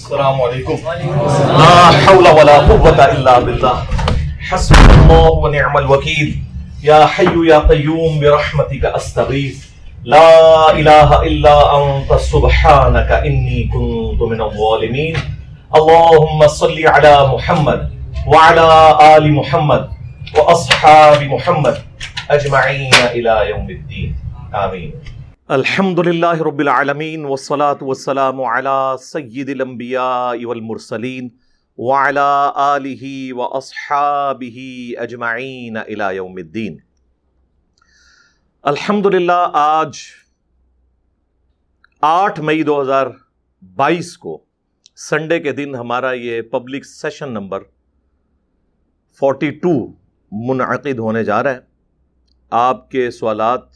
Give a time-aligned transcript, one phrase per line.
[0.00, 0.86] السلام علیکم
[1.56, 3.72] لا حول ولا قوة الا باللہ
[4.50, 6.30] حسب اللہ ونعم الوکیل
[6.82, 9.58] یا حی یا قیوم برحمتک استغیث
[10.06, 10.22] لا
[10.62, 15.20] الہ الا انت سبحانک انی کنت من الظالمین
[15.72, 17.86] اللہم صلی علی محمد
[18.26, 18.68] وعلى
[19.10, 19.86] آل محمد
[20.38, 21.84] واصحاب محمد
[22.30, 24.12] اجمعین الى یوم الدین
[24.64, 24.90] آمین
[25.50, 31.28] الحمد للہ رب العالمین والصلاة والسلام على سید الانبیاء والمرسلین
[31.78, 32.26] وعلى
[32.56, 34.60] آلہ واصحابہ
[34.98, 36.76] اجمعین الى یوم الدین
[38.64, 40.02] الحمد للہ آج
[42.02, 43.06] آٹھ مئی دو ہزار
[43.76, 44.38] بائیس کو
[44.98, 47.64] سنڈے کے دن ہمارا یہ public session number
[49.20, 49.74] forty two
[50.32, 51.68] منعقد ہونے جا رہا ہے
[52.52, 53.69] آپ کے سوالات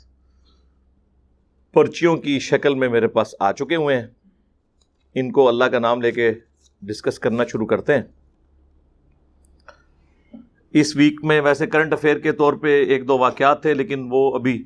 [1.74, 4.06] پرچیوں کی شکل میں میرے پاس آ چکے ہوئے ہیں۔
[5.14, 6.32] ان کو اللہ کا نام لے کے
[6.82, 8.02] ڈسکس کرنا شروع کرتے ہیں۔
[10.70, 14.34] اس ویک میں ویسے کرنٹ افیئر کے طور پہ ایک دو واقعات تھے، لیکن وہ
[14.34, 14.64] ابھی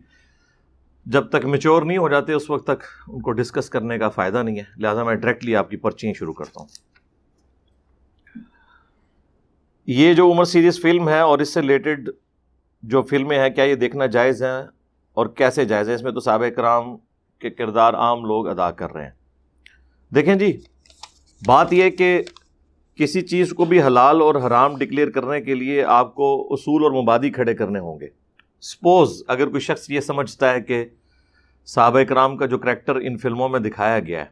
[1.06, 4.42] جب تک میچور نہیں ہو جاتے، اس وقت تک ان کو ڈسکس کرنے کا فائدہ
[4.42, 6.68] نہیں ہے۔ لہٰذا میں ڈائریکٹلی آپ کی پرچیاں شروع کرتا ہوں۔
[9.86, 12.10] یہ جو عمر سیریز فلم ہے اور اس سے ریلیٹڈ
[12.82, 14.77] جو فلمیں ہیں، کیا یہ دیکھنا جائز ہیں؟
[15.18, 16.96] اور کیسے جائز ہے؟ اس میں تو صحابہ کرام
[17.40, 19.10] کے کردار عام لوگ ادا کر رہے ہیں۔
[20.14, 20.56] دیکھیں جی
[21.46, 22.22] بات یہ کہ
[22.94, 27.02] کسی چیز کو بھی حلال اور حرام ڈکلیئر کرنے کے لیے آپ کو اصول اور
[27.02, 28.08] مبادی کھڑے کرنے ہوں گے۔
[28.62, 30.84] سپوز اگر کوئی شخص یہ سمجھتا ہے کہ
[31.66, 34.30] صحابہ کرام کا جو کریکٹر ان فلموں میں دکھایا گیا ہے،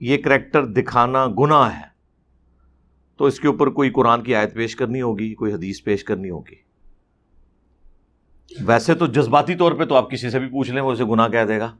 [0.00, 1.86] یہ کریکٹر دکھانا گناہ ہے،
[3.16, 6.30] تو اس کے اوپر کوئی قرآن کی آیت پیش کرنی ہوگی، کوئی حدیث پیش کرنی
[6.30, 6.65] ہوگی۔
[8.60, 11.28] ویسے تو جذباتی طور پہ تو آپ کسی سے بھی پوچھ لیں، وہ اسے گناہ
[11.28, 11.76] کہہ دے گا۔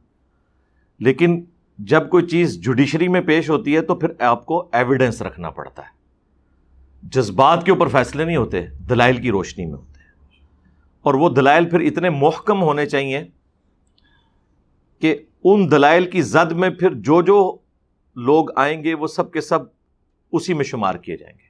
[0.99, 1.43] لیکن
[1.77, 5.81] جب کوئی چیز جوڈیشری میں پیش ہوتی ہے تو پھر آپ کو ایویڈنس رکھنا پڑتا
[5.81, 5.97] ہے۔
[7.03, 9.99] جذبات کے اوپر فیصلے نہیں ہوتے، دلائل کی روشنی میں ہوتے
[11.01, 13.23] اور وہ دلائل پھر اتنے محکم ہونے چاہیے
[14.99, 17.57] کہ ان دلائل کی زد میں پھر جو جو
[18.15, 19.59] لوگ آئیں گے، وہ سب کے سب
[20.31, 21.46] اسی میں شمار کیے جائیں گے۔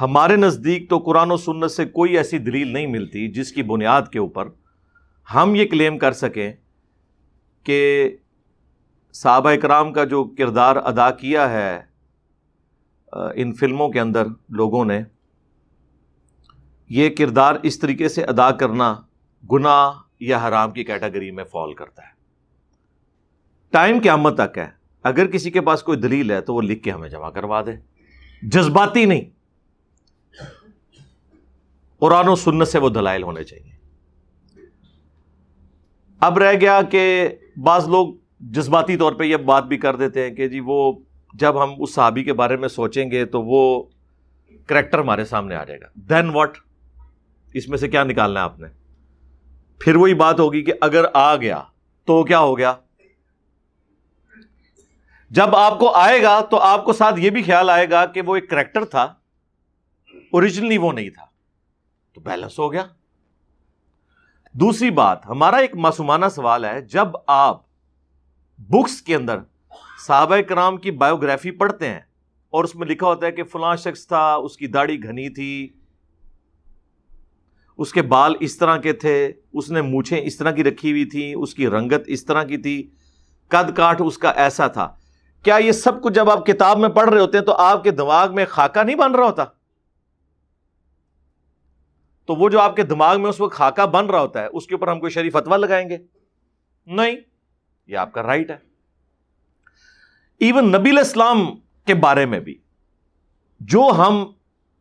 [0.00, 4.02] ہمارے نزدیک تو قرآن و سنت سے کوئی ایسی دلیل نہیں ملتی جس کی بنیاد
[4.12, 4.48] کے اوپر
[5.34, 6.52] ہم یہ کلیم کر سکیں
[7.64, 8.10] کہ
[9.12, 11.80] صحابہ اکرام کا جو کردار ادا کیا ہے،
[13.12, 15.02] ان فلموں کے اندر لوگوں نے،
[16.88, 18.96] یہ کردار اس طریقے سے ادا کرنا
[19.52, 22.12] گناہ یا حرام کی کیٹیگری میں فال کرتا ہے۔
[23.70, 24.68] ٹائم قیامت تک ہے۔
[25.02, 27.72] اگر کسی کے پاس کوئی دلیل ہے تو وہ لکھ کے ہمیں جمع کروا دے۔
[28.42, 29.37] جذباتی نہیں۔
[31.98, 33.72] قرآن و سنت سے وہ دلائل ہونے چاہیے۔
[36.20, 40.34] اب رہ گیا کہ بعض لوگ جذباتی طور پہ یہ بات بھی کر دیتے ہیں
[40.34, 40.92] کہ جی وہ
[41.34, 43.82] جب ہم اس صحابی کے بارے میں سوچیں گے تو وہ
[44.66, 46.58] کریکٹر ہمارے سامنے آ جائے گا۔ دین واٹ
[47.54, 48.68] اس میں سے کیا نکالنا ہے آپ نے؟
[49.80, 51.62] پھر وہی بات ہوگی کہ اگر آ گیا
[52.04, 52.74] تو کیا ہو گیا؟
[55.30, 58.22] جب آپ کو آئے گا تو آپ کو ساتھ یہ بھی خیال آئے گا کہ
[58.22, 59.14] وہ ایک کریکٹر تھا
[60.32, 61.24] اوریجنلی وہ نہیں تھا۔
[62.18, 62.82] تو بیلنس ہو گیا۔
[64.54, 67.60] دوسری بات، ہمارا ایک معصومانہ سوال ہے، جب آپ
[68.58, 69.38] بکس کے اندر
[70.06, 72.00] صحابہ کرام کی بایوگرافی پڑھتے ہیں
[72.52, 75.68] اور اس میں لکھا ہوتا ہے کہ فلاں شخص تھا، اس کی داڑھی گھنی تھی،
[77.78, 81.04] اس کے بال اس طرح کے تھے، اس نے مونچھیں اس طرح کی رکھی ہوئی
[81.04, 82.90] تھی اس کی رنگت اس طرح کی تھی،
[83.48, 84.88] قد کاٹ اس کا ایسا تھا۔
[85.42, 87.90] کیا یہ سب کچھ جب آپ کتاب میں پڑھ رہے ہوتے ہیں تو آپ کے
[87.90, 89.44] دماغ میں خاکہ نہیں بن رہا ہوتا؟
[92.28, 94.66] تو وہ جو آپ کے دماغ میں اس وقت خاکہ بن رہا ہوتا ہے، اس
[94.66, 95.96] کے اوپر ہم کوئی شریف فتوا لگائیں گے؟
[96.86, 97.16] نہیں،
[97.86, 98.56] یہ آپ کا رائٹ ہے۔
[100.38, 102.58] ایون نبی اسلام کے بارے میں بھی
[103.60, 104.32] جو ہم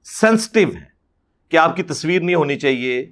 [0.03, 0.89] سینسٹیو ہیں
[1.49, 3.11] کہ آپ کی تصویر نہیں ہونی چاہیے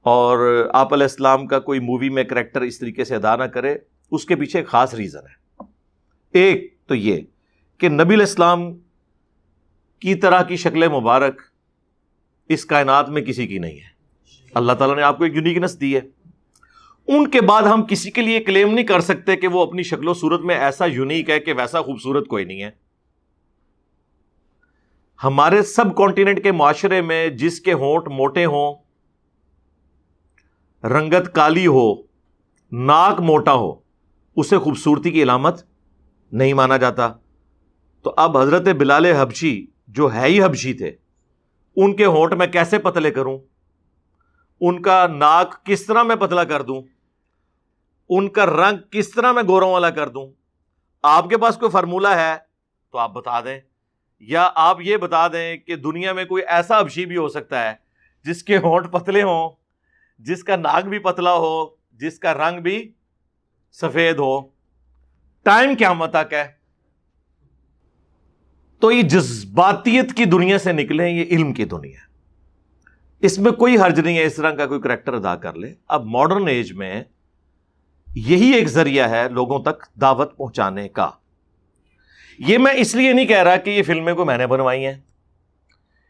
[0.00, 3.78] اور آپ علیہ السلام کا کوئی مووی میں کریکٹر اس طریقے سے ادا نہ کرے،
[4.10, 5.64] اس کے پیچھے ایک خاص ریزن ہے۔
[6.32, 7.20] ایک تو یہ
[7.78, 8.60] کہ نبی الاسلام
[10.00, 11.51] کی طرح کی شکل مبارک
[12.52, 13.92] اس کائنات میں کسی کی نہیں ہے۔
[14.54, 16.00] اللہ تعالیٰ نے آپ کو ایک یونیکنس دی ہے۔
[17.08, 20.08] ان کے بعد ہم کسی کے لیے کلیم نہیں کر سکتے کہ وہ اپنی شکل
[20.08, 22.70] و صورت میں ایسا یونیک ہے کہ ویسا خوبصورت کوئی نہیں ہے۔
[25.24, 28.74] ہمارے سب کانٹیننٹ کے معاشرے میں جس کے ہونٹ موٹے ہوں،
[30.86, 31.94] رنگت کالی ہو،
[32.72, 33.74] ناک موٹا ہو،
[34.36, 35.62] اسے خوبصورتی کی علامت
[36.32, 37.12] نہیں مانا جاتا۔
[38.02, 40.92] تو اب حضرت بلال حبشی جو ہے ہی حبشی تھے
[41.76, 43.38] ان کے ہونٹ میں کیسے پتلے کروں؟
[44.60, 46.80] ان کا ناک کس طرح میں پتلا کر دوں؟
[48.10, 50.26] ان کا رنگ کس طرح میں گوروں والا کر دوں؟
[51.04, 52.34] آپ کے پاس کوئی فارمولہ ہے
[52.90, 53.58] تو آپ بتا دیں،
[54.22, 57.74] یا آپ یہ بتا دیں کہ دنیا میں کوئی ایسا ابشی بھی ہو سکتا ہے
[58.24, 59.50] جس کے ہونٹ پتلے ہوں،
[60.20, 61.64] جس کا ناک بھی پتلا ہو،
[62.00, 62.92] جس کا رنگ بھی
[63.74, 64.40] سفید ہو۔
[65.46, 66.46] ٹائم کیا تک ہے؟
[68.82, 72.00] تو یہ جذباتیت کی دنیا سے نکلے یہ علم کی دنیا
[73.20, 76.04] اس میں کوئی حرج نہیں ہے، اس طرح کا کوئی کریکٹر ادا کر لے۔ اب
[76.04, 77.04] ماڈرن ایج میں
[78.14, 81.10] یہی ایک ذریعہ ہے لوگوں تک دعوت پہنچانے کا۔
[82.38, 85.00] یہ میں اس لیے نہیں کہہ رہا کہ یہ فلمیں کو میں نے بنوائی ہیں،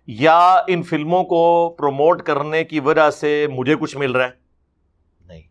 [0.06, 0.38] یا
[0.68, 4.30] ان فلموں کو پروموٹ کرنے کی وجہ سے مجھے کچھ مل رہا ہے۔
[5.26, 5.42] نہیں۔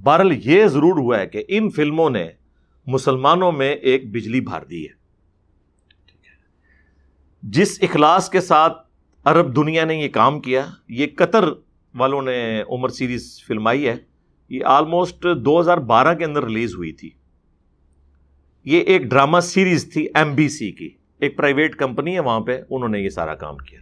[0.00, 2.28] بہرحال یہ ضرور ہوا ہے کہ ان فلموں نے
[2.86, 4.97] مسلمانوں میں ایک بجلی بھر دی ہے۔
[7.52, 8.78] جس اخلاص کے ساتھ
[9.24, 11.44] عرب دنیا نے یہ کام کیا، یہ قطر
[11.94, 13.96] والوں نے عمر سیریز فلمائی ہے،
[14.48, 17.10] یہ آلموسٹ دو ہزار بارہ کے اندر ریلیز ہوئی تھی۔
[18.64, 20.90] یہ ایک ڈرامہ سیریز تھی ایم بی سی کی،
[21.20, 23.80] ایک پرائیویٹ کمپنی ہے، وہاں پہ انہوں نے یہ سارا کام کیا۔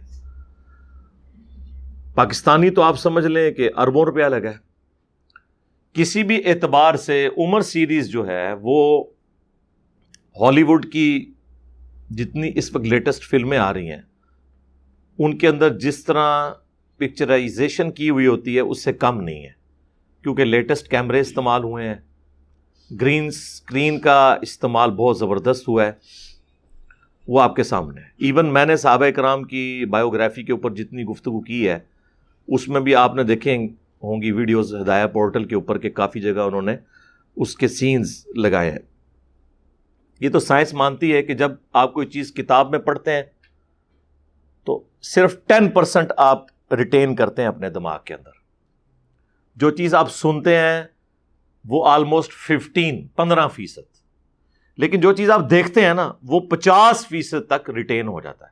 [2.15, 4.57] پاکستانی تو آپ سمجھ لیں کہ اربوں روپیہ لگا ہے۔
[5.93, 9.03] کسی بھی اعتبار سے عمر سیریز جو ہے، وہ
[10.41, 11.33] ہالی ووڈ کی
[12.09, 14.01] جتنی اس وقت لیٹسٹ فلمیں آ رہی ہیں،
[15.19, 16.51] ان کے اندر جس طرح
[16.97, 19.57] پکچرائزیشن کی ہوئی ہوتی ہے، اس سے کم نہیں ہے۔
[20.23, 21.95] کیونکہ لیٹسٹ کیمرے استعمال ہوئے ہیں۔
[23.01, 25.91] گرین اسکرین کا استعمال بہت زبردست ہوا ہے۔
[27.27, 31.03] وہ آپ کے سامنے ہے۔ ایون میں نے صحابہ کرام کی بایوگرافی کے اوپر جتنی
[31.03, 31.79] گفتگو کی ہے،
[32.47, 33.67] اس میں بھی آپ نے دیکھیں
[34.03, 36.75] ہوں گی ویڈیوز ہدایہ پورٹل کے اوپر کہ کافی جگہ انہوں نے
[37.35, 38.96] اس کے سینز لگائے ہیں۔
[40.19, 43.23] یہ تو سائنس مانتی ہے کہ جب آپ کوئی چیز کتاب میں پڑھتے ہیں،
[44.63, 48.29] تو صرف ٹین پرسینٹ آپ ریٹین کرتے ہیں اپنے دماغ کے اندر۔
[49.55, 50.83] جو چیز آپ سنتے ہیں،
[51.65, 53.97] وہ آلموسٹ ففٹین پندرہ فیصد۔
[54.77, 58.51] لیکن جو چیز آپ دیکھتے ہیں نا، وہ پچاس فیصد تک ریٹین ہو جاتا ہے۔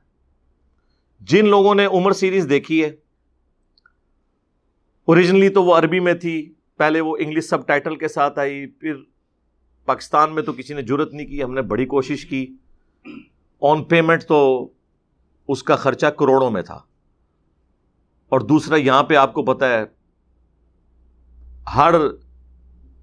[1.22, 2.92] جن لوگوں نے عمر سیریز دیکھی ہے
[5.06, 8.94] اوریجنلی تو وہ عربی میں تھی، پہلے وہ انگلش سب ٹائٹل کے ساتھ آئی، پھر
[9.86, 12.56] پاکستان میں تو کسی نے ضرورت نہیں کی، ہم نے بڑی کوشش کی۔
[13.62, 14.70] آن پیمنٹ تو
[15.48, 16.82] اس کا خرچہ کروڑوں میں تھا۔
[18.30, 19.84] اور دوسرا، یہاں پہ آپ کو پتا ہے،
[21.76, 21.96] ہر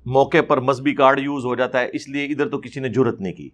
[0.07, 3.21] موقع پر مذہبی کارڈ یوز ہو جاتا ہے، اس لیے ادھر تو کسی نے ضرورت
[3.21, 3.51] نہیں کی۔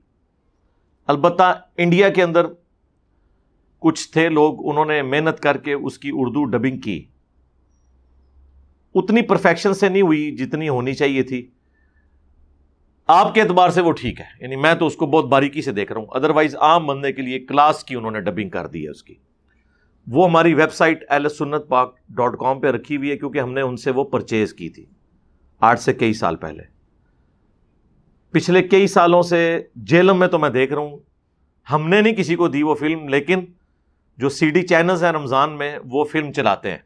[1.06, 2.46] البتہ انڈیا کے اندر
[3.78, 7.04] کچھ تھے لوگ، انہوں نے محنت کر کے اس کی اردو ڈبنگ کی۔
[8.94, 11.50] اتنی پرفیکشن سے نہیں ہوئی جتنی ہونی چاہیے تھی۔
[13.08, 15.72] آپ کے اعتبار سے وہ ٹھیک ہے۔ یعنی میں تو اس کو بہت باریکی سے
[15.72, 18.84] دیکھ رہا ہوں۔ ادروائز عام بندے کے لیے کلاس کی انہوں نے ڈبنگ کر دی
[18.84, 19.14] ہے اس کی۔
[20.06, 23.52] وہ ہماری ویب سائٹ ایل سنت پاک ڈاٹ کام پہ رکھی ہوئی ہے کیونکہ ہم
[23.52, 24.84] نے ان سے وہ پرچیز کی تھی۔
[25.60, 26.62] آٹھ سے کئی سال پہلے۔
[28.30, 30.98] پچھلے کئی سالوں سے جیلم میں تو میں دیکھ رہا ہوں۔
[31.72, 33.40] ہم نے نہیں کسی کو دی وہ فلم، لیکن
[34.16, 36.78] جو سی ڈی چینلز ہیں رمضان میں، وہ فلم چلاتے ہیں۔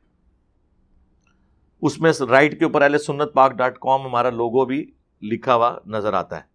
[1.82, 4.90] اس میں رائٹ کے اوپر ایل سنت پاک ڈاٹ کام ہمارا لوگو بھی
[5.22, 6.52] لکھا ہوا نظر آتا ہے۔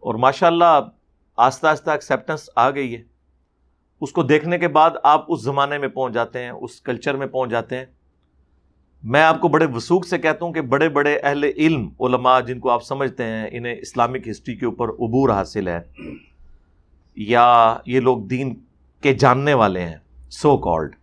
[0.00, 0.80] اور ماشاء اللہ
[1.36, 3.02] آہستہ آہستہ ایکسیپٹنس آ گئی ہے۔
[4.00, 7.26] اس کو دیکھنے کے بعد آپ اس زمانے میں پہنچ جاتے ہیں، اس کلچر میں
[7.26, 7.84] پہنچ جاتے ہیں۔
[9.02, 12.60] میں آپ کو بڑے وسوخ سے کہتا ہوں کہ بڑے بڑے اہل علم، علماء جن
[12.60, 15.80] کو آپ سمجھتے ہیں، انہیں اسلامک ہسٹری کے اوپر عبور حاصل ہے۔
[17.16, 18.60] یا یہ لوگ دین
[19.00, 19.96] کے جاننے والے ہیں
[20.30, 20.96] سو کالڈ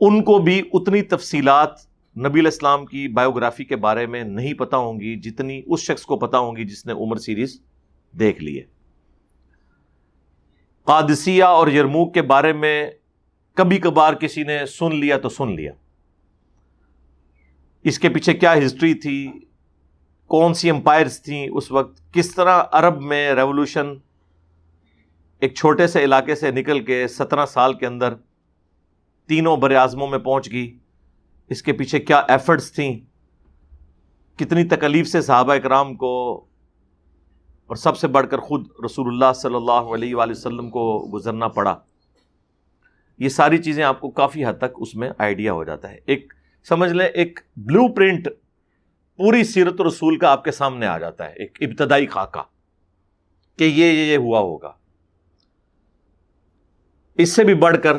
[0.00, 5.00] ان کو بھی اتنی تفصیلات نبی الاسلام کی بایوگرافی کے بارے میں نہیں پتا ہوں
[5.00, 7.60] گی جتنی اس شخص کو پتا ہوں گی جس نے عمر سیریز
[8.12, 8.64] دیکھ لی ہے۔
[10.84, 12.90] قادسیہ اور یرموک کے بارے میں
[13.54, 15.72] کبھی کبھار کسی نے سن لیا تو سن لیا۔
[17.82, 19.32] اس کے پیچھے کیا ہسٹری تھی؟
[20.26, 23.86] کون سی امپائرس تھیں؟ اس وقت کس طرح عرب میں ریولوشن
[25.40, 28.14] ایک چھوٹے سے علاقے سے نکل کے سترہ سال کے اندر
[29.26, 30.78] تینوں بر اعظموں میں پہنچ گئی۔
[31.48, 33.00] اس کے پیچھے کیا ایفرٹس تھیں؟
[34.38, 36.44] کتنی تکلیف سے صحابہ اکرام کو
[37.66, 41.48] اور سب سے بڑھ کر خود رسول اللہ صلی اللہ علیہ وآلہ وسلم کو گزرنا
[41.48, 41.78] پڑا۔
[43.18, 46.34] یہ ساری چیزیں آپ کو کافی حد تک اس میں آئیڈیا ہو جاتا ہے۔ ایک
[46.68, 48.28] سمجھ لیں، ایک بلو پرنٹ
[49.16, 52.42] پوری سیرت رسول کا آپ کے سامنے آ جاتا ہے، ایک ابتدائی خاکہ
[53.58, 54.72] کہ یہ یہ ہوا ہوگا۔
[57.14, 57.96] اس سے بھی بڑھ کر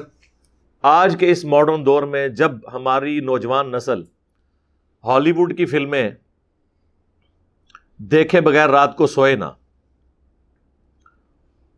[0.88, 4.01] آج کے اس ماڈرن دور میں جب ہماری نوجوان نسل
[5.04, 6.12] ہالی ووڈ کی فلمیں
[7.98, 9.51] دیکھے بغیر رات کو سوئے نا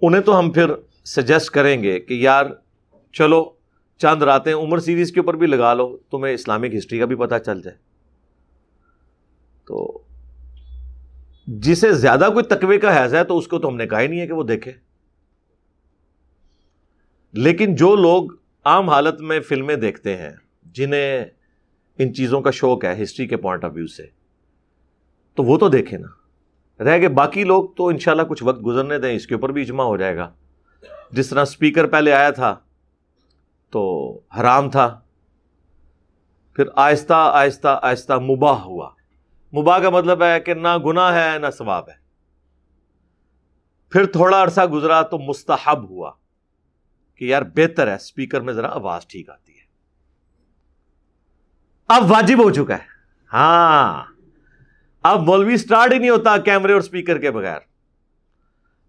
[0.02, 0.72] انہیں تو ہم پھر
[1.06, 2.46] سجیسٹ کریں گے کہ یار
[3.14, 3.54] چلو
[3.98, 7.36] چند راتیں عمر سیریز کے اوپر بھی لگا لو، تمہیں اسلامک ہسٹری کا بھی پتہ
[7.46, 7.78] چل جائے۔
[9.66, 10.02] تو
[11.48, 14.08] جسے زیادہ کوئی تقوی کا حیض ہے تو اس کو تو ہم نے کہا ہی
[14.08, 14.72] نہیں ہے کہ وہ دیکھے۔
[17.34, 20.30] لیکن جو لوگ عام حالت میں فلمیں دیکھتے ہیں،
[20.66, 21.26] جنہیں
[21.98, 24.06] ان چیزوں کا شوق ہے ہسٹری کے پوائنٹ آف ویو سے۔
[25.36, 26.08] تو وہ تو دیکھیں نا۔
[26.84, 29.86] رہ گئے باقی لوگ تو انشاءاللہ کچھ وقت گزرنے دیں، اس کے اوپر بھی اجماع
[29.86, 30.34] ہو جائے گا۔
[31.12, 32.56] جس طرح اسپیکر پہلے آیا تھا،
[33.70, 35.00] تو حرام تھا۔
[36.56, 38.90] پھر آہستہ آہستہ آہستہ مباح ہوا۔
[39.54, 41.96] مباح کا مطلب ہے کہ نہ گناہ ہے، نہ ثواب ہے۔
[43.90, 46.12] پھر تھوڑا عرصہ گزرا تو مستحب ہوا۔
[47.18, 49.66] کہ یار بہتر ہے اسپیکر میں ذرا آواز ٹھیک آتی ہے۔
[51.88, 52.86] اب واجب ہو چکا ہے۔
[53.34, 54.04] ہاں۔
[55.04, 57.60] اب مولوی اسٹارٹ ہی نہیں ہوتا کیمرے اور اسپیکر کے بغیر۔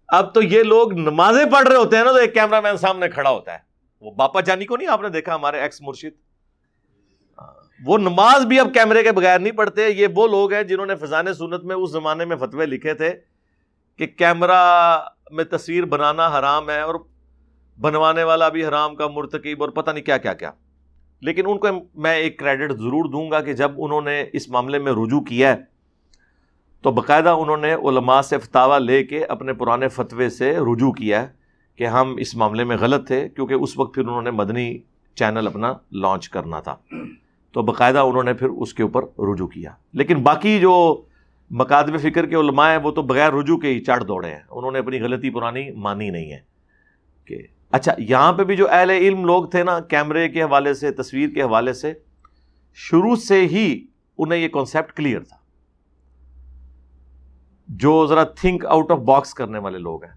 [0.07, 3.09] اب تو یہ لوگ نمازیں پڑھ رہے ہوتے ہیں نا، تو ایک کیمرہ مین سامنے
[3.09, 3.59] کھڑا ہوتا ہے۔
[4.01, 6.29] وہ باپا جانی کو نہیں آپ نے دیکھا، ہمارے ایکس مرشد؟
[7.85, 10.95] وہ نماز بھی اب کیمرے کے بغیر نہیں پڑھتے۔ یہ وہ لوگ ہیں جنہوں نے
[10.95, 13.13] فضان سنت میں اس زمانے میں فتوے لکھے تھے
[13.97, 16.95] کہ کیمرہ میں تصویر بنانا حرام ہے اور
[17.81, 20.51] بنوانے والا بھی حرام کا مرتکب اور پتہ نہیں کیا کیا کیا۔
[21.21, 24.79] لیکن ان کو میں ایک کریڈٹ ضرور دوں گا کہ جب انہوں نے اس معاملے
[24.79, 25.57] میں رجوع کیا ہے،
[26.81, 31.21] تو باقاعدہ انہوں نے علماء سے فتوا لے کے اپنے پرانے فتوے سے رجوع کیا
[31.21, 31.27] ہے
[31.75, 34.77] کہ ہم اس معاملے میں غلط تھے، کیونکہ اس وقت پھر انہوں نے مدنی
[35.15, 36.75] چینل اپنا لانچ کرنا تھا۔
[37.51, 41.01] تو باقاعدہ انہوں نے پھر اس کے اوپر رجوع کیا۔ لیکن باقی جو
[41.49, 44.71] مقادب فکر کے علماء ہیں، وہ تو بغیر رجوع کے ہی چڑھ دوڑے ہیں۔ انہوں
[44.71, 46.39] نے اپنی غلطی پرانی مانی نہیں ہے
[47.25, 47.37] کہ
[47.71, 51.29] اچھا یہاں پہ بھی جو اہل علم لوگ تھے نا، کیمرے کے حوالے سے، تصویر
[51.29, 51.93] کے حوالے سے،
[52.73, 53.85] شروع سے ہی
[54.17, 55.37] انہیں یہ کانسیپٹ کلیئر تھا۔
[57.67, 60.13] جو ذرا تھنک آؤٹ آف باکس کرنے والے لوگ ہیں۔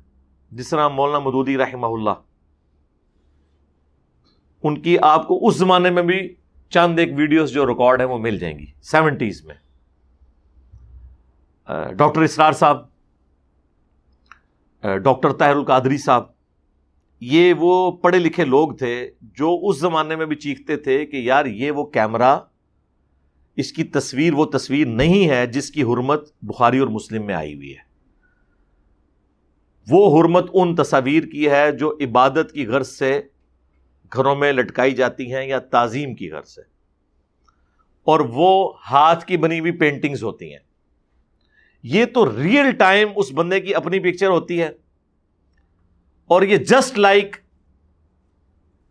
[0.50, 2.22] جس طرح مولانا مدودی رحمہ اللہ،
[4.62, 6.34] ان کی آپ کو اس زمانے میں بھی
[6.68, 9.54] چند ایک ویڈیوز جو ریکارڈ ہیں وہ مل جائیں گی۔ سیونٹیز میں۔
[11.96, 12.88] ڈاکٹر اسرار صاحب
[14.80, 16.24] ڈاکٹر طاہر القادری صاحب
[17.24, 21.46] یہ وہ پڑھے لکھے لوگ تھے جو اس زمانے میں بھی چیختے تھے کہ یار
[21.46, 22.38] یہ وہ کیمرہ،
[23.56, 27.54] اس کی تصویر وہ تصویر نہیں ہے جس کی حرمت بخاری اور مسلم میں آئی
[27.54, 27.82] ہوئی ہے۔
[29.90, 33.22] وہ حرمت ان تصاویر کی ہے جو عبادت کی غرض سے
[34.12, 36.60] گھروں میں لٹکائی جاتی ہیں یا تعظیم کی غرض سے۔
[38.04, 40.60] اور وہ ہاتھ کی بنی ہوئی پینٹنگز ہوتی ہیں۔
[41.82, 44.81] یہ تو ریئل ٹائم اس بندے کی اپنی پکچر ہوتی ہے۔
[46.26, 47.36] اور یہ جسٹ لائک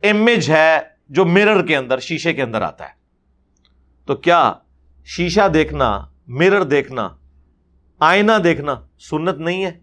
[0.04, 2.94] امیج ہے جو مرر کے اندر، شیشے کے اندر آتا ہے۔
[4.06, 4.54] تو کیا
[5.06, 7.10] شیشہ دیکھنا مرر دیکھنا،
[8.00, 9.80] آئینہ دیکھنا سنت نہیں ہے؟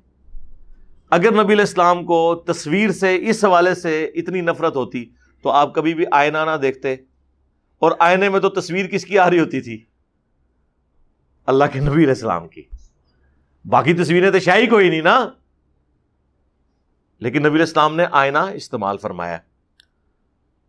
[1.11, 5.11] اگر نبی الاسلام کو تصویر سے، اس حوالے سے اتنی نفرت ہوتی،
[5.43, 6.97] تو آپ کبھی بھی آئینہ نہ دیکھتے۔
[7.79, 9.85] اور آئینے میں تو تصویر کس کی آ رہی ہوتی تھی؟
[11.47, 12.63] اللہ کے نبی علیہ السلام کی۔
[13.65, 15.31] باقی تصویریں تو شاہی کوئی نہیں نا؟
[17.21, 19.39] لیکن نبی اسلام نے آئینہ استعمال فرمایا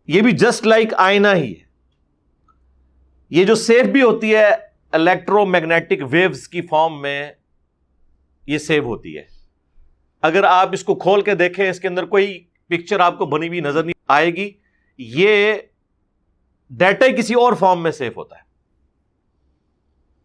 [0.06, 1.70] یہ بھی جسٹ لائک آئینہ ہی ہے۔
[3.30, 4.46] یہ جو سیف بھی ہوتی ہے
[4.92, 7.32] الیکٹرو میگنیٹک ویوز کی فارم میں
[8.46, 9.22] یہ سیو ہوتی ہے۔
[10.22, 13.48] اگر آپ اس کو کھول کے دیکھیں، اس کے اندر کوئی پکچر آپ کو بنی
[13.48, 14.50] ہوئی نظر نہیں آئے گی۔
[14.98, 15.54] یہ
[16.70, 18.42] ڈیٹا کسی اور فارم میں سیف ہوتا ہے۔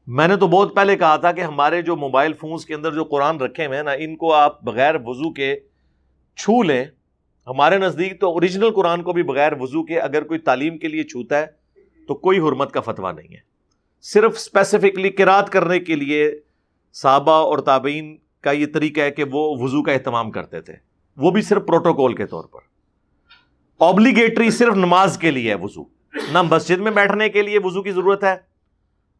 [0.07, 3.03] میں نے تو بہت پہلے کہا تھا کہ ہمارے جو موبائل فونز کے اندر جو
[3.03, 5.59] قرآن رکھے ہوئے ہیں نا ان کو آپ بغیر وضو کے
[6.35, 6.85] چھو لیں،
[7.47, 11.03] ہمارے نزدیک تو اوریجنل قرآن کو بھی بغیر وضو کے اگر کوئی تعلیم کے لیے
[11.03, 11.45] چھوتا ہے،
[12.07, 13.39] تو کوئی حرمت کا فتویٰ نہیں ہے۔
[14.01, 16.39] صرف اسپیسیفکلی کراط کرنے کے لیے
[16.93, 20.73] صحابہ اور تابعین کا یہ طریقہ ہے کہ وہ وضو کا اہتمام کرتے تھے۔
[21.17, 22.59] وہ بھی صرف پروٹوکول کے طور پر۔
[23.79, 25.83] آبلیگیٹری صرف نماز کے لیے ہے وضو۔
[26.31, 28.35] نہ مسجد میں بیٹھنے کے لیے وضو کی ضرورت ہے،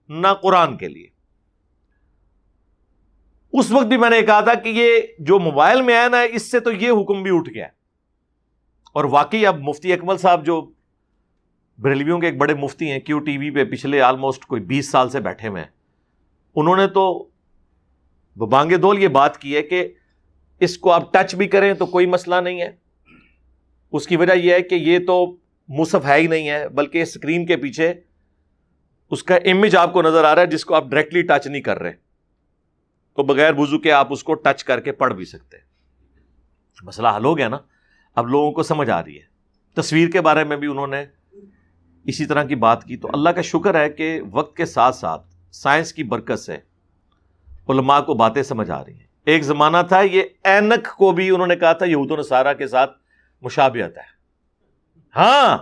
[0.10, 1.08] نہ قرآن کے لیے۔
[3.60, 6.52] اس وقت بھی میں نے کہا تھا کہ یہ جو موبائل میں آیا نا، اس
[6.52, 7.68] سے تو یہ حکم بھی اٹھ گیا۔
[8.94, 10.72] اور واقعی اب مفتی اکمل صاحب جو
[11.80, 15.10] بریلویوں کے ایک بڑے مفتی ہیں، کیو ٹی وی پہ پچھلے آلموسٹ کوئی بیس سال
[15.10, 15.70] سے بیٹھے ہوئے ہیں،
[16.56, 17.06] انہوں نے تو
[18.36, 19.88] بانگے دول یہ بات کی ہے کہ
[20.60, 22.72] اس کو آپ ٹچ بھی کریں تو کوئی مسئلہ نہیں ہے۔
[23.92, 25.36] اس کی وجہ یہ ہے کہ یہ تو
[25.70, 27.94] مصف ہے ہی نہیں ہے، بلکہ اسکرین کے پیچھے
[29.12, 31.62] اس کا امیج آپ کو نظر آ رہا ہے جس کو آپ ڈائریکٹلی ٹچ نہیں
[31.62, 32.05] کر رہے۔
[33.16, 35.58] تو بغیر وضو کے آپ اس کو ٹچ کر کے پڑھ بھی سکتے
[36.82, 37.58] مسئلہ حل ہو گیا نا۔
[38.16, 39.24] اب لوگوں کو سمجھ آ رہی ہے۔
[39.74, 41.06] تصویر کے بارے میں بھی انہوں نے
[42.04, 45.28] اسی طرح کی بات کی۔ تو اللہ کا شکر ہے کہ وقت کے ساتھ ساتھ
[45.52, 46.58] سائنس کی برکت سے
[47.70, 51.48] علماء کو باتیں سمجھ آ رہی ہیں۔ ایک زمانہ تھا، یہ اینک کو بھی انہوں
[51.48, 52.92] نے کہا تھا، یہود و نصارہ کے ساتھ
[53.42, 54.16] مشابہت ہے۔
[55.16, 55.58] ہاں۔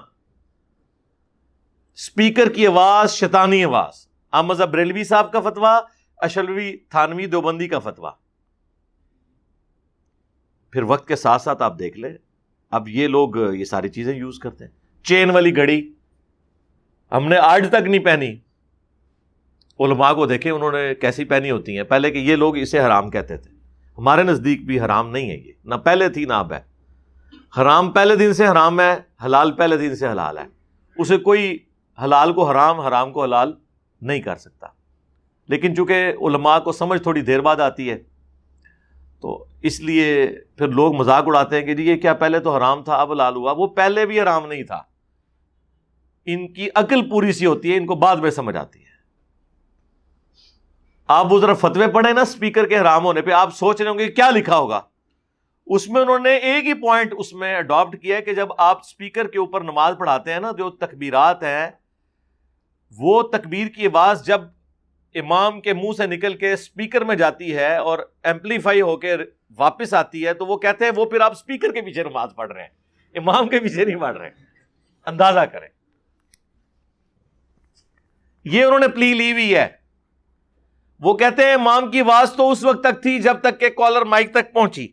[1.95, 5.81] اسپیکر کی آواز، شیطانی آواز۔ احمد بریلوی صاحب کا فتویٰ
[6.23, 8.11] اشلوی تھانوی دوبندی کا فتوا
[10.71, 12.13] پھر وقت کے ساتھ ساتھ آپ دیکھ لیں۔
[12.71, 14.71] اب یہ لوگ یہ ساری چیزیں یوز کرتے ہیں۔
[15.03, 15.93] چین والی گھڑی۔
[17.11, 18.31] ہم نے آج تک نہیں پہنی۔
[19.79, 23.09] علماء کو دیکھیں انہوں نے کیسی پہنی ہوتی ہیں۔ پہلے کہ یہ لوگ اسے حرام
[23.09, 23.51] کہتے تھے۔
[23.97, 26.61] ہمارے نزدیک بھی حرام نہیں ہے یہ۔ نہ پہلے تھی، نہ اب ہے۔
[27.61, 30.45] حرام پہلے دن سے حرام ہے، حلال پہلے دن سے حلال ہے۔
[30.97, 31.57] اسے کوئی
[32.03, 33.53] حلال کو حرام حرام کو حلال
[34.01, 34.67] نہیں کر سکتا۔
[35.47, 37.97] لیکن چونکہ علماء کو سمجھ تھوڑی دیر بعد آتی ہے،
[39.21, 42.83] تو اس لیے پھر لوگ مذاق اڑاتے ہیں کہ جی یہ کیا پہلے تو حرام
[42.83, 44.81] تھا، اب حلال ہوا۔ وہ پہلے بھی حرام نہیں تھا۔
[46.25, 48.83] ان کی عقل پوری سی ہوتی ہے، ان کو بعد میں سمجھ آتی ہے۔
[51.07, 53.99] آپ وہ ذرا فتوے پڑھے نا اسپیکر کے حرام ہونے پہ، آپ سوچ رہے ہوں
[53.99, 54.81] گے کیا لکھا ہوگا۔
[55.65, 58.79] اس میں انہوں نے ایک ہی پوائنٹ اس میں اڈاپٹ کیا ہے کہ جب آپ
[58.79, 61.71] اسپیکر کے اوپر نماز پڑھاتے ہیں نا، جو تکبیرات ہیں،
[62.97, 64.41] وہ تکبیر کی آواز جب
[65.15, 69.15] امام کے منہ سے نکل کے اسپیکر میں جاتی ہے اور ایمپلیفائی ہو کے
[69.57, 72.51] واپس آتی ہے تو وہ کہتے ہیں وہ پھر آپ اسپیکر کے پیچھے نماز پڑھ
[72.51, 72.69] رہے ہیں۔
[73.15, 74.29] امام کے پیچھے نہیں پڑھ رہے۔
[75.05, 75.67] اندازہ کریں۔
[78.43, 79.67] یہ انہوں نے پلی لی ہوئی ہے۔
[80.99, 84.01] وہ کہتے ہیں امام کی آواز تو اس وقت تک تھی جب تک کہ کالر
[84.01, 84.87] مائک تک پہنچی۔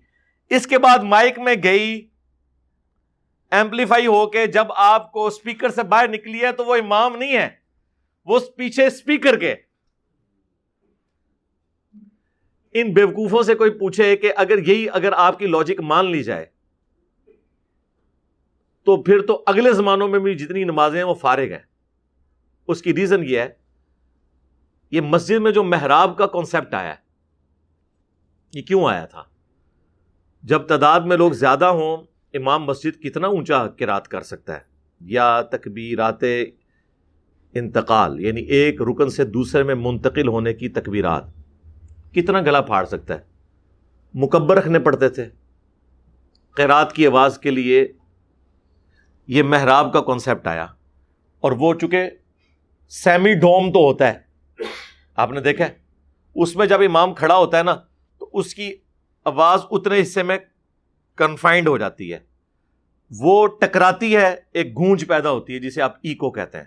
[0.48, 2.08] اس کے بعد مائک میں گئی۔
[3.50, 7.36] ایمپلیفائی ہو کے جب آپ کو اسپیکر سے باہر نکلی ہے تو وہ امام نہیں
[7.36, 7.48] ہے۔
[8.24, 9.69] وہ پیچھے اسپیکر کے۔
[12.74, 16.46] ان بیوقوفوں سے کوئی پوچھے کہ اگر یہی اگر آپ کی لاجک مان لی جائے،
[18.84, 21.66] تو پھر تو اگلے زمانوں میں بھی جتنی نمازیں ہیں وہ فارغ ہیں۔
[22.68, 23.48] اس کی ریزن یہ ہے،
[24.90, 26.94] یہ مسجد میں جو محراب کا کانسیپٹ آیا،
[28.54, 29.22] یہ کیوں آیا تھا؟
[30.42, 31.96] جب تعداد میں لوگ زیادہ ہوں،
[32.34, 34.60] امام مسجد کتنا اونچا کرات کر سکتا ہے؟
[35.00, 36.24] یا تکبیرات
[37.54, 41.39] انتقال یعنی ایک رکن سے دوسرے میں منتقل ہونے کی تکبیرات۔
[42.14, 43.20] کتنا گلا پھاڑ سکتا ہے؟
[44.14, 45.28] مکبر رکھنے پڑتے تھے۔
[46.54, 47.92] قیرات کی آواز کے لیے
[49.26, 50.66] یہ محراب کا کانسیپٹ آیا۔
[51.40, 52.10] اور وہ چونکہ
[52.88, 54.18] سیمی ڈوم تو ہوتا ہے۔
[55.16, 55.64] آپ نے دیکھا
[56.34, 57.74] اس میں جب امام کھڑا ہوتا ہے نا،
[58.18, 58.74] تو اس کی
[59.24, 60.38] آواز اتنے حصے میں
[61.16, 62.18] کنفائنڈ ہو جاتی ہے۔
[63.18, 66.64] وہ ٹکراتی ہے، ایک گونج پیدا ہوتی ہے، جسے آپ ایکو کہتے ہیں۔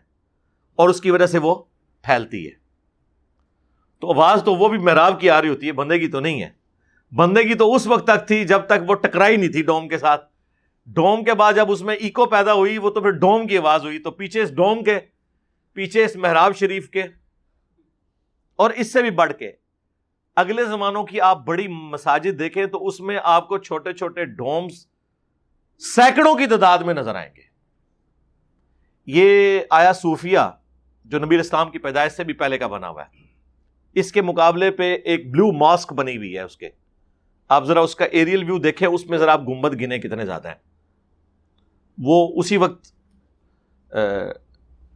[0.75, 1.56] اور اس کی وجہ سے وہ
[2.01, 2.62] پھیلتی ہے۔
[4.03, 6.41] تو آواز تو وہ بھی محراب کی آ رہی ہوتی ہے، بندے کی تو نہیں
[6.41, 6.49] ہے۔
[7.15, 9.97] بندے کی تو اس وقت تک تھی جب تک وہ ٹکرائی نہیں تھی ڈوم کے
[9.97, 10.31] ساتھ۔
[10.85, 13.85] ڈوم کے بعد جب اس میں ایکو پیدا ہوئی، وہ تو پھر ڈوم کی آواز
[13.85, 14.99] ہوئی۔ تو پیچھے اس ڈوم کے،
[15.73, 17.03] پیچھے اس محراب شریف کے،
[18.55, 19.51] اور اس سے بھی بڑھ کے۔
[20.35, 24.87] اگلے زمانوں کی آپ بڑی مساجد دیکھیں تو اس میں آپ کو چھوٹے چھوٹے ڈومس
[25.79, 27.41] سینکڑوں کی تعداد میں نظر آئیں گے۔
[29.05, 30.39] یہ آیا صوفیہ
[31.05, 33.22] جو نبیر اسلام کی پیدائش سے بھی پہلے کا بنا ہوا ہے۔
[33.95, 36.69] اس کے مقابلے پہ ایک بلو ماسک بنی ہوئی ہے اس کے۔
[37.49, 40.47] آپ ذرا اس کا ایریل ویو دیکھیں، اس میں ذرا آپ گمبد گنے کتنے زیادہ
[40.47, 40.62] ہیں۔
[41.97, 42.91] وہ اسی وقت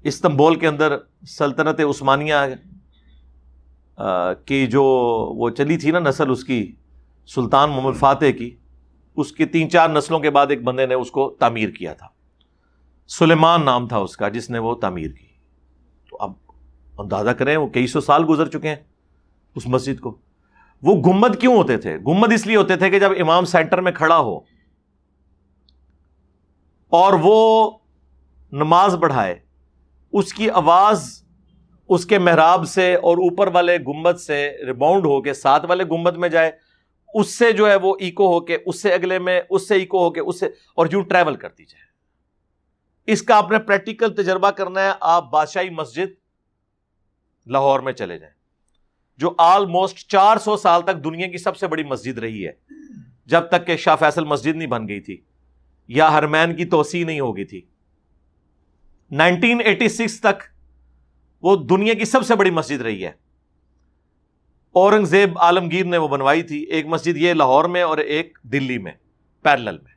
[0.04, 2.36] استنبول کے اندر سلطنت عثمانیہ
[4.46, 4.84] کی جو
[5.38, 6.76] وہ چلی تھی نا نسل، اس کی
[7.28, 8.56] سلطان محمد فاتح کی،
[9.16, 12.08] اس کے تین چار نسلوں کے بعد ایک بندے نے اس کو تعمیر کیا تھا۔
[13.10, 15.27] سلیمان نام تھا اس کا جس نے وہ تعمیر کی۔
[16.98, 18.76] اندازہ کریں، وہ کئی سو سال گزر چکے ہیں
[19.56, 20.18] اس مسجد کو۔
[20.84, 23.92] وہ گمد کیوں ہوتے تھے؟ گمد اس لیے ہوتے تھے کہ جب امام سینٹر میں
[23.92, 24.38] کھڑا ہو
[26.92, 27.72] اور وہ
[28.52, 29.36] نماز بڑھائے
[30.14, 31.24] اس کی آواز
[31.90, 36.18] اس کے محراب سے اور اوپر والے گمبد سے ریباؤنڈ ہو کے ساتھ والے گمبد
[36.18, 36.52] میں جائے،
[37.14, 40.00] اس سے جو ہے وہ ایکو ہو کے، اس سے اگلے میں، اس سے ایکو
[40.00, 44.52] ہو کے، اس سے اور یوں ٹریول کرتی جائے۔ اس کا آپ نے پریکٹیکل تجربہ
[44.52, 46.27] کرنا ہے، آپ بادشاہی مسجد
[47.48, 48.34] لاہور میں چلے جائیں۔
[49.18, 52.52] جو آلموسٹ چار سو سال تک دنیا کی سب سے بڑی مسجد رہی ہے،
[53.26, 55.18] جب تک کہ شاہ فیصل مسجد نہیں بن گئی تھی،
[55.88, 57.62] یا ہرمین کی توسیع نہیں ہوگی تھی۔
[59.12, 60.44] نائنٹین ایٹی سکس تک
[61.42, 63.12] وہ دنیا کی سب سے بڑی مسجد رہی ہے۔
[64.72, 68.92] اورنگزیب عالمگیر نے وہ بنوائی تھی، ایک مسجد یہ لاہور میں اور ایک دلی میں
[69.42, 69.92] پیرل میں۔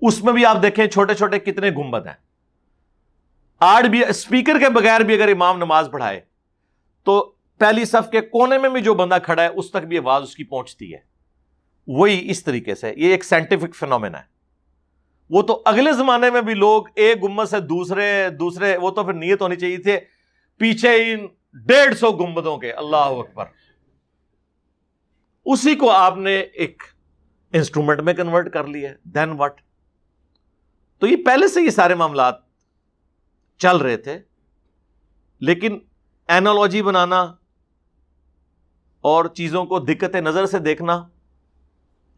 [0.00, 2.23] اس میں بھی آپ دیکھیں چھوٹے چھوٹے کتنے گنبد ہیں۔
[3.60, 6.20] آج بھی اسپیکر کے بغیر بھی اگر امام نماز پڑھائے،
[7.04, 10.22] تو پہلی صف کے کونے میں بھی جو بندہ کھڑا ہے، اس تک بھی آواز
[10.22, 10.98] اس کی پہنچتی ہے۔
[11.86, 14.24] وہی اس طریقے سے، یہ ایک سائنٹیفک فینومینا ہے۔
[15.30, 19.12] وہ تو اگلے زمانے میں بھی لوگ ایک گمبد سے دوسرے دوسرے، وہ تو پھر
[19.12, 20.00] نیت ہونی چاہیے تھے
[20.56, 23.44] پیچھے ان ڈیڑھ سو گمبدوں کے۔ اللہ اکبر۔
[25.44, 26.82] اسی کو آپ نے ایک
[27.52, 29.60] انسٹرومنٹ میں کنورٹ کر لیا دین وٹ
[30.98, 32.43] تو یہ پہلے سے یہ سارے معاملات
[33.58, 34.18] چل رہے تھے۔
[35.40, 35.78] لیکن
[36.28, 37.22] اینالوجی بنانا
[39.00, 41.08] اور چیزوں کو دقت نظر سے دیکھنا،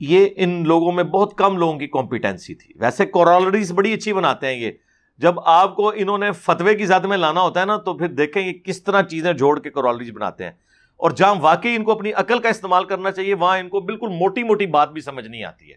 [0.01, 4.47] یہ ان لوگوں میں بہت کم لوگوں کی کمپیٹنسی تھی۔ ویسے کورالریز بڑی اچھی بناتے
[4.47, 4.71] ہیں یہ۔
[5.19, 8.07] جب آپ کو انہوں نے فتوے کی زد میں لانا ہوتا ہے نا، تو پھر
[8.07, 10.53] دیکھیں یہ کس طرح چیزیں جوڑ کے کورالریز بناتے ہیں۔
[10.97, 14.09] اور جہاں واقعی ان کو اپنی عقل کا استعمال کرنا چاہیے، وہاں ان کو بالکل
[14.09, 15.77] موٹی موٹی بات بھی سمجھ نہیں آتی ہے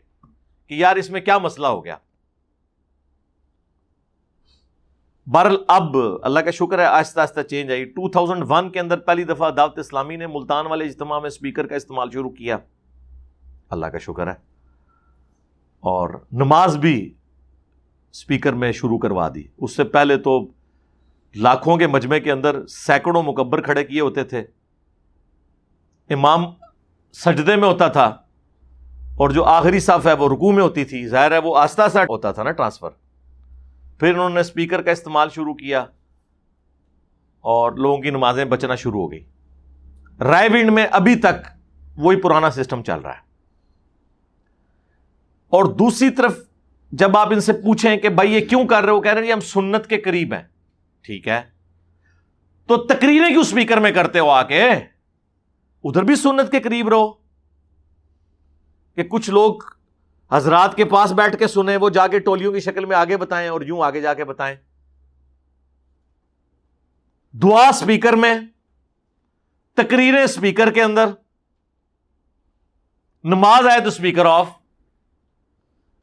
[0.68, 1.96] کہ یار اس میں کیا مسئلہ ہو گیا۔
[5.32, 8.98] بہرل اب اللہ کا شکر ہے آہستہ آہستہ چینج آئی۔ ٹو تھاؤزینڈ ون کے اندر
[8.98, 12.58] پہلی دفعہ دعوت اسلامی نے ملتان والے اجتماع میں اسپیکر کا استعمال شروع کیا۔
[13.70, 14.32] اللہ کا شکر ہے۔
[15.80, 17.14] اور نماز بھی
[18.12, 20.48] اسپیکر میں شروع کروا دی۔ اس سے پہلے تو
[21.36, 24.44] لاکھوں کے مجمے کے اندر سینکڑوں مکبر کھڑے کیے ہوتے تھے۔
[26.10, 26.44] امام
[27.14, 28.06] سجدے میں ہوتا تھا
[29.18, 32.00] اور جو آخری صف ہے وہ رکو میں ہوتی تھی۔ ظاہر ہے وہ آستہ آستہ
[32.00, 32.90] ہوتا تھا نا ٹرانسفر۔
[34.00, 35.86] پھر انہوں نے اسپیکر کا استعمال شروع کیا
[37.42, 39.26] اور لوگوں کی نمازیں بچنا شروع ہو گئی۔
[40.20, 41.48] رائے ونڈ میں ابھی تک
[41.98, 43.20] وہی پرانا سسٹم چل رہا ہے۔
[45.50, 46.38] اور دوسری طرف
[46.92, 49.32] جب آپ ان سے پوچھیں کہ بھائی یہ کیوں کر رہے ہو، کہہ رہے ہیں
[49.32, 50.44] ہم سنت کے قریب ہیں،
[51.02, 51.42] ٹھیک ہے؟
[52.68, 54.70] تو تقریریں کیوں اسپیکر میں کرتے ہو آ کے
[55.84, 57.14] ادھر بھی سنت کے قریب رہو۔
[58.96, 59.56] کہ کچھ لوگ
[60.32, 63.50] حضرات کے پاس بیٹھ کے سنیں، وہ جا کے ٹولیوں کی شکل میں آگے بتائیں
[63.50, 64.56] اور یوں آگے جا کے بتائیں۔
[67.34, 68.36] دعا اسپیکر میں،
[69.74, 71.06] تقریریں اسپیکر کے اندر،
[73.24, 74.50] نماز آئے تو اسپیکر آف۔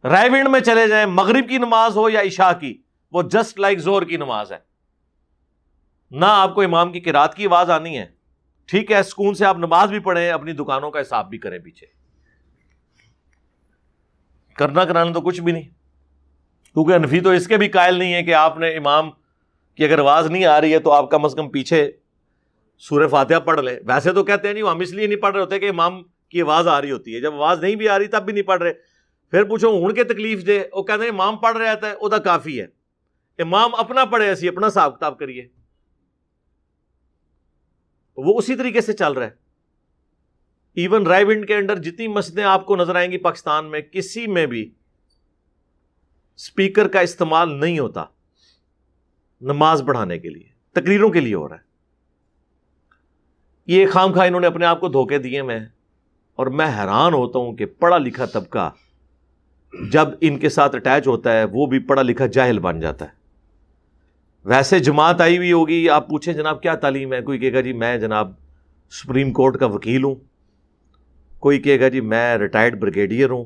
[0.04, 3.78] رائے ونڈ میں چلے جائیں، مغرب کی نماز ہو یا عشاء کی، وہ جسٹ لائک
[3.78, 4.58] زور کی نماز ہے۔
[6.10, 8.06] نہ آپ کو امام کی کراط کی آواز آنی ہے۔
[8.64, 11.95] ٹھیک ہے، سکون سے آپ نماز بھی پڑھیں، اپنی دکانوں کا حساب بھی کریں پیچھے۔
[14.58, 15.68] کرنا کرانا تو کچھ بھی نہیں۔
[16.74, 19.10] کیونکہ انفی تو اس کے بھی قائل نہیں ہے کہ آپ نے امام
[19.74, 21.92] کی اگر آواز نہیں آ رہی ہے تو آپ کم از کم پیچھے
[22.78, 25.32] سورہ فاتحہ پڑھ لے ویسے تو کہتے ہیں جی نہیں ہم اس لیے نہیں پڑھ
[25.32, 27.98] رہے ہوتے کہ امام کی آواز آ رہی ہوتی ہے۔ جب آواز نہیں بھی آ
[27.98, 28.72] رہی تب بھی نہیں پڑھ رہے۔
[29.30, 32.60] پھر پوچھو ہوں کے تکلیف دے؟ وہ کہتے ہیں امام پڑھ رہا ہے وہ کافی
[32.60, 32.66] ہے۔
[33.38, 35.48] امام اپنا پڑھے ایسی اپنا حساب کتاب کریے۔
[38.16, 39.45] وہ اسی طریقے سے چل رہا ہے۔
[40.76, 44.26] ایون رائے ونڈ کے انڈر جتنی مسجدیں آپ کو نظر آئیں گی پاکستان میں کسی
[44.26, 44.70] میں بھی
[46.38, 48.04] اسپیکر کا استعمال نہیں ہوتا
[49.42, 51.64] نماز پڑھانے کے لیے تقریروں کے لیے ہو رہا ہے
[53.68, 55.58] یہ خام خواہ انہوں نے اپنے آپ کو دھوکے دیے میں
[56.38, 58.70] اور میں حیران ہوتا ہوں کہ پڑھا لکھا طبقہ
[59.72, 63.14] جب ان کے ساتھ اٹیچ ہوتا ہے وہ بھی پڑھا لکھا جاہل بن جاتا ہے
[64.44, 67.72] ویسے جماعت آئی ہوئی ہوگی آپ پوچھیں جناب کیا تعلیم ہے کوئی کہے گا جی
[67.72, 68.32] میں جناب
[68.92, 70.14] سپریم کورٹ کا وکیل ہوں
[71.40, 73.44] کوئی کہے گا جی میں ریٹائرڈ بریگیڈیئر ہوں۔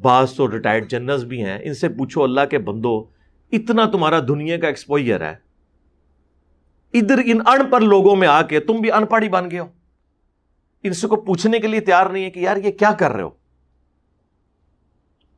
[0.00, 3.04] بعض تو ریٹائرڈ جنرلز بھی ہیں۔ ان سے پوچھو اللہ کے بندو،
[3.52, 5.34] اتنا تمہارا دنیا کا ایکسپوئر ہے۔
[6.94, 9.58] ادھر ان ان پڑھ لوگوں میں آ کے تم بھی ان پڑھ ہی بن گئے
[9.58, 9.66] ہو۔
[10.82, 13.22] ان سے کو پوچھنے کے لیے تیار نہیں ہے کہ یار یہ کیا کر رہے
[13.22, 13.30] ہو۔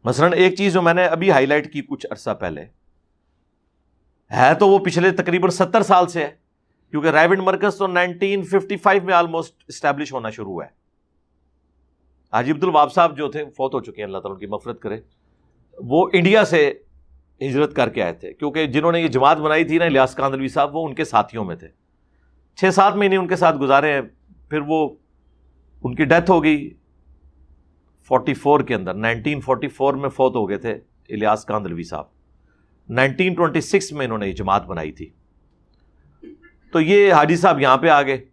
[0.04, 2.64] مثلاً ایک چیز جو میں نے ابھی ہائی لائٹ کی کچھ عرصہ پہلے،
[4.32, 6.47] ہے تو وہ پچھلے تقریباً ستر سال سے ہے۔
[6.90, 10.70] کیونکہ ریونڈ مرکز تو نائنٹین ففٹی فائیو میں آلموسٹ اسٹیبلش ہونا شروع ہوا ہے۔
[12.32, 14.80] حاجی عبد الواب صاحب جو تھے، فوت ہو چکے ہیں، اللہ تعالیٰ ان کی مفرت
[14.80, 15.00] کرے۔
[15.78, 16.72] وہ انڈیا سے
[17.40, 20.48] ہجرت کر کے آئے تھے، کیونکہ جنہوں نے یہ جماعت بنائی تھی نا، الیاس کاندلوی
[20.48, 21.68] صاحب، وہ ان کے ساتھیوں میں تھے۔
[22.56, 24.00] چھ سات مہینے ان کے ساتھ گزارے ہیں،
[24.50, 24.88] پھر وہ
[25.84, 26.70] ان کی ڈیتھ ہو گئی۔
[28.08, 30.72] فورٹی فور کے اندر، نائنٹین فورٹی فور میں فوت ہو گئے تھے
[31.08, 32.04] الیاس کاندلوی صاحب۔
[32.88, 35.10] نائنٹین ٹوینٹی سکس میں انہوں نے یہ جماعت بنائی تھی۔
[36.72, 38.24] تو یہ حاجی صاحب یہاں پہ آ گئے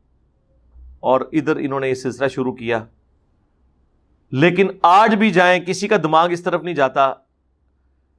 [1.00, 2.86] اور ادھر انہوں نے یہ سلسلہ شروع کیا۔
[4.32, 7.14] لیکن آج بھی جائیں، کسی کا دماغ اس طرف نہیں جاتا۔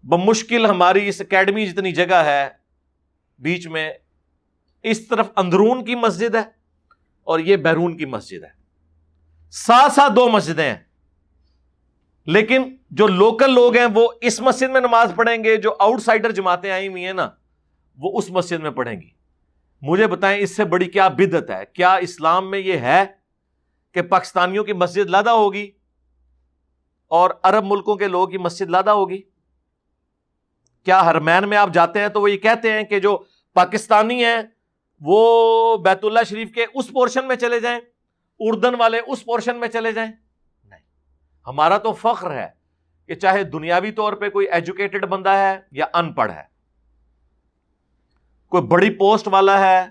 [0.02, 2.48] بمشکل ہماری اس اکیڈمی جتنی جگہ ہے،
[3.38, 3.92] بیچ میں
[4.83, 6.42] اس طرف اندرون کی مسجد ہے
[7.24, 8.48] اور یہ بیرون کی مسجد ہے۔
[9.50, 10.83] ساتھ ساتھ دو مسجدیں ہیں۔
[12.26, 16.31] لیکن جو لوکل لوگ ہیں، وہ اس مسجد میں نماز پڑھیں گے، جو آؤٹ سائڈر
[16.31, 17.31] جماعتیں آئی ہوئی ہیں نا،
[17.98, 19.15] وہ اس مسجد میں پڑھیں گی۔
[19.83, 23.05] مجھے بتائیں اس سے بڑی کیا بدت ہے؟ کیا اسلام میں یہ ہے
[23.93, 25.71] کہ پاکستانیوں کی مسجد لادہ ہوگی
[27.09, 29.23] اور عرب ملکوں کے لوگوں کی مسجد لادہ ہوگی؟
[30.85, 34.37] کیا ہرمین میں آپ جاتے ہیں تو وہ یہ کہتے ہیں کہ جو پاکستانی ہیں،
[35.01, 37.81] وہ بیت اللہ شریف کے اس پورشن میں چلے جائیں،
[38.41, 40.12] اردن والے اس پورشن میں چلے جائیں؟
[40.65, 40.81] نہیں۔
[41.47, 42.49] ہمارا تو فخر ہے
[43.07, 46.56] کہ چاہے دنیاوی طور پہ کوئی ایجوکیٹڈ بندہ ہے یا ان پڑھ ہے۔
[48.48, 49.87] کوئی بڑی پوسٹ والا ہے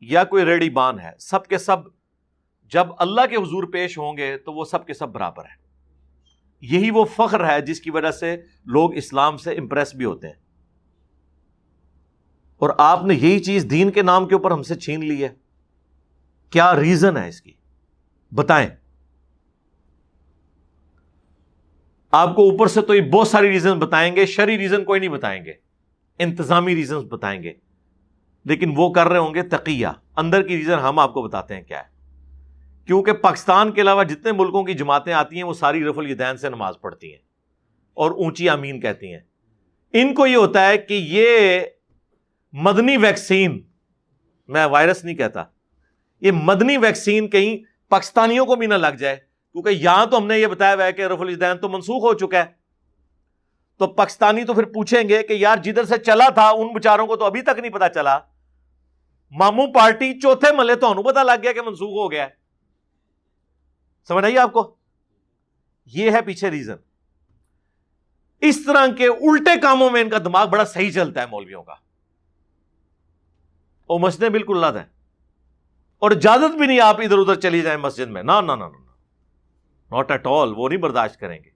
[0.00, 1.76] یا کوئی ریڈی بان ہے، سب کے سب
[2.64, 5.66] جب اللہ کے حضور پیش ہوں گے تو وہ سب کے سب برابر ہے
[6.60, 10.34] یہی وہ فخر ہے جس کی وجہ سے لوگ اسلام سے امپریس بھی ہوتے ہیں۔
[12.56, 15.28] اور آپ نے یہی چیز دین کے نام کے اوپر ہم سے چھین لی ہے۔
[16.50, 17.52] کیا ریزن ہے اس کی؟
[18.34, 18.68] بتائیں۔
[22.10, 25.10] آپ کو اوپر سے تو یہ بہت ساری ریزن بتائیں گے شری ریزن کوئی نہیں
[25.10, 25.52] بتائیں گے،
[26.18, 27.52] انتظامی ریزن بتائیں گے۔
[28.46, 31.62] لیکن وہ کر رہے ہوں گے تقیہ۔ اندر کی ریزن ہم آپ کو بتاتے ہیں
[31.62, 31.96] کیا ہے۔
[32.86, 36.48] کیونکہ پاکستان کے علاوہ جتنے ملکوں کی جماعتیں آتی ہیں، وہ ساری رف الدین سے
[36.48, 37.18] نماز پڑھتی ہیں
[37.94, 39.20] اور اونچی امین کہتی ہیں۔
[39.92, 41.60] ان کو یہ ہوتا ہے کہ یہ
[42.52, 43.62] مدنی ویکسین،
[44.48, 45.42] میں وائرس نہیں کہتا،
[46.20, 47.56] یہ مدنی ویکسین کہیں
[47.88, 49.16] پاکستانیوں کو بھی نہ لگ جائے۔
[49.52, 52.14] کیونکہ یہاں تو ہم نے یہ بتایا ہوا ہے کہ رف الدین تو منسوخ ہو
[52.14, 52.44] چکا ہے۔
[53.78, 57.16] تو پاکستانی تو پھر پوچھیں گے کہ یار جدھر سے چلا تھا، ان بچاروں کو
[57.16, 58.18] تو ابھی تک نہیں پتا چلا۔
[59.32, 62.26] مامو پارٹی چوتھے ملے تو انہوں پتا لگ گیا کہ منسوخ ہو گیا
[64.10, 64.74] سمجھ آئیے آپ کو
[65.92, 66.76] یہ ہے پیچھے ریزن
[68.42, 71.74] اس طرح کے الٹے کاموں میں ان کا دماغ بڑا صحیح چلتا ہے مولویوں کا
[73.90, 74.84] وہ مسجدیں بالکل لاد ہیں
[76.02, 78.40] اور اجازت بھی نہیں آپ ادھر ادھر چلی جائیں مسجد میں نہ
[79.90, 81.50] ناٹ ایٹ آل وہ نہیں برداشت کریں گے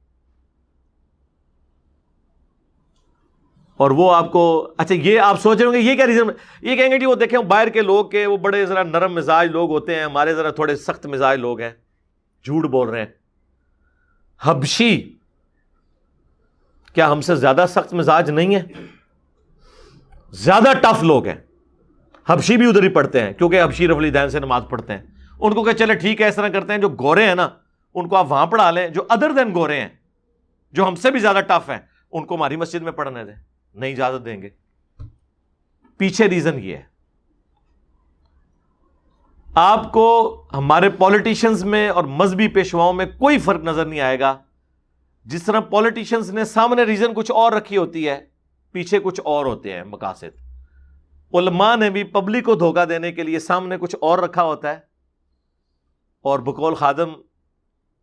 [3.81, 4.43] اور وہ آپ کو
[4.79, 6.31] اچھا یہ آپ سوچ رہے ہوں گے، یہ کیا ریزن
[6.63, 9.51] یہ کہیں گے جی وہ دیکھیں باہر کے لوگ کے وہ بڑے ذرا نرم مزاج
[9.51, 11.71] لوگ ہوتے ہیں، ہمارے ذرا تھوڑے سخت مزاج لوگ ہیں،
[12.45, 13.07] جھوٹ بول رہے ہیں۔
[14.41, 15.17] حبشی،
[16.95, 18.63] کیا ہم سے زیادہ سخت مزاج نہیں ہے؟
[20.31, 21.37] زیادہ ٹف لوگ ہیں۔
[22.29, 25.03] حبشی بھی ادھر ہی پڑھتے ہیں، کیونکہ حبشی رفلی دین سے نماز پڑھتے ہیں۔
[25.41, 27.49] ان کو کہ چلے ٹھیک ہے، اس طرح کرتے ہیں، جو گورے ہیں نا،
[27.95, 29.89] ان کو آپ وہاں پڑھا لیں، جو ادر دین گورے ہیں،
[30.73, 31.79] جو ہم سے بھی زیادہ ٹف ہیں،
[32.13, 34.51] ان کو ہماری مسجد میں پڑھنے دیں۔ نہیں اجازت دیں گے۔
[35.97, 36.83] پیچھے ریزن یہ ہے۔
[39.55, 44.39] آپ کو ہمارے پالیٹیشنز میں اور مذہبی پیشواؤں میں کوئی فرق نظر نہیں آئے گا۔
[45.25, 48.27] جس طرح پالیٹیشنز نے سامنے ریزن کچھ اور رکھی ہوتی ہے،
[48.73, 50.41] پیچھے کچھ اور ہوتے ہیں مقاصد۔
[51.35, 54.79] علماء نے بھی پبلک کو دھوکہ دینے کے لیے سامنے کچھ اور رکھا ہوتا ہے۔
[56.21, 57.13] اور بکول خادم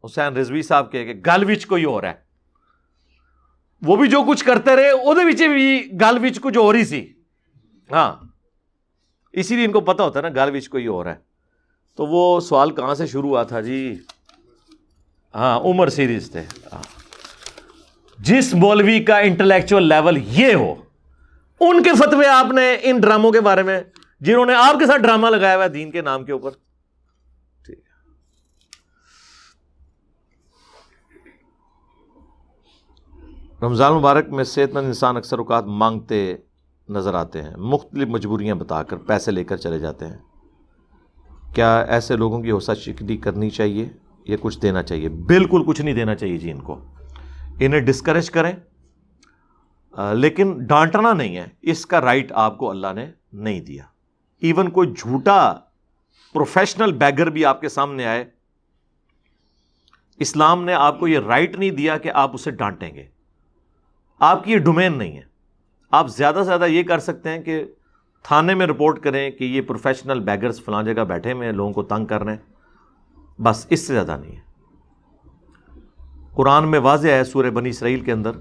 [0.05, 2.26] حسین رضوی صاحب کے کہ گل وچ کوئی اور ہے۔
[3.81, 7.13] وہ بھی جو کچھ کرتے رہے وہ بھی گل وچ کچھ اور ہی سی۔
[7.91, 8.15] ہاں۔
[9.31, 11.15] اسی لیے ان کو پتا ہوتا ہے نا، گل وچ کوئی اور ہے۔
[11.95, 13.95] تو وہ سوال کہاں سے شروع ہوا تھا جی؟
[15.35, 16.41] ہاں عمر سیریز تھے
[16.73, 16.81] ہاں۔
[18.19, 20.75] جس مولوی کا انٹلیکچوئل لیول یہ ہو،
[21.59, 23.81] ان کے فتوے آپ نے ان ڈراموں کے بارے میں،
[24.21, 26.51] جنہوں نے آپ کے ساتھ ڈرامہ لگایا ہوا ہے دین کے نام کے اوپر۔
[33.61, 36.35] رمضان مبارک میں صحت مند انسان اکثر اوقات مانگتے
[36.89, 40.17] نظر آتے ہیں، مختلف مجبوریاں بتا کر پیسے لے کر چلے جاتے ہیں۔
[41.53, 43.89] کیا ایسے لوگوں کی حوصلہ شکلی کرنی چاہیے
[44.25, 46.79] یا کچھ دینا چاہیے؟ بالکل کچھ نہیں دینا چاہیے جی ان کو۔
[47.59, 48.53] انہیں ڈسکریج کریں
[50.13, 53.83] لیکن ڈانٹنا نہیں ہے۔ اس کا رائٹ آپ کو اللہ نے نہیں دیا۔
[54.41, 55.53] ایون کوئی جھوٹا
[56.33, 58.25] پروفیشنل بیگر بھی آپ کے سامنے آئے،
[60.19, 63.16] اسلام نے آپ کو یہ رائٹ نہیں دیا کہ آپ اسے ڈانٹیں گے۔
[64.19, 65.21] آپ کی یہ ڈومین نہیں ہے۔
[65.91, 67.65] آپ زیادہ سے زیادہ یہ کر سکتے ہیں کہ
[68.23, 71.83] تھانے میں رپورٹ کریں کہ یہ پروفیشنل بیگرز فلاں جگہ بیٹھے ہوئے ہیں، لوگوں کو
[71.83, 72.57] تنگ کر رہے ہیں۔
[73.41, 74.47] بس اس سے زیادہ نہیں ہے۔
[76.33, 78.31] قرآن میں واضح ہے سورہ بنی اسرائیل کے اندر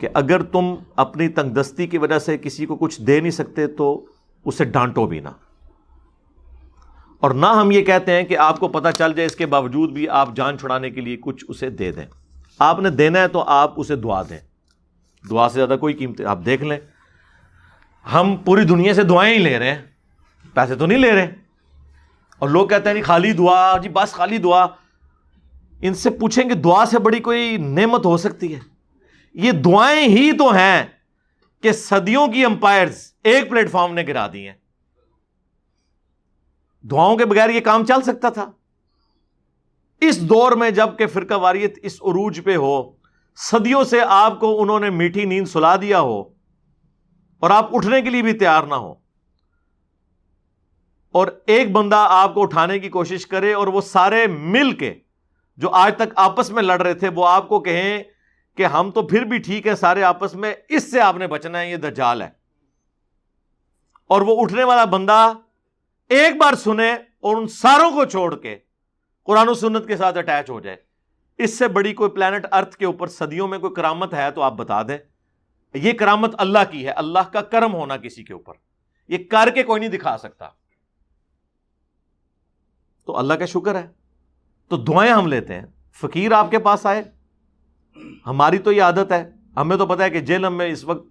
[0.00, 3.66] کہ اگر تم اپنی تنگ دستی کی وجہ سے کسی کو کچھ دے نہیں سکتے
[3.66, 4.06] تو
[4.44, 5.28] اسے ڈانٹو بھی نہ۔
[7.20, 9.90] اور نہ ہم یہ کہتے ہیں کہ آپ کو پتہ چل جائے اس کے باوجود
[9.90, 12.06] بھی آپ جان چھڑانے کے لیے کچھ اسے دے دیں۔
[12.58, 14.38] آپ نے دینا ہے تو آپ اسے دعا دیں۔
[15.30, 16.80] دعا سے زیادہ کوئی قیمت آپ دیکھ لیں۔
[18.12, 19.82] ہم پوری دنیا سے دعائیں ہی لے رہے ہیں۔
[20.54, 21.34] پیسے تو نہیں لے رہے۔
[22.38, 24.66] اور لوگ کہتے ہیں نہیں خالی دعا جی بس خالی دعا۔
[25.82, 28.60] ان سے پوچھیں کہ دعا سے بڑی کوئی نعمت ہو سکتی ہے۔
[29.34, 30.86] یہ دعائیں ہی تو ہیں
[31.62, 34.54] کہ صدیوں کی امپائرز ایک پلیٹ فارم نے گرا دی ہیں۔
[36.82, 38.50] دعاؤں کے بغیر یہ کام چل سکتا تھا۔
[40.00, 42.92] اس دور میں جبکہ فرقہ واریت اس عروج پہ ہو،
[43.36, 46.20] صدیوں سے آپ کو انہوں نے میٹھی نیند سلا دیا ہو
[47.38, 48.94] اور آپ اٹھنے کے لیے بھی تیار نہ ہو۔
[51.12, 54.94] اور ایک بندہ آپ کو اٹھانے کی کوشش کرے اور وہ سارے مل کے
[55.56, 58.02] جو آج تک آپس میں لڑ رہے تھے، وہ آپ کو کہیں
[58.56, 61.60] کہ ہم تو پھر بھی ٹھیک ہے سارے آپس میں اس سے آپ نے بچنا
[61.60, 62.28] ہے، یہ دجال ہے۔
[64.08, 65.32] اور وہ اٹھنے والا بندہ
[66.08, 68.56] ایک بار سنے اور ان ساروں کو چھوڑ کے
[69.28, 70.76] قرآن و سنت کے ساتھ اٹیچ ہو جائے۔
[71.38, 74.52] اس سے بڑی کوئی پلانٹ ارتھ کے اوپر صدیوں میں کوئی کرامت ہے تو آپ
[74.52, 74.98] بتا دیں۔
[75.74, 78.54] یہ کرامت اللہ کی ہے، اللہ کا کرم ہونا کسی کے اوپر۔
[79.08, 80.48] یہ کر کے کوئی نہیں دکھا سکتا۔
[83.06, 83.86] تو اللہ کا شکر ہے۔
[84.68, 87.02] تو دعائیں ہم لیتے ہیں۔ فقیر آپ کے پاس آئے۔
[88.26, 91.06] ہماری تو یہ عادت ہے۔ ہمیں تو پتا ہے کہ جیل میں اس وقت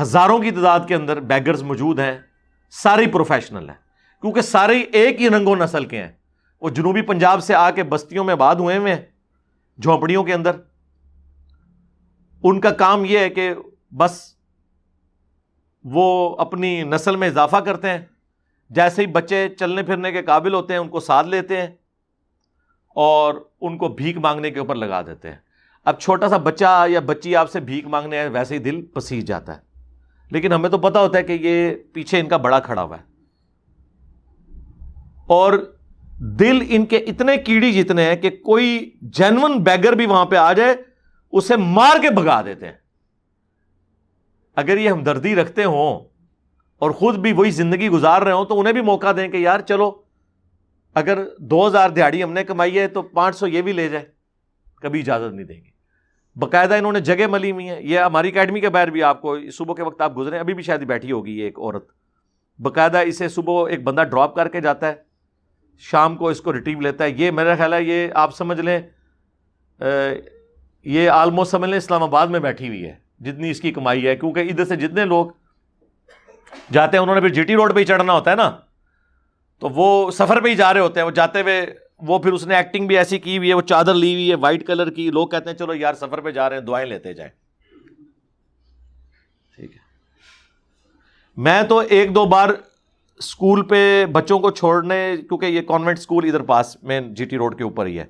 [0.00, 2.18] ہزاروں کی تعداد کے اندر بیگرز موجود ہیں۔
[2.70, 3.76] ساری پروفیشنل ہیں۔
[4.20, 6.12] کیونکہ سارے ایک ہی رنگوں نسل کے ہیں۔
[6.60, 9.02] وہ جنوبی پنجاب سے آ کے بستیوں میں بعد ہوئے ہوئے ہیں،
[9.82, 10.56] جھونپڑیوں کے اندر۔
[12.42, 13.54] ان کا کام یہ ہے کہ
[13.96, 14.34] بس
[15.84, 17.98] وہ اپنی نسل میں اضافہ کرتے ہیں۔
[18.70, 21.68] جیسے ہی بچے چلنے پھرنے کے قابل ہوتے ہیں، ان کو ساتھ لیتے ہیں
[22.88, 25.38] اور ان کو بھیک مانگنے کے اوپر لگا دیتے ہیں۔
[25.84, 29.26] اب چھوٹا سا بچہ یا بچی آپ سے بھیک مانگنے ہے ویسے ہی دل پسیج
[29.26, 29.60] جاتا ہے۔
[30.30, 33.02] لیکن ہمیں تو پتا ہوتا ہے کہ یہ پیچھے ان کا بڑا کھڑا ہوا ہے۔
[35.26, 35.76] اور
[36.18, 40.52] دل ان کے اتنے کیڑی جتنے ہیں کہ کوئی جینون بیگر بھی وہاں پہ آ
[40.52, 40.74] جائے،
[41.32, 42.72] اسے مار کے بگا دیتے ہیں۔
[44.56, 46.00] اگر یہ ہمدردی رکھتے ہوں
[46.78, 49.60] اور خود بھی وہی زندگی گزار رہے ہوں تو انہیں بھی موقع دیں کہ یار
[49.60, 49.92] چلو،
[50.94, 54.04] اگر دو ہزار دیہڑی ہم نے کمائی ہے تو پانچ سو یہ بھی لے جائے
[54.80, 55.70] کبھی اجازت نہیں دیں گے۔
[56.36, 59.50] باقاعدہ انہوں نے جگہ ملی ہوئی ہے یہ ہماری اکیڈمی کے باہر بھی آپ کو،
[59.50, 61.86] صبح کے وقت آپ گزرے ابھی بھی شاید بیٹھی ہوگی یہ ایک عورت۔
[62.58, 65.13] باقاعدہ اسے صبح ایک بندہ ڈراپ کر کے جاتا ہے۔
[65.78, 68.80] شام کو اس کو ریٹیو لیتا ہے۔ یہ میرا خیال ہے یہ آپ سمجھ لیں
[70.84, 74.16] یہ آلموسٹ سمجھ لیں اسلام آباد میں بیٹھی ہوئی ہے، جتنی اس کی کمائی ہے۔
[74.16, 75.26] کیونکہ ادھر سے جتنے لوگ
[76.72, 78.50] جاتے ہیں، انہوں نے پھر جی ٹی روڈ پہ ہی چڑھنا ہوتا ہے نا۔
[79.58, 81.66] تو وہ سفر پہ ہی جا رہے ہوتے ہیں، وہ جاتے ہوئے
[81.98, 84.34] وہ پھر اس نے ایکٹنگ بھی ایسی کی ہوئی ہے، وہ چادر لی ہوئی ہے
[84.34, 87.12] وائٹ کلر کی۔ لوگ کہتے ہیں، چلو یار سفر پہ جا رہے ہیں، دعائیں لیتے
[87.12, 87.30] جائیں۔
[89.56, 89.78] ٹھیک ہے۔
[91.36, 92.48] میں تو ایک دو بار
[93.18, 97.58] اسکول پہ بچوں کو چھوڑنے، کیونکہ یہ کانوینٹ اسکول ادھر پاس میں جی ٹی روڈ
[97.58, 98.04] کے اوپر ہی ہے۔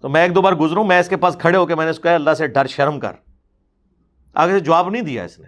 [0.00, 1.90] تو میں ایک دو بار گزروں، میں اس کے پاس کھڑے ہو کے میں نے
[1.90, 3.12] اس کو کہا، اللہ سے ڈر، شرم کر۔
[4.34, 5.46] آگے سے جواب نہیں دیا اس نے۔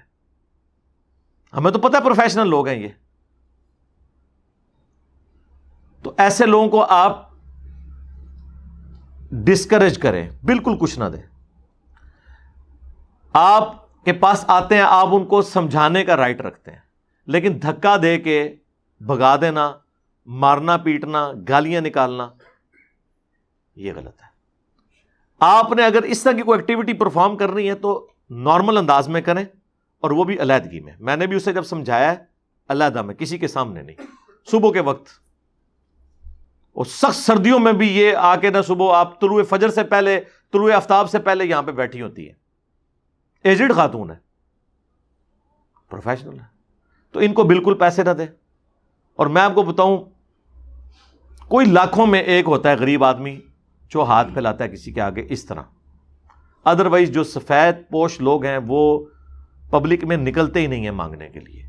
[1.56, 2.88] ہمیں تو پتا پروفیشنل لوگ ہیں یہ۔
[6.02, 7.30] تو ایسے لوگوں کو آپ
[9.30, 11.22] ڈسکریج کریں، بالکل کچھ نہ دیں۔
[13.32, 16.87] آپ کے پاس آتے ہیں، آپ ان کو سمجھانے کا رائٹ رکھتے ہیں۔
[17.28, 18.54] لیکن دھکا دے کے
[19.00, 19.72] بگا دینا،
[20.26, 22.28] مارنا، پیٹنا، گالیاں نکالنا،
[23.76, 24.28] یہ غلط ہے۔
[25.40, 29.20] آپ نے اگر اس طرح کی کوئی ایکٹیویٹی پرفارم کرنی ہے تو نارمل انداز میں
[29.20, 29.44] کریں
[30.00, 32.16] اور وہ بھی علیحدگی میں۔ میں نے بھی اسے جب سمجھایا ہے،
[32.68, 33.96] علیحدہ میں، کسی کے سامنے نہیں۔
[34.50, 35.08] صبح کے وقت۔
[36.72, 40.20] اور سخت سردیوں میں بھی یہ آ کے نہ صبح آپ طلوع فجر سے پہلے،
[40.52, 42.32] طلوع آفتاب سے پہلے یہاں پہ بیٹھی ہوتی ہے
[43.44, 44.16] ایجڈ خاتون ہے
[45.88, 46.57] پروفیشنل ہے
[47.12, 48.26] تو ان کو بالکل پیسے نہ دیں
[49.16, 49.98] اور میں آپ کو بتاؤں،
[51.48, 53.40] کوئی لاکھوں میں ایک ہوتا ہے غریب آدمی
[53.88, 55.62] جو ہاتھ پھیلاتا ہے کسی کے آگے اس طرح۔
[56.64, 59.06] ادروائز جو سفید پوش لوگ ہیں وہ
[59.70, 61.62] پبلک میں نکلتے ہی نہیں ہیں مانگنے کے لیے۔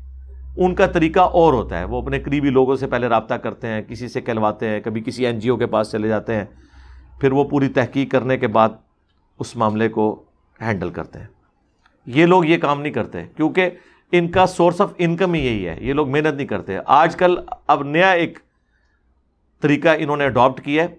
[0.56, 3.82] ان کا طریقہ اور ہوتا ہے۔ وہ اپنے قریبی لوگوں سے پہلے رابطہ کرتے ہیں،
[3.82, 6.44] کسی سے کہلواتے ہیں، کبھی کسی این جی او کے پاس چلے جاتے ہیں،
[7.20, 8.68] پھر وہ پوری تحقیق کرنے کے بعد
[9.38, 10.22] اس معاملے کو
[10.60, 11.26] ہینڈل کرتے ہیں۔
[12.06, 13.70] یہ لوگ یہ کام نہیں کرتے، کیونکہ
[14.12, 17.38] ان کا سورس آف انکم ہی یہی ہے، یہ لوگ محنت نہیں کرتے۔ آج کل
[17.66, 18.38] اب نیا ایک
[19.60, 20.94] طریقہ انہوں نے اڈاپٹ کیا ہے۔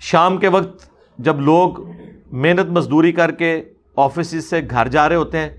[0.00, 1.90] شام کے وقت جب لوگ
[2.32, 3.62] محنت مزدوری کر کے
[3.96, 5.50] آفیسز سے گھر جا رہے ہوتے ہیں،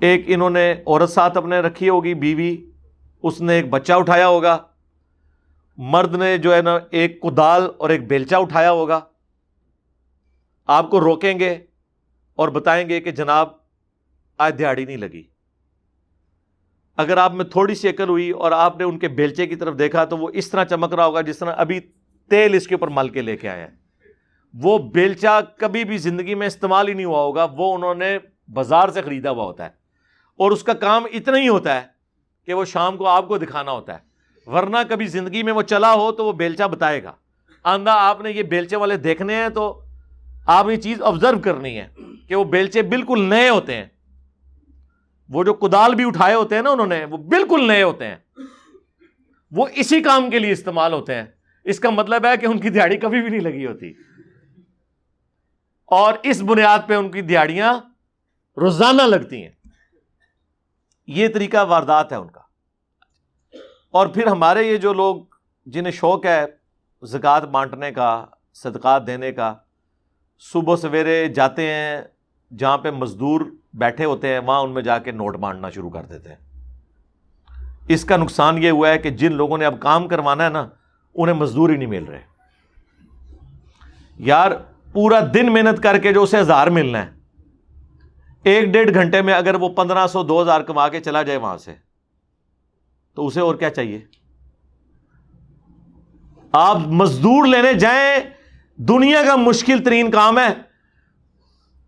[0.00, 2.56] ایک انہوں نے عورت ساتھ اپنے رکھی ہوگی، بیوی،
[3.22, 4.58] اس نے ایک بچہ اٹھایا ہوگا۔
[5.76, 9.00] مرد نے جو ہے نا، ایک کدال اور ایک بیلچا اٹھایا ہوگا۔
[10.66, 11.58] آپ کو روکیں گے۔
[12.34, 13.48] اور بتائیں گے کہ جناب،
[14.38, 15.22] آج دیہڑی نہیں لگی۔
[16.96, 19.78] اگر آپ میں تھوڑی سی عقل ہوئی اور آپ نے ان کے بیلچے کی طرف
[19.78, 21.80] دیکھا تو وہ اس طرح چمک رہا ہوگا جس طرح ابھی
[22.30, 23.70] تیل اس کے اوپر مل کے لے کے آئے ہیں۔
[24.54, 28.18] وہ بیلچا کبھی بھی زندگی میں استعمال ہی نہیں ہوا ہوگا، وہ انہوں نے
[28.52, 29.70] بازار سے خریدا ہوا ہوتا ہے۔
[30.36, 31.86] اور اس کا کام اتنا ہی ہوتا ہے
[32.46, 34.12] کہ وہ شام کو آپ کو دکھانا ہوتا ہے۔
[34.50, 37.12] ورنہ کبھی زندگی میں وہ چلا ہو تو وہ بیلچا بتائے گا۔
[37.62, 39.81] آندہ، آپ نے یہ بیلچے والے دیکھنے ہیں تو
[40.46, 41.88] آپ یہ چیز آبزرو کرنی ہے
[42.28, 43.84] کہ وہ بیلچے بالکل نئے ہوتے ہیں۔
[45.28, 48.16] وہ جو کدال بھی اٹھائے ہوتے ہیں نا انہوں نے، وہ بالکل نئے ہوتے ہیں۔
[49.50, 51.24] وہ اسی کام کے لیے استعمال ہوتے ہیں۔
[51.64, 53.92] اس کا مطلب ہے کہ ان کی دیہڑی کبھی بھی نہیں لگی ہوتی۔
[55.84, 57.74] اور اس بنیاد پہ ان کی دیہڑیاں
[58.56, 59.52] روزانہ لگتی ہیں۔
[61.06, 62.40] یہ طریقہ واردات ہے ان کا۔
[63.90, 65.16] اور پھر ہمارے یہ جو لوگ
[65.66, 66.44] جنہیں شوق ہے
[67.02, 69.54] زکوٰۃ بانٹنے کا، صدقات دینے کا
[70.50, 72.02] صبح سویرے جاتے ہیں،
[72.58, 73.40] جہاں پہ مزدور
[73.74, 76.36] بیٹھے ہوتے ہیں، وہاں ان میں جا کے نوٹ بانٹنا شروع کر دیتے ہیں۔
[77.88, 80.68] اس کا نقصان یہ ہوا ہے کہ جن لوگوں نے اب کام کروانا ہے نا،
[81.14, 82.20] انہیں مزدور ہی نہیں مل رہے۔
[84.18, 84.50] یار،
[84.92, 87.10] پورا دن محنت کر کے جو اسے ہزار ملنا ہے،
[88.42, 91.56] ایک ڈیڑھ گھنٹے میں اگر وہ پندرہ سو، دو ہزار کما کے چلا جائے وہاں
[91.58, 91.74] سے،
[93.14, 94.00] تو اسے اور کیا چاہیے؟
[96.52, 98.41] آپ مزدور لینے جائیں
[98.88, 100.54] دنیا کا مشکل ترین کام ہے۔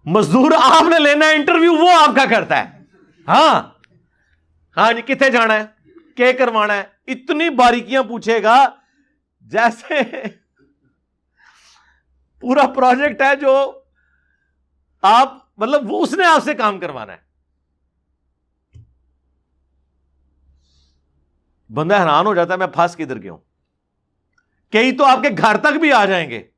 [0.05, 2.83] مزدور آپ نے لینا ہے انٹرویو، وہ آپ کا کرتا ہے۔
[3.29, 3.63] ہاں۔
[4.77, 5.67] ہاں جی کتنے جانا ہے؟
[6.17, 8.67] کہ کروانا ہے؟ اتنی باریکیاں پوچھے گا،
[9.41, 9.95] جیسے
[12.41, 13.83] پورا پروجیکٹ ہے جو
[15.03, 17.19] آپ مطلب وہ اس نے آپ سے کام کروانا ہے۔
[21.73, 23.41] بندہ حیران ہو جاتا ہے، میں پھنس کدھر گیا ہوں۔
[24.73, 26.54] کئی تو آپ کے گھر تک بھی آ جائیں گے۔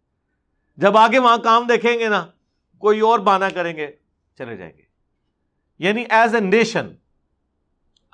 [0.76, 2.26] جب آگے وہاں کام دیکھیں گے نا،
[2.78, 3.86] کوئی اور بانا کریں گے،
[4.38, 4.82] چلے جائیں گے۔
[5.78, 6.86] یعنی ایز اے نیشن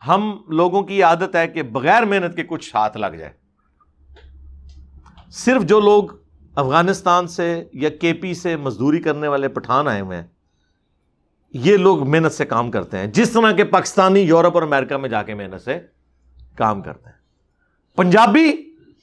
[0.08, 3.32] ہم لوگوں کی عادت ہے کہ بغیر محنت کے کچھ ہاتھ لگ جائے۔
[5.30, 6.04] صرف جو لوگ
[6.54, 10.26] افغانستان سے یا کے پی سے مزدوری کرنے والے پٹھان آئے ہوئے ہیں،
[11.52, 15.08] یہ لوگ محنت سے کام کرتے ہیں۔ جس طرح کے پاکستانی، یورپ اور امریکہ میں
[15.08, 15.80] جا کے محنت سے
[16.56, 17.16] کام کرتے ہیں۔
[17.96, 18.52] پنجابی،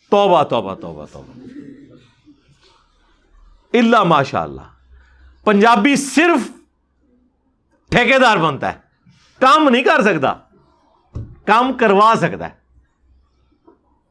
[0.10, 1.59] توبہ توبہ توبہ توبہ۔
[3.74, 4.62] اللہ ماشاء اللہ
[5.44, 6.52] پنجابی صرف
[7.90, 8.78] ٹھیکیدار بنتا ہے۔
[9.40, 10.34] کام نہیں کر سکتا۔
[11.46, 12.60] کام کروا سکتا ہے۔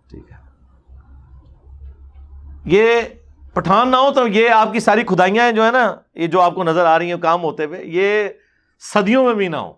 [0.08, 0.36] ٹھیک ہے۔
[2.64, 3.02] یہ
[3.52, 6.54] پٹھان نہ ہو تو یہ آپ کی ساری کھدائیاں جو ہے نا، یہ جو آپ
[6.54, 8.28] کو نظر آ رہی ہیں کام ہوتے ہوئے، یہ
[8.94, 9.72] صدیوں میں بھی نہ ہو۔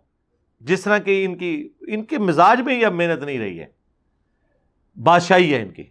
[0.61, 3.67] جس طرح کی ان کی، ان کے مزاج میں ہی اب محنت نہیں رہی ہے۔
[5.03, 5.85] بادشاہی ہے ان کی۔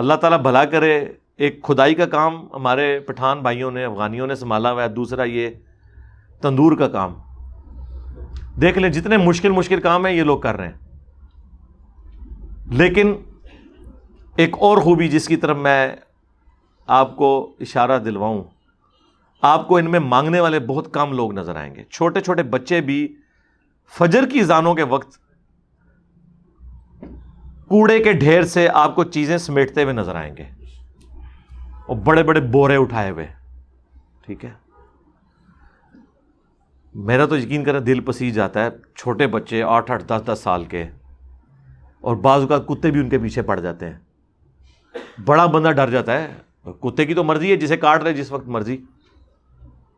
[0.00, 1.04] اللہ تعالیٰ بھلا کرے،
[1.36, 5.48] ایک کھدائی کا کام ہمارے پٹھان بھائیوں نے، افغانیوں نے سنبھالا ہوا ہے، دوسرا یہ
[6.40, 7.14] تندور کا کام۔
[8.60, 10.74] دیکھ لیں جتنے مشکل مشکل کام ہیں، یہ لوگ کر رہے ہیں۔
[12.66, 13.14] لیکن
[14.36, 15.96] ایک اور خوبی جس کی طرف میں
[16.86, 18.44] آپ کو اشارہ دلواؤں،
[19.42, 22.80] آپ کو ان میں مانگنے والے بہت کم لوگ نظر آئیں گے۔ چھوٹے چھوٹے بچے
[22.80, 23.16] بھی
[23.98, 25.19] فجر کی زانوں کے وقت
[27.70, 30.44] کوڑے کے ڈھیر سے آپ کو چیزیں سمیٹتے ہوئے نظر آئیں گے۔
[31.86, 33.26] اور بڑے بڑے بورے اٹھائے ہوئے۔
[34.26, 34.50] ٹھیک ہے؟
[36.94, 40.64] میرا تو یقین کریں دل پسی جاتا ہے، چھوٹے بچے، آٹھ آٹھ، دس دس سال
[40.64, 40.84] کے۔
[42.00, 43.98] اور بعض اوقات کتے بھی ان کے پیچھے پڑ جاتے ہیں۔
[45.24, 46.34] بڑا بندہ ڈر جاتا ہے۔
[46.80, 48.76] کتے کی تو مرضی ہے، جسے کاٹ رہے، جس وقت مرضی۔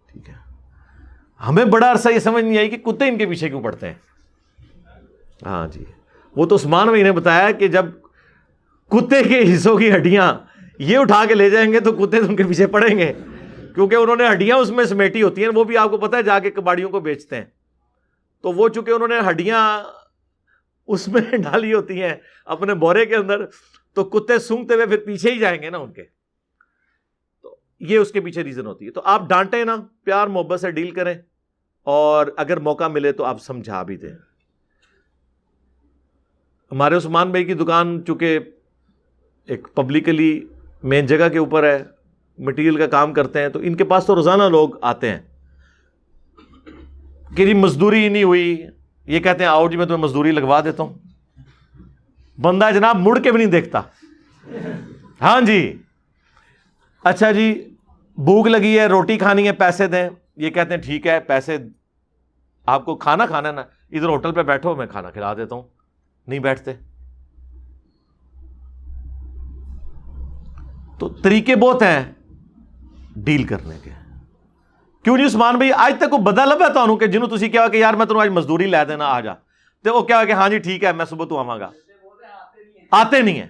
[0.07, 0.35] ٹھیک ہے؟
[1.49, 3.95] ہمیں بڑا عرصہ یہ سمجھ نہیں آئی کہ کتے ان کے پیچھے کیوں پڑتے ہیں۔
[5.47, 5.85] ہاں جی۔
[6.37, 7.85] وہ تو عثمان بھائی نے بتایا کہ جب
[8.89, 10.35] کتے کے حصوں کی ہڈیاں
[10.79, 13.13] یہ اٹھا کے لے جائیں گے تو کتے ان کے پیچھے پڑیں گے۔
[13.75, 16.23] کیونکہ انہوں نے ہڈیاں اس میں سمیٹی ہوتی ہیں، وہ بھی آپ کو پتا ہے،
[16.23, 17.45] جا کے کباڑیوں کو بیچتے ہیں۔
[18.43, 19.83] تو وہ چونکہ انہوں نے ہڈیاں
[20.87, 22.15] اس میں ڈالی ہوتی ہیں
[22.45, 23.47] اپنے بورے کے اندر،
[23.95, 26.03] تو کتے سونگتے ہوئے پھر پیچھے ہی جائیں گے نا ان کے۔
[27.43, 30.71] تو یہ اس کے پیچھے ریزن ہوتی ہے۔ تو آپ ڈانٹیں نا، پیار، محبت سے
[30.71, 31.15] ڈیل کریں۔
[31.83, 34.32] اور اگر موقع ملے تو آپ سمجھا بھی دیں۔
[36.73, 38.39] ہمارے عثمان بھائی کی دکان چونکہ
[39.47, 40.41] ایک پبلکلی
[40.83, 41.83] مین جگہ کے اوپر ہے
[42.39, 45.19] مٹیریل کا کام کرتے ہیں، تو ان کے پاس تو روزانہ لوگ آتے ہیں۔
[47.37, 48.67] کہ جی مزدوری نہیں ہوئی،
[49.07, 50.95] یہ کہتے ہیں، آؤ جی میں تمہیں مزدوری لگوا دیتا ہوں۔
[52.41, 53.81] بندہ جناب مڑ کے بھی نہیں دیکھتا۔
[55.21, 55.77] ہاں جی۔
[57.05, 57.75] اچھا جی
[58.17, 61.59] بھوک لگی ہے، روٹی کھانی ہے، پیسے دیں۔ یہ کہتے ہیں، ٹھیک ہے، پیسے،
[62.67, 63.61] آپ کو کھانا کھانا ہے نا،
[63.93, 65.82] ادھر ہوٹل پہ بیٹھو، میں کھانا کھلا دیتا ہوں۔
[66.33, 66.73] نہیں بیٹھتے۔
[70.99, 72.13] تو طریقے بہت ہیں
[73.17, 73.91] ڈیل کرنے کے۔
[75.03, 77.77] کیوں جی عثمان بھائی، آج تک وہ بدا لب ہے کہ جنہوں تھی کیا کہ
[77.77, 79.33] یار میں تمہیں آج مزدوری لے دینا، آ جا۔
[79.83, 81.71] تو وہ کیا کہ ہاں جی ٹھیک ہے، میں صبح تو آواں گا۔
[82.91, 83.49] آتے نہیں ہیں۔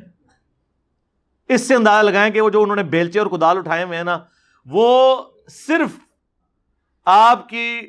[1.48, 4.04] اس سے اندازہ لگائیں کہ وہ جو انہوں نے بیلچے اور کدال اٹھائے ہوئے ہیں
[4.04, 4.18] نا،
[4.66, 5.16] وہ
[5.48, 5.90] صرف
[7.04, 7.80] آپ کی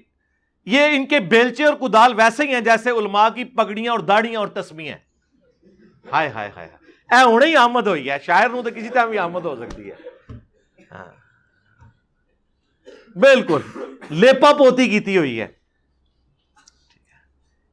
[0.65, 4.39] یہ ان کے بیلچے اور کدال ویسے ہی ہیں جیسے علماء کی پگڑیاں اور داڑیاں
[4.39, 4.97] اور تسمیاں
[6.11, 6.69] ہائے ہائے ہائے
[7.11, 9.91] اے ہونے ہی آمد ہوئی ہے۔ شاعر نو تو کسی طرح بھی آمد ہو سکتی
[9.91, 9.95] ہے۔
[10.91, 11.05] ہاں۔
[13.15, 13.61] بالکل۔
[14.09, 15.47] لیپا پوتی کیتی ہوئی ہے۔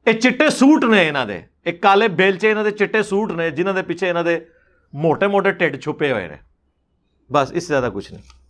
[0.05, 3.73] یہ چٹے سوٹ نے یہاں دے۔ ایک کالے بیلچے یہاں دے چٹے سوٹ نے جنہوں
[3.73, 4.39] دے پیچھے یہاں دے
[4.93, 6.35] موٹے موٹے ٹھڈ چھپے ہوئے نے۔
[7.31, 8.41] بس، اس سے زیادہ کچھ نہیں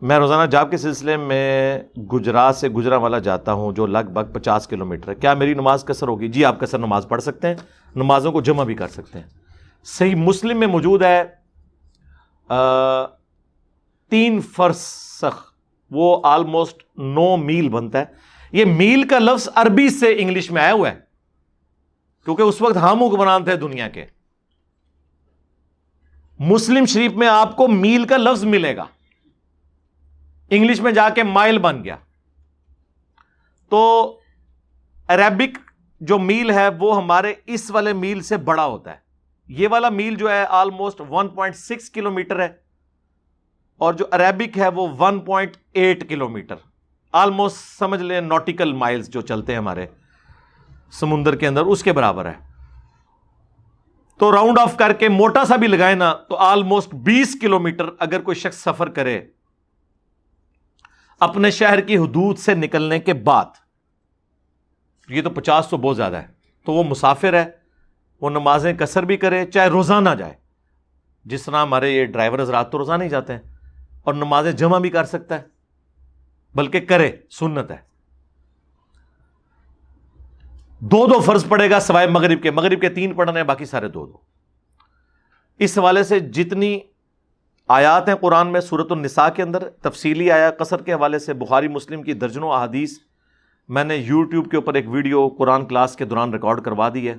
[0.00, 1.78] میں روزانہ جاب کے سلسلے میں
[2.12, 5.54] گجرات سے گجرا والا جاتا ہوں جو لگ بھگ پچاس کلو میٹر ہے۔ کیا میری
[5.54, 7.54] نماز کثر ہوگی؟ جی آپ کثر نماز پڑھ سکتے ہیں۔
[7.96, 9.26] نمازوں کو جمع بھی کر سکتے ہیں۔
[9.84, 11.24] صحیح مسلم میں موجود ہے
[14.10, 15.52] تین فرسخ،
[15.90, 18.04] وہ آلموسٹ نو میل بنتا ہے۔
[18.52, 20.98] یہ میل کا لفظ عربی سے انگلش میں آیا ہوا ہے،
[22.24, 24.04] کیونکہ اس وقت ہم حکمران تھے دنیا کے۔
[26.38, 28.84] مسلم شریف میں آپ کو میل کا لفظ ملے گا۔
[30.50, 31.96] انگلش میں جا کے مائل بن گیا۔
[33.70, 34.18] تو
[35.08, 35.58] عربک
[36.00, 38.96] جو میل ہے وہ ہمارے اس والے میل سے بڑا ہوتا ہے۔
[39.48, 42.48] یہ والا میل جو ہے almost one point six kilometre ہے
[43.78, 46.54] اور جو عربک ہے وہ one point eight kilometre
[47.12, 49.86] almost سمجھ لیں نوٹیکل مائلز جو چلتے ہیں ہمارے
[50.90, 52.34] سمندر کے اندر، اس کے برابر ہے۔
[54.18, 57.84] تو راؤنڈ آف کر کے موٹا سا بھی لگائے نا، تو آلموسٹ بیس کلو میٹر
[57.98, 59.20] اگر کوئی شخص سفر کرے
[61.20, 63.44] اپنے شہر کی حدود سے نکلنے کے بعد،
[65.08, 66.26] یہ تو پچاس تو بہت زیادہ ہے،
[66.64, 67.46] تو وہ مسافر ہے،
[68.20, 70.34] وہ نمازیں کثر بھی کرے، چاہے روزانہ جائے۔
[71.24, 73.40] جس طرح ہمارے یہ ڈرائیور حضرات تو روزانہ ہی جاتے ہیں
[74.02, 75.42] اور نمازیں جمع بھی کر سکتا ہے،
[76.54, 77.76] بلکہ کرے، سنت ہے۔
[80.80, 84.06] دو دو فرض پڑے گا سوائے مغرب کے مغرب کے تین پڑھنے باقی سارے دو
[84.06, 84.18] دو۔
[85.58, 86.80] اس حوالے سے جتنی
[87.68, 91.68] آیات ہیں قرآن میں صورت النساء کے اندر تفصیلی آیا قصر کے حوالے سے بخاری
[91.68, 92.98] مسلم کی درجنوں احادیث
[93.68, 97.16] میں نے یوٹیوب کے اوپر ایک ویڈیو قرآن کلاس کے دوران ریکارڈ کروا دی ہے۔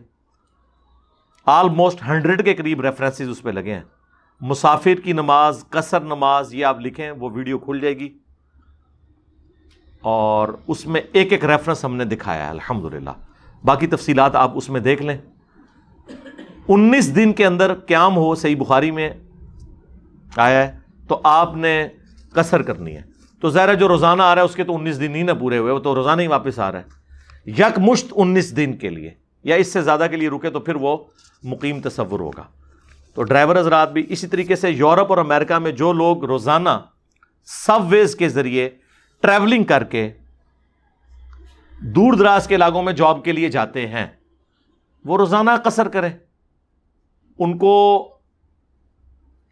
[1.45, 3.83] آلموسٹ ہنڈریڈ کے قریب ریفرنسز اس پہ لگے ہیں۔
[4.41, 8.17] مسافر کی نماز، قصر نماز، یہ آپ لکھیں، وہ ویڈیو کھل جائے گی۔
[10.01, 13.07] اور اس میں ایک ایک ریفرنس ہم نے دکھایا ہے الحمد
[13.63, 15.17] باقی تفصیلات آپ اس میں دیکھ لیں۔
[16.67, 19.09] انیس دن کے اندر قیام ہو، صحیح بخاری میں
[20.39, 21.87] آیا ہے، تو آپ نے
[22.33, 23.01] کسر کرنی ہے۔
[23.41, 25.57] تو ظاہر جو روزانہ آ رہا ہے، اس کے تو انیس دن ہی نہ پورے
[25.57, 26.97] ہوئے، وہ تو روزانہ ہی واپس آ رہا ہے۔
[27.51, 29.11] یک مشت انیس دن کے لیے،
[29.43, 30.97] یا اس سے زیادہ کے لیے رکے تو پھر وہ
[31.43, 32.43] مقیم تصور ہوگا۔
[33.13, 36.69] تو ڈرائیور حضرات بھی اسی طریقے سے یورپ اور امریکہ میں جو لوگ روزانہ
[37.45, 38.69] سب ویز کے ذریعے
[39.21, 40.11] ٹریولنگ کر کے
[41.79, 44.07] دور دراز کے علاقوں میں جاب کے لیے جاتے ہیں،
[45.05, 46.09] وہ روزانہ قصر کریں۔
[47.39, 48.03] ان کو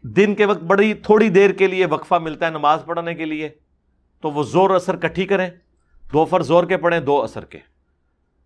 [0.06, 3.48] دن کے وقت بڑی تھوڑی دیر کے لیے وقفہ ملتا ہے نماز پڑھنے کے لیے،
[4.20, 5.50] تو وہ زور اثر کٹھی کریں۔
[6.12, 7.58] دو فر زور کے پڑھیں، دو اثر کے۔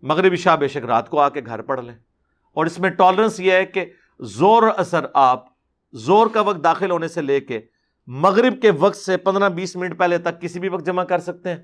[0.01, 1.95] مغربی شاہ بے شک رات کو آ کے گھر پڑھ لیں۔
[2.53, 3.85] اور اس میں ٹالرنس یہ ہے کہ
[4.19, 5.45] زور اثر آپ
[5.93, 7.59] زور کا وقت داخل ہونے سے لے کے
[8.07, 11.49] مغرب کے وقت سے پندرہ بیس منٹ پہلے تک کسی بھی وقت جمع کر سکتے
[11.49, 11.57] ہیں۔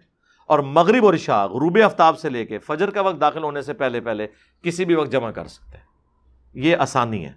[0.47, 3.73] اور مغرب اور عشاء غروب آفتاب سے لے کے فجر کا وقت داخل ہونے سے
[3.73, 4.27] پہلے پہلے
[4.61, 5.85] کسی بھی وقت جمع کر سکتے ہیں۔
[6.53, 7.33] یہ آسانی ہے۔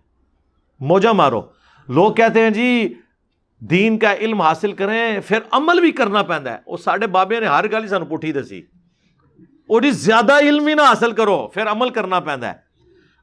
[0.81, 1.43] موجہ مارو۔
[1.89, 2.95] لوگ کہتے ہیں جی
[3.59, 7.47] دین کا علم حاصل کریں، پھر عمل بھی کرنا پہنتا ہے۔ وہ سارے بابے نے
[7.47, 8.62] ہر گل سانو پٹھی دسی۔
[9.41, 12.53] اور جی زیادہ علم ہی نہ حاصل کرو، پھر عمل کرنا پہنتا ہے۔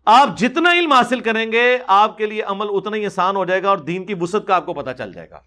[0.05, 3.63] آپ جتنا علم حاصل کریں گے، آپ کے لیے عمل اتنا ہی آسان ہو جائے
[3.63, 5.39] گا اور دین کی وسط کا آپ کو پتا چل جائے گا۔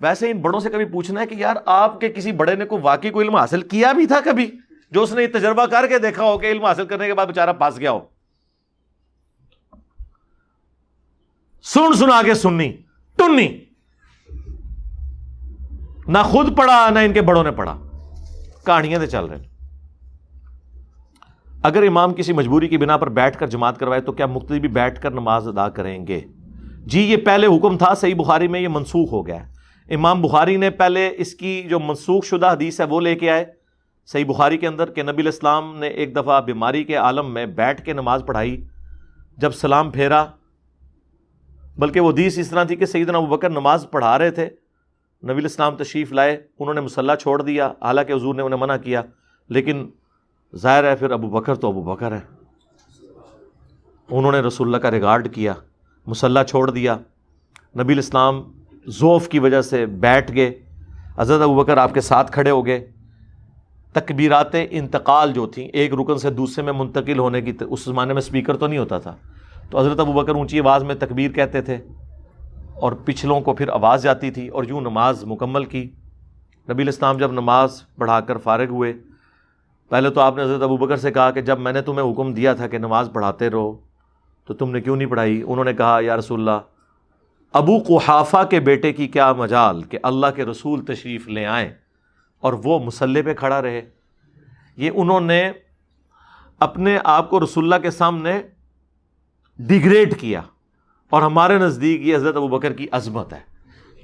[0.00, 2.82] ویسے ان بڑوں سے کبھی پوچھنا ہے کہ یار، آپ کے کسی بڑے نے کوئی
[2.82, 4.50] واقعی کوئی علم حاصل کیا بھی تھا کبھی؟
[4.90, 7.52] جو اس نے تجربہ کر کے دیکھا ہو کہ علم حاصل کرنے کے بعد بےچارا
[7.52, 8.13] پاس گیا ہو۔
[11.64, 12.72] سن سنا کے سننی
[13.16, 13.64] ٹنی
[16.06, 17.82] نہ خود پڑھا، نہ ان کے بڑوں نے پڑھا۔
[18.66, 19.44] کہانیاں تو چل رہے ہیں۔
[21.62, 24.68] اگر امام کسی مجبوری کی بنا پر بیٹھ کر جماعت کروائے تو کیا مقتدی بھی
[24.68, 26.20] بیٹھ کر نماز ادا کریں گے؟
[26.86, 29.52] جی یہ پہلے حکم تھا صحیح بخاری میں، یہ منسوخ ہو گیا ہے۔
[29.94, 33.44] امام بخاری نے پہلے اس کی جو منسوخ شدہ حدیث ہے وہ لے کے آئے۔
[34.06, 37.84] صحیح بخاری کے اندر کہ نبی الاسلام نے ایک دفعہ بیماری کے عالم میں بیٹھ
[37.84, 38.66] کے نماز پڑھائی۔
[39.36, 40.26] جب سلام پھیرا
[41.78, 44.44] بلکہ وہ حدیث اس طرح تھی کہ سیدنا ابو بکر نماز پڑھا رہے تھے۔
[45.24, 49.02] نبی الاسلام تشریف لائے، انہوں نے مسلح چھوڑ دیا، حالانکہ حضور نے انہیں منع کیا۔
[49.48, 49.88] لیکن
[50.56, 52.20] ظاہر ہے پھر ابو بکر تو ابو بکر ہے۔
[54.10, 55.54] انہوں نے رسول اللہ کا ریگارڈ کیا
[56.06, 56.96] مسلح چھوڑ دیا۔
[57.78, 58.42] نبی الاسلام
[58.88, 60.60] ذوف کی وجہ سے بیٹھ گئے۔
[61.16, 62.90] حضرت ابو بکر آپ کے ساتھ کھڑے ہو گئے۔
[63.92, 68.22] تکبیرات انتقال جو تھیں، ایک رکن سے دوسرے میں منتقل ہونے کی اس زمانے میں
[68.22, 69.16] اسپیکر تو نہیں ہوتا تھا۔
[69.74, 71.78] تو حضرت ابو بکر اونچی آواز میں تکبیر کہتے تھے
[72.74, 75.90] اور پچھلوں کو پھر آواز جاتی تھی اور یوں نماز مکمل کی۔
[76.70, 78.92] نبی الاسلام جب نماز پڑھا کر فارغ ہوئے،
[79.88, 82.32] پہلے تو آپ نے حضرت ابو بکر سے کہا کہ جب میں نے تمہیں حکم
[82.34, 83.76] دیا تھا کہ نماز پڑھاتے رہو،
[84.46, 86.60] تو تم نے کیوں نہیں پڑھائی؟ انہوں نے کہا، یا رسول اللہ،
[87.52, 91.68] ابو قحافہ کے بیٹے کی کیا مجال کہ اللہ کے رسول تشریف لے آئیں
[92.40, 93.82] اور وہ مسلح پہ کھڑا رہے۔
[94.76, 95.52] یہ انہوں نے
[96.60, 98.42] اپنے آپ کو رسول اللہ کے سامنے
[99.58, 100.42] ڈگریڈ کیا
[101.10, 103.40] اور ہمارے نزدیک یہ حضرت ابو بکر کی عظمت ہے۔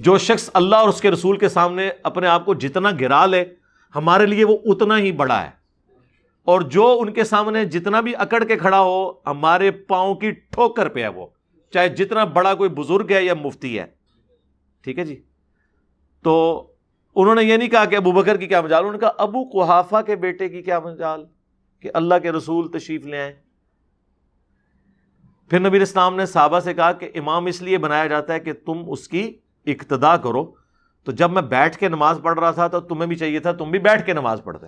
[0.01, 3.44] جو شخص اللہ اور اس کے رسول کے سامنے اپنے آپ کو جتنا گرا لے،
[3.94, 5.51] ہمارے لیے وہ اتنا ہی بڑا ہے۔
[6.44, 10.88] اور جو ان کے سامنے جتنا بھی اکڑ کے کھڑا ہو، ہمارے پاؤں کی ٹھوکر
[10.88, 11.26] پہ ہے وہ۔
[11.72, 13.86] چاہے جتنا بڑا کوئی بزرگ ہے یا مفتی ہے۔
[14.84, 15.22] ٹھیک ہے جی؟
[16.22, 16.66] تو
[17.16, 19.44] انہوں نے یہ نہیں کہا کہ ابو بکر کی کیا مجال، انہوں نے کہا ابو
[19.44, 21.24] کوحافہ کے بیٹے کی کیا مجال
[21.80, 23.49] کہ اللہ کے رسول تشریف لے آئے
[25.51, 28.53] پھر نبی اسلام نے صحابہ سے کہا کہ امام اس لیے بنایا جاتا ہے کہ
[28.53, 30.53] تم اس کی اقتدا کرو۔
[31.05, 33.70] تو جب میں بیٹھ کے نماز پڑھ رہا تھا تو تمہیں بھی چاہیے تھا، تم
[33.70, 34.66] بھی بیٹھ کے نماز پڑھتے۔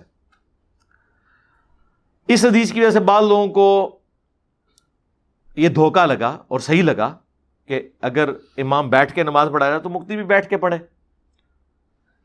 [2.27, 3.99] اس حدیث کی وجہ سے بعض لوگوں کو
[5.55, 7.17] یہ دھوکہ لگا اور صحیح لگا
[7.67, 10.77] کہ اگر امام بیٹھ کے نماز پڑھا رہا تو مکتی بھی بیٹھ کے پڑھے۔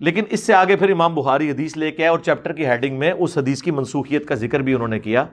[0.00, 2.98] لیکن اس سے آگے پھر امام بخاری حدیث لے کے آئے اور چیپٹر کی ہیڈنگ
[2.98, 5.24] میں اس حدیث کی منسوخیت کا ذکر بھی انہوں نے کیا۔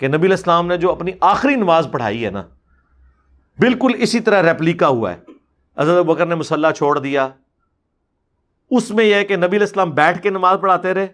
[0.00, 2.42] کہ نبی الاسلام نے جو اپنی آخری نماز پڑھائی ہے نا،
[3.58, 5.20] بالکل اسی طرح ریپلیکا ہوا ہے۔
[5.78, 7.28] حضرت بکر نے مسلح چھوڑ دیا۔
[8.70, 11.06] اس میں یہ ہے کہ نبی الاسلام بیٹھ کے نماز پڑھاتے رہے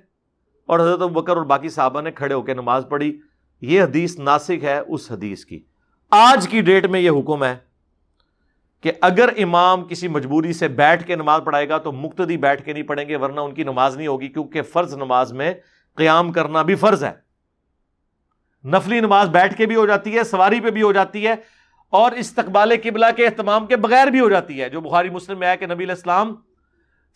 [0.66, 3.20] اور حضرت بکر اور باقی صحابہ نے کھڑے ہو کے نماز پڑھی۔
[3.60, 5.62] یہ حدیث ناسک ہے اس حدیث کی۔
[6.10, 7.56] آج کی ڈیٹ میں یہ حکم ہے
[8.80, 12.72] کہ اگر امام کسی مجبوری سے بیٹھ کے نماز پڑھائے گا تو مقتدی بیٹھ کے
[12.72, 15.54] نہیں پڑھیں گے، ورنہ ان کی نماز نہیں ہوگی، کیونکہ فرض نماز میں
[15.94, 17.25] قیام کرنا بھی فرض ہے۔
[18.66, 21.34] نفلی نماز بیٹھ کے بھی ہو جاتی ہے، سواری پہ بھی ہو جاتی ہے
[21.90, 25.46] اور استقبال قبلہ کے اہتمام کے بغیر بھی ہو جاتی ہے۔ جو بخاری مسلم میں
[25.46, 26.34] آیا کہ نبی الاسلام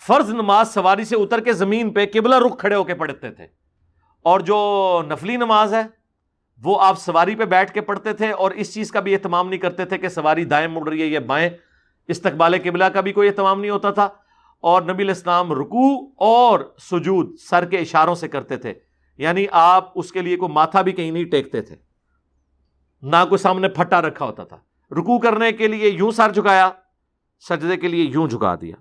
[0.06, 3.46] فرض نماز سواری سے اتر کے زمین پہ قبلہ رخ کھڑے ہو کے پڑھتے تھے۔
[4.22, 5.82] اور جو نفلی نماز ہے،
[6.62, 9.60] وہ آپ سواری پہ بیٹھ کے پڑھتے تھے اور اس چیز کا بھی اہتمام نہیں
[9.60, 11.50] کرتے تھے کہ سواری دائیں مڑ رہی ہے یا بائیں۔
[12.08, 14.08] استقبال قبلہ کا بھی کوئی اہتمام نہیں ہوتا تھا۔
[14.60, 18.74] اور نبی الاسلام رکو اور سجود سر کے اشاروں سے کرتے تھے۔
[19.20, 21.76] یعنی آپ اس کے لیے کوئی ماتھا بھی کہیں نہیں ٹیکتے تھے۔
[23.02, 24.56] نہ کوئی سامنے پھٹا رکھا ہوتا تھا۔
[24.90, 26.70] رکو کرنے کے لیے یوں سر جھکایا،
[27.48, 28.76] سجدے کے لیے یوں جھکا دیا۔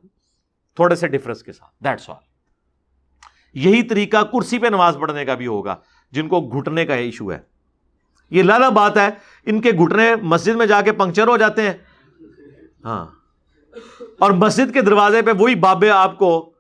[0.75, 2.15] تھوڑے سے ڈفرنس کے ساتھ دیٹس آل
[3.53, 5.75] یہی طریقہ کرسی پہ نماز پڑھنے کا بھی ہوگا،
[6.11, 7.39] جن کو گھٹنے کا ایشو ہے۔
[8.29, 9.09] یہ لالا بات ہے،
[9.45, 11.73] ان کے گھٹنے مسجد میں جا کے پنکچر ہو جاتے ہیں۔
[12.83, 13.07] ہاں۔
[14.19, 16.53] اور مسجد کے دروازے پہ وہی بابے آپ کو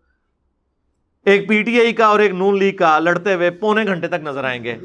[1.25, 4.15] ایک پی ٹی آئی کا اور ایک نون لیگ کا لڑتے ہوئے پونے گھنٹے تک
[4.23, 4.75] نظر آئیں گے۔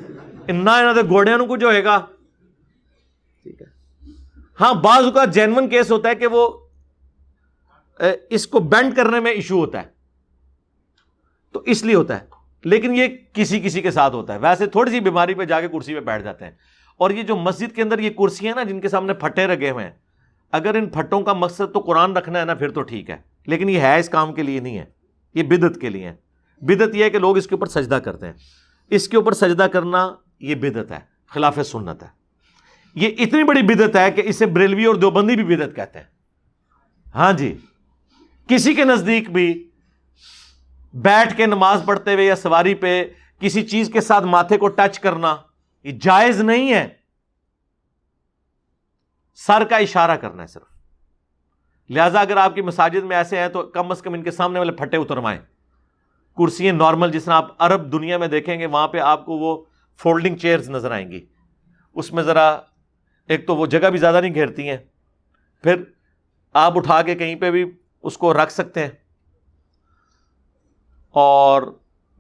[0.49, 0.70] نہ
[1.11, 2.07] گوڑے کچھ ہوئے گا؟
[3.43, 3.66] ٹھیک ہے۔
[4.61, 6.61] ہاں بعض کا جینون کیس ہوتا ہے کہ وہ
[8.30, 9.87] اس کو بینڈ کرنے میں ایشو ہوتا ہے۔
[11.53, 12.26] تو اس لیے ہوتا ہے۔
[12.64, 15.68] لیکن یہ کسی کسی کے ساتھ ہوتا ہے۔ ویسے تھوڑی سی بیماری پہ جا کے
[15.68, 16.53] کرسی پہ بیٹھ جاتے ہیں۔
[16.97, 19.85] اور یہ جو مسجد کے اندر یہ کرسیاں نا جن کے سامنے پھٹے رگے ہوئے
[19.85, 19.93] ہیں
[20.53, 23.16] اگر ان پھٹوں کا مقصد تو قرآن رکھنا ہے نا پھر تو ٹھیک ہے۔
[23.47, 24.85] لیکن یہ ہے اس کام کے لیے نہیں ہے۔
[25.35, 26.24] یہ بدت کے لیے ہے۔
[26.64, 28.32] بدت یہ ہے کہ لوگ اس کے اوپر سجدہ کرتے ہیں۔
[28.90, 32.08] اس کے اوپر سجدہ کرنا یہ بدت ہے، خلاف سنت ہے۔
[32.94, 36.06] یہ اتنی بڑی بدت ہے کہ اسے بریلوی اور دیوبندی بھی بدت کہتے ہیں۔
[37.14, 37.58] ہاں جی
[38.48, 39.70] کسی کے نزدیک بھی
[40.94, 43.04] بیٹھ کے نماز پڑھتے ہوئے یا سواری پہ
[43.38, 45.36] کسی چیز کے ساتھ ماتھے کو ٹچ کرنا
[45.84, 46.88] یہ جائز نہیں ہے۔
[49.34, 50.74] سر کا اشارہ کرنا ہے صرف۔
[51.90, 54.58] لہذا اگر آپ کی مساجد میں ایسے ہیں تو کم از کم ان کے سامنے
[54.58, 55.40] والے پھٹے اتروائیں
[56.37, 59.64] کرسیاں نارمل جس طرح آپ عرب دنیا میں دیکھیں گے، وہاں پہ آپ کو وہ
[59.99, 61.26] فولڈنگ چیئرز نظر آئیں گی۔
[61.95, 62.61] اس میں ذرا
[63.28, 64.76] ایک تو وہ جگہ بھی زیادہ نہیں گھیرتی ہیں۔
[65.62, 65.82] پھر
[66.53, 67.64] آپ اٹھا کے کہیں پہ بھی
[68.03, 68.91] اس کو رکھ سکتے ہیں۔
[71.11, 71.62] اور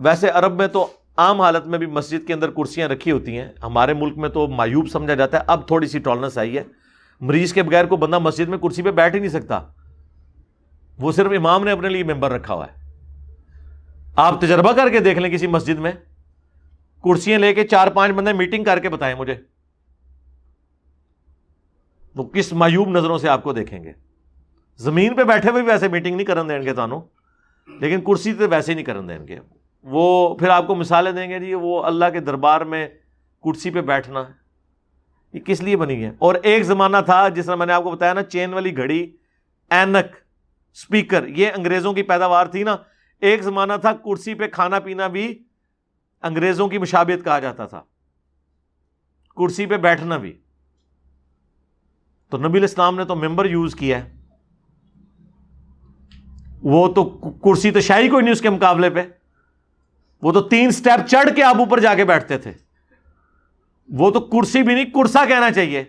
[0.00, 0.86] ویسے عرب میں تو
[1.16, 4.46] عام حالت میں بھی مسجد کے اندر کرسیاں رکھی ہوتی ہیں۔ ہمارے ملک میں تو
[4.46, 6.62] مایوب سمجھا جاتا ہے۔ اب تھوڑی سی ٹالنس آئی ہے۔
[7.20, 9.60] مریض کے بغیر کو بندہ مسجد میں کرسی پہ بیٹھ ہی نہیں سکتا۔
[10.98, 12.83] وہ صرف امام نے اپنے لیے ممبر رکھا ہوا ہے۔
[14.16, 15.92] آپ تجربہ کر کے دیکھ لیں کسی مسجد میں۔
[17.04, 19.34] کرسیاں لے کے چار پانچ بندے میٹنگ کر کے بتائیں مجھے۔
[22.14, 23.92] وہ کس مایوب نظروں سے آپ کو دیکھیں گے۔
[24.76, 27.00] زمین پہ بیٹھے ہوئے بھی ویسے میٹنگ نہیں کرن دیں گے تانوں،
[27.80, 29.38] لیکن کرسی تو ویسے ہی نہیں کرن دیں گے۔
[29.82, 32.88] وہ پھر آپ کو مثالیں دیں گے جی وہ اللہ کے دربار میں
[33.44, 34.32] کرسی پہ بیٹھنا۔ ہے
[35.32, 37.90] یہ کس لیے بنی ہے؟ اور ایک زمانہ تھا جس طرح میں نے آپ کو
[37.90, 39.16] بتایا نا، چین والی گھڑی،
[39.70, 40.16] اینک
[40.74, 42.76] اسپیکر یہ انگریزوں کی پیداوار تھی نا۔
[43.20, 45.44] ایک زمانہ تھا کرسی پہ کھانا پینا بھی
[46.22, 47.82] انگریزوں کی مشابت کہا جاتا تھا۔
[49.36, 50.38] کرسی پہ بیٹھنا بھی۔
[52.30, 54.14] تو نبی الاسلام نے تو ممبر یوز کیا ہے۔
[56.62, 57.04] وہ تو
[57.44, 59.02] کرسی تو شاہی کوئی نہیں اس کے مقابلے پہ۔
[60.22, 62.52] وہ تو تین سٹیپ چڑھ کے آپ اوپر جا کے بیٹھتے تھے۔
[63.88, 65.84] وہ تو کرسی بھی نہیں، کرسا کہنا چاہیے۔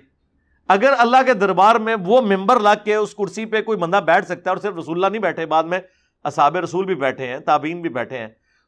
[0.67, 4.25] اگر اللہ کے دربار میں وہ ممبر لگ کے اس کرسی پہ کوئی بندہ بیٹھ
[4.25, 5.79] سکتا ہے اور صرف رسول اللہ نہیں بیٹھے، بعد میں
[6.25, 8.27] اصاب رسول بھی بیٹھے ہیں تابین بھی بیٹھے ہیں۔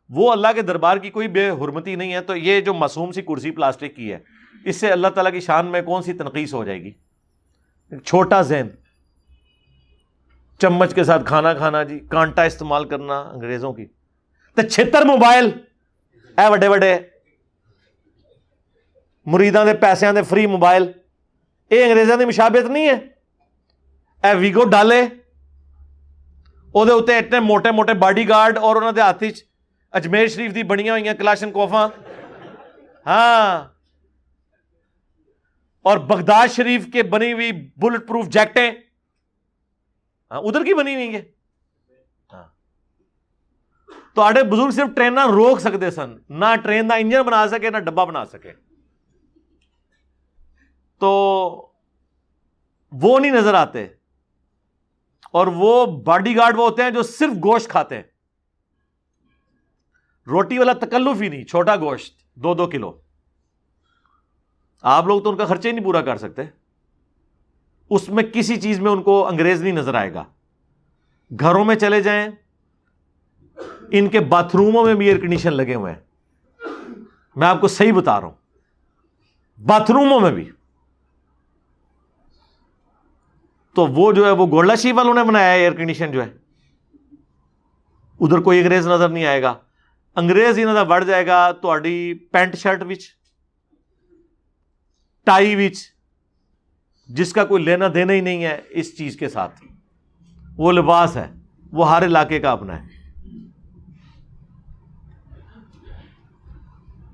[0.09, 3.21] وہ اللہ کے دربار کی کوئی بے حرمتی نہیں ہے، تو یہ جو معصوم سی
[3.21, 4.19] کرسی پلاسٹک کی ہے،
[4.65, 6.91] اس سے اللہ تعالیٰ کی شان میں کون سی تنقید ہو جائے گی؟
[8.05, 8.67] چھوٹا ذہن،
[10.59, 13.85] چمچ کے ساتھ کھانا کھانا جی کانٹا استعمال کرنا انگریزوں کی۔
[14.57, 15.49] تو چھتر موبائل،
[16.37, 16.97] اے وڈے وڈے،
[19.25, 20.91] مریداں دے پیسے دے فری موبائل
[21.71, 22.97] یہ انگریزوں کی مشابت نہیں ہے۔
[24.23, 25.01] اے ویگو ڈالے
[26.77, 29.23] وہ اتنے موٹے موٹے باڈی گارڈ اور انہوں ہاتھ
[29.93, 31.87] اجمیر شریف دی بنیا ہوئی کلاشن کوفا
[33.05, 33.63] ہاں
[35.81, 38.71] اور بغداد شریف کے بنی ہوئی بلٹ پروف جیکٹیں
[40.31, 41.21] ہاں ادھر کی بنی ہوئی ہے
[42.31, 42.43] ہاں
[44.15, 47.77] تو آڈے بزرگ صرف ٹرین روک سکتے سن نہ ٹرین کا انجن بنا سکے نہ
[47.77, 48.51] ڈبا بنا سکے
[50.99, 51.09] تو
[52.91, 53.87] وہ نہیں نظر آتے
[55.31, 58.03] اور وہ باڈی گارڈ وہ ہوتے ہیں جو صرف گوشت کھاتے ہیں۔
[60.27, 63.01] روٹی والا تکلف ہی نہیں، چھوٹا گوشت، دو دو کلو۔
[64.81, 66.41] آپ لوگ تو ان کا خرچہ ہی نہیں پورا کر سکتے۔
[67.89, 70.23] اس میں کسی چیز میں ان کو انگریز نہیں نظر آئے گا۔
[71.39, 72.27] گھروں میں چلے جائیں۔
[73.91, 75.99] ان کے باتھ روموں میں بھی ایئر کنڈیشن لگے ہوئے ہیں۔
[77.35, 78.35] میں آپ کو صحیح بتا رہا ہوں۔
[79.65, 80.51] باتھ روموں میں بھی۔
[83.77, 86.29] تو وہ جو ہے وہ گولڈا شیف والوں نے بنایا ہے ایئر کنڈیشن جو ہے۔
[88.19, 89.53] ادھر کوئی انگریز نظر نہیں آئے گا۔
[90.15, 91.73] انگریز ہی نظر بڑھ جائے گا تو
[92.31, 93.05] پینٹ شرٹ وچ،
[95.23, 95.77] ٹائی وچ،
[97.07, 99.61] جس کا کوئی لینا دینا ہی نہیں ہے اس چیز کے ساتھ۔
[100.57, 101.31] وہ لباس ہے،
[101.71, 102.96] وہ ہر علاقے کا اپنا ہے۔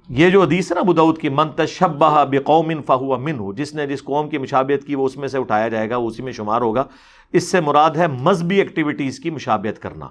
[0.10, 3.88] یہ جو حدیث ہے نا بدعود کی منتشبہ بے قوم فہو من ہو جس نے
[3.88, 6.32] جس قوم کی مشابت کی، وہ اس میں سے اٹھایا جائے گا، وہ اسی میں
[6.32, 6.84] شمار ہوگا۔
[7.32, 10.08] اس سے مراد ہے مذہبی ایکٹیویٹیز کی مشابت کرنا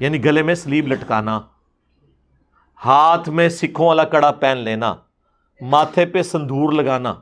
[0.00, 1.40] یعنی گلے میں سلیب لٹکانا،
[2.84, 4.94] ہاتھ میں سکھوں والا کڑا پہن لینا،
[5.60, 7.14] ماتھے پہ سندور لگانا۔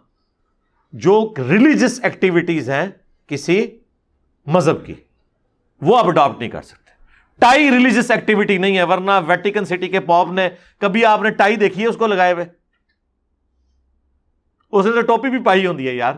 [0.93, 2.87] جو ریلیجس ایکٹیویٹیز ہیں
[3.27, 3.67] کسی
[4.47, 4.95] مذہب کی،
[5.81, 6.86] وہ آپ اڈاپٹ نہیں کر سکتے۔
[7.41, 11.57] ٹائی ریلیجس ایکٹیویٹی نہیں ہے، ورنہ ویٹیکن سٹی کے پاپ نے کبھی آپ نے ٹائی
[11.57, 12.45] دیکھی ہے اس کو لگائے ہوئے؟
[14.73, 16.15] اس نے تو ٹوپی بھی پائی ہوتی ہے یار۔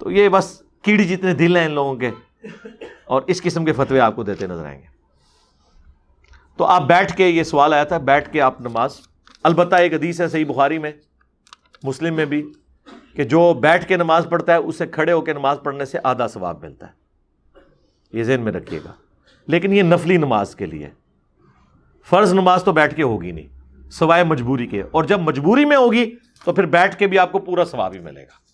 [0.00, 2.10] تو یہ بس کیڑی جتنے دل ہیں ان لوگوں کے،
[3.04, 4.86] اور اس قسم کے فتوے آپ کو دیتے نظر آئیں گے۔
[6.58, 9.00] تو آپ بیٹھ کے یہ سوال آیا تھا، بیٹھ کے آپ نماز۔
[9.42, 10.92] البتہ ایک حدیث ہے صحیح بخاری میں،
[11.82, 12.42] مسلم میں بھی،
[13.14, 16.28] کہ جو بیٹھ کے نماز پڑھتا ہے، اسے کھڑے ہو کے نماز پڑھنے سے آدھا
[16.28, 16.97] ثواب ملتا ہے۔
[18.12, 18.92] یہ ذہن میں رکھیے گا۔
[19.46, 20.90] لیکن یہ نفلی نماز کے لیے۔
[22.04, 23.46] فرض نماز تو بیٹھ کے ہوگی نہیں،
[23.90, 27.38] سوائے مجبوری کے۔ اور جب مجبوری میں ہوگی تو پھر بیٹھ کے بھی آپ کو
[27.38, 28.48] پورا ثواب ہی ملے گا۔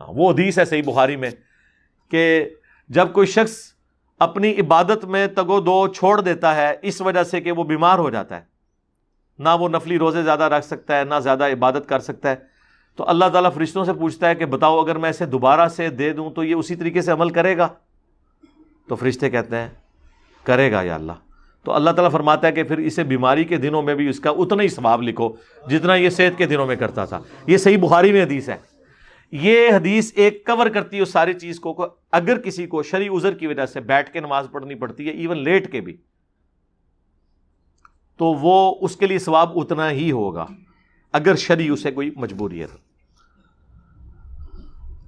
[0.00, 1.30] ہاں وہ حدیث ہے صحیح بخاری میں
[2.10, 2.48] کہ
[2.88, 3.72] جب کوئی شخص
[4.18, 8.10] اپنی عبادت میں تگو دو چھوڑ دیتا ہے، اس وجہ سے کہ وہ بیمار ہو
[8.10, 8.42] جاتا ہے۔
[9.38, 12.36] نہ وہ نفلی روزے زیادہ رکھ سکتا ہے، نہ زیادہ عبادت کر سکتا ہے۔
[12.96, 16.12] تو اللہ تعالیٰ فرشتوں سے پوچھتا ہے کہ بتاؤ، اگر میں اسے دوبارہ سے دے
[16.12, 17.68] دوں تو یہ اسی طریقے سے عمل کرے گا؟
[18.88, 19.68] تو فرشتے کہتے ہیں،
[20.44, 21.12] کرے گا یا اللہ۔
[21.64, 24.30] تو اللہ تعالیٰ فرماتا ہے کہ پھر اسے بیماری کے دنوں میں بھی اس کا
[24.30, 25.32] اتنا ہی ثواب لکھو
[25.70, 28.56] جتنا یہ صحت کے دنوں میں کرتا تھا۔ یہ صحیح بخاری میں حدیث ہے۔
[29.32, 33.34] یہ حدیث ایک کور کرتی ہے اس ساری چیز کو اگر کسی کو شری ازر
[33.34, 35.96] کی وجہ سے بیٹھ کے نماز پڑھنی پڑتی ہے ایون لیٹ کے بھی،
[38.16, 40.46] تو وہ اس کے لیے ثواب اتنا ہی ہوگا۔
[41.12, 42.66] اگر شری اسے کوئی مجبوری ہے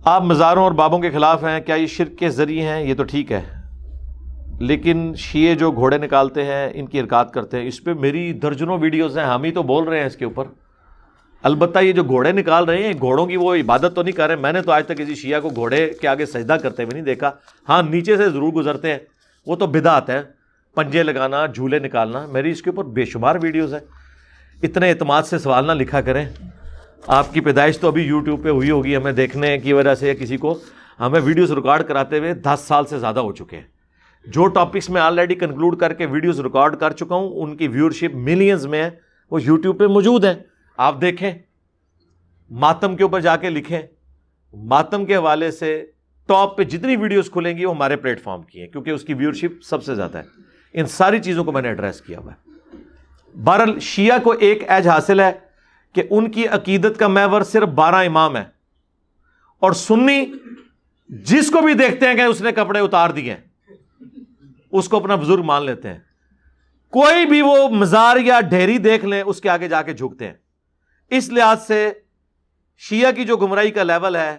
[0.05, 3.05] آپ مزاروں اور بابوں کے خلاف ہیں، کیا یہ شرک کے ذریعے ہیں؟ یہ تو
[3.05, 3.62] ٹھیک ہے۔
[4.63, 8.79] لیکن شیعہ جو گھوڑے نکالتے ہیں، ان کی حرکات کرتے ہیں۔ اس پہ میری درجنوں
[8.79, 10.45] ویڈیوز ہیں، ہم ہی تو بول رہے ہیں اس کے اوپر۔
[11.43, 14.37] البتہ یہ جو گھوڑے نکال رہے ہیں، گھوڑوں کی وہ عبادت تو نہیں کر رہے۔
[14.37, 17.05] میں نے تو آج تک کسی شیعہ کو گھوڑے کے آگے سجدہ کرتے ہوئے نہیں
[17.05, 17.31] دیکھا۔
[17.69, 18.99] ہاں نیچے سے ضرور گزرتے ہیں۔
[19.47, 20.23] وہ تو بدعت ہے
[20.75, 23.81] پنجے لگانا، جھولے نکالنا، میری اس کے اوپر بے شمار ویڈیوز ہیں۔
[24.63, 26.27] اتنے اعتماد سے سوال نہ لکھا کریں۔
[27.07, 30.37] آپ کی پیدائش تو ابھی یوٹیوب پہ ہوئی ہوگی، ہمیں دیکھنے کی وجہ سے کسی
[30.37, 30.59] کو۔
[31.01, 33.72] ہمیں ویڈیوز ریکارڈ کراتے ہوئے دس سال سے زیادہ ہو چکے ہیں۔
[34.27, 38.15] جو ٹاپکس میں آلریڈی کنکلوڈ کر کے ویڈیوز ریکارڈ کر چکا ہوں، ان کی ویورشپ
[38.15, 38.91] ملینز میں ہے
[39.31, 40.35] وہ یوٹیوب پہ موجود ہیں۔
[40.77, 41.33] آپ دیکھیں،
[42.51, 43.83] ماتم کے اوپر جا کے لکھیں۔
[44.55, 45.87] ماتم کے حوالے سے
[46.27, 49.15] ٹاپ پہ جتنی ویڈیوز کھلیں گی، وہ ہمارے پلیٹ فارم کی ہیں، کیونکہ اس کی
[49.15, 50.23] ویورشپ سب سے زیادہ ہے۔
[50.73, 52.51] ان ساری چیزوں کو میں نے ایڈریس کیا ہوا ہے۔
[53.45, 55.33] بہرحال، شیعہ کو ایک ایج حاصل ہے
[55.93, 58.45] کہ ان کی عقیدت کا میور صرف بارہ امام ہے
[59.61, 60.33] اور سنی،
[61.09, 63.37] جس کو بھی دیکھتے ہیں کہ اس نے کپڑے اتار دیے
[64.73, 65.99] اس کو اپنا بزرگ مان لیتے ہیں۔
[66.93, 70.35] کوئی بھی وہ مزار یا ڈھیری دیکھ لیں، اس کے آگے جا کے جھکتے ہیں۔
[71.11, 71.91] اس لحاظ سے
[72.81, 74.37] شیعہ کی جو گمراہی کا لیول ہے،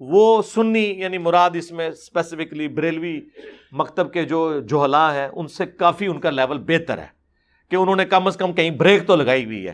[0.00, 3.20] وہ سنی یعنی مراد اس میں اسپیسیفکلی بریلوی
[3.72, 7.06] مکتب کے جو جوہلا ہیں، ان سے کافی ان کا لیول بہتر ہے
[7.70, 9.72] کہ انہوں نے کم از کم کہیں بریک تو لگائی ہوئی ہے۔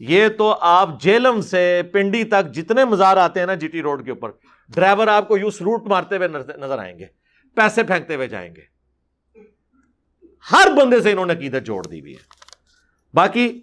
[0.00, 4.04] یہ تو آپ جیلم سے پنڈی تک جتنے مزار آتے ہیں نا جی ٹی روڈ
[4.04, 4.30] کے اوپر،
[4.68, 7.06] ڈرائیور آپ کو یوں سروٹ مارتے ہوئے نظر آئیں گے،
[7.56, 8.73] پیسے پھینکتے ہوئے جائیں گے۔
[10.52, 12.18] ہر بندے سے انہوں نے عقیدت جوڑ دی ہوئی ہے۔
[13.14, 13.60] باقی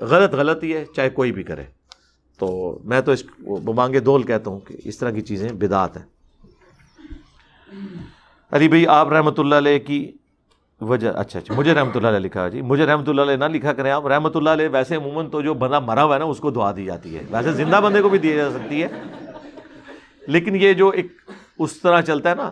[0.00, 1.64] غلط غلط ہی ہے، چاہے کوئی بھی کرے۔
[2.38, 3.24] تو میں تو اس
[3.74, 6.04] مانگے دول کہتا ہوں کہ اس طرح کی چیزیں بدعت ہیں۔
[8.52, 10.12] علی بھائی، آپ رحمۃ اللہ علیہ کی
[10.80, 13.72] وجہ اچھا اچھا مجھے رحمۃ اللہ علیہ لکھا جی مجھے رحمۃ اللہ علیہ نہ لکھا
[13.72, 16.38] کریں آپ۔ رحمۃ اللہ علیہ ویسے عموماً تو جو بندہ مرا ہوا ہے نا، اس
[16.38, 18.88] کو دعا دی جاتی ہے۔ ویسے زندہ بندے کو بھی دی جا سکتی ہے۔
[20.26, 21.06] لیکن یہ جو ایک
[21.58, 22.50] اس طرح چلتا ہے نا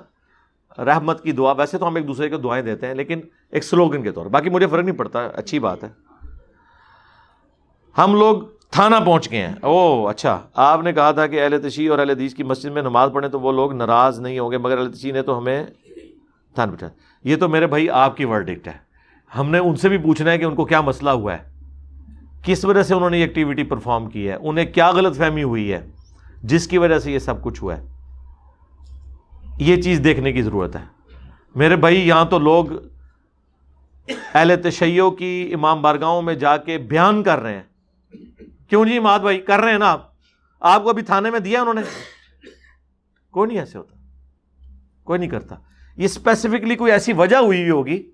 [0.79, 3.21] رحمت کی دعا، ویسے تو ہم ایک دوسرے کو دعائیں دیتے ہیں، لیکن
[3.53, 5.89] ایک سلوگن کے طور، باقی مجھے فرق نہیں پڑتا، اچھی بات ہے۔
[7.99, 11.91] ہم لوگ تھانہ پہنچ گئے ہیں۔ او اچھا۔ آپ نے کہا تھا کہ اہل تشیح
[11.91, 14.59] اور اہل حدیث کی مسجد میں نماز پڑھیں تو وہ لوگ ناراض نہیں ہوں گے،
[14.59, 15.67] مگر اہل تشیح نے تو ہمیں
[16.57, 16.87] بیٹا
[17.25, 18.73] یہ تو میرے بھائی آپ کی ورڈکٹ ہے۔
[19.39, 21.55] ہم نے ان سے بھی پوچھنا ہے کہ ان کو کیا مسئلہ ہوا ہے۔
[22.43, 25.73] کس وجہ سے انہوں نے یہ ایکٹیویٹی پرفارم کی ہے؟ انہیں کیا غلط فہمی ہوئی
[25.73, 25.87] ہے؟
[26.43, 27.94] جس کی وجہ سے یہ سب کچھ ہوا ہے؟
[29.59, 30.85] یہ چیز دیکھنے کی ضرورت ہے۔
[31.55, 32.67] میرے بھائی، یہاں تو لوگ
[34.35, 37.63] اہل تشیعوں کی امام بارگاہوں میں جا کے بیان کر رہے ہیں۔
[38.69, 40.11] کیوں جی مات بھائی؟ کر رہے ہیں نا آپ۔
[40.61, 41.81] آپ کو ابھی تھانے میں دیا انہوں نے؟
[43.31, 43.97] کوئی نہیں ایسے ہوتا۔
[45.05, 45.57] کوئی نہیں کرتا۔
[45.97, 48.11] یہ اسپیسیفکلی کوئی ایسی وجہ ہوئی ہوگی۔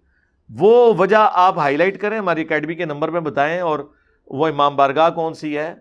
[0.50, 3.92] وہ وجہ آپ ہائی لائٹ کریں، ہماری اکیڈمی کے نمبر میں بتائیں اور
[4.26, 5.74] وہ امام بارگاہ کون سی ہے۔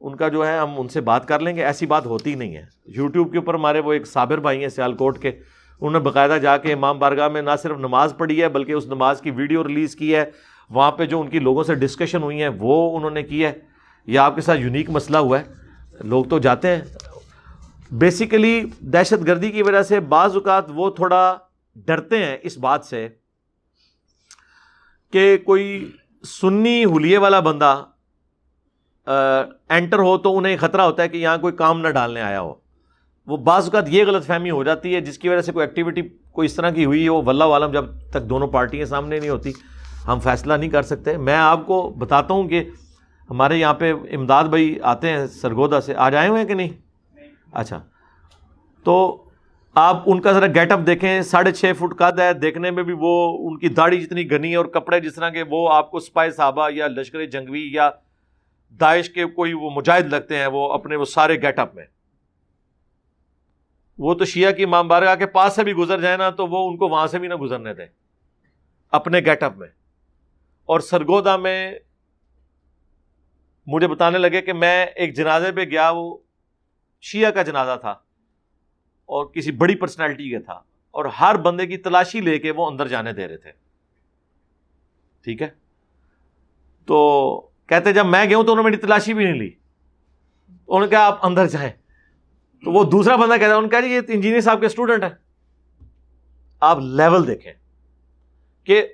[0.00, 2.56] ان کا جو ہے ہم ان سے بات کر لیں گے، ایسی بات ہوتی نہیں
[2.56, 5.98] ہے۔ یوٹیوب کے اوپر ہمارے وہ ایک صابر بھائی ہیں سیال کوٹ کے، انہوں نے
[5.98, 9.30] باقاعدہ جا کے امام بارگاہ میں نہ صرف نماز پڑھی ہے، بلکہ اس نماز کی
[9.30, 10.30] ویڈیو ریلیز کی ہے۔
[10.70, 13.52] وہاں پہ جو ان کی لوگوں سے ڈسکشن ہوئی ہیں، وہ انہوں نے کی ہے۔
[14.06, 15.44] یا آپ کے ساتھ یونیک مسئلہ ہوا ہے۔
[16.00, 16.80] لوگ تو جاتے ہیں۔
[17.90, 21.36] بیسیکلی دہشت گردی کی وجہ سے بعض اوقات وہ تھوڑا
[21.76, 23.08] ڈرتے ہیں اس بات سے
[25.12, 25.90] کہ کوئی
[26.24, 27.84] سنی حلیے والا بندہ
[29.68, 32.54] انٹر ہو تو انہیں خطرہ ہوتا ہے کہ یہاں کوئی کام نہ ڈالنے آیا ہو۔
[33.26, 36.02] وہ بعض اوقات یہ غلط فہمی ہو جاتی ہے، جس کی وجہ سے کوئی ایکٹیویٹی
[36.32, 39.52] کوئی اس طرح کی ہوئی ہو، واللہ عالم جب تک دونوں پارٹیاں سامنے نہیں ہوتی،
[40.06, 42.64] ہم فیصلہ نہیں کر سکتے۔ میں آپ کو بتاتا ہوں کہ
[43.30, 46.68] ہمارے یہاں پہ امداد بھائی آتے ہیں سرگودا سے۔ آج آئے ہوئے ہیں کہ نہیں؟
[47.52, 47.82] اچھا۔
[48.84, 49.24] تو
[49.74, 52.94] آپ ان کا ذرا گیٹ اپ دیکھیں۔ ساڑھے چھ فٹ قد ہے۔ دیکھنے میں بھی
[52.98, 56.00] وہ ان کی داڑھی جتنی گھنی ہے اور کپڑے جس طرح کے وہ آپ کو
[56.00, 57.90] سپاہی صحابہ یا لشکر جنگوی یا
[58.70, 61.84] داعش کے کوئی وہ مجاہد لگتے ہیں، وہ اپنے وہ سارے گیٹ اپ میں۔
[63.98, 66.70] وہ تو شیعہ کی امام بارگاہ کے پاس سے بھی گزر جائے نا، تو وہ
[66.70, 67.86] ان کو وہاں سے بھی نہ گزرنے دیں۔
[68.90, 69.68] اپنے گیٹ اپ میں۔
[70.64, 71.78] اور سرگودا میں
[73.66, 76.18] مجھے بتانے لگے کہ میں ایک جنازے پہ گیا، وہ
[77.00, 77.90] شیعہ کا جنازہ تھا۔
[79.06, 82.88] اور کسی بڑی پرسنالٹی کا تھا۔ اور ہر بندے کی تلاشی لے کے وہ اندر
[82.88, 83.52] جانے دے رہے تھے۔
[85.20, 85.48] ٹھیک ہے؟
[86.86, 89.50] تو کہتے جب میں گیا ہوں تو انہوں نے میری تلاشی بھی نہیں لی۔
[90.48, 91.70] انہوں نے کہا، آپ اندر جائیں۔
[92.64, 95.02] تو وہ دوسرا بندہ کہتا ہے، انہوں نے کہا جی یہ انجینئر صاحب کے اسٹوڈنٹ
[95.02, 95.10] ہیں۔
[96.60, 97.52] آپ لیول دیکھیں
[98.64, 98.86] کہ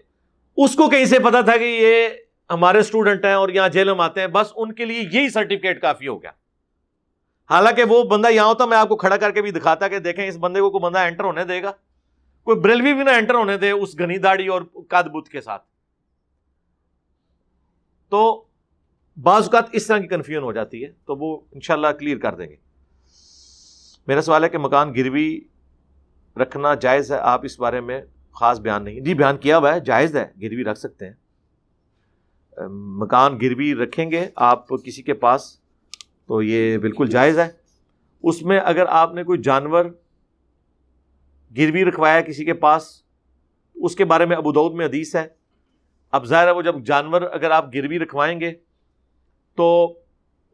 [0.57, 2.09] اس کو کہیں سے پتا تھا کہ یہ
[2.51, 5.83] ہمارے اسٹوڈنٹ ہیں اور یہاں جیل میں آتے ہیں۔ بس ان کے لیے یہی سرٹیفکیٹ
[5.83, 6.31] کافی ہو گیا۔
[7.51, 10.29] حالانکہ وہ بندہ یہاں ہوتا، میں آپ کو کھڑا کر کے بھی دکھاتا کہ دیکھیں،
[10.29, 11.73] اس بندے کو کوئی بندہ انٹر ہونے دے گا۔
[12.45, 15.63] کوئی بریلوی بھی نہ انٹر ہونے دے اس گنی داڑی اور کاد بت کے ساتھ۔
[18.09, 18.45] تو
[19.23, 22.47] بعض اوقات اس طرح کی کنفیوژن ہو جاتی ہے، تو وہ انشاءاللہ کلیئر کر دیں
[22.47, 22.57] گے۔
[24.07, 25.41] میرا سوال ہے کہ مکان گروی
[26.37, 28.03] رکھنا جائز ہے؟ آپ اس بارے میں
[28.33, 31.13] خاص بیان نہیں۔ جی بیان کیا ہوا ہے، جائز ہے، گروی رکھ سکتے ہیں۔
[32.71, 35.61] مکان گروی رکھیں گے آپ کسی کے پاس،
[36.27, 37.51] تو یہ بالکل جائز ہے۔
[38.23, 39.85] اس میں اگر آپ نے کوئی جانور
[41.57, 43.03] گروی رکھوایا کسی کے پاس،
[43.75, 45.27] اس کے بارے میں ابودود میں حدیث ہے۔
[46.11, 48.53] اب ظاہر ہے وہ جب جانور اگر آپ گروی رکھوائیں گے
[49.57, 49.99] تو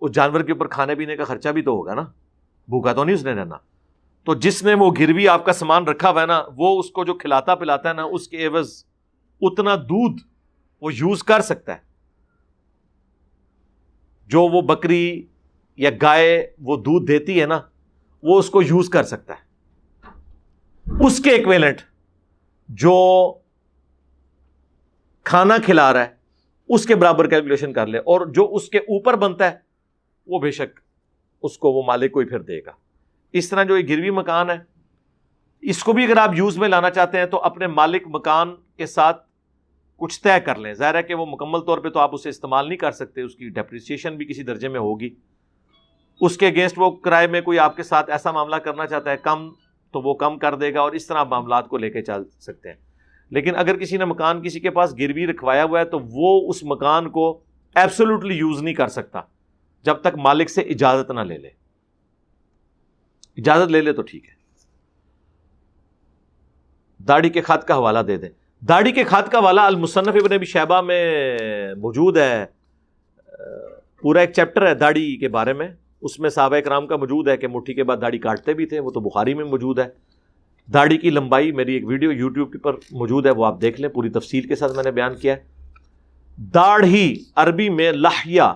[0.00, 2.02] اس جانور کے اوپر کھانے پینے کا خرچہ بھی تو ہوگا نا۔
[2.68, 3.56] بھوکا تو نہیں اس نے رہنا۔
[4.24, 7.04] تو جس نے وہ گروی آپ کا سامان رکھا ہوا ہے نا، وہ اس کو
[7.04, 8.84] جو کھلاتا پلاتا ہے نا، اس کے عوض
[9.40, 10.22] اتنا دودھ
[10.80, 11.78] وہ یوز کر سکتا ہے۔
[14.26, 15.26] جو وہ بکری
[15.76, 17.60] یا گائے وہ دودھ دیتی ہے نا،
[18.22, 19.50] وہ اس کو یوز کر سکتا ہے۔
[21.06, 21.80] اس کے ایکویلنٹ
[22.68, 23.34] جو
[25.24, 26.19] کھانا کھلا رہا ہے
[26.74, 29.56] اس کے برابر کیلکولیشن کر لے اور جو اس کے اوپر بنتا ہے،
[30.26, 30.80] وہ بے شک
[31.42, 32.70] اس کو وہ مالک کو ہی پھر دے گا۔
[33.32, 34.58] اس طرح جو یہ گروی مکان ہے،
[35.62, 38.86] اس کو بھی اگر آپ یوز میں لانا چاہتے ہیں تو اپنے مالک مکان کے
[38.86, 39.26] ساتھ
[39.96, 42.68] کچھ طے کر لیں۔ ظاہر ہے کہ وہ مکمل طور پہ تو آپ اسے استعمال
[42.68, 45.14] نہیں کر سکتے، اس کی ڈیپریسیشن بھی کسی درجے میں ہوگی۔
[46.20, 49.16] اس کے اگینسٹ وہ کرائے میں کوئی آپ کے ساتھ ایسا معاملہ کرنا چاہتا ہے،
[49.16, 49.50] کم
[49.92, 52.22] تو وہ کم کر دے گا اور اس طرح آپ معاملات کو لے کے چل
[52.40, 52.89] سکتے ہیں۔
[53.30, 56.62] لیکن اگر کسی نے مکان کسی کے پاس گروی رکھوایا ہوا ہے تو وہ اس
[56.62, 57.40] مکان کو
[57.74, 59.20] ایبسولوٹلی یوز نہیں کر سکتا
[59.82, 61.48] جب تک مالک سے اجازت نہ لے لے۔
[63.36, 64.34] اجازت لے لے تو ٹھیک ہے۔
[67.08, 68.28] داڑھی کے خط کا حوالہ دے دیں۔
[68.68, 71.38] داڑھی کے خط کا حوالہ المصنف ابن ابی شہبہ میں
[71.74, 72.46] موجود ہے۔
[74.00, 75.68] پورا ایک چیپٹر ہے داڑھی کے بارے میں۔
[76.02, 78.80] اس میں صحابہ کرام کا موجود ہے کہ مٹھی کے بعد داڑھی کاٹتے بھی تھے،
[78.80, 80.09] وہ تو بخاری میں موجود ہے۔
[80.74, 84.10] داڑھی کی لمبائی میری ایک ویڈیو یوٹیوب پر موجود ہے، وہ آپ دیکھ لیں، پوری
[84.10, 85.42] تفصیل کے ساتھ میں نے بیان کیا ہے۔
[86.54, 88.52] داڑھی عربی میں لہیا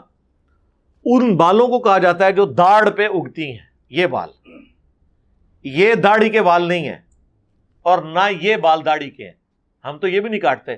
[1.05, 4.29] ان بالوں کو کہا جاتا ہے جو داڑھ پہ اگتی ہیں، یہ بال۔
[5.65, 6.99] یہ داڑھی کے بال نہیں ہیں
[7.83, 9.33] اور نہ یہ بال داڑھی کے ہیں۔
[9.85, 10.75] ہم تو یہ بھی نہیں کاٹتے،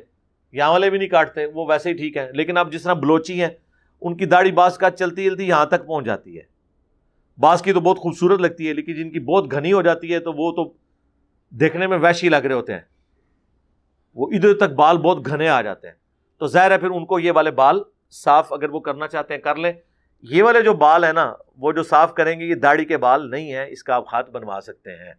[0.53, 3.41] یہاں والے بھی نہیں کاٹتے، وہ ویسے ہی ٹھیک ہے لیکن اب جس طرح بلوچی
[3.41, 3.49] ہیں،
[4.01, 6.43] ان کی داڑھی باس کا چلتی چلتی یہاں تک پہنچ جاتی ہے۔
[7.39, 10.18] باس کی تو بہت خوبصورت لگتی ہے، لیکن جن کی بہت گھنی ہو جاتی ہے،
[10.18, 10.86] تو وہ تو
[11.51, 12.80] دیکھنے میں ویشی لگ رہے ہوتے ہیں۔
[14.14, 15.94] وہ ادھر تک بال بہت گھنے آ جاتے ہیں۔
[16.38, 19.40] تو ظاہر ہے پھر ان کو یہ والے بال صاف اگر وہ کرنا چاہتے ہیں
[19.40, 19.72] کر لیں۔
[20.22, 23.30] یہ والے جو بال ہیں نا، وہ جو صاف کریں گے، یہ داڑھی کے بال
[23.30, 25.14] نہیں ہیں، اس کا آپ خط بنوا سکتے ہیں۔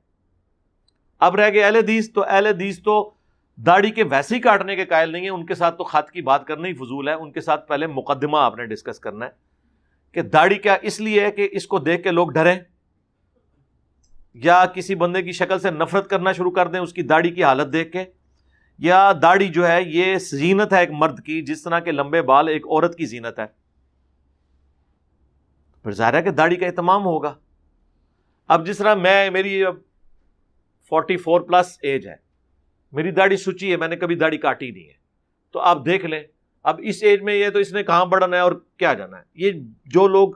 [1.19, 3.13] اب رہ گئے اہل حدیث، تو اہل حدیث تو
[3.55, 6.21] داڑھی کے ویسے ہی کاٹنے کے قائل نہیں ہے ان کے ساتھ تو خط کی
[6.21, 9.31] بات کرنا ہی فضول ہے۔ ان کے ساتھ پہلے مقدمہ آپ نے ڈسکس کرنا ہے
[10.11, 12.59] کہ داڑھی کیا اس لیے ہے کہ اس کو دیکھ کے لوگ ڈریں۔
[14.43, 17.43] یا کسی بندے کی شکل سے نفرت کرنا شروع کر دیں، اس کی داڑھی کی
[17.43, 18.03] حالت دیکھ کے،
[18.77, 22.47] یا داڑھی جو ہے، یہ زینت ہے ایک مرد کی، جس طرح کے لمبے بال
[22.47, 23.45] ایک عورت کی زینت ہے۔
[25.83, 27.35] پھر ظاہر ہے کہ داڑھی کا اہتمام ہوگا۔
[28.47, 29.75] اب جس طرح میں، میری اب
[30.89, 32.15] فورٹی فور پلس ایج ہے۔
[32.91, 34.93] میری داڑھی سوچی ہے، میں نے کبھی داڑھی کاٹی نہیں ہے۔
[35.51, 36.23] تو آپ دیکھ لیں۔
[36.63, 39.23] اب اس ایج میں یہ تو اس نے کہاں بڑھنا ہے اور کیا جانا ہے۔
[39.33, 39.51] یہ
[39.85, 40.29] جو لوگ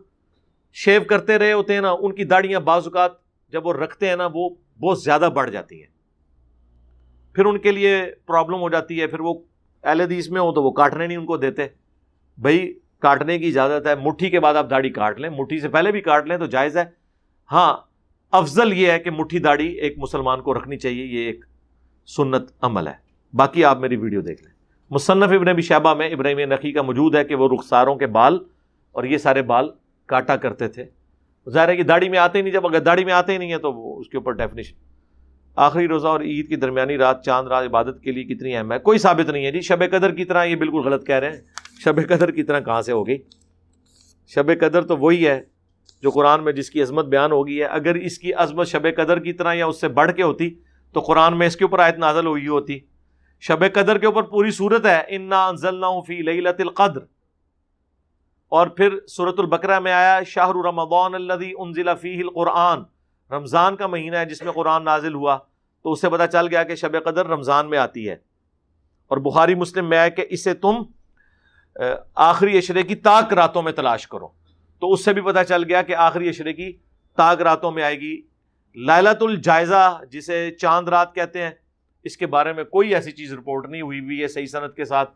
[0.73, 3.20] شیو کرتے رہے ہوتے ہیں نا، ان کی داڑیاں بعض اوقات
[3.51, 4.49] جب وہ رکھتے ہیں نا، وہ
[4.79, 5.91] بہت زیادہ بڑھ جاتی ہیں۔
[7.33, 9.33] پھر ان کے لیے پرابلم ہو جاتی ہے، پھر وہ
[9.83, 11.67] ایل حدیث میں ہو تو وہ کاٹنے نہیں ان کو دیتے۔
[12.37, 15.91] بھائی، کاٹنے کی اجازت ہے، مٹھی کے بعد آپ داڑھی کاٹ لیں۔ مٹھی سے پہلے
[15.91, 16.83] بھی کاٹ لیں تو جائز ہے۔
[17.51, 17.77] ہاں
[18.31, 21.45] افضل یہ ہے کہ مٹھی داڑھی ایک مسلمان کو رکھنی چاہیے، یہ ایک
[22.07, 22.93] سنت عمل ہے۔
[23.33, 24.53] باقی آپ میری ویڈیو دیکھ لیں۔
[24.89, 28.39] مصنف ابن بھی شہبہ میں ابراہیم نقی کا موجود ہے کہ وہ رخساروں کے بال
[28.91, 29.69] اور یہ سارے بال
[30.05, 30.85] کاٹا کرتے تھے۔
[31.49, 33.51] ظاہر ہے کہ داڑھی میں آتے ہی نہیں، جب اگر داڑھی میں آتے ہی نہیں
[33.51, 34.75] ہے تو وہ اس کے اوپر ڈیفینیشن
[35.55, 38.79] آخری روزہ اور عید کی درمیانی رات، چاند، رات، عبادت کے لیے کتنی اہم ہے؟
[38.79, 41.41] کوئی ثابت نہیں ہے جی۔ شب قدر کی طرح یہ بالکل غلط کہہ رہے ہیں۔
[41.83, 43.17] شب قدر کی طرح کہاں سے ہوگی؟
[44.27, 45.41] شب قدر تو وہی ہے
[46.03, 49.19] جو قرآن میں جس کی عظمت بیان ہوگی ہے۔ اگر اس کی عظمت شب قدر
[49.19, 50.49] کی طرح یا اس سے بڑھ کے ہوتی
[50.93, 52.79] تو قرآن میں اس کے اوپر آیت نازل ہوئی ہوتی۔
[53.39, 55.51] شب قدر کے اوپر پوری صورت ہے۔ انا
[56.07, 57.20] فی لیلت القدر۔
[58.51, 62.79] اور پھر صورت البقرہ میں آیا شاہ رمضان الذي انزل فیہ القرآن۔
[63.31, 65.37] رمضان کا مہینہ ہے جس میں قرآن نازل ہوا،
[65.83, 68.13] تو اس سے پتہ چل گیا کہ شب قدر رمضان میں آتی ہے۔
[69.07, 70.75] اور بخاری مسلم میں آیا کہ اسے تم
[72.15, 74.27] آخری اشرے کی تاک راتوں میں تلاش کرو۔
[74.79, 76.73] تو اس سے بھی پتہ چل گیا کہ آخری اشرے کی
[77.15, 78.21] تاک راتوں میں آئے گی۔
[78.75, 81.51] لالت الجائزہ، جسے چاند رات کہتے ہیں،
[82.03, 84.85] اس کے بارے میں کوئی ایسی چیز رپورٹ نہیں ہوئی ہوئی ہے صحیح صنعت کے
[84.85, 85.09] ساتھ،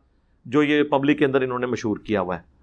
[0.45, 2.55] جو یہ پبلک کے اندر انہوں نے مشہور کیا ہوا ہے۔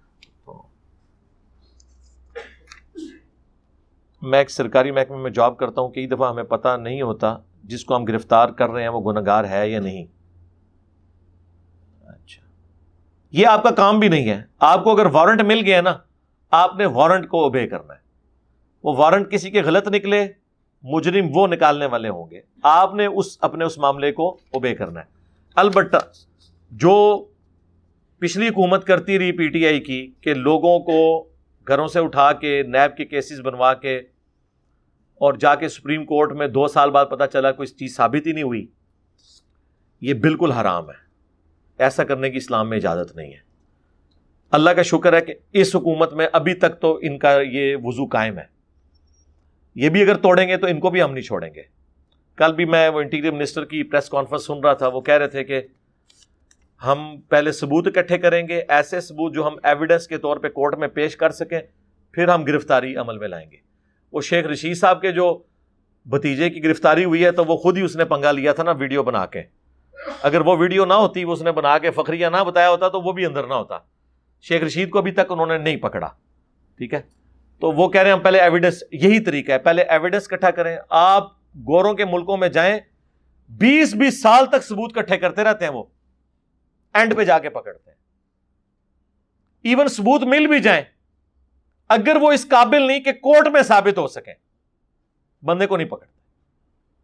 [4.23, 7.85] میں ایک سرکاری محکمے میں جاب کرتا ہوں، کئی دفعہ ہمیں پتہ نہیں ہوتا جس
[7.85, 10.05] کو ہم گرفتار کر رہے ہیں، وہ گناگار ہے یا نہیں۔
[12.01, 12.41] اچھا۔
[13.31, 15.97] یہ آپ کا کام بھی نہیں ہے۔ آپ کو اگر وارنٹ مل گیا نا،
[16.51, 17.99] آپ نے وارنٹ کو اوبے کرنا ہے۔
[18.83, 20.27] وہ وارنٹ کسی کے غلط نکلے،
[20.83, 24.99] مجرم وہ نکالنے والے ہوں گے۔ آپ نے اس، اپنے اس معاملے کو اوبے کرنا
[24.99, 25.05] ہے۔
[25.55, 25.97] البتہ
[26.71, 27.25] جو
[28.19, 31.29] پچھلی حکومت کرتی رہی پی ٹی آئی کی کہ لوگوں کو
[31.67, 34.01] گھروں سے اٹھا کے، نیب کے کیسز بنوا کے
[35.23, 38.31] اور جا کے سپریم کورٹ میں دو سال بعد پتا چلا کوئی چیز ثابت ہی
[38.31, 38.65] نہیں ہوئی،
[40.01, 40.95] یہ بالکل حرام ہے۔
[41.77, 43.37] ایسا کرنے کی اسلام میں اجازت نہیں ہے۔
[44.51, 48.05] اللہ کا شکر ہے کہ اس حکومت میں ابھی تک تو ان کا یہ وضو
[48.05, 48.43] قائم ہے۔
[49.75, 51.61] یہ بھی اگر توڑیں گے تو ان کو بھی ہم نہیں چھوڑیں گے۔
[52.35, 55.27] کل بھی میں وہ انٹیریئر منسٹر کی پریس کانفرنس سن رہا تھا، وہ کہہ رہے
[55.27, 55.61] تھے کہ
[56.85, 60.75] ہم پہلے ثبوت اکٹھے کریں گے، ایسے ثبوت جو ہم ایویڈنس کے طور پہ کورٹ
[60.77, 61.61] میں پیش کر سکیں،
[62.11, 63.72] پھر ہم گرفتاری عمل میں لائیں گے۔
[64.13, 65.43] وہ شیخ رشید صاحب کے جو
[66.05, 68.71] بھتیجے کی گرفتاری ہوئی ہے تو وہ خود ہی اس نے پنگا لیا تھا نا
[68.71, 69.43] ویڈیو بنا کے۔
[70.21, 73.01] اگر وہ ویڈیو نہ ہوتی، وہ اس نے بنا کے فخریہ نہ بتایا ہوتا تو
[73.01, 73.77] وہ بھی اندر نہ ہوتا۔
[74.41, 76.07] شیخ رشید کو ابھی تک انہوں نے نہیں پکڑا۔
[76.77, 77.01] ٹھیک ہے؟
[77.59, 80.77] تو وہ کہہ رہے ہیں، ہم پہلے ایویڈنس یہی طریقہ ہے، پہلے ایویڈنس کٹھا کریں۔
[80.89, 81.23] آپ
[81.55, 82.79] گوروں کے ملکوں میں جائیں،
[83.49, 85.83] بیس بیس سال تک ثبوت کٹھے کرتے رہتے ہیں وہ۔
[86.93, 87.97] اینڈ پہ جا کے پکڑتے ہیں۔
[89.63, 90.83] ایون ثبوت مل بھی جائیں۔
[91.93, 94.33] اگر وہ اس قابل نہیں کہ کورٹ میں ثابت ہو سکیں،
[95.45, 96.13] بندے کو نہیں پکڑتے۔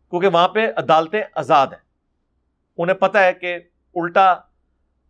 [0.10, 1.90] کیونکہ وہاں پہ عدالتیں آزاد ہیں۔
[2.78, 3.58] انہیں پتا ہے کہ
[3.96, 4.34] الٹا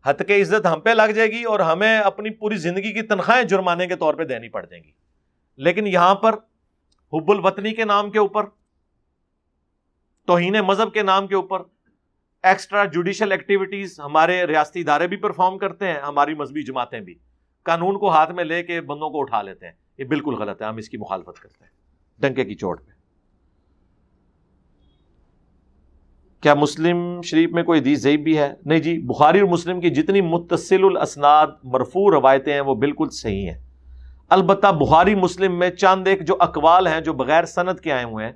[0.05, 3.43] حت کے عزت ہم پہ لگ جائے گی اور ہمیں اپنی پوری زندگی کی تنخواہیں
[3.43, 4.91] جرمانے کے طور پہ دینی پڑ جائیں گی۔
[5.57, 6.33] لیکن یہاں پر
[7.13, 8.43] حب الوطنی کے نام کے اوپر،
[10.25, 11.61] توہین مذہب کے نام کے اوپر
[12.43, 17.15] ایکسٹرا جوڈیشل ایکٹیویٹیز ہمارے ریاستی ادارے بھی پرفارم کرتے ہیں، ہماری مذہبی جماعتیں بھی۔
[17.63, 20.67] قانون کو ہاتھ میں لے کے بندوں کو اٹھا لیتے ہیں۔ یہ بالکل غلط ہے۔
[20.67, 21.71] ہم اس کی مخالفت کرتے ہیں۔
[22.21, 22.91] ڈنکے کی چوٹ پہ۔
[26.41, 29.89] کیا مسلم شریف میں کوئی حدیث ضعیب بھی ہے؟ نہیں جی بخاری اور مسلم کی
[29.89, 33.61] جتنی متصل الاسناد مرفوع روایتیں ہیں وہ بالکل صحیح ہیں۔
[34.29, 38.25] البتہ بخاری مسلم میں چاند ایک جو اقوال ہیں جو بغیر صنعت کے آئے ہوئے
[38.25, 38.33] ہیں،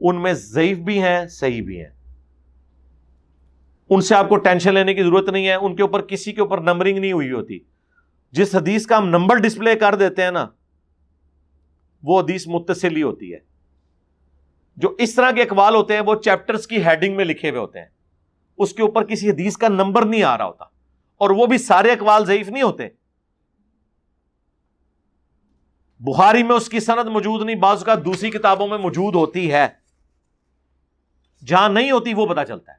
[0.00, 1.90] ان میں ضعیف بھی ہیں، صحیح بھی ہیں۔
[3.90, 6.40] ان سے آپ کو ٹینشن لینے کی ضرورت نہیں ہے۔ ان کے اوپر کسی کے
[6.40, 7.58] اوپر نمبرنگ نہیں ہوئی ہوتی۔
[8.30, 10.48] جس حدیث کا ہم نمبر ڈسپلے کر دیتے ہیں نا،
[12.02, 13.38] وہ حدیث متصل ہی ہوتی ہے۔
[14.76, 17.78] جو اس طرح کے اقوال ہوتے ہیں، وہ چیپٹرز کی ہیڈنگ میں لکھے ہوئے ہوتے
[17.78, 17.86] ہیں۔
[18.58, 20.64] اس کے اوپر کسی حدیث کا نمبر نہیں آ رہا ہوتا۔
[21.16, 22.88] اور وہ بھی سارے اقوال ضعیف نہیں ہوتے۔
[26.00, 29.68] بخاری میں اس کی سند موجود نہیں، بعض کا دوسری کتابوں میں موجود ہوتی ہے۔
[31.46, 32.78] جہاں نہیں ہوتی، وہ پتا چلتا ہے۔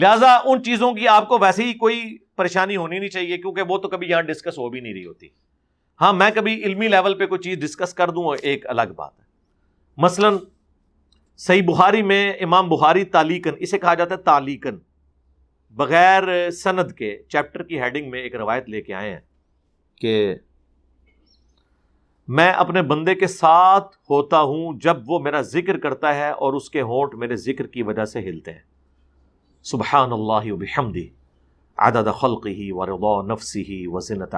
[0.00, 3.78] لہذا ان چیزوں کی آپ کو ویسے ہی کوئی پریشانی ہونی نہیں چاہیے، کیونکہ وہ
[3.78, 5.28] تو کبھی یہاں ڈسکس ہو بھی نہیں رہی ہوتی۔
[6.00, 9.24] ہاں میں کبھی علمی لیول پہ کوئی چیز ڈسکس کر دوں، ایک الگ بات ہے۔
[9.96, 10.30] مثلا،
[11.36, 14.78] صحیح بخاری میں امام بخاری تالیکن اسے کہا جاتا ہے تالیکن
[15.70, 19.20] بغیر سند کے چیپٹر کی ہیڈنگ میں ایک روایت لے کے آئے ہیں
[19.96, 20.34] کہ
[22.28, 26.70] میں اپنے بندے کے ساتھ ہوتا ہوں جب وہ میرا ذکر کرتا ہے اور اس
[26.70, 28.60] کے ہونٹ میرے ذکر کی وجہ سے ہلتے ہیں۔
[29.62, 31.08] سبحان اللہ و بحمدی
[31.82, 34.34] عدد خلقی و رضا نفسی ہی و زنت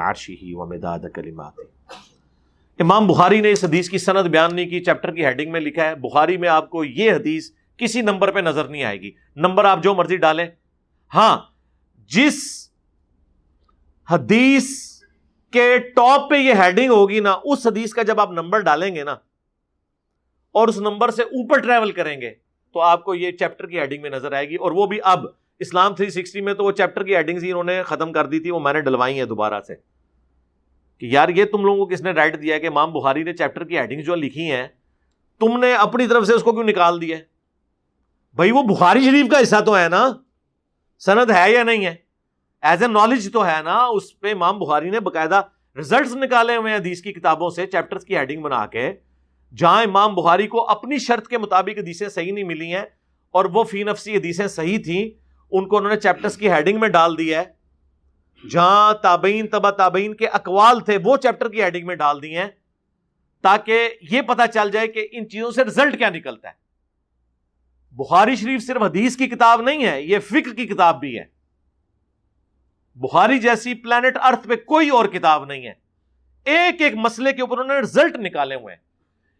[2.79, 5.85] امام بخاری نے اس حدیث کی سند بیان نہیں کی، چیپٹر کی ہیڈنگ میں لکھا
[5.85, 9.65] ہے، بخاری میں آپ کو یہ حدیث کسی نمبر پہ نظر نہیں آئے گی۔ نمبر
[9.65, 10.47] آپ جو مرضی ڈالیں۔
[11.13, 11.37] ہاں
[12.11, 12.41] جس
[14.09, 14.71] حدیث
[15.53, 19.05] کے ٹاپ پہ یہ ہیڈنگ ہوگی نا، اس حدیث کا جب آپ نمبر ڈالیں گے
[19.05, 19.13] نا،
[20.55, 22.31] اور اس نمبر سے اوپر ٹریول کریں گے،
[22.75, 25.25] تو آپ کو یہ چیپٹر کی ہیڈنگ میں نظر آئے گی، اور وہ بھی اب۔
[25.59, 28.51] اسلام 360 میں تو وہ چیپٹر کی ہیڈنگ ہی انہوں نے ختم کر دی تھی،
[28.51, 29.75] وہ میں نے ڈلوائی ہیں دوبارہ سے۔
[30.99, 33.33] کہ یار یہ تم لوگوں کو کس نے رائٹ دیا ہے کہ امام بخاری نے
[33.33, 34.69] چیپٹر کی ہیڈنگ جو لکھی ہیں،
[35.41, 37.17] تم نے اپنی طرف سے اس کو کیوں نکال دیا
[38.35, 40.09] بھائی وہ بخاری شریف کا حصہ تو ہے نا۔
[40.99, 41.95] سند ہے یا نہیں ہے؟
[42.63, 45.43] ایز اے نالج تو ہے نا۔ اس پہ امام بخاری نے باقاعدہ
[45.77, 48.93] ریزلٹس نکالے ہوئے حدیث کی کتابوں سے چیپٹر کی ہیڈنگ بنا کے،
[49.57, 52.85] جہاں امام بخاری کو اپنی شرط کے مطابق حدیثیں صحیح نہیں ملی ہیں
[53.31, 55.24] اور وہ فی نفسی حدیثیں صحیح تھیں۔
[55.57, 57.45] ان کو انہوں نے چیپٹرز کی ہیڈنگ میں ڈال دیا ہے۔
[58.49, 62.49] جہاں تابعین تبا تابعین کے اقوال تھے، وہ چیپٹر کی ہیڈنگ میں ڈال دی ہیں
[63.43, 66.53] تاکہ یہ پتا چل جائے کہ ان چیزوں سے رزلٹ کیا نکلتا ہے۔
[67.91, 71.25] بخاری شریف صرف حدیث کی کتاب نہیں ہے، یہ فکر کی کتاب بھی ہے۔
[72.95, 75.73] بخاری جیسی پلانٹ ارتھ پہ کوئی اور کتاب نہیں ہے۔
[76.45, 78.83] ایک ایک مسئلے کے اوپر انہوں نے رزلٹ نکالے ہوئے۔ ہیں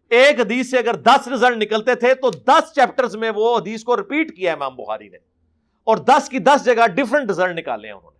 [0.09, 3.97] ایک حدیث سے اگر دس رزلٹ نکلتے تھے تو دس چیپٹرز میں وہ حدیث کو
[3.97, 5.34] ریپیٹ کیا ہے امام بخاری نے۔
[5.85, 8.15] اور دس کی دس جگہ ڈفرنٹ رزلٹ نکالے ہیں انہوں نے۔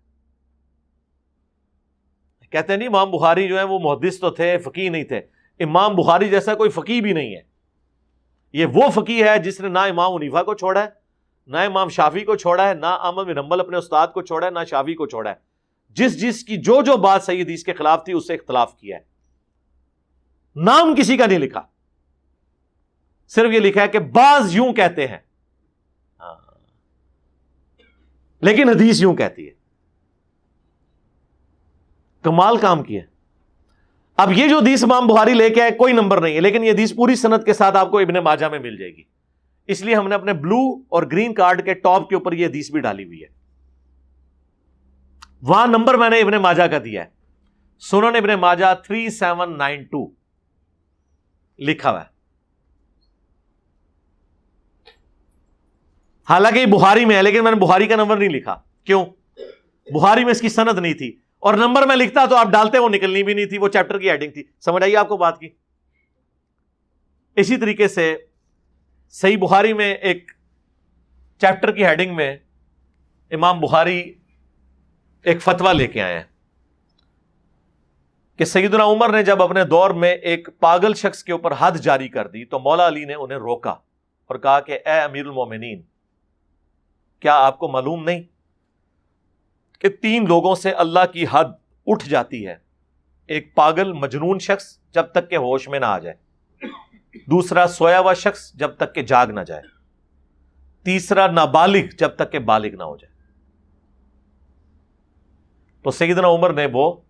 [2.48, 5.22] کہتے ہیں نہیں، امام بخاری جو ہے وہ محدث تو تھے فقی نہیں تھے۔
[5.60, 7.42] امام بخاری جیسا کوئی فقی بھی نہیں ہے۔
[8.54, 10.90] یہ وہ فقی ہے جس نے نہ امام عنیفا کو چھوڑا ہے،
[11.48, 14.52] نہ امام شافی کو چھوڑا ہے، نہ احمد بن نمبل اپنے استاد کو چھوڑا ہے،
[14.52, 15.36] نہ شافی کو چھوڑا ہے۔
[15.90, 18.98] جس جس کی جو جو بات سید اس کے خلاف تھی، اس سے اختلاف کیا
[18.98, 19.04] ہے۔
[20.56, 21.62] نام کسی کا نہیں لکھا۔
[23.28, 25.18] صرف یہ لکھا ہے کہ بعض یوں کہتے ہیں
[26.20, 26.36] ہاں۔
[28.42, 29.54] لیکن حدیث یوں کہتی ہے۔
[32.22, 33.02] کمال کام کیا
[34.18, 36.72] اب یہ جو حدیث امام بخاری لے کے آئے کوئی نمبر نہیں ہے، لیکن یہ
[36.72, 39.04] حدیث پوری صنعت کے ساتھ آپ کو ابن ماجہ میں مل جائے گی۔
[39.68, 42.72] اس لیے ہم نے اپنے بلو اور گرین کارڈ کے ٹاپ کے اوپر یہ حدیث
[42.72, 43.28] بھی ڈالی ہوئی ہے۔
[45.42, 47.10] وہاں نمبر میں نے ابن ماجہ کا دیا ہے۔
[47.80, 50.10] Sunan Ibn Majah three seven nine two
[51.60, 52.15] لکھا ہوا ہے۔
[56.30, 59.06] حالانکہ یہ بخاری میں ہے، لیکن میں نے بخاری کا نمبر نہیں لکھا۔ کیوں؟
[59.94, 62.90] بخاری میں اس کی صنعت نہیں تھی۔ اور نمبر میں لکھتا تو آپ ڈالتے، وہ
[62.90, 65.50] نکلنی بھی نہیں تھی، وہ چیپٹر کی ہیڈنگ تھی۔ سمجھ آئیے آپ کو بات کی؟
[67.36, 68.18] اسی طریقے سے
[69.10, 70.32] صحیح بخاری میں ایک
[71.42, 72.38] چیپٹر کی ہیڈنگ میں
[73.32, 74.14] امام بخاری
[75.24, 76.24] ایک فتوا لے کے آئے ہیں
[78.38, 82.08] کہ سیدنا عمر نے جب اپنے دور میں ایک پاگل شخص کے اوپر حد جاری
[82.08, 85.82] کر دی تو مولا علی نے انہیں روکا اور کہا کہ اے امیر المومنین
[87.26, 88.22] کیا آپ کو معلوم نہیں
[89.80, 91.46] کہ تین لوگوں سے اللہ کی حد
[91.88, 92.56] اٹھ جاتی ہے؟
[93.30, 96.16] ایک پاگل مجنون شخص جب تک کہ ہوش میں نہ آ جائے،
[97.28, 99.62] دوسرا سویا ہوا شخص جب تک کہ جاگ نہ جائے،
[100.86, 103.14] تیسرا نابالغ جب تک کہ بالغ نہ ہو جائے۔
[105.82, 107.02] تو سیدنا عمر نے وہ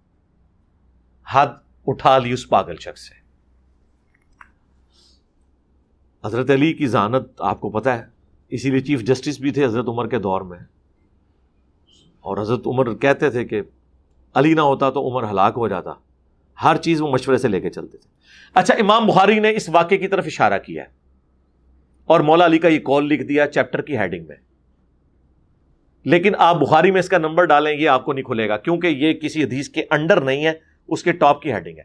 [1.27, 1.47] حد
[1.87, 3.15] اٹھا لی اس پاگل شخص سے۔
[6.23, 8.14] حضرت علی کی ذہانت آپ کو پتا ہے
[8.55, 10.59] اسی لیے چیف جسٹس بھی تھے حضرت عمر کے دور میں۔
[12.19, 13.61] اور حضرت عمر کہتے تھے کہ
[14.33, 15.93] علی نہ ہوتا تو عمر ہلاک ہو جاتا۔
[16.63, 18.09] ہر چیز وہ مشورے سے لے کے چلتے تھے۔
[18.53, 20.87] اچھا امام بخاری نے اس واقعے کی طرف اشارہ کیا ہے۔
[22.05, 24.35] اور مولا علی کا یہ کال لکھ دیا چیپٹر کی ہیڈنگ میں۔
[26.05, 28.87] لیکن آپ بخاری میں اس کا نمبر ڈالیں، یہ آپ کو نہیں کھلے گا، کیونکہ
[28.87, 30.53] یہ کسی حدیث کے انڈر نہیں ہے،
[30.87, 31.83] اس کے ٹاپ کی ہیڈنگ ہے۔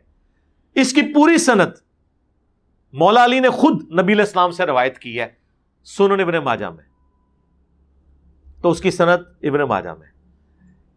[0.81, 1.71] اس کی پوری صنعت
[2.93, 5.40] مولا علی نے خود نبی اسلام سے روایت کی ہے۔
[5.85, 6.85] سنن ابن ماجہ میں۔
[8.63, 10.09] تو اس کی صنعت ابن ماجہ میں۔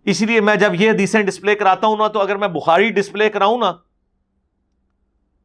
[0.06, 3.30] اسی لیے میں جب یہ حدیثیں ڈسپلے کراتا ہوں نا، تو اگر میں بخاری ڈسپلے
[3.30, 3.74] کراؤں نا،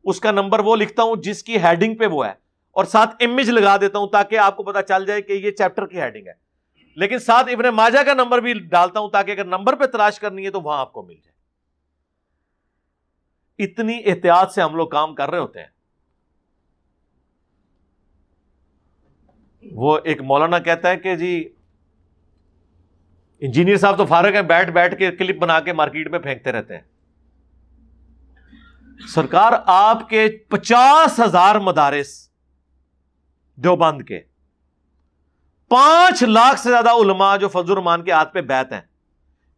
[0.04, 2.32] اس کا نمبر وہ لکھتا ہوں جس کی ہیڈنگ پہ وہ ہے۔
[2.70, 5.86] اور ساتھ امیج لگا دیتا ہوں تاکہ آپ کو پتا چل جائے کہ یہ چیپٹر
[5.86, 6.48] کی ہیڈنگ ہے۔
[6.96, 10.44] لیکن ساتھ ابن ماجہ کا نمبر بھی ڈالتا ہوں تاکہ اگر نمبر پہ تلاش کرنی
[10.44, 11.38] ہے تو وہاں آپ کو مل جائے۔
[13.64, 15.77] اتنی احتیاط سے ہم لوگ کام کر رہے ہوتے ہیں۔
[19.80, 21.48] وہ ایک مولانا کہتا ہے کہ جی
[23.40, 26.74] انجینئر صاحب تو فارغ ہیں، بیٹھ بیٹھ کے کلپ بنا کے مارکیٹ میں پھینکتے رہتے
[26.74, 26.82] ہیں۔
[29.08, 32.30] سرکار آپ کے پچاس ہزار مدارس
[33.56, 34.20] دیوبند کے،
[35.68, 38.80] پانچ لاکھ سے زیادہ علماء جو فضل الرحمان کے ہاتھ پہ بیت ہیں۔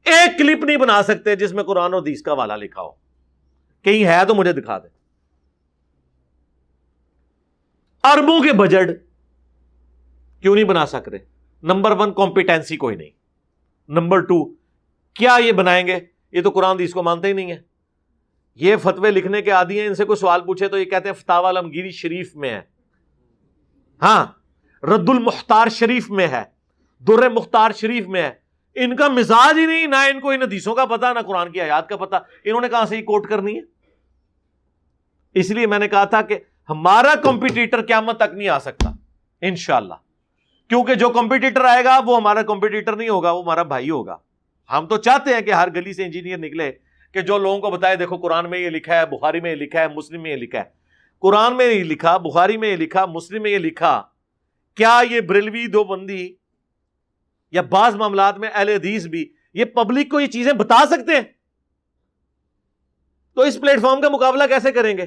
[0.05, 2.91] ایک کلپ نہیں بنا سکتے جس میں قرآن و دیس کا والا لکھا ہو۔
[3.83, 4.99] کہیں ہے تو مجھے دکھا دیں۔
[8.05, 9.10] اربوں کے بجٹ
[10.41, 11.17] کیوں نہیں بنا سکتے؟
[11.63, 13.11] نمبر ون کمپیٹینسی کوئی نہیں۔
[13.89, 14.45] نمبر ٹو،
[15.15, 15.99] کیا یہ بنائیں گے؟
[16.33, 17.63] یہ تو قرآن دیس کو مانتے ہی نہیں ہے
[18.55, 21.15] یہ فتوے لکھنے کے عادی ہیں، ان سے کوئی سوال پوچھے تو یہ کہتے ہیں
[21.15, 22.61] فتح علمگیری شریف میں ہے۔
[24.03, 24.27] ہاں
[24.83, 26.43] رد المختار شریف میں ہے،
[27.07, 28.31] در مختار شریف میں ہے۔
[28.75, 31.61] ان کا مزاج ہی نہیں، نہ ان کو ان حدیثوں کا پتا نہ قرآن کی
[31.61, 33.63] آیات کا پتا انہوں نے کہاں سے ہی کوٹ کرنی ہے؟
[35.35, 36.39] اس لیے میں نے کہا تھا کہ
[36.69, 38.91] ہمارا کمپٹیٹر قیامت تک نہیں آ سکتا،
[39.41, 39.95] انشاءاللہ۔
[40.71, 44.17] کیونکہ جو کمپٹیٹر آئے گا، وہ ہمارا کمپٹیٹر نہیں ہوگا، وہ ہمارا بھائی ہوگا۔
[44.73, 46.73] ہم تو چاہتے ہیں کہ ہر گلی سے انجینئر نکلے،
[47.13, 49.81] کہ جو لوگوں کو بتائے، دیکھو قرآن میں یہ لکھا ہے، بخاری میں یہ لکھا
[49.81, 50.65] ہے، مسلم میں یہ لکھا ہے۔
[51.19, 54.03] قرآن میں یہ لکھا، بخاری میں یہ لکھا، مسلم میں یہ لکھا۔
[54.75, 56.35] کیا یہ بریلوی دو بندی
[57.51, 61.23] یا بعض معاملات میں اہل حدیث بھی یہ پبلک کو یہ چیزیں بتا سکتے ہیں؟
[63.35, 65.07] تو اس پلیٹ فارم کا مقابلہ کیسے کریں گے؟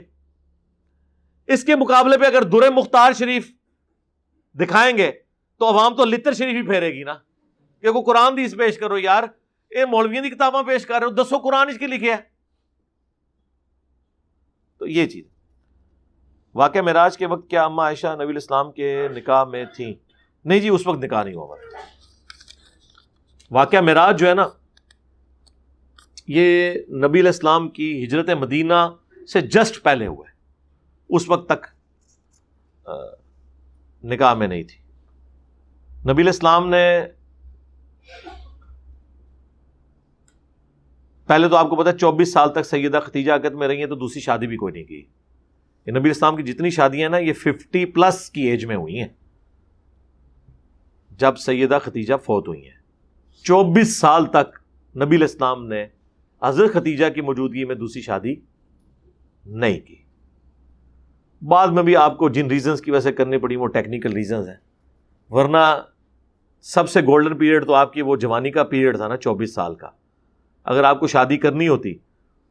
[1.48, 3.52] اس کے مقابلے پہ اگر در مختار شریف
[4.54, 5.12] دکھائیں گے
[5.64, 7.14] تو عوام تو لتر شریف ہی پھیرے گی نا۔
[7.82, 9.24] کہ وہ قرآن دیس پیش کرو یار۔
[9.72, 12.18] یہ مولویوں کی کتاباں پیش کر رہے ہو، دسو قرآن اس کے لکھے ہے۔
[14.78, 15.26] تو یہ چیز۔
[16.56, 19.94] واقعہ معراج کے وقت کیا اما عائشہ نبی الاسلام کے نکاح میں تھیں؟
[20.46, 21.56] نہیں جی اس وقت نکاح نہیں ہوا۔
[23.52, 24.48] واقعہ معراج جو ہے نا،
[26.28, 28.90] یہ نبی الاسلام کی ہجرت مدینہ
[29.34, 30.34] سے جسٹ پہلے ہوا ہے
[31.10, 31.66] اس وقت تک
[34.04, 34.83] نکاح میں نہیں تھی۔
[36.12, 37.02] نبی الاسلام نے
[41.28, 43.96] پہلے تو آپ کو پتا چوبیس سال تک سیدہ ختیجہ عقد میں رہی ہیں، تو
[43.96, 45.06] دوسری شادی بھی کوئی نہیں کی۔
[45.86, 49.08] یہ نبی اسلام کی جتنی شادیاں نا، یہ ففٹی پلس کی ایج میں ہوئی ہیں۔
[51.12, 52.78] جب سیدہ ختیجہ فوت ہوئی ہیں۔
[53.44, 54.60] چوبیس سال تک
[54.98, 55.88] نبی الاسلام نے
[56.44, 58.36] حضرت ختیجہ کی موجودگی میں دوسری شادی
[59.46, 59.96] نہیں کی۔
[61.42, 64.50] بعد میں بھی آپ کو جن ریزنس کی وجہ سے کرنی پڑی، وہ ٹیکنیکل ریزنز
[64.50, 64.58] ہیں۔
[65.30, 65.58] ورنہ
[66.64, 69.76] سب سے گولڈن پیریڈ تو آپ کی وہ جوانی کا پیریڈ تھا نا، چوبیس سال
[69.76, 69.90] کا۔
[70.64, 71.94] اگر آپ کو شادی کرنی ہوتی،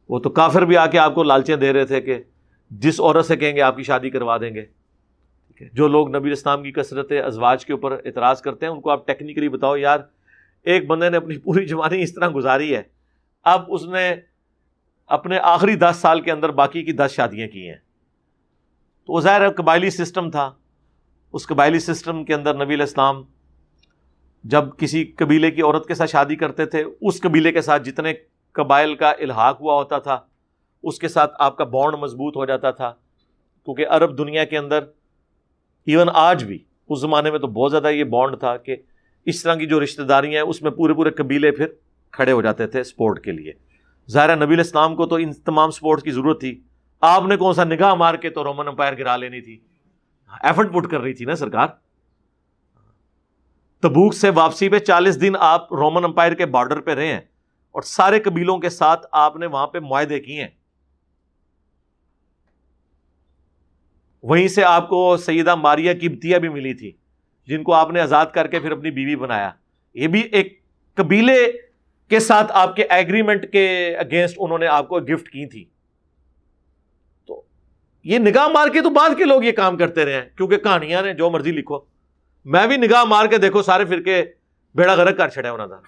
[0.09, 2.23] وہ تو کافر بھی آ کے آپ کو لالچیں دے رہے تھے کہ
[2.71, 6.15] جس عورت سے کہیں گے آپ کی شادی کروا دیں گے۔ ٹھیک ہے؟ جو لوگ
[6.15, 9.75] نبی اسلام کی کثرت ازواج کے اوپر اعتراض کرتے ہیں، ان کو آپ ٹیکنیکلی بتاؤ،
[9.75, 9.99] یار
[10.63, 12.81] ایک بندے نے اپنی پوری جوانی اس طرح گزاری ہے،
[13.43, 14.15] اب اس نے
[15.07, 17.77] اپنے آخری دس سال کے اندر باقی کی دس شادیاں کی ہیں۔
[19.05, 20.51] تو وہ ظاہر قبائلی سسٹم تھا۔
[21.33, 23.23] اس قبائلی سسٹم کے اندر نبی الاسلام
[24.43, 28.13] جب کسی قبیلے کی عورت کے ساتھ شادی کرتے تھے، اس قبیلے کے ساتھ جتنے
[28.51, 30.19] قبائل کا الحاق ہوا ہوتا تھا،
[30.83, 32.93] اس کے ساتھ آپ کا بانڈ مضبوط ہو جاتا تھا۔
[33.65, 34.79] کیونکہ عرب دنیا کے اندر
[35.85, 36.59] ایون آج بھی،
[36.89, 38.75] اس زمانے میں تو بہت زیادہ یہ بانڈ تھا کہ
[39.25, 41.65] اس طرح کی جو رشتہ داریاں ہیں، اس میں پورے پورے قبیلے پھر
[42.11, 43.51] کھڑے ہو جاتے تھے اسپورٹ کے لیے۔
[44.11, 46.61] ظاہر نبی الاسلام کو تو ان تمام اسپورٹس کی ضرورت تھی۔
[47.01, 49.59] آپ نے کون سا نگاہ مار کے تو رومن امپائر گرا لینی تھی۔
[50.43, 51.67] ایفرٹ پٹ کر رہی تھی نا سرکار۔
[53.83, 57.21] تبوک سے واپسی پہ چالیس دن آپ رومن امپائر کے بارڈر پہ رہے ہیں
[57.71, 60.49] اور سارے قبیلوں کے ساتھ آپ نے وہاں پہ معاہدے کیے ہیں۔
[64.23, 66.91] وہیں سے آپ کو سیدہ ماریا کبتیا بھی ملی تھی،
[67.47, 69.51] جن کو آپ نے آزاد کر کے پھر اپنی بیوی بنایا۔
[69.93, 70.61] یہ بھی ایک
[70.93, 71.51] قبیلے
[72.09, 75.65] کے ساتھ آپ کے ایگریمنٹ کے اگینسٹ انہوں نے آپ کو گفٹ کی تھی۔
[77.25, 77.41] تو
[78.03, 81.01] یہ نگاہ مار کے تو بعد کے لوگ یہ کام کرتے رہے ہیں، کیونکہ کہانیاں
[81.01, 81.92] نے جو مرضی لکھو۔
[82.45, 84.25] میں بھی نگاہ مار کے دیکھو، سارے فرقے
[84.75, 85.81] بیڑا گرک کر چڑھا ہونا تھا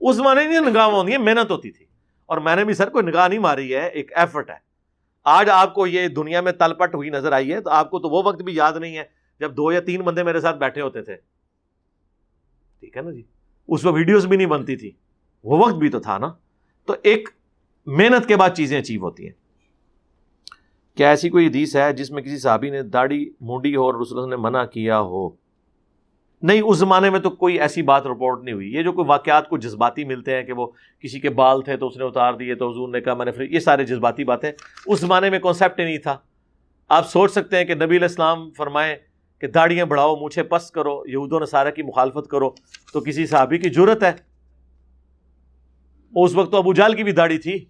[0.00, 1.86] اس زمانے میں نگاہ ہوتی ہے محنت ہوتی تھی۔
[2.26, 4.56] اور میں نے بھی سر کوئی نگاہ نہیں ماری ہے ایک ایفرٹ ہے۔
[5.24, 7.98] آج آپ کو یہ دنیا میں تل پٹ ہوئی نظر آئی ہے، تو آپ کو
[7.98, 9.04] تو وہ وقت بھی یاد نہیں ہے
[9.40, 11.16] جب دو یا تین بندے میرے ساتھ بیٹھے ہوتے تھے۔
[12.80, 13.22] ٹھیک ہے نا جی؟
[13.68, 14.90] اس میں ویڈیوز بھی نہیں بنتی تھی۔
[15.44, 16.32] وہ وقت بھی تو تھا نا۔
[16.86, 17.28] تو ایک
[17.86, 19.41] محنت کے بعد چیزیں اچیو ہوتی ہیں۔
[20.96, 24.30] کیا ایسی کوئی حدیث ہے جس میں کسی صحابی نے داڑھی مونڈی ہو اور رسول
[24.30, 25.30] نے منع کیا ہو؟
[26.42, 29.48] نہیں، اس زمانے میں تو کوئی ایسی بات رپورٹ نہیں ہوئی۔ یہ جو کوئی واقعات
[29.48, 30.66] کو جذباتی ملتے ہیں کہ وہ
[31.00, 33.32] کسی کے بال تھے تو اس نے اتار دیے، تو حضور نے کہا میں نے
[33.32, 34.52] پھر یہ سارے جذباتی باتیں۔
[34.86, 36.18] اس زمانے میں کانسیپٹ ہی نہیں تھا۔
[36.88, 38.96] آپ سوچ سکتے ہیں کہ نبی الاسلام فرمائیں
[39.40, 42.50] کہ داڑیاں بڑھاؤ مونچھے پس کرو یہود و نصارہ کی مخالفت کرو،
[42.92, 44.12] تو کسی صحابی کی ضرورت ہے؟
[46.16, 47.64] اس وقت تو ابو جال کی بھی داڑھی تھی۔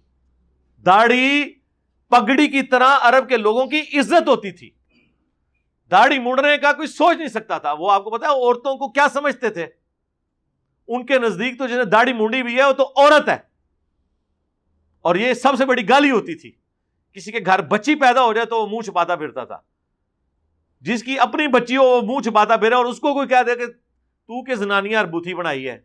[0.85, 1.53] داڑھی
[2.19, 4.69] پگڑی کی طرح عرب کے لوگوں کی عزت ہوتی تھی۔
[5.91, 9.07] داڑھی مڑنے کا کوئی سوچ نہیں سکتا تھا۔ وہ آپ کو پتا عورتوں کو کیا
[9.13, 9.65] سمجھتے تھے؟
[10.87, 13.37] ان کے نزدیک تو جنہیں داڑھی مونڈی بھی ہے، وہ تو عورت ہے۔
[15.01, 16.51] اور یہ سب سے بڑی گالی ہوتی تھی۔
[17.13, 19.57] کسی کے گھر بچی پیدا ہو جائے تو وہ منہ چھپاتا پھرتا تھا۔
[20.81, 23.55] جس کی اپنی بچی ہو، وہ منہ چھپاتا پھرا اور اس کو کوئی کہہ دے
[23.55, 23.65] کہ
[24.27, 25.79] تو کے زنانیاں اور بوتھی بنائی ہے؟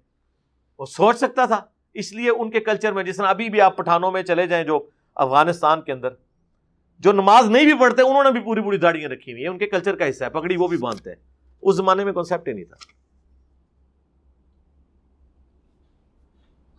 [0.78, 1.60] وہ سوچ سکتا تھا۔
[1.94, 4.64] اس لیے ان کے کلچر میں، جس طرح ابھی بھی آپ پٹھانوں میں چلے جائیں
[4.64, 6.08] جو افغانستان کے اندر،
[6.98, 9.58] جو نماز نہیں بھی پڑھتے، انہوں نے بھی پوری پوری داڑیاں رکھی ہوئی ہیں۔ ان
[9.58, 11.16] کے کلچر کا حصہ ہے، پگڑی وہ بھی باندھتے ہیں۔
[11.62, 12.76] اس زمانے میں کانسیپٹ ہی نہیں تھا۔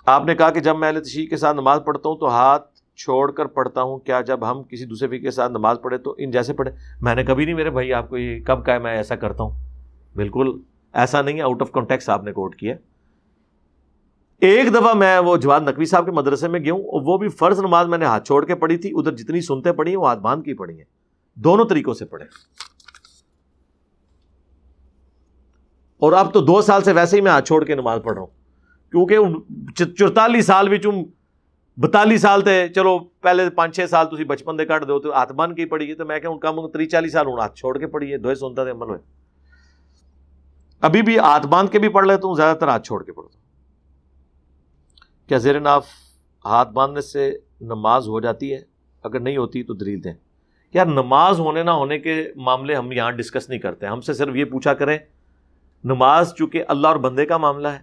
[0.06, 2.80] آپ نے کہا کہ جب میں اہل تشیح کے ساتھ نماز پڑھتا ہوں تو ہاتھ
[2.96, 6.16] چھوڑ کر پڑھتا ہوں، کیا جب ہم کسی دوسرے فکر کے ساتھ نماز پڑھے تو
[6.18, 6.72] ان جیسے پڑھے
[7.02, 9.44] میں نے کبھی نہیں، میرے بھائی، آپ کو یہ کب کہا ہے، میں ایسا کرتا
[9.44, 9.52] ہوں۔
[10.16, 10.60] بالکل،
[10.94, 12.76] ایسا نہیں ہے آؤٹ آف کانٹیکس آپ نے کوٹ کیا
[14.42, 17.60] ایک دفعہ میں وہ جواد نقوی صاحب کے مدرسے میں گیا ہوں وہ بھی فرض
[17.60, 20.20] نماز میں نے ہاتھ چھوڑ کے پڑھی تھی، ادھر جتنی سنتے پڑھی ہیں، وہ ہاتھ
[20.20, 20.86] باندھ کی پڑھی ہیں۔
[21.38, 22.26] دونوں طریقوں سے پڑھے
[26.02, 28.22] اور اب تو دو سال سے ویسے ہی میں ہاتھ چھوڑ کے نماز پڑھ رہا
[28.22, 28.38] ہوں۔
[28.92, 31.04] کیونکہ چرتالیس سال بھی چم
[31.78, 35.34] بتالیس سال تھے، چلو پہلے پانچ چھ سال تھی بچپن دے کٹ دو تو ہاتھ
[35.34, 38.12] بن کے پڑھی تو میں کہوں کم تری چالیس سال ہوں، ہاتھ چھوڑ کے پڑھی
[38.12, 39.00] ہے، دو سنتا تھے عمل ہوئے۔
[40.82, 43.38] ابھی بھی ہاتھ باندھ کے بھی پڑھ لیتا ہوں، زیادہ تر ہاتھ چھوڑ کے پڑھتا
[43.38, 43.49] ہوں۔
[45.30, 45.88] کیا زیر ناف
[46.46, 48.62] ہاتھ باندھنے سے نماز ہو جاتی ہے؟
[49.04, 50.14] اگر نہیں ہوتی تو دلیل دیں۔
[50.74, 54.36] یار نماز ہونے نہ ہونے کے معاملے ہم یہاں ڈسکس نہیں کرتے۔ ہم سے صرف
[54.36, 54.98] یہ پوچھا کریں،
[55.84, 57.80] نماز چونکہ اللہ اور بندے کا معاملہ ہے،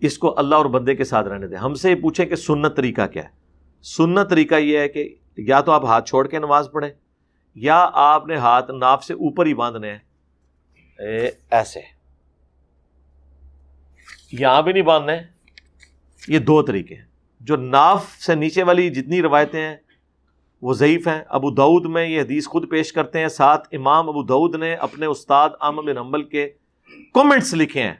[0.00, 2.76] اس کو اللہ اور بندے کے ساتھ رہنے دیں۔ ہم سے یہ پوچھیں کہ سنت
[2.76, 3.28] طریقہ کیا ہے؟
[3.82, 6.90] سنت طریقہ یہ ہے کہ یا تو آپ ہاتھ چھوڑ کے نماز پڑھیں،
[7.54, 9.98] یا آپ نے ہاتھ ناف سے اوپر ہی باندھنے ہیں۔
[11.50, 11.80] ایسے۔
[14.32, 15.41] یہاں بھی نہیں باندھنے۔
[16.28, 17.04] یہ دو طریقے ہیں۔
[17.40, 19.76] جو ناف سے نیچے والی جتنی روایتیں ہیں،
[20.62, 24.22] وہ ضعیف ہیں۔ ابو دعود میں یہ حدیث خود پیش کرتے ہیں۔ ساتھ امام ابو
[24.22, 26.48] دعود نے اپنے استاد بن حنبل کے
[27.12, 27.94] کومنٹس لکھے ہیں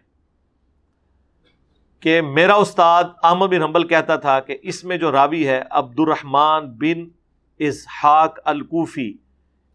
[2.01, 6.01] کہ میرا استاد احمد بن حنبل کہتا تھا کہ اس میں جو راوی ہے عبد
[6.01, 7.09] الرحمان بن
[7.59, 9.15] اسحاق الکوفی،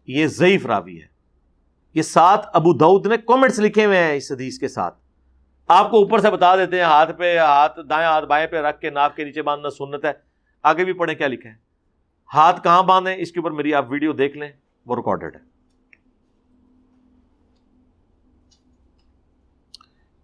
[0.06, 1.06] یہ ضعیف راوی ہے۔
[1.94, 5.07] یہ سات ابو دعود نے کومنٹس لکھے ہوئے ہیں اس حدیث کے ساتھ۔
[5.68, 8.80] آپ کو اوپر سے بتا دیتے ہیں، ہاتھ پہ ہاتھ، دائیں ہاتھ، بائیں پہ رکھ
[8.80, 10.12] کے ناپ کے نیچے باندھنا سنت ہے۔
[10.62, 11.50] آگے بھی پڑھیں کیا لکھے
[12.34, 14.52] ہاتھ کہاں باندھیں؟ اس کے اوپر میری آپ ویڈیو دیکھ لیں،
[14.86, 15.40] وہ ریکارڈیڈ ہے۔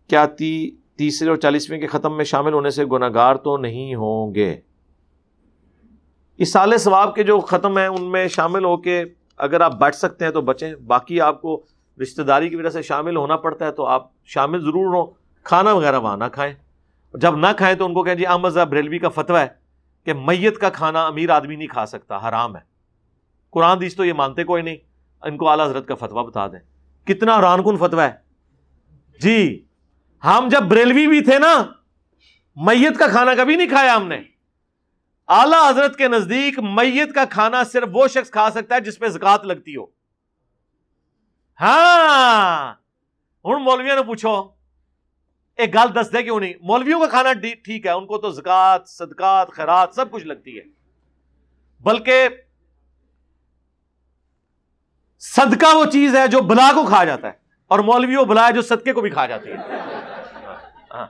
[0.09, 4.35] کیا تی، تیسرے اور چالیسویں کے ختم میں شامل ہونے سے گناگار تو نہیں ہوں
[4.35, 4.61] گے؟
[6.37, 9.05] اس سال ثواب کے جو ختم ہیں، ان میں شامل ہو کے
[9.37, 11.65] اگر آپ بیٹھ سکتے ہیں تو بچیں۔ باقی آپ کو
[12.03, 15.73] رشتہ داری کی وجہ سے شامل ہونا پڑتا ہے تو آپ شامل ضرور ہوں۔ کھانا
[15.73, 16.55] وغیرہ وہاں نہ کھائیں
[17.15, 19.49] جب نہ کھائیں تو ان کو کہیں جی احمد بریلوی کا فتویٰ ہے
[20.05, 22.61] کہ میت کا کھانا امیر آدمی نہیں کھا سکتا، حرام ہے۔
[23.51, 24.77] قرآن دیش تو یہ مانتے کوئی نہیں۔
[25.23, 26.59] ان کو اعلیٰ حضرت کا فتویٰ بتا دیں۔
[27.07, 28.13] کتنا ران کن فتویٰ ہے۔
[29.21, 29.65] جی
[30.25, 31.63] ہم جب بریلوی بھی تھے نا،
[32.57, 34.23] میت کا کھانا کبھی نہیں کھایا ہم نے۔
[35.29, 39.09] اعلی حضرت کے نزدیک میت کا کھانا صرف وہ شخص کھا سکتا ہے جس پہ
[39.09, 39.85] زکات لگتی ہو۔
[41.61, 42.73] ہاں
[43.45, 44.55] ہوں مولویا نے پوچھو
[45.57, 47.33] ایک گال دس دے کیوں نہیں؟ مولویوں کا کھانا
[47.65, 50.63] ٹھیک ہے، ان کو تو زکات صدقات، خیرات سب کچھ لگتی ہے۔
[51.81, 52.29] بلکہ
[55.19, 57.33] صدقہ وہ چیز ہے جو بلا کو کھا جاتا ہے
[57.69, 60.57] اور مولوی وہ بلا ہے جو صدقے کو بھی کھا جاتی ہے۔ ہاں،
[60.91, 61.07] ہاں۔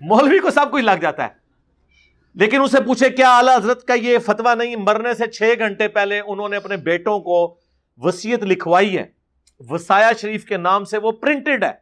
[0.00, 1.28] مولوی کو سب کچھ لگ جاتا ہے۔
[2.34, 6.20] لیکن اسے پوچھے، کیا اعلی حضرت کا یہ فتوا نہیں؟ مرنے سے چھ گھنٹے پہلے
[6.20, 7.56] انہوں نے اپنے بیٹوں کو
[7.96, 9.06] وسیعت لکھوائی ہے۔
[9.60, 11.81] وسایا شریف کے نام سے وہ پرنٹڈ ہے۔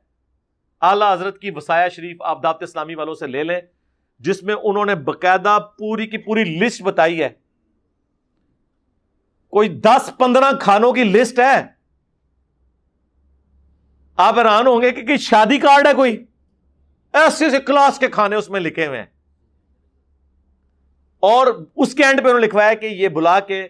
[0.81, 3.61] اعلی حضرت کی وسایا شریف آپ دعوت اسلامی والوں سے لے لیں،
[4.19, 7.29] جس میں انہوں نے باقاعدہ پوری کی پوری لسٹ بتائی ہے۔
[9.51, 11.67] کوئی دس پندرہ کھانوں کی لسٹ ہے۔
[14.17, 16.25] آپ حیران ہوں گے کہ شادی کارڈ ہے کوئی؟
[17.13, 19.07] ایسے ایسے کلاس کے کھانے اس میں لکھے ہوئے ہیں۔
[21.21, 21.47] اور
[21.77, 23.69] اس کے اینڈ پہ انہوں نے لکھوایا کہ یہ بلا کے،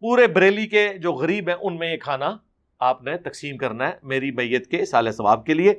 [0.00, 2.36] پورے بریلی کے جو غریب ہیں، ان میں یہ کھانا
[2.78, 5.74] آپ نے تقسیم کرنا ہے میری میت کے سال ثواب کے لیے۔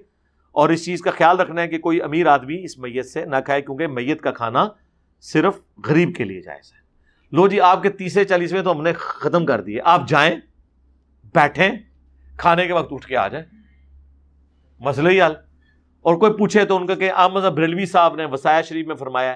[0.56, 3.36] اور اس چیز کا خیال رکھنا ہے کہ کوئی امیر آدمی اس میت سے نہ
[3.46, 4.68] کھائے، کیونکہ میت کا کھانا
[5.22, 5.54] صرف
[5.88, 6.80] غریب کے لیے جائز ہے۔
[7.32, 10.36] لو جی آپ کے تیسرے چالیسویں تو ہم نے ختم کر دیے آپ جائیں،
[11.34, 11.72] بیٹھیں،
[12.38, 13.46] کھانے کے وقت اٹھ کے آ جائیں۔
[14.80, 15.32] مسئلہ ہی حل۔
[16.02, 19.36] اور کوئی پوچھے تو ان کا کہ احمد بریلوی صاحب نے وسایا شریف میں فرمایا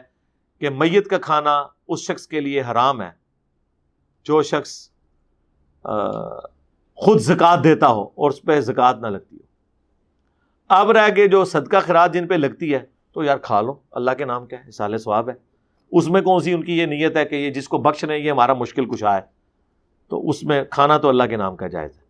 [0.59, 3.09] کہ میت کا کھانا اس شخص کے لیے حرام ہے۔
[4.23, 4.89] جو شخص
[6.95, 9.48] خود زکوٰۃ دیتا ہو اور اس پہ زکوٰۃ نہ لگتی ہو۔
[10.69, 12.79] اب رہ گئے جو صدقہ خراج جن پہ لگتی ہے،
[13.13, 15.33] تو یار کھا لو۔ اللہ کے نام کیا ہے؟ سال ثواب ہے۔
[15.91, 18.17] اس میں کون سی ان کی یہ نیت ہے کہ یہ جس کو بخش نہیں،
[18.17, 19.21] یہ ہمارا مشکل کچھ آئے۔
[20.09, 22.01] تو اس میں کھانا تو اللہ کے نام کا جائز ہے۔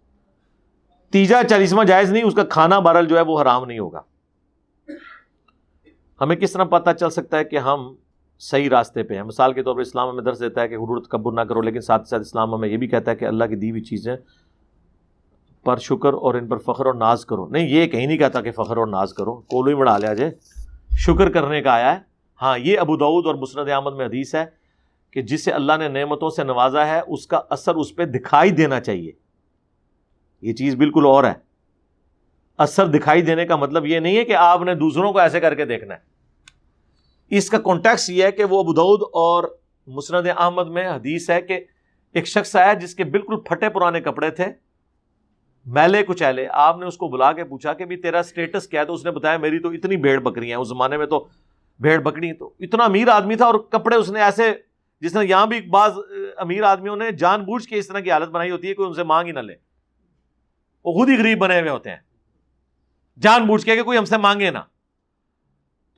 [1.11, 4.01] تیجا چالیسواں جائز نہیں، اس کا کھانا بارل جو ہے وہ حرام نہیں ہوگا۔
[6.21, 7.95] ہمیں کس طرح پتہ چل سکتا ہے کہ ہم
[8.39, 11.03] صحیح راستے پہ ہیں؟ مثال کے طور پر اسلام ہمیں درس دیتا ہے کہ حرور
[11.03, 13.55] تکبر نہ کرو، لیکن ساتھ ساتھ اسلام ہمیں یہ بھی کہتا ہے کہ اللہ کی
[13.55, 14.15] دی ہوئی چیزیں
[15.63, 18.51] پر شکر اور ان پر فخر اور ناز کرو۔ نہیں، یہ کہیں نہیں کہتا کہ
[18.51, 20.31] فخر اور ناز کرو۔ کولو ہی بڑھا لیا جائے
[20.97, 21.99] شکر کرنے کا آیا ہے۔
[22.41, 24.45] ہاں یہ ابو دعود اور مسرد احمد میں حدیث ہے
[25.11, 28.79] کہ جسے اللہ نے نعمتوں سے نوازا ہے، اس کا اثر اس پہ دکھائی دینا
[28.79, 29.11] چاہیے۔
[30.41, 31.33] یہ چیز بالکل اور ہے۔
[32.57, 35.55] اثر دکھائی دینے کا مطلب یہ نہیں ہے کہ آپ نے دوسروں کو ایسے کر
[35.55, 35.99] کے دیکھنا ہے۔
[37.29, 39.43] اس کا کانٹیکس یہ ہے کہ وہ ابود اور
[39.87, 41.59] مسند احمد میں حدیث ہے کہ
[42.13, 44.68] ایک شخص آیا جس کے بالکل پھٹے پرانے کپڑے تھے۔
[45.73, 48.85] میلے کچیلے آپ نے اس کو بلا کے پوچھا کہ بھی تیرا اسٹیٹس کیا ہے؟
[48.85, 51.27] تو اس نے بتایا میری تو اتنی بھیڑ بکری ہیں، اس زمانے میں تو
[51.79, 54.53] بھیڑ بکری تو اتنا امیر آدمی تھا اور کپڑے اس نے ایسے
[55.01, 55.97] جس نے یہاں بھی بعض
[56.37, 58.93] امیر آدمیوں نے جان بوجھ کے اس طرح کی حالت بنائی ہوتی ہے، کوئی ان
[58.93, 59.53] سے مانگ ہی نہ لے۔
[60.85, 61.97] وہ خود ہی غریب بنے ہوئے ہوتے ہیں۔
[63.19, 64.59] جان بوجھ کے کہ کوئی ہم سے مانگے نا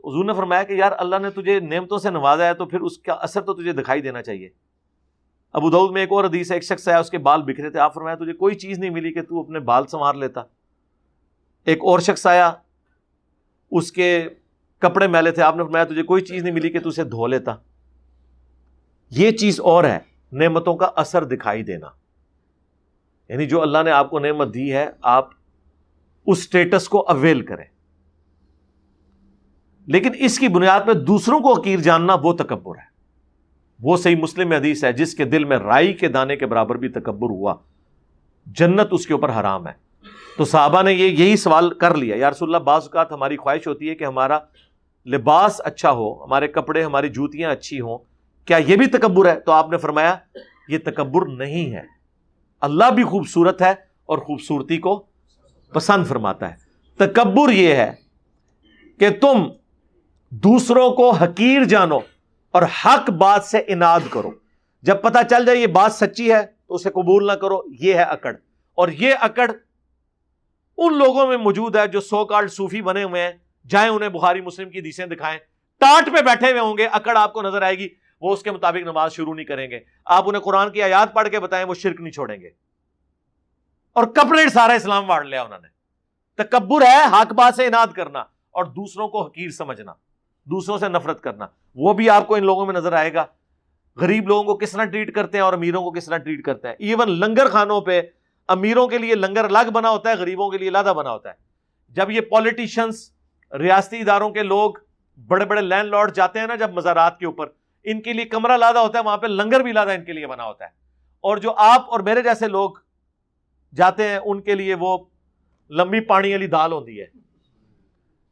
[0.04, 2.98] حضور نے فرمایا کہ یار اللہ نے تجھے نعمتوں سے نوازا ہے، تو پھر اس
[2.98, 4.50] کا اثر تو تجھے دکھائی دینا چاہیے۔
[5.54, 7.80] ابو دعود میں ایک اور حدیث ہے، ایک شخص ہے اس کے بال بکھرے تھے،
[7.80, 10.42] آپ فرمایا، تجھے کوئی چیز نہیں ملی کہ تو اپنے بال سنوار لیتا۔
[11.66, 12.54] ایک اور شخص آیا،
[13.72, 14.28] اس کے
[14.80, 17.28] کپڑے میلے تھے، آپ نے فرمایا، تجھے کوئی چیز نہیں ملی کہ تو اسے دھو
[17.28, 17.56] لیتا۔
[19.10, 20.00] یہ چیز اور ہے،
[20.32, 21.88] نعمتوں کا اثر دکھائی دینا۔
[23.30, 25.30] یعنی جو اللہ نے آپ کو نعمت دی ہے، آپ
[26.26, 27.66] اس اسٹیٹس کو اویل کریں۔
[29.88, 32.91] لیکن اس کی بنیاد پہ دوسروں کو عقیر جاننا وہ تکبر ہے۔
[33.82, 36.90] وہ صحیح مسلم حدیث ہے، جس کے دل میں رائی کے دانے کے برابر بھی
[36.90, 37.56] تکبر ہوا۔
[38.46, 39.74] جنت اس کے اوپر حرام ہے۔
[40.38, 43.68] تو صحابہ نے یہ، یہی سوال کر لیا، یا رسول اللہ، بعض اوقات ہماری خواہش
[43.68, 44.40] ہوتی ہے کہ ہمارا
[45.06, 47.98] لباس اچھا ہو، ہمارے کپڑے، ہماری جوتیاں اچھی ہوں،
[48.46, 50.16] کیا یہ بھی تکبر ہے؟ تو آپ نے فرمایا،
[50.68, 51.82] یہ تکبر نہیں ہے۔
[52.62, 53.72] اللہ بھی خوبصورت ہے
[54.06, 55.06] اور خوبصورتی کو
[55.74, 56.56] پسند فرماتا ہے۔
[56.98, 57.92] تکبر یہ ہے
[59.00, 59.44] کہ تم
[60.30, 62.00] دوسروں کو حقیر جانو۔
[62.52, 64.32] اور حق بات سے اناد کرو۔
[64.82, 68.04] جب پتا چل جائے یہ بات سچی ہے، تو اسے قبول نہ کرو، یہ ہے
[68.04, 68.36] اکڑ۔
[68.74, 69.52] اور یہ اکڑ
[70.78, 73.32] ان لوگوں میں موجود ہے جو سو کارڈ صوفی بنے ہوئے ہیں۔
[73.68, 75.40] جائیں انہیں بخاری مسلم کی دیسیں دکھائیں۔
[75.80, 77.88] ٹاٹ پہ بیٹھے ہوئے ہوں گے، اکڑ آپ کو نظر آئے گی۔
[78.22, 81.30] وہ اس کے مطابق نماز شروع نہیں کریں گے۔ آپ انہیں قرآن کی آیات پڑھ
[81.30, 82.50] کے بتائیں، وہ شرک نہیں چھوڑیں گے۔
[83.94, 85.68] اور کپڑے سارا اسلام واڑ لیا انہوں نے۔
[86.44, 88.20] تکبر ہے، حق بات سے اناد کرنا
[88.52, 89.94] اور دوسروں کو حقیر سمجھنا،
[90.44, 93.26] دوسروں سے نفرت کرنا۔ وہ بھی آپ کو ان لوگوں میں نظر آئے گا۔
[93.96, 96.68] غریب لوگوں کو کس طرح ٹریٹ کرتے ہیں اور امیروں کو کس طرح ٹریٹ کرتے
[96.68, 98.02] ہیں۔ ایون لنگر خانوں پہ
[98.48, 101.34] امیروں کے لیے لنگر الگ بنا ہوتا ہے، غریبوں کے لیے لادہ بنا ہوتا ہے۔
[101.90, 103.12] جب یہ پالیٹیشنس
[103.60, 104.74] ریاستی اداروں کے لوگ
[105.28, 107.48] بڑے بڑے لینڈ لارڈ جاتے ہیں نا جب مزارات کے اوپر،
[107.84, 110.28] ان کے لیے کمرہ لادہ ہوتا ہے، وہاں پہ لنگر بھی لادہ ان کے لیے
[110.28, 110.70] بنا ہوتا ہے۔
[111.22, 112.70] اور جو آپ اور میرے جیسے لوگ
[113.76, 114.98] جاتے ہیں، ان کے لیے وہ
[115.70, 117.06] لمبی پانی والی دال ہوتی ہے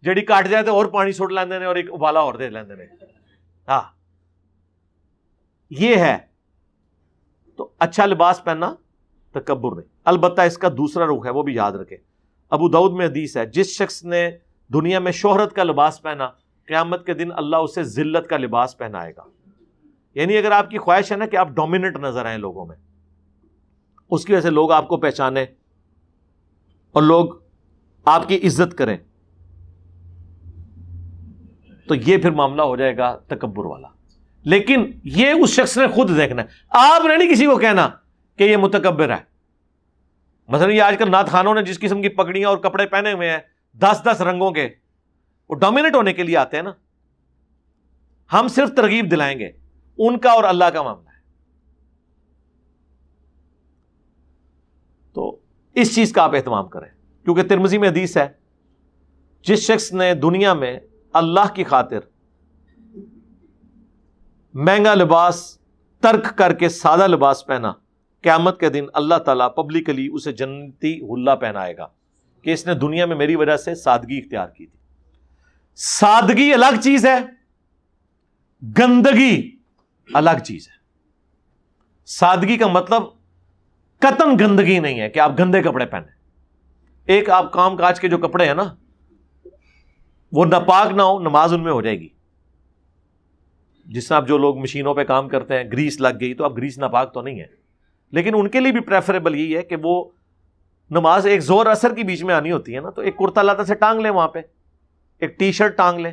[0.01, 3.08] جڑی کٹ جائے تو اور پانی سٹ لیندے اور ایک ابالا اور دے لیندے نے۔
[3.69, 3.81] ہاں۔
[5.69, 6.17] یہ ہے۔
[7.55, 8.75] تو اچھا لباس پہننا
[9.31, 11.97] تکبر نہیں۔ البتہ اس کا دوسرا رخ ہے، وہ بھی یاد رکھے
[12.49, 14.31] ابو دعود میں حدیث ہے، جس شخص نے
[14.73, 16.29] دنیا میں شہرت کا لباس پہنا،
[16.65, 19.23] قیامت کے دن اللہ اسے ذلت کا لباس پہنائے گا۔
[20.15, 22.75] یعنی اگر آپ کی خواہش ہے نا کہ آپ ڈومیننٹ نظر آئیں لوگوں میں،
[24.09, 25.45] اس کی وجہ سے لوگ آپ کو پہچانے
[26.91, 27.29] اور لوگ
[28.05, 28.97] آپ کی عزت کریں۔
[31.89, 33.87] تو یہ پھر معاملہ ہو جائے گا تکبر والا۔
[34.43, 37.89] لیکن یہ اس شخص نے خود دیکھنا ہے۔ آپ نے نہیں کسی کو کہنا
[38.35, 39.23] کہ یہ متکبر ہے۔
[40.47, 43.31] مثلا یہ آج کل نات خانوں نے جس قسم کی پگڑیاں اور کپڑے پہنے ہوئے
[43.31, 43.37] ہیں،
[43.73, 44.69] دس دس رنگوں کے،
[45.49, 46.71] وہ ڈومینیٹ ہونے کے لیے آتے ہیں نا۔
[48.33, 49.51] ہم صرف ترغیب دلائیں گے۔
[49.97, 51.21] ان کا اور اللہ کا معاملہ ہے۔
[55.13, 55.39] تو
[55.75, 58.27] اس چیز کا آپ اہتمام کریں۔ کیونکہ ترمزی میں حدیث ہے،
[59.41, 60.79] جس شخص نے دنیا میں
[61.13, 61.99] اللہ کی خاطر
[64.53, 65.59] مہنگا لباس
[65.99, 67.73] ترک کر کے سادہ لباس پہنا،
[68.21, 71.87] قیامت کے دن اللہ تعالیٰ پبلکلی اسے جنتی ہلا پہنائے گا
[72.41, 74.79] کہ اس نے دنیا میں میری وجہ سے سادگی اختیار کی تھی۔
[75.75, 77.17] سادگی الگ چیز ہے،
[78.79, 79.57] گندگی
[80.13, 80.79] الگ چیز ہے۔
[82.05, 83.03] سادگی کا مطلب
[83.99, 86.07] قتم گندگی نہیں ہے کہ آپ گندے کپڑے پہنے
[87.05, 88.75] ایک آپ کام کاج کے جو کپڑے ہیں نا
[90.31, 92.07] وہ ناپاک نہ ہو، نماز ان میں ہو جائے گی۔
[93.85, 96.77] جس طرح جو لوگ مشینوں پہ کام کرتے ہیں، گریس لگ گئی تو اب گریس
[96.77, 97.45] ناپاک تو نہیں ہے۔
[98.11, 100.09] لیکن ان کے لیے بھی پریفریبل یہی ہے کہ وہ
[100.89, 103.65] نماز ایک زور اثر کی بیچ میں آنی ہوتی ہے نا، تو ایک کرتا لاتا
[103.65, 104.39] سے ٹانگ لے وہاں پہ۔
[105.17, 106.11] ایک ٹی شرٹ ٹانگ لے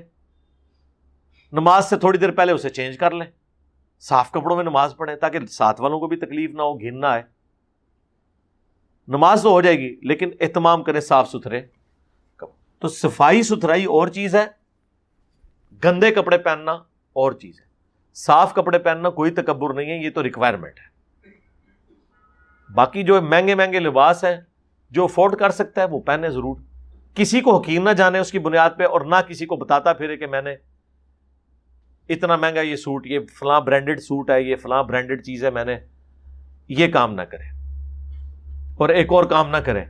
[1.53, 3.27] نماز سے تھوڑی دیر پہلے اسے چینج کر لیں۔
[4.01, 7.07] صاف کپڑوں میں نماز پڑھیں تاکہ ساتھ والوں کو بھی تکلیف نہ ہو، گھن نہ
[7.07, 7.23] آئے۔
[9.09, 11.63] نماز تو ہو جائے گی، لیکن اہتمام کریں صاف ستھرے۔
[12.79, 14.47] تو صفائی ستھرائی اور چیز ہے۔
[15.85, 16.73] گندے کپڑے پہننا
[17.13, 17.67] اور چیز ہے۔
[18.15, 20.97] صاف کپڑے پہننا کوئی تکبر نہیں ہے، یہ تو ریکوائرمنٹ ہے۔
[22.75, 24.37] باقی جو مہنگے مہنگے لباس ہیں،
[24.91, 26.57] جو افورڈ کر سکتا ہے، وہ پہنے ضرور۔
[27.15, 30.17] کسی کو حکیم نہ جانے اس کی بنیاد پہ اور نہ کسی کو بتاتا پھرے
[30.17, 30.55] کہ میں نے
[32.09, 35.65] اتنا مہنگا یہ سوٹ، یہ فلاں برانڈیڈ سوٹ ہے، یہ فلاں برانڈیڈ چیز ہے، میں
[35.65, 35.79] نے
[36.69, 37.45] یہ کام نہ کرے۔
[38.75, 39.85] اور ایک اور کام نہ کرے۔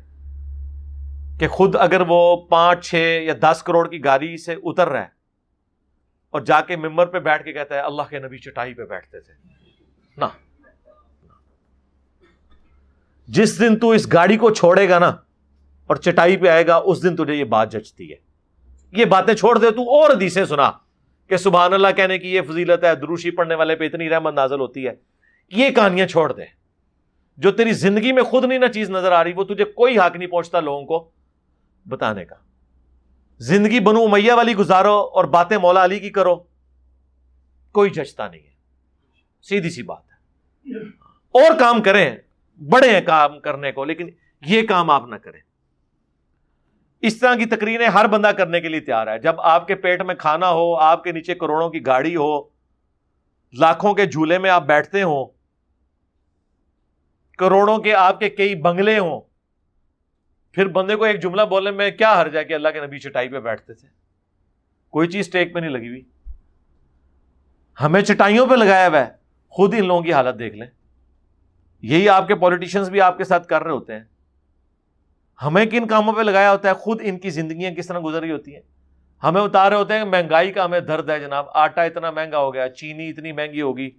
[1.38, 5.08] کہ خود اگر وہ پانچ، چھ یا دس کروڑ کی گاڑی سے اتر رہا ہے
[6.30, 9.20] اور جا کے ممبر پہ بیٹھ کے کہتا ہے اللہ کے نبی چٹائی پہ بیٹھتے
[9.20, 9.32] تھے۔
[10.16, 10.24] نہ۔
[13.28, 15.08] جس دن تو اس گاڑی کو چھوڑے گا نا
[15.86, 18.16] اور چٹائی پہ آئے گا، اس دن تجھے یہ بات جچتی ہے۔
[18.92, 20.70] یہ باتیں چھوڑ دے، تو اور حدیثیں سنا
[21.28, 24.60] کہ سبحان اللہ کہنے کی یہ فضیلت ہے، دروشی پڑھنے والے پہ اتنی رحمت نازل
[24.60, 24.92] ہوتی ہے۔
[25.50, 26.44] یہ کہانیاں چھوڑ دے۔
[27.36, 30.16] جو تیری زندگی میں خود نہیں نہ چیز نظر آ رہی، وہ تجھے کوئی حق
[30.16, 31.10] نہیں پہنچتا لوگوں کو۔
[31.88, 32.34] بتانے کا۔
[33.38, 36.36] زندگی بنو میاں والی گزارو اور باتیں مولا علی کی کرو۔
[37.72, 38.50] کوئی جچتا نہیں ہے۔
[39.42, 40.16] سیدھی سی بات ہے۔
[41.10, 42.16] اور کام کریں،
[42.58, 44.08] بڑے ہیں کام کرنے کو، لیکن
[44.46, 45.40] یہ کام آپ نہ کریں۔
[47.02, 50.02] اس طرح کی تقریریں ہر بندہ کرنے کے لیے تیار ہے۔ جب آپ کے پیٹ
[50.02, 52.42] میں کھانا ہو، آپ کے نیچے کروڑوں کی گاڑی ہو،
[53.52, 55.24] لاکھوں کے جھولے میں آپ بیٹھتے ہو
[57.38, 59.20] کروڑوں کے آپ کے کئی بنگلے ہوں
[60.56, 63.28] پھر بندے کو ایک جملہ بولنے میں کیا ہر جائے کہ اللہ کے نبی چٹائی
[63.28, 63.88] پہ بیٹھتے تھے؟
[64.90, 66.02] کوئی چیز ٹیک پہ نہیں لگی ہوئی۔
[67.80, 69.06] ہمیں چٹائیوں پہ لگایا ہوا ہے۔
[69.48, 70.66] خود ان لوگوں کی حالت دیکھ لیں۔
[71.82, 74.04] یہی آپ کے پالیٹیشنس بھی آپ کے ساتھ کر رہے ہوتے ہیں۔
[75.42, 78.30] ہمیں کن کاموں پہ لگایا ہوتا ہے؟ خود ان کی زندگیاں کس طرح گزر رہی
[78.30, 78.62] ہوتی ہیں؟
[79.22, 82.68] ہمیں اتارے ہوتے ہیں مہنگائی کا ہمیں درد ہے جناب۔ آٹا اتنا مہنگا ہو گیا،
[82.68, 83.90] چینی اتنی مہنگی ہوگی۔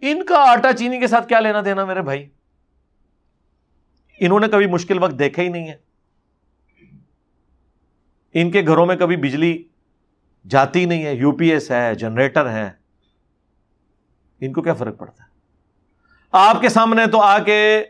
[0.00, 2.28] ان کا آٹا چینی کے ساتھ کیا لینا دینا میرے بھائی؟
[4.24, 5.76] انہوں نے کبھی مشکل وقت دیکھا ہی نہیں ہے۔
[8.34, 9.68] ان کے گھروں میں کبھی بجلی
[10.50, 12.70] جاتی نہیں ہے۔ یو پی ایس ہے، جنریٹر ہے
[14.40, 15.28] ان کو کیا فرق پڑتا ہے؟
[16.32, 17.84] آپ کے سامنے تو آ کے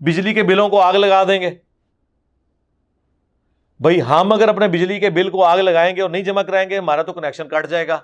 [0.00, 1.50] بجلی کے بلوں کو آگ لگا دیں گے۔
[3.80, 6.70] بھائی ہم اگر اپنے بجلی کے بل کو آگ لگائیں گے اور نہیں جمع کرائیں
[6.70, 8.00] گے، ہمارا تو کنیکشن کٹ جائے گا۔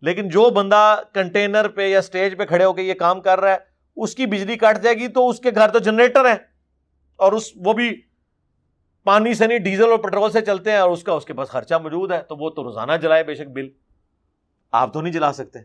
[0.00, 3.50] لیکن جو بندہ کنٹینر پہ یا اسٹیج پہ کھڑے ہو کے یہ کام کر رہا
[3.50, 3.56] ہے،
[3.96, 6.51] اس کی بجلی کٹ جائے گی تو اس کے گھر تو جنریٹر ہے
[7.22, 8.00] اور اس وہ بھی
[9.04, 11.48] پانی سے نہیں، ڈیزل اور پیٹرول سے چلتے ہیں اور اس کا اس کے پاس
[11.48, 13.68] خرچہ موجود ہے، تو وہ تو روزانہ جلائے بے شک بل۔
[14.72, 15.58] آپ تو نہیں جلا سکتے۔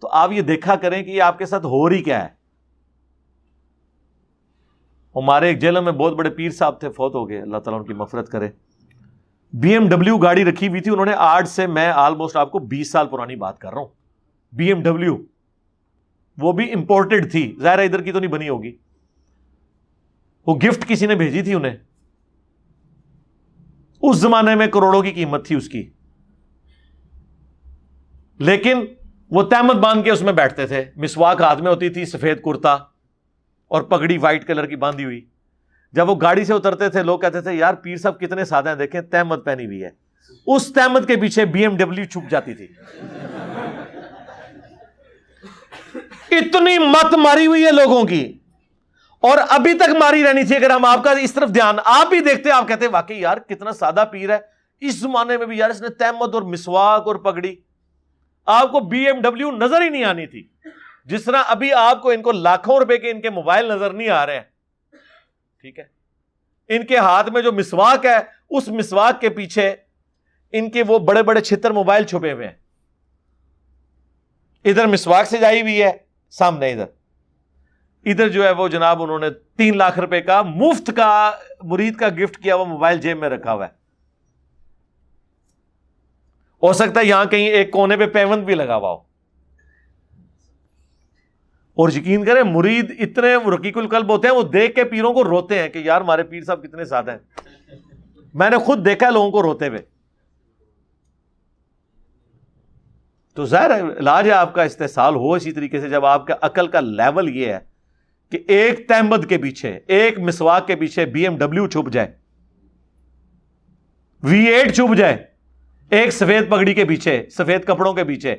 [0.00, 2.28] تو آپ یہ دیکھا کریں کہ یہ آپ کے ساتھ ہو رہی کیا ہے۔
[5.16, 7.86] ہمارے ایک جیل میں بہت بڑے پیر صاحب تھے، فوت ہو گئے۔ اللہ تعالیٰ ان
[7.86, 8.48] کی مفرت کرے۔
[9.52, 12.58] بی ایم ڈبلو گاڑی رکھی ہوئی تھی، انہوں نے آج سے میں آلموسٹ آپ کو
[12.58, 13.88] بیس سال پرانی بات کر رہا ہوں۔
[14.52, 15.18] بی ایم ڈبلو
[16.38, 18.76] وہ بھی امپورٹڈ تھی۔ ظاہر ادھر کی تو نہیں بنی ہوگی۔
[20.46, 21.76] وہ گفٹ کسی نے بھیجی تھی انہیں؟
[24.02, 25.90] اس زمانے میں کروڑوں کی قیمت تھی اس کی۔
[28.38, 28.84] لیکن
[29.30, 32.72] وہ تحمد باندھ کے اس میں بیٹھتے تھے۔ مسواک ہاتھ میں ہوتی تھی، سفید کرتا
[33.68, 35.20] اور پگڑی وائٹ کلر کی باندھی ہوئی۔
[35.92, 38.76] جب وہ گاڑی سے اترتے تھے، لوگ کہتے تھے، یار، پیر صاحب کتنے سادہ ہیں،
[38.76, 39.90] دیکھیں تحمد پہنی ہوئی ہے۔
[40.46, 42.66] اس تحمد کے پیچھے بی ایم ڈبلو چھپ جاتی تھی۔
[46.30, 48.39] اتنی مت ماری ہوئی ہے لوگوں کی۔
[49.20, 52.20] اور ابھی تک ماری رہنی تھی، اگر ہم آپ کا اس طرف دھیان آپ بھی
[52.20, 54.38] دیکھتے آپ کہتے واقعی یار، کتنا سادہ پیر ہے۔
[54.80, 57.56] اس زمانے میں بھی یار، اس نے تحمد اور مسواک اور پگڑی۔
[58.46, 60.48] آپ کو بی ایم ڈبلو نظر ہی نہیں آنی تھی۔
[61.04, 64.08] جس طرح ابھی آپ کو ان کو لاکھوں روپے کے ان کے موبائل نظر نہیں
[64.08, 64.42] آ رہے ہیں۔
[65.60, 65.84] ٹھیک ہے۔
[66.68, 68.16] ان کے ہاتھ میں جو مسواک ہے،
[68.50, 69.76] اس مسواک کے پیچھے
[70.52, 72.54] ان کے وہ بڑے بڑے چھتر موبائل چھپے ہوئے ہیں۔
[74.64, 75.90] ادھر مسواک سے جائی ہوئی ہے،
[76.30, 76.99] سامنے ادھر۔
[78.04, 81.30] ادھر جو ہے وہ جناب انہوں نے تین لاکھ روپے کا مفت کا
[81.62, 83.80] مرید کا گفٹ کیا، وہ موبائل جیب میں رکھا ہوا ہے۔
[86.62, 88.96] ہو سکتا ہے یہاں کہیں ایک کونے پہ پیمنٹ بھی لگا ہوا ہو۔
[91.74, 95.58] اور یقین کریں، مرید اتنے رقیق القلب ہوتے ہیں، وہ دیکھ کے پیروں کو روتے
[95.58, 97.18] ہیں کہ یار ہمارے پیر صاحب کتنے سادہ ہیں۔
[98.34, 99.82] میں نے خود دیکھا لوگوں کو روتے ہوئے۔
[103.34, 106.66] تو ظاہر علاج ہے آپ کا استحصال ہو اسی طریقے سے، جب آپ کا عقل
[106.66, 107.69] کا لیول یہ ہے۔
[108.32, 112.12] کہ ایک تحمد کے پیچھے، ایک مسواک کے پیچھے بی ایم ڈبلو چھپ جائے،
[114.22, 115.16] وی ایٹ چھپ جائے،
[115.90, 118.36] ایک سفید پگڑی کے پیچھے، سفید کپڑوں کے پیچھے۔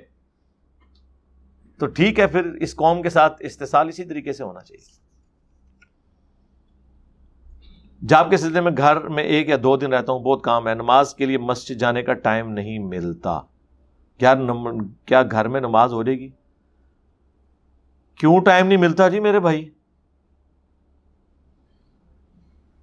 [1.79, 4.99] تو ٹھیک ہے، پھر اس قوم کے ساتھ استحصال اسی طریقے سے ہونا چاہیے۔
[8.01, 10.73] جاب کے سلسلے میں گھر میں ایک یا دو دن رہتا ہوں، بہت کام ہے،
[10.73, 13.39] نماز کے لیے مسجد جانے کا ٹائم نہیں ملتا۔
[14.17, 14.35] کیا
[15.05, 16.29] کیا گھر میں نماز ہو جائے گی؟
[18.19, 19.69] کیوں ٹائم نہیں ملتا جی میرے بھائی؟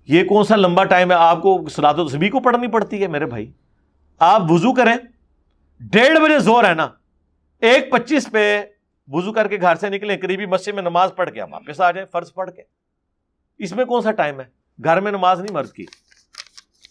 [0.08, 3.06] یہ کون سا لمبا ٹائم ہے؟ آپ کو سلاد و سبھی کو پڑھنی پڑتی ہے
[3.06, 3.52] میرے بھائی۔
[4.18, 4.96] آپ وضو کریں۔
[5.80, 6.88] ڈیڑھ بجے زور ہے نا۔
[7.60, 8.62] ایک پچیس پہ
[9.08, 12.06] وضو کر کے گھر سے نکلیں، قریبی مسجد میں نماز پڑھ کے واپس آ جائیں،
[12.12, 12.62] فرض پڑھ کے۔
[13.58, 14.44] اس میں کون سا ٹائم ہے؟
[14.84, 15.84] گھر میں نماز نہیں مرد کی۔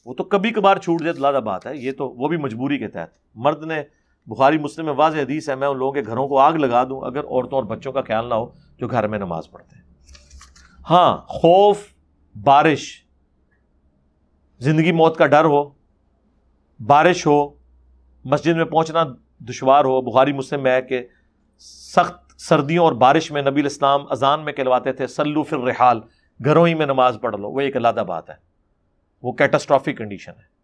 [0.05, 2.87] وہ تو کبھی کبھار چھوٹ جائے لادہ بات ہے۔ یہ تو وہ بھی مجبوری کے
[2.87, 3.83] تحت۔ مرد نے
[4.25, 7.01] بخاری، مسلم میں واضح حدیث ہے، میں ان لوگوں کے گھروں کو آگ لگا دوں
[7.01, 9.83] اگر عورتوں اور بچوں کا خیال نہ ہو جو گھر میں نماز پڑھتے ہیں۔
[10.89, 11.77] ہاں خوف،
[12.43, 13.06] بارش
[14.59, 15.69] زندگی موت کا ڈر ہو،
[16.85, 17.49] بارش ہو،
[18.25, 19.03] مسجد میں پہنچنا
[19.39, 21.07] دشوار ہو۔ بخاری مسلم میں ہے کہ
[21.59, 26.01] سخت سردیوں اور بارش میں نبی الاسلام اذان میں کہلواتے تھے سلو فر رحال
[26.45, 28.35] گھروں ہی میں نماز پڑھ لو۔ وہ ایک علیحدہ بات ہے۔
[29.23, 30.57] وہ کیٹاسٹرافک کنڈیشن ہے۔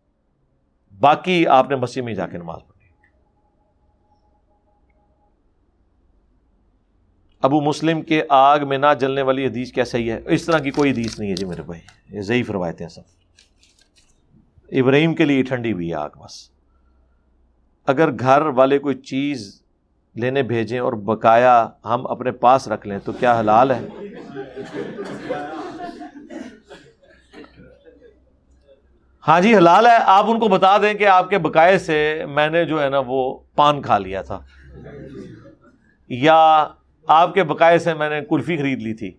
[0.99, 2.88] باقی آپ نے مسجد میں جا کے نماز پڑھی
[7.41, 10.72] ابو مسلم کے آگ میں نہ جلنے والی حدیث کیا صحیح ہے؟ اس طرح کی
[10.72, 11.82] کوئی حدیث نہیں ہے جی میرے بھائی،
[12.15, 13.22] یہ ضعیف روایتیں سب۔
[14.81, 16.49] ابراہیم کے لیے ٹھنڈی ہوئی آگ، بس۔
[17.87, 19.63] اگر گھر والے کوئی چیز
[20.15, 23.87] لینے بھیجیں اور بقایا ہم اپنے پاس رکھ لیں تو کیا حلال ہے؟
[29.27, 32.49] ہاں جی حلال ہے۔ آپ ان کو بتا دیں کہ آپ کے بقائے سے میں
[32.49, 34.39] نے جو ہے نا وہ پان کھا لیا تھا۔
[36.07, 36.67] یا
[37.07, 39.11] آپ کے بقائے سے میں نے کلفی خرید لی تھی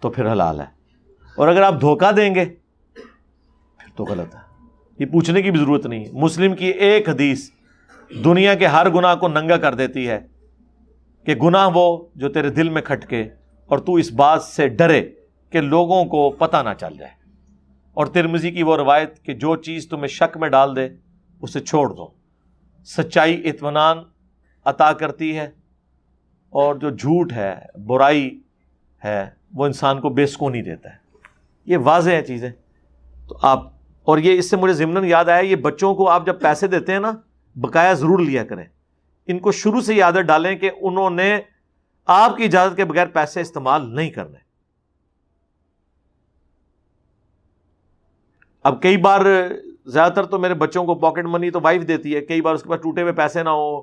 [0.00, 0.66] تو پھر حلال ہے۔
[1.36, 2.44] اور اگر آپ دھوکہ دیں گے
[3.96, 4.40] تو غلط ہے۔
[4.98, 7.50] یہ پوچھنے کی بھی ضرورت نہیں مسلم کی ایک حدیث
[8.24, 10.26] دنیا کے ہر گناہ کو ننگا کر دیتی ہے
[11.24, 13.22] کہ گناہ وہ جو تیرے دل میں کھٹکے
[13.66, 15.10] اور تو اس بات سے ڈرے
[15.50, 17.12] کہ لوگوں کو پتہ نہ چل جائے۔
[17.94, 20.88] اور ترمزی کی وہ روایت کہ جو چیز تمہیں شک میں ڈال دے،
[21.42, 22.08] اسے چھوڑ دو۔
[22.84, 23.98] سچائی اطمینان
[24.64, 25.50] عطا کرتی ہے
[26.50, 27.54] اور جو جھوٹ ہے،
[27.86, 28.40] برائی
[29.04, 30.96] ہے، وہ انسان کو بے سکونی دیتا ہے۔
[31.66, 32.50] یہ واضح ہے چیزیں۔
[33.28, 33.75] تو آپ
[34.06, 36.92] اور یہ اس سے مجھے ضمن یاد آیا، یہ بچوں کو آپ جب پیسے دیتے
[36.92, 37.12] ہیں نا،
[37.56, 38.64] بقایا ضرور لیا کریں۔
[39.28, 41.38] ان کو شروع سے یاد ڈالیں کہ انہوں نے
[42.08, 44.38] آپ کی اجازت کے بغیر پیسے استعمال نہیں کرنے۔
[48.64, 49.20] اب کئی بار
[49.86, 52.62] زیادہ تر تو میرے بچوں کو پاکٹ منی تو وائف دیتی ہے، کئی بار اس
[52.62, 53.82] کے پاس ٹوٹے ہوئے پیسے نہ ہو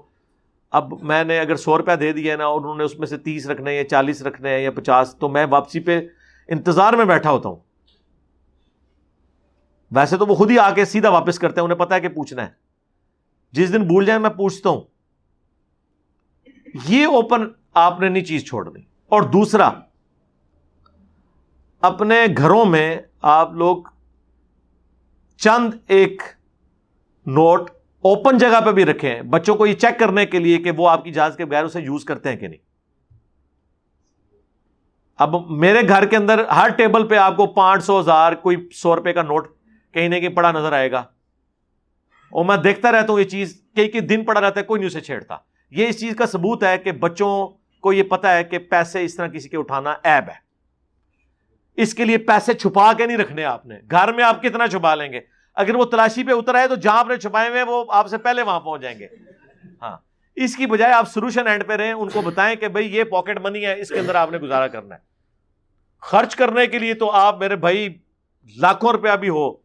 [0.71, 3.17] اب میں نے اگر سو روپیہ دے دیا نا، اور انہوں نے اس میں سے
[3.17, 5.99] تیس رکھنے یا چالیس رکھنے ہیں یا پچاس، تو میں واپسی پہ
[6.49, 7.59] انتظار میں بیٹھا ہوتا ہوں۔
[9.95, 12.09] ویسے تو وہ خود ہی آ کے سیدھا واپس کرتے ہیں، انہیں پتا ہے کہ
[12.09, 12.51] پوچھنا ہے۔
[13.51, 14.81] جس دن بھول جائیں، میں پوچھتا ہوں۔
[16.87, 18.79] یہ اوپن آپ نے نہیں چیز چھوڑ دی
[19.09, 19.69] اور دوسرا،
[21.81, 23.77] اپنے گھروں میں آپ لوگ
[25.37, 26.21] چند ایک
[27.25, 27.69] نوٹ
[28.01, 31.03] اوپن جگہ پہ بھی رکھیں۔ بچوں کو یہ چیک کرنے کے لیے کہ وہ آپ
[31.03, 32.59] کی جہاز کے بغیر اسے یوز کرتے ہیں کہ نہیں۔
[35.17, 38.95] اب میرے گھر کے اندر ہر ٹیبل پہ آپ کو پانچ سو ہزار، کوئی سو
[38.95, 39.47] روپے کا نوٹ
[39.93, 40.99] کہیں نہ کہیں پڑا نظر آئے گا۔
[42.29, 44.87] اور میں دیکھتا رہتا ہوں یہ چیز، کئی کئی دن پڑا رہتا ہے، کوئی نہیں
[44.87, 45.37] اسے چھیڑتا۔
[45.71, 47.47] یہ اس چیز کا ثبوت ہے کہ بچوں
[47.81, 50.43] کو یہ پتا ہے کہ پیسے اس طرح کسی کے اٹھانا ایب ہے۔
[51.77, 54.95] اس کے لیے پیسے چھپا کے نہیں رکھنے آپ نے۔ گھر میں آپ کتنا چھپا
[54.95, 55.19] لیں گے؟
[55.55, 58.17] اگر وہ تلاشی پہ اتر آئے تو جہاں آپ نے چھپائے ہوئے وہ آپ سے
[58.17, 59.07] پہلے وہاں پہنچ جائیں گے۔
[59.81, 59.97] ہاں۔
[60.35, 63.39] اس کی بجائے آپ سولوشن اینڈ پہ رہیں، ان کو بتائیں کہ بھائی یہ پاکٹ
[63.41, 64.99] منی ہے، اس کے اندر آپ نے گزارا کرنا ہے۔
[66.01, 67.99] خرچ کرنے کے لیے تو آپ میرے بھائی
[68.57, 69.62] لاکھوں روپیہ بھی ہو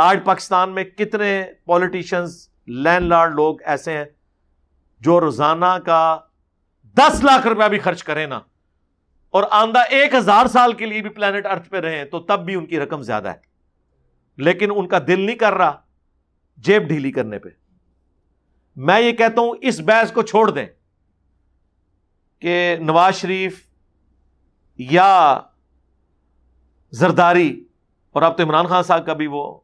[0.00, 4.04] آج پاکستان میں کتنے پالیٹیشنز لینڈ لارڈ لوگ ایسے ہیں
[5.00, 6.20] جو روزانہ کا
[6.94, 8.40] دس لاکھ روپیہ بھی خرچ کریں نا
[9.30, 12.54] اور آندہ ایک ہزار سال کے لیے بھی پلانٹ ارتھ پہ رہے تو تب بھی
[12.54, 13.38] ان کی رقم زیادہ ہے۔
[14.36, 15.80] لیکن ان کا دل نہیں کر رہا
[16.56, 17.48] جیب ڈھیلی کرنے پہ۔
[18.76, 20.66] میں یہ کہتا ہوں اس بحث کو چھوڑ دیں
[22.40, 23.66] کہ نواز شریف
[24.78, 25.40] یا
[26.90, 27.64] زرداری
[28.10, 29.60] اور اب تو عمران خان صاحب کا بھی وہ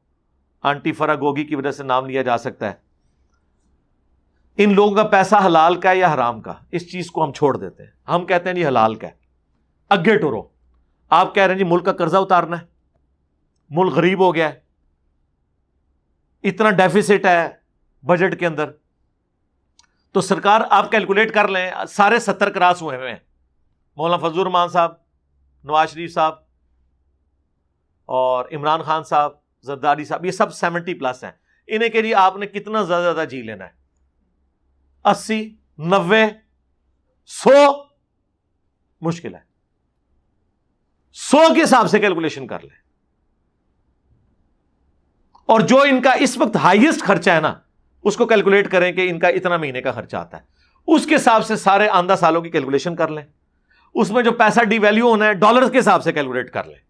[0.66, 2.74] آنٹی فرا گوگی کی وجہ سے نام لیا جا سکتا ہے۔
[4.56, 7.56] ان لوگوں کا پیسہ حلال کا ہے یا حرام کا؟ اس چیز کو ہم چھوڑ
[7.56, 9.12] دیتے ہیں۔ ہم کہتے ہیں جی حلال کا ہے۔
[9.88, 10.48] اگے ٹورو
[11.10, 12.66] آپ کہہ رہے ہیں جی ملک کا قرضہ اتارنا ہے۔
[13.70, 14.60] ملک غریب ہو گیا ہے۔
[16.42, 17.48] اتنا ڈیفیسٹ ہے
[18.06, 18.70] بجٹ کے اندر۔
[20.12, 23.18] تو سرکار آپ کیلکولیٹ کر لیں۔ سارے ستر کراس ہوئے ہوئے ہیں۔
[23.96, 24.92] مولانا فضور رحمان صاحب،
[25.64, 26.34] نواز شریف صاحب
[28.06, 31.30] اور عمران خان صاحب۔ زرداری صاحب، یہ سب سیونٹی پلس ہیں۔
[31.66, 33.70] انہیں کے لیے آپ نے کتنا زیادہ زیادہ جی لینا ہے؟
[35.04, 36.24] اسی، نوے،
[37.26, 37.82] سو؟
[39.00, 39.40] مشکل ہے۔
[41.12, 42.86] سو کے حساب سے کیلکولیشن کر لیں۔
[45.46, 47.54] اور جو ان کا اس وقت ہائیسٹ خرچہ ہے نا،
[48.02, 50.42] اس کو کیلکولیٹ کریں کہ ان کا اتنا مہینے کا خرچہ آتا ہے۔
[50.86, 53.24] اس کے حساب سے سارے آندہ سالوں کی کیلکولیشن کر لیں۔
[53.94, 56.85] اس میں جو پیسہ ڈی ویلو ہونا ہے ڈالر کے حساب سے کیلکولیٹ کر لیں۔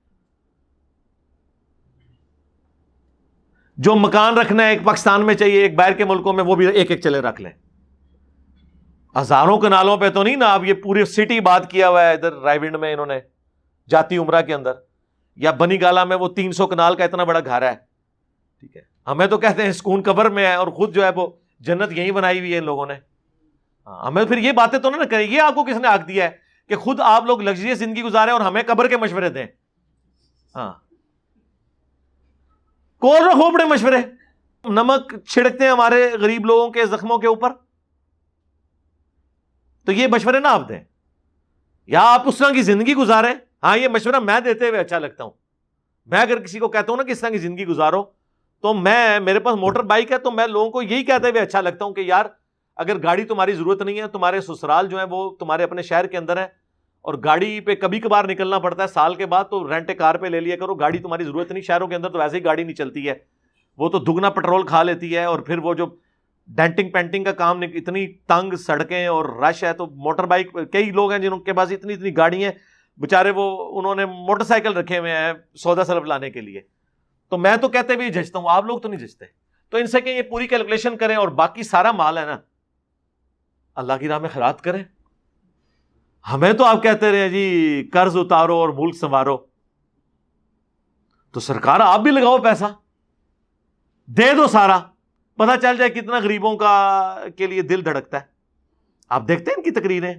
[3.76, 6.66] جو مکان رکھنا ہے ایک پاکستان میں چاہیے ایک باہر کے ملکوں میں وہ بھی
[6.66, 7.50] ایک ایک چلے رکھ لیں۔
[9.20, 12.32] ہزاروں کنالوں پہ تو نہیں نا اب یہ پوری سٹی بات کیا ہوا ہے ادھر
[12.32, 13.18] رائے میں انہوں نے
[13.88, 14.72] جاتی عمرہ کے اندر
[15.36, 17.74] یا بنی گالا میں وہ تین سو کنال کا اتنا بڑا گھر ہے۔
[18.60, 21.26] ٹھیک ہے۔ ہمیں تو کہتے ہیں سکون قبر میں ہے اور خود جو ہے وہ
[21.60, 22.94] جنت یہی بنائی ہوئی ہے ان لوگوں نے۔
[23.86, 26.24] ہاں، ہمیں پھر یہ باتیں تو نہ کریں یہ آپ کو کس نے آگ دیا
[26.24, 26.30] ہے
[26.68, 29.46] کہ خود آپ لوگ لگژریس زندگی گزارے اور ہمیں قبر کے مشورے دیں۔
[30.54, 30.72] ہاں۔
[32.98, 33.96] کون رکھو بڑے مشورے؟
[34.64, 37.52] نمک چھڑکتے ہیں ہمارے غریب لوگوں کے زخموں کے اوپر۔
[39.84, 40.80] تو یہ مشورے نہ آپ دیں۔
[41.86, 45.24] یا آپ اس طرح کی زندگی گزارے ہاں یہ مشورہ میں دیتے ہوئے اچھا لگتا
[45.24, 45.30] ہوں۔
[46.06, 48.04] میں اگر کسی کو کہتا ہوں نا کہ اس طرح کی زندگی گزارو،
[48.60, 51.60] تو میں، میرے پاس موٹر بائک ہے، تو میں لوگوں کو یہی کہتے ہوئے اچھا
[51.60, 52.26] لگتا ہوں کہ یار،
[52.76, 56.16] اگر گاڑی تمہاری ضرورت نہیں ہے، تمہارے سسرال جو ہے وہ تمہارے اپنے شہر کے
[56.16, 56.65] اندر ہے
[57.06, 60.26] اور گاڑی پہ کبھی کبھار نکلنا پڑتا ہے۔ سال کے بعد تو رینٹ کار پہ
[60.26, 62.74] لے لیا کرو۔ گاڑی تمہاری ضرورت نہیں، شہروں کے اندر تو ویسے ہی گاڑی نہیں
[62.74, 63.14] چلتی ہے۔
[63.78, 65.86] وہ تو دگنا پٹرول کھا لیتی ہے اور پھر وہ جو
[66.48, 71.12] ڈینٹنگ پینٹنگ کا کام اتنی تنگ سڑکیں اور رش ہے تو موٹر بائک کئی لوگ
[71.12, 72.52] ہیں جنہوں کے پاس اتنی اتنی گاڑی ہیں۔
[72.98, 76.60] بےچارے وہ، انہوں نے موٹر سائیکل رکھے ہوئے ہیں سودا سرف لانے کے لیے۔
[77.28, 79.24] تو میں تو کہتے بھی جھجتا ہوں، آپ لوگ تو نہیں جھجتے
[79.70, 82.38] تو ان سے کہ یہ پوری کیلکولیشن کریں اور باقی سارا مال ہے نا،
[83.74, 84.84] اللہ کی راہ میں خراب کریں۔
[86.32, 89.36] ہمیں تو آپ کہتے رہے جی قرض اتارو اور ملک سنوارو۔
[91.32, 92.64] تو سرکار، آپ بھی لگاؤ پیسہ۔
[94.06, 94.78] دے دو سارا۔
[95.36, 98.26] پتا چل جائے کتنا غریبوں کا، کے لیے دل دھڑکتا ہے۔
[99.08, 100.14] آپ دیکھتے ہیں ان کی تقریریں۔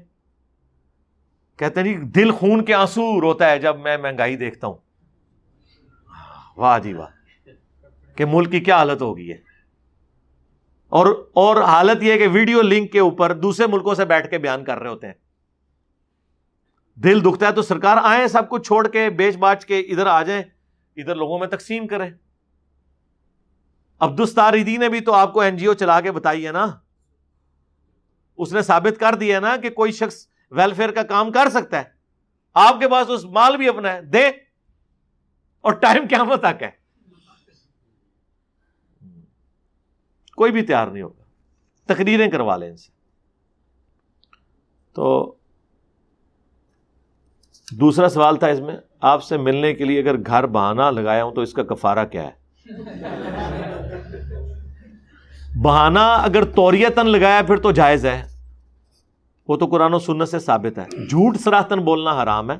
[1.57, 4.77] کہتے ہیں جی دل خون کے آنسو روتا ہے جب میں مہنگائی دیکھتا ہوں۔
[6.57, 7.07] واہ جی واہ۔
[8.17, 9.37] کہ ملک کی کیا حالت ہوگی ہے
[10.89, 14.63] اور اور حالت یہ کہ ویڈیو لنک کے اوپر دوسرے ملکوں سے بیٹھ کے بیان
[14.63, 15.13] کر رہے ہوتے ہیں۔
[17.03, 20.23] دل دکھتا ہے تو سرکار آئے سب کچھ چھوڑ کے، بیچ باچ کے، ادھر آ
[20.23, 20.43] جائیں،
[20.95, 22.11] ادھر لوگوں میں تقسیم کریں۔
[23.99, 26.79] عبدالستاردی نے بھی تو آپ کو این جی او چلا کے بتائی ہے نا۔
[28.37, 31.83] اس نے ثابت کر دیا نا کہ کوئی شخص ویلفیئر کا کام کر سکتا ہے۔
[32.53, 34.27] آپ کے پاس اس مال بھی اپنا ہے، دے۔
[35.61, 36.71] اور ٹائم کیا تک ہے؟
[40.35, 41.23] کوئی بھی تیار نہیں ہوگا۔
[41.85, 42.91] تقریریں کروا لیں ان سے۔
[44.93, 45.36] تو
[47.71, 51.31] دوسرا سوال تھا اس میں، آپ سے ملنے کے لیے اگر گھر بہانا لگایا ہوں
[51.31, 52.47] تو اس کا کفارہ کیا ہے؟
[55.61, 58.27] بہانا اگر توریتن لگایا پھر تو جائز ہے۔
[59.47, 62.57] وہ تو قرآن و سنت سے ثابت ہے۔ جھوٹ سراہتن بولنا حرام ہے۔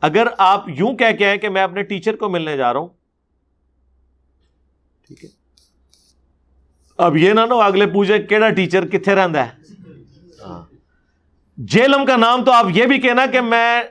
[0.00, 2.88] اگر آپ یوں کہہ کے ہیں کہ میں اپنے ٹیچر کو ملنے جا رہا ہوں،
[5.06, 5.28] ٹھیک ہے۔
[6.98, 9.50] اب یہ نہ نو اگلے پوچھے کہڑا ٹیچر کتنے رہتا ہے؟
[10.46, 10.69] ہاں۔
[11.68, 13.82] جیلم کا نام تو آپ یہ بھی کہنا کہ میں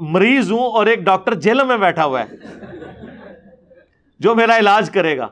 [0.00, 2.36] مریض ہوں اور ایک ڈاکٹر جیلم میں بیٹھا ہوا ہے،
[4.20, 5.28] جو میرا علاج کرے گا۔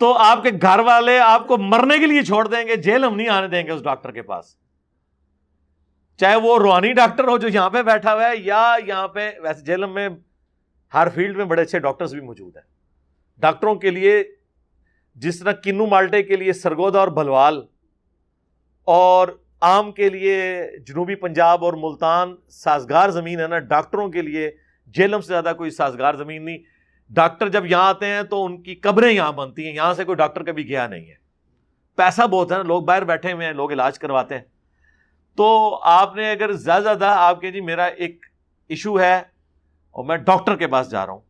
[0.00, 3.16] تو آپ کے گھر والے آپ کو مرنے کے لیے چھوڑ دیں گے جیل ہم
[3.16, 4.54] نہیں آنے دیں گے اس ڈاکٹر کے پاس۔
[6.20, 9.64] چاہے وہ روحانی ڈاکٹر ہو جو یہاں پہ بیٹھا ہوا ہے، یا یہاں پہ ویسے
[9.64, 10.08] جیلم میں
[10.92, 12.64] ہر فیلڈ میں بڑے اچھے ڈاکٹرز بھی موجود ہیں۔
[13.42, 14.22] ڈاکٹروں کے لیے
[15.16, 17.60] جس طرح کنو مالٹے کے لیے سرگودا اور بلوال
[18.88, 19.28] اور
[19.60, 24.50] آم کے لیے جنوبی پنجاب اور ملتان سازگار زمین ہے نا، ڈاکٹروں کے لیے
[24.86, 26.58] جیلم سے زیادہ کوئی سازگار زمین نہیں۔
[27.10, 30.16] ڈاکٹر جب یہاں آتے ہیں تو ان کی قبریں یہاں بنتی ہیں، یہاں سے کوئی
[30.16, 31.14] ڈاکٹر کبھی گیا نہیں ہے۔
[31.96, 34.42] پیسہ بہت ہے نا، لوگ باہر بیٹھے ہوئے ہیں، لوگ علاج کرواتے ہیں۔
[35.36, 38.26] تو آپ نے اگر زیادہ زیادہ آپ کے جی میرا ایک
[38.68, 39.16] ایشو ہے
[39.90, 41.20] اور میں ڈاکٹر کے پاس جا رہا ہوں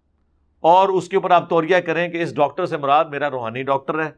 [0.61, 4.05] اور اس کے اوپر آپ توریہ کریں کہ اس ڈاکٹر سے مراد میرا روحانی ڈاکٹر
[4.05, 4.11] ہے،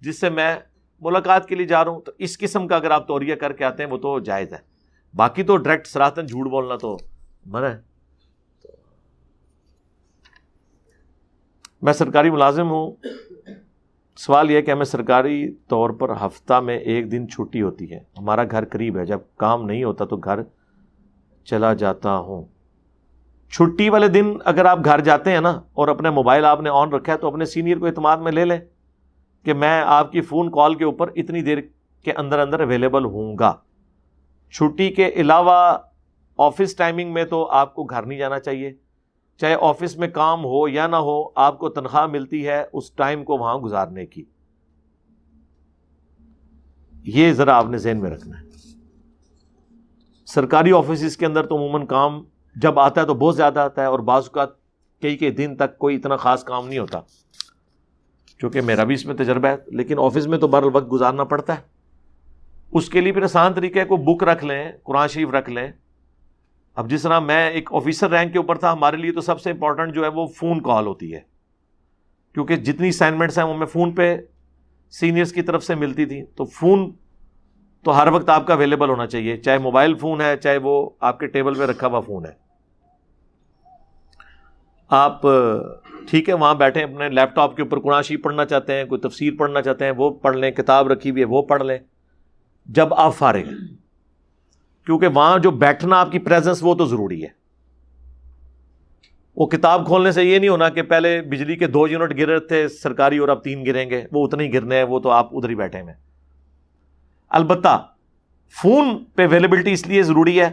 [0.00, 0.56] جس سے میں
[1.04, 3.64] ملاقات کے لیے جا رہا ہوں، تو اس قسم کا اگر آپ توریہ کر کے
[3.64, 4.58] آتے ہیں، وہ تو جائز ہے۔
[5.16, 6.98] باقی تو ڈائریکٹ سراتن جھوٹ بولنا تو
[7.46, 7.94] من ہے۔
[11.82, 12.92] میں سرکاری ملازم ہوں۔
[14.16, 18.42] سوال یہ کہ ہمیں سرکاری طور پر ہفتہ میں ایک دن چھٹی ہوتی ہے۔ ہمارا
[18.50, 20.40] گھر قریب ہے۔ جب کام نہیں ہوتا تو گھر
[21.44, 22.44] چلا جاتا ہوں۔
[23.50, 26.92] چھٹی والے دن اگر آپ گھر جاتے ہیں نا اور اپنے موبائل آپ نے آن
[26.92, 28.58] رکھا ہے تو اپنے سینئر کو اعتماد میں لے لیں۔
[29.44, 31.58] کہ میں آپ کی فون کال کے اوپر اتنی دیر
[32.04, 33.56] کے اندر اندر اویلیبل ہوں گا۔
[34.52, 35.78] چھٹی کے علاوہ
[36.38, 38.72] آفس ٹائمنگ میں تو آپ کو گھر نہیں جانا چاہیے۔
[39.36, 43.24] چاہے آفس میں کام ہو یا نہ ہو، آپ کو تنخواہ ملتی ہے اس ٹائم
[43.24, 44.24] کو وہاں گزارنے کی۔
[46.92, 48.44] یہ ذرا آپ نے ذہن میں رکھنا ہے۔
[50.26, 52.24] سرکاری آفیسز کے اندر تو عموماً کام
[52.56, 54.48] جب آتا ہے تو بہت زیادہ آتا ہے اور بعض اوقات
[55.02, 57.00] کئی کئی دن تک کوئی اتنا خاص کام نہیں ہوتا۔
[58.38, 61.54] کیونکہ میرا بھی اس میں تجربہ ہے، لیکن آفس میں تو بر وقت گزارنا پڑتا
[61.54, 61.62] ہے۔
[62.72, 65.72] اس کے لیے پھر آسان طریقہ ہے، کوئی بک رکھ لیں، قرآن شریف رکھ لیں۔
[66.74, 69.50] اب جس طرح میں ایک آفیسر رینک کے اوپر تھا، ہمارے لیے تو سب سے
[69.50, 71.20] امپورٹنٹ جو ہے وہ فون کال ہوتی ہے۔
[72.34, 74.16] کیونکہ جتنی اسائنمنٹس ہیں، وہ میں فون پہ
[74.90, 76.92] سینئرس کی طرف سے ملتی تھی تو فون
[77.82, 81.20] تو ہر وقت آپ کا اویلیبل ہونا چاہیے۔ چاہے موبائل فون ہے، چاہے وہ آپ
[81.20, 82.32] کے ٹیبل پہ رکھا ہوا فون ہے۔
[84.88, 85.22] آپ
[86.10, 89.00] ٹھیک ہے، وہاں بیٹھے اپنے لیپ ٹاپ کے اوپر قرآن شریف پڑھنا چاہتے ہیں، کوئی
[89.00, 91.78] تفسیر پڑھنا چاہتے ہیں، وہ پڑھ لیں، کتاب رکھی ہوئی ہے، وہ پڑھ لیں۔
[92.66, 93.66] جب آپ فارغ ہیں،
[94.86, 97.28] کیونکہ وہاں جو بیٹھنا آپ کی پریزنس وہ تو ضروری ہے۔
[99.36, 102.68] وہ کتاب کھولنے سے یہ نہیں ہونا کہ پہلے بجلی کے دو یونٹ گر تھے،
[102.68, 105.48] سرکاری اور اب تین گریں گے، وہ اتنے ہی گرنے ہیں، وہ تو آپ ادھر
[105.48, 105.94] ہی بیٹھے ہیں۔
[107.28, 107.86] البتہ
[108.62, 110.50] فون پہ اویلیبلٹی اس لیے ضروری ہے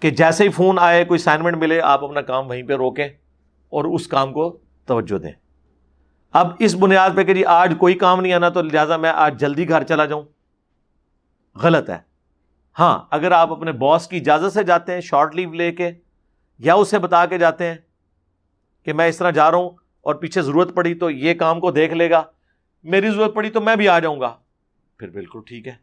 [0.00, 3.08] کہ جیسے ہی فون آئے، کوئی اسائنمنٹ ملے، آپ اپنا کام وہیں پہ روکیں۔
[3.72, 5.32] اور اس کام کو توجہ دیں۔
[6.32, 9.40] اب اس بنیاد پہ کہ جی آج کوئی کام نہیں آنا تو لہٰذا میں آج
[9.40, 10.22] جلدی گھر چلا جاؤں۔
[11.62, 11.98] غلط ہے۔
[12.78, 15.90] ہاں اگر آپ اپنے باس کی اجازت سے جاتے ہیں، شارٹ لیو لے کے،
[16.58, 17.74] یا اسے بتا کے جاتے ہیں
[18.84, 19.70] کہ میں اس طرح جا رہا ہوں
[20.00, 22.22] اور پیچھے ضرورت پڑی تو یہ کام کو دیکھ لے گا۔
[22.84, 24.36] میری ضرورت پڑی تو میں بھی آ جاؤں گا۔
[24.98, 25.74] پھر بالکل ٹھیک ہے۔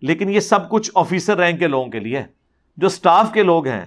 [0.00, 2.22] لیکن یہ سب کچھ آفیسر رینک کے لوگوں کے لیے
[2.76, 3.84] جو اسٹاف کے لوگ ہیں،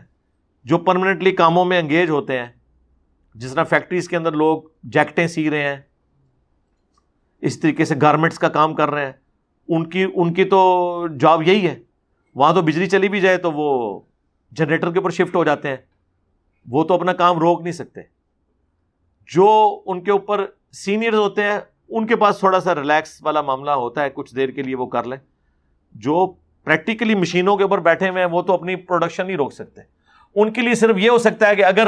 [0.64, 2.48] جو پرماننٹلی کاموں میں انگیج ہوتے ہیں
[3.36, 5.78] جس طرح فیکٹریز کے اندر لوگ جیکٹیں سی رہے ہیں،
[7.42, 9.14] اس طریقے سے گارمنٹس کا کام کر رہے ہیں۔
[9.68, 11.80] ان کی ان کی تو جاب یہی ہے۔
[12.36, 14.00] وہاں تو بجلی چلی بھی جائے تو وہ
[14.52, 15.76] جنریٹر کے اوپر شفٹ ہو جاتے ہیں۔
[16.70, 18.02] وہ تو اپنا کام روک نہیں سکتے۔
[19.28, 21.60] جو ان کے اوپر سینئرز ہوتے ہیں،
[21.90, 24.86] ان کے پاس تھوڑا سا ریلیکس والا معاملہ ہوتا ہے، کچھ دیر کے لیے وہ
[24.86, 25.18] کر لیں۔
[25.92, 26.34] جو
[26.64, 29.82] پریکٹیکلی مشینوں کے اوپر بیٹھے ہوئے ہیں، وہ تو اپنی پروڈکشن نہیں روک سکتے۔
[30.36, 31.88] ان کے لیے صرف یہ ہو سکتا ہے کہ اگر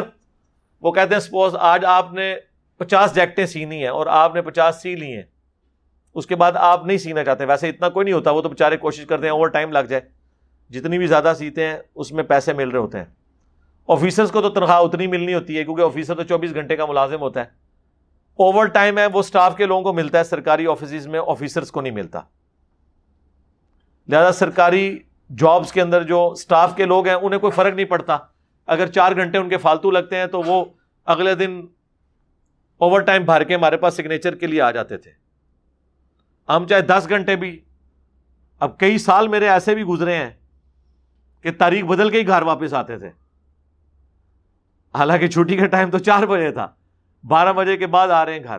[0.81, 2.35] وہ کہتے ہیں، سپوز آج آپ نے
[2.77, 5.23] پچاس جیکٹیں سینی ہیں اور آپ نے پچاس سی لی ہیں۔
[6.15, 8.77] اس کے بعد آپ نہیں سینا چاہتے۔ ویسے اتنا کوئی نہیں ہوتا، وہ تو بےچارے
[8.77, 10.01] کوشش کرتے ہیں، اوور ٹائم لگ جائے۔
[10.69, 13.05] جتنی بھی زیادہ سیتے ہیں، اس میں پیسے مل رہے ہوتے ہیں۔
[13.87, 17.21] آفیسرس کو تو تنخواہ اتنی ملنی ہوتی ہے، کیونکہ آفیسر تو چوبیس گھنٹے کا ملازم
[17.21, 17.45] ہوتا ہے۔
[18.35, 21.81] اوور ٹائم ہے، وہ اسٹاف کے لوگوں کو ملتا ہے، سرکاری آفیسز میں آفیسرس کو
[21.81, 22.19] نہیں ملتا۔
[24.07, 24.99] لہذا سرکاری
[25.37, 28.17] جابس کے اندر جو اسٹاف کے لوگ ہیں، انہیں کوئی فرق نہیں پڑتا۔
[28.67, 30.65] اگر چار گھنٹے ان کے فالتو لگتے ہیں تو وہ
[31.05, 31.61] اگلے دن
[32.77, 35.11] اوور ٹائم بھر کے ہمارے پاس سگنیچر کے لیے آ جاتے تھے۔
[36.49, 37.59] ہم چاہے دس گھنٹے بھی،
[38.59, 40.29] اب کئی سال میرے ایسے بھی گزرے ہیں
[41.41, 43.09] کہ تاریخ بدل کے ہی گھر واپس آتے تھے۔
[44.95, 46.67] حالانکہ چھٹی کا ٹائم تو چار بجے تھا۔
[47.23, 48.57] بارہ بجے کے بعد آ رہے ہیں گھر۔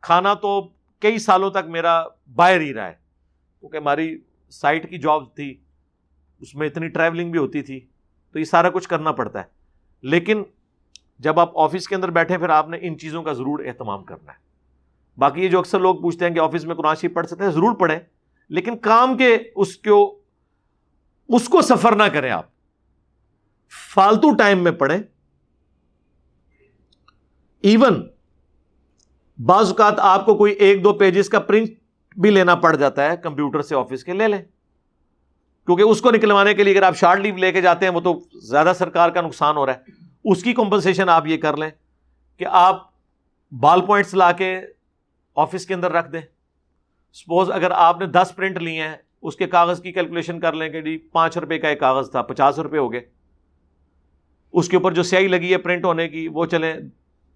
[0.00, 2.04] کھانا تو کئی سالوں تک میرا
[2.34, 2.94] باہر ہی رہا ہے۔
[3.60, 4.18] کیونکہ ہماری
[4.50, 5.60] سائٹ کی جاب تھی،
[6.40, 7.86] اس میں اتنی ٹریولنگ بھی ہوتی تھی۔
[8.32, 9.44] تو یہ سارا کچھ کرنا پڑتا ہے۔
[10.02, 10.42] لیکن
[11.18, 14.32] جب آپ آفس کے اندر بیٹھے پھر آپ نے ان چیزوں کا ضرور اہتمام کرنا
[14.32, 14.38] ہے۔
[15.16, 17.50] باقی یہ جو اکثر لوگ پوچھتے ہیں کہ آفس میں قرآن شریف پڑھ سکتے ہیں،
[17.50, 17.98] ضرور پڑھیں۔
[18.48, 20.20] لیکن کام کے اس کو
[21.28, 22.46] اس کو سفر نہ کریں آپ۔
[23.94, 24.98] فالتو ٹائم میں پڑھیں۔
[27.60, 28.08] ایون
[29.44, 31.68] بعض اوقات آپ کو کوئی ایک دو پیجز کا پرنٹ
[32.18, 34.42] بھی لینا پڑ جاتا ہے، کمپیوٹر سے آفس کے لے لیں۔
[35.66, 38.00] کیونکہ اس کو نکلوانے کے لیے اگر آپ شارٹ لیو لے کے جاتے ہیں، وہ
[38.00, 39.78] تو زیادہ سرکار کا نقصان ہو رہا ہے۔
[40.24, 41.70] اس کی کمپنسیشن آپ یہ کر لیں
[42.38, 42.82] کہ آپ
[43.60, 44.60] بال پوائنٹس لا کے
[45.36, 46.20] آفس کے اندر رکھ دیں۔
[47.12, 50.68] سپوز اگر آپ نے دس پرنٹ لیے ہیں، اس کے کاغذ کی کیلکولیشن کر لیں
[50.68, 53.00] کہ جی پانچ روپے کا ایک کاغذ تھا، پچاس روپے ہو گئے۔
[54.52, 56.74] اس کے اوپر جو سیائی لگی ہے پرنٹ ہونے کی، وہ چلیں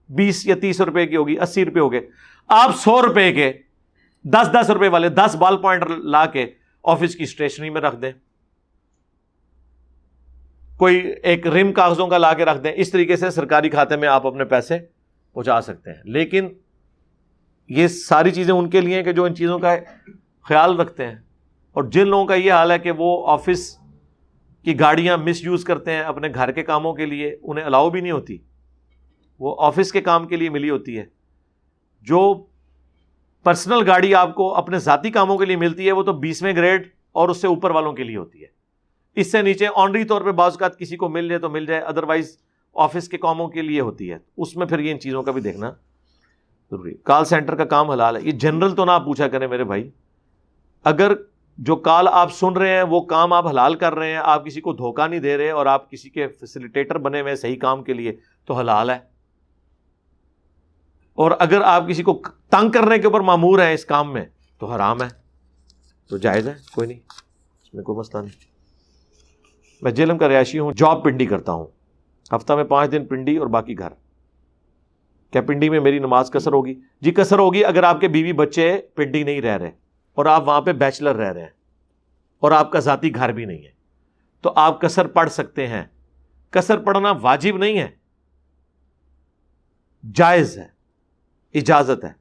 [0.08, 2.00] بیس یا تیس روپے کی ہوگی، اسی روپے ہو گئے۔
[2.48, 3.52] آپ سو روپے کے
[4.24, 6.46] دس دس روپے والے دس بال پوائنٹ لا کے
[6.86, 8.12] آفس کی اسٹیشنری میں رکھ دیں۔
[10.76, 14.08] کوئی ایک رم کاغذوں کا لا کے رکھ دیں۔ اس طریقے سے سرکاری کھاتے میں
[14.08, 14.78] آپ اپنے پیسے
[15.32, 16.48] پہنچا سکتے ہیں۔ لیکن
[17.68, 19.76] یہ ساری چیزیں ان کے لیے کہ جو ان چیزوں کا
[20.42, 21.14] خیال رکھتے ہیں۔
[21.72, 23.78] اور جن لوگوں کا یہ حال ہے کہ وہ آفس
[24.62, 28.00] کی گاڑیاں مس یوز کرتے ہیں اپنے گھر کے کاموں کے لیے، انہیں الاؤ بھی
[28.00, 28.38] نہیں ہوتی۔
[29.38, 31.04] وہ آفس کے کام کے لیے ملی ہوتی ہے۔
[32.02, 32.46] جو
[33.46, 36.88] پرسنل گاڑی آپ کو اپنے ذاتی کاموں کے لیے ملتی ہے، وہ تو بیسویں گریڈ
[37.12, 38.46] اور اس سے اوپر والوں کے لیے ہوتی ہے۔
[39.14, 41.80] اس سے نیچے آنری طور پہ بعض اوقات کسی کو مل جائے تو مل جائے
[41.80, 42.38] ادروائز
[42.74, 45.40] آفس کے کاموں کے لیے ہوتی ہے۔ اس میں پھر یہ ان چیزوں کا بھی
[45.40, 45.70] دیکھنا
[46.70, 49.90] ضروری کال سینٹر کا کام حلال ہے۔ یہ جنرل تو نہ پوچھا کریں میرے بھائی۔
[50.84, 51.12] اگر
[51.58, 54.60] جو کال آپ سن رہے ہیں، وہ کام آپ حلال کر رہے ہیں، آپ کسی
[54.60, 57.92] کو دھوکہ نہیں دے رہے اور آپ کسی کے فیسلٹیٹر بنے ہوئے صحیح کام کے
[57.92, 59.15] لیے، تو حلال ہے۔
[61.16, 64.24] اور اگر آپ کسی کو تنگ کرنے کے اوپر معمور ہیں اس کام میں،
[64.58, 65.08] تو حرام ہے،
[66.08, 66.98] تو جائز ہے، کوئی نہیں،
[67.62, 68.34] اس میں کوئی مسئلہ نہیں۔
[69.82, 71.66] میں جیلم کا رہائشی ہوں، جاب پنڈی کرتا ہوں۔
[72.36, 73.92] ہفتہ میں پانچ دن پنڈی اور باقی گھر۔
[75.30, 78.80] کیا پنڈی میں میری نماز کثر ہوگی؟ جی کثر ہوگی اگر آپ کے بیوی بچے
[78.94, 79.70] پنڈی نہیں رہ رہے،
[80.14, 81.50] اور آپ وہاں پہ بیچلر رہ رہے ہیں،
[82.40, 83.70] اور آپ کا ذاتی گھر بھی نہیں ہے۔
[84.40, 85.84] تو آپ کثر پڑھ سکتے ہیں۔
[86.50, 87.88] کثر پڑھنا واجب نہیں ہے۔
[90.14, 90.75] جائز ہے۔
[91.58, 92.12] اجازت ہے۔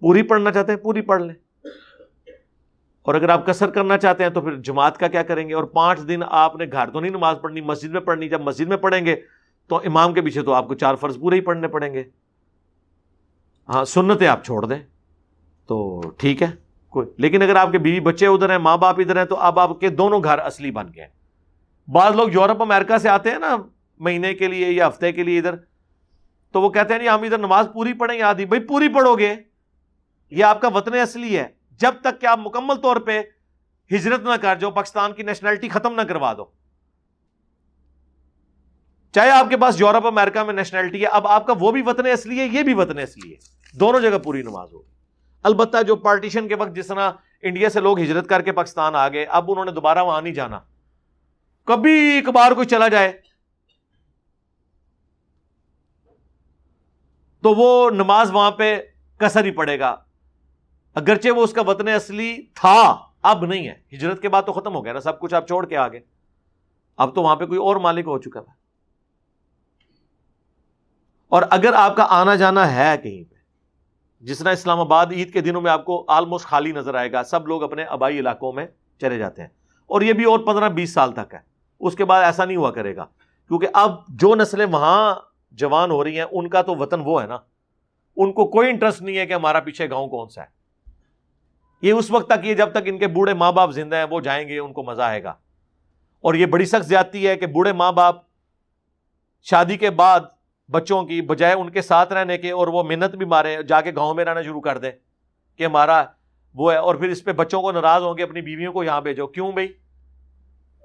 [0.00, 1.34] پوری پڑھنا چاہتے ہیں، پوری پڑھ لیں۔
[3.02, 5.64] اور اگر آپ کثر کرنا چاہتے ہیں تو پھر جماعت کا کیا کریں گے؟ اور
[5.64, 8.76] پانچ دن آپ نے گھر تو نہیں نماز پڑھنی، مسجد میں پڑھنی، جب مسجد میں
[8.76, 9.16] پڑھیں گے
[9.68, 12.04] تو امام کے پیچھے تو آپ کو چار فرض پورے ہی پڑھنے پڑیں گے۔
[13.68, 14.78] ہاں سنتیں آپ چھوڑ دیں۔
[15.66, 16.50] تو ٹھیک ہے،
[16.88, 19.58] کوئی۔ لیکن اگر آپ کے بیوی بچے ادھر ہیں، ماں باپ ادھر ہیں، تو اب
[19.58, 21.06] آپ کے دونوں گھر اصلی بن گئے
[21.88, 23.56] بعض لوگ یورپ، امریکہ سے آتے ہیں نا،
[23.98, 25.69] مہینے کے لیے یا ہفتے کے لیے ادھر۔
[26.52, 29.18] تو وہ کہتے ہیں، نہیں، ہم ادھر نماز پوری پڑھیں گے آدھی؟ بھائی، پوری پڑھو
[29.18, 29.34] گے۔
[30.30, 33.22] یہ آپ کا وطن اصلی ہے۔ جب تک کہ آپ مکمل طور پہ
[33.94, 36.44] ہجرت نہ کر جو پاکستان کی نیشنلٹی ختم نہ کروا دو۔
[39.12, 42.06] چاہے آپ کے پاس یورپ، امریکہ میں نیشنلٹی ہے، اب آپ کا وہ بھی وطن
[42.06, 43.36] اصلی ہے، یہ بھی وطن اصلی ہے۔
[43.78, 44.90] دونوں جگہ پوری نماز ہوگی
[45.42, 47.10] البتہ جو پارٹیشن کے وقت جس طرح
[47.42, 50.34] انڈیا سے لوگ ہجرت کر کے پاکستان آ گئے، اب انہوں نے دوبارہ وہاں نہیں
[50.34, 50.60] جانا۔
[51.64, 53.29] کبھی ایک بار کوئی چلا جائے۔
[57.42, 58.82] تو وہ نماز وہاں پہ
[59.18, 59.96] کسر ہی پڑے گا۔
[60.94, 64.74] اگرچہ وہ اس کا وطن اصلی تھا، اب نہیں ہے۔ ہجرت کے بعد تو ختم
[64.74, 66.00] ہو گیا نا، سب کچھ آپ چھوڑ کے آگے۔
[66.96, 68.52] اب تو وہاں پہ کوئی اور مالک ہو چکا تھا۔
[71.28, 73.34] اور اگر آپ کا آنا جانا ہے کہیں پہ،
[74.20, 77.22] جس طرح اسلام آباد عید کے دنوں میں آپ کو آلموسٹ خالی نظر آئے گا،
[77.22, 78.66] سب لوگ اپنے آبائی علاقوں میں
[79.00, 79.48] چلے جاتے ہیں۔
[79.86, 81.38] اور یہ بھی اور پندرہ بیس سال تک ہے۔
[81.80, 83.04] اس کے بعد ایسا نہیں ہوا کرے گا۔
[83.48, 85.14] کیونکہ اب جو نسلیں وہاں
[85.50, 87.38] جوان ہو رہی ہیں، ان کا تو وطن وہ ہے نا۔
[88.16, 90.46] ان کو کوئی انٹرسٹ نہیں ہے کہ ہمارا پیچھے گاؤں کون سا ہے۔
[91.82, 94.20] یہ اس وقت تک، یہ جب تک ان کے بوڑھے ماں باپ زندہ ہیں، وہ
[94.20, 95.30] جائیں گے، ان کو مزہ آئے گا۔
[96.20, 98.16] اور یہ بڑی سخت زیادتی ہے کہ بوڑھے ماں باپ
[99.42, 100.20] شادی کے بعد
[100.70, 103.92] بچوں کی بجائے ان کے ساتھ رہنے کے اور وہ محنت بھی مارے، جا کے
[103.96, 104.90] گاؤں میں رہنا شروع کر دیں
[105.56, 106.04] کہ ہمارا
[106.54, 109.00] وہ ہے۔ اور پھر اس پہ بچوں کو ناراض ہوں گے، اپنی بیویوں کو یہاں
[109.00, 109.72] بھیجو۔ کیوں بھائی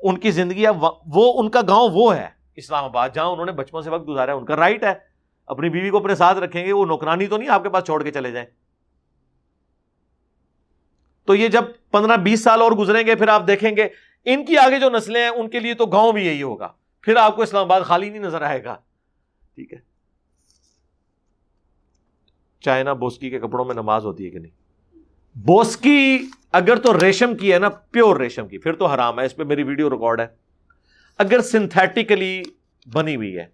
[0.04, 0.66] ان کی زندگی
[1.08, 4.32] وہ، ان کا گاؤں وہ ہے۔ اسلام آباد، جہاں انہوں نے بچپن سے وقت گزارا
[4.32, 4.94] ہے، ان کا رائٹ ہے۔
[5.46, 8.04] اپنی بیوی کو اپنے ساتھ رکھیں گے، وہ نوکرانی تو نہیں، آپ کے پاس چھوڑ
[8.04, 8.48] کے چلے جائیں۔
[11.26, 13.88] تو یہ جب پندرہ بیس سال اور گزریں گے، پھر آپ دیکھیں گے،
[14.26, 16.68] ان کی آگے جو نسلیں ہیں، ان کے لیے تو گاؤں بھی یہی ہوگا۔
[17.02, 18.78] پھر آپ کو اسلام آباد خالی نہیں نظر آئے گا۔
[19.56, 19.78] ٹھیک ہے۔
[22.60, 24.52] چائنا بوسکی کے کپڑوں میں نماز ہوتی ہے کہ نہیں؟
[25.36, 29.36] بوسکی اگر تو ریشم کی ہے نا پیور ریشم کی، پھر تو حرام ہے، اس
[29.36, 30.45] پہ میری ویڈیو ریکارڈ ہے۔
[31.20, 32.42] اگر سنتھیٹیکلی
[32.94, 33.46] بنی ہوئی ہے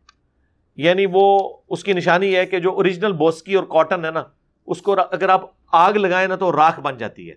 [0.78, 1.24] یعنی وہ
[1.70, 4.24] اس کی نشانی ہے کہ جو اوریجنل بوسکی اور کاٹن ہے نا،
[4.68, 7.36] اس کو اگر آپ آگ لگائیں نا تو راکھ بن جاتی ہے۔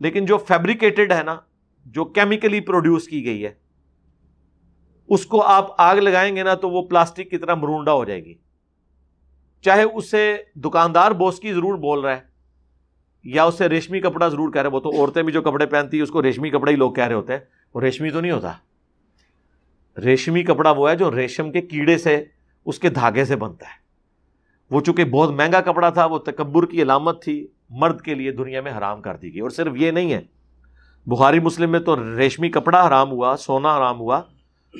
[0.00, 1.36] لیکن جو فیبریکیٹڈ ہے نا،
[1.86, 3.52] جو کیمیکلی پروڈیوس کی گئی ہے،
[5.08, 8.24] اس کو آپ آگ لگائیں گے نا تو وہ پلاسٹک کی طرح مرونڈا ہو جائے
[8.24, 8.34] گی۔
[9.64, 12.20] چاہے اسے دکاندار بوس کی ضرور بول رہا ہے،
[13.24, 16.02] یا اسے ریشمی کپڑا ضرور کہہ رہے وہ تو عورتیں بھی جو کپڑے پہنتی ہیں،
[16.02, 17.40] اس کو ریشمی کپڑا ہی لوگ کہہ رہے ہوتے ہیں۔
[17.74, 18.52] وہ ریشمی تو نہیں ہوتا۔
[20.04, 22.24] ریشمی کپڑا وہ ہے جو ریشم کے کیڑے سے،
[22.64, 23.84] اس کے دھاگے سے بنتا ہے۔
[24.70, 28.60] وہ چونکہ بہت مہنگا کپڑا تھا، وہ تکبر کی علامت تھی، مرد کے لیے دنیا
[28.60, 30.22] میں حرام کر دی گئی۔ اور صرف یہ نہیں ہے،
[31.06, 34.20] بخاری مسلم میں تو ریشمی کپڑا حرام ہوا، سونا حرام ہوا۔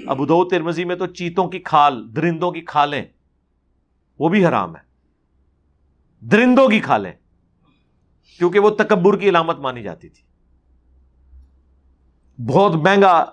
[0.07, 3.05] ابودو ترمزی میں تو چیتوں کی کھال، درندوں کی کھالیں،
[4.19, 4.81] وہ بھی حرام ہے۔
[6.21, 7.13] درندوں کی کھالیں،
[8.39, 10.34] کیونکہ وہ تکبر کی علامت مانی جاتی تھی۔
[12.39, 13.25] بہت مہنگا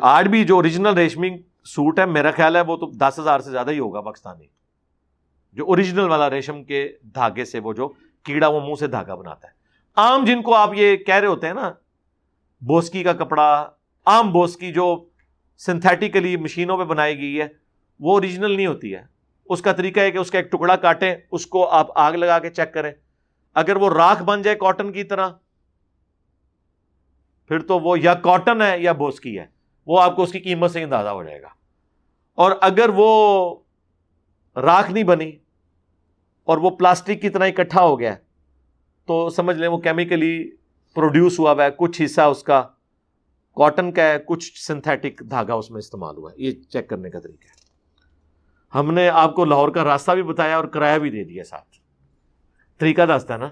[0.00, 1.30] آج بھی جو اوریجنل ریشمی
[1.64, 4.46] سوٹ ہے، میرا خیال ہے وہ تو دس ہزار سے زیادہ ہی ہوگا پاکستانی۔
[5.52, 7.88] جو اوریجنل والا ریشم کے دھاگے سے وہ جو
[8.22, 9.52] کیڑا وہ منہ سے دھاگا بناتا ہے۔
[9.96, 11.72] عام جن کو آپ یہ کہہ رہے ہوتے ہیں نا،
[12.60, 13.70] بوسکی کا کپڑا،
[14.06, 15.04] عام بوسکی جو
[15.58, 17.48] سنتھیٹیکلی مشینوں پہ بنائی گئی ہے،
[18.00, 19.02] وہ اوریجنل نہیں ہوتی ہے۔
[19.44, 22.38] اس کا طریقہ ہے کہ اس کا ایک ٹکڑا کاٹیں، اس کو آپ آگ لگا
[22.38, 22.92] کے چیک کریں۔
[23.54, 25.28] اگر وہ راکھ بن جائے کاٹن کی طرح
[27.48, 29.46] پھر تو وہ یا کاٹن ہے یا بوسکی ہے۔
[29.86, 31.48] وہ آپ کو اس کی قیمت سے اندازہ ہو جائے گا۔
[32.34, 33.54] اور اگر وہ
[34.56, 35.32] راکھ نہیں بنی
[36.44, 38.14] اور وہ پلاسٹک کی طرح اکٹھا ہو گیا
[39.06, 40.50] تو سمجھ لیں وہ کیمیکلی
[40.94, 42.62] پروڈیوس ہوا ہوا ہے، کچھ حصہ اس کا
[43.56, 47.20] کاٹن کا ہے، کچھ سنتھیٹک دھاگا اس میں استعمال ہوا ہے۔ یہ چیک کرنے کا
[47.20, 47.64] طریقہ ہے۔
[48.78, 51.68] ہم نے آپ کو لاہور کا راستہ بھی بتایا اور کرایہ بھی دے دیا ساتھ۔
[52.78, 53.48] طریقہ دستا ہے نا۔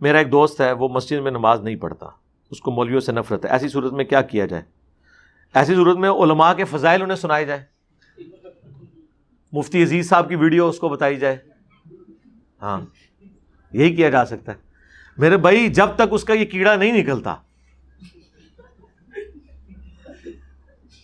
[0.00, 2.06] میرا ایک دوست ہے، وہ مسجد میں نماز نہیں پڑھتا۔
[2.50, 4.62] اس کو مولویوں سے نفرت ہے۔ ایسی صورت میں کیا کیا جائے؟
[5.54, 7.64] ایسی صورت میں علماء کے فضائل انہیں سنائے جائے
[9.52, 11.36] مفتی عزیز صاحب کی ویڈیو اس کو بتائی جائے۔
[12.62, 12.80] ہاں
[13.72, 14.56] یہی کیا جا سکتا ہے۔
[15.18, 17.36] میرے بھائی، جب تک اس کا یہ کیڑا نہیں نکلتا،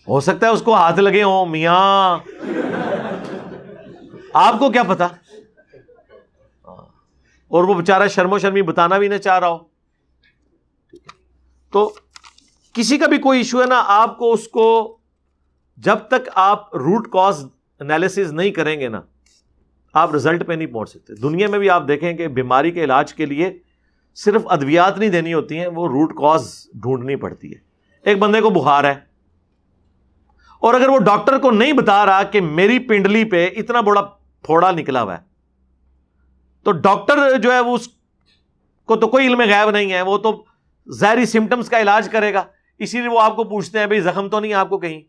[0.07, 2.17] ہو سکتا ہے اس کو ہاتھ لگے ہوں۔ میاں،
[4.33, 5.07] آپ کو کیا پتا؟
[7.47, 9.72] اور وہ بےچارا شرم و شرمی بتانا بھی نہ چاہ رہا ہو۔
[11.73, 11.89] تو
[12.75, 14.97] کسی کا بھی کوئی ایشو ہے نا، آپ کو اس کو
[15.77, 17.45] جب تک آپ روٹ کاز
[17.81, 19.01] انالیس نہیں کریں گے نا،
[19.95, 23.13] آپ رزلٹ پہ نہیں پہنچ سکتے۔ دنیا میں بھی آپ دیکھیں کہ بیماری کے علاج
[23.13, 23.51] کے لیے
[24.17, 27.59] صرف ادویات نہیں دینی ہوتی ہیں، وہ روٹ کاز ڈھونڈنی پڑتی ہے۔
[28.05, 28.93] ایک بندے کو بخار ہے،
[30.61, 34.01] اور اگر وہ ڈاکٹر کو نہیں بتا رہا کہ میری پنڈلی پہ اتنا بڑا
[34.45, 35.21] پھوڑا نکلا ہوا ہے،
[36.65, 37.87] تو ڈاکٹر جو ہے وہ اس
[38.89, 40.31] کو تو کوئی علم غائب نہیں ہے، وہ تو
[40.87, 42.43] زہری سمٹمس کا علاج کرے گا۔
[42.77, 45.01] اسی لیے وہ آپ کو پوچھتے ہیں، بھائی زخم تو نہیں آپ کو کہیں؟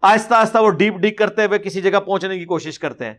[0.00, 3.14] آہستہ آہستہ وہ ڈیپ ڈیپ کرتے ہوئے کسی جگہ پہنچنے کی کوشش کرتے ہیں۔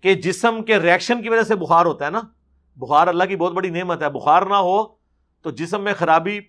[0.00, 2.20] کہ جسم کے ریئیکشن کی وجہ سے بخار ہوتا ہے نا۔
[2.76, 4.84] بخار اللہ کی بہت بڑی نعمت ہے۔ بخار نہ ہو
[5.42, 6.40] تو جسم میں خرابی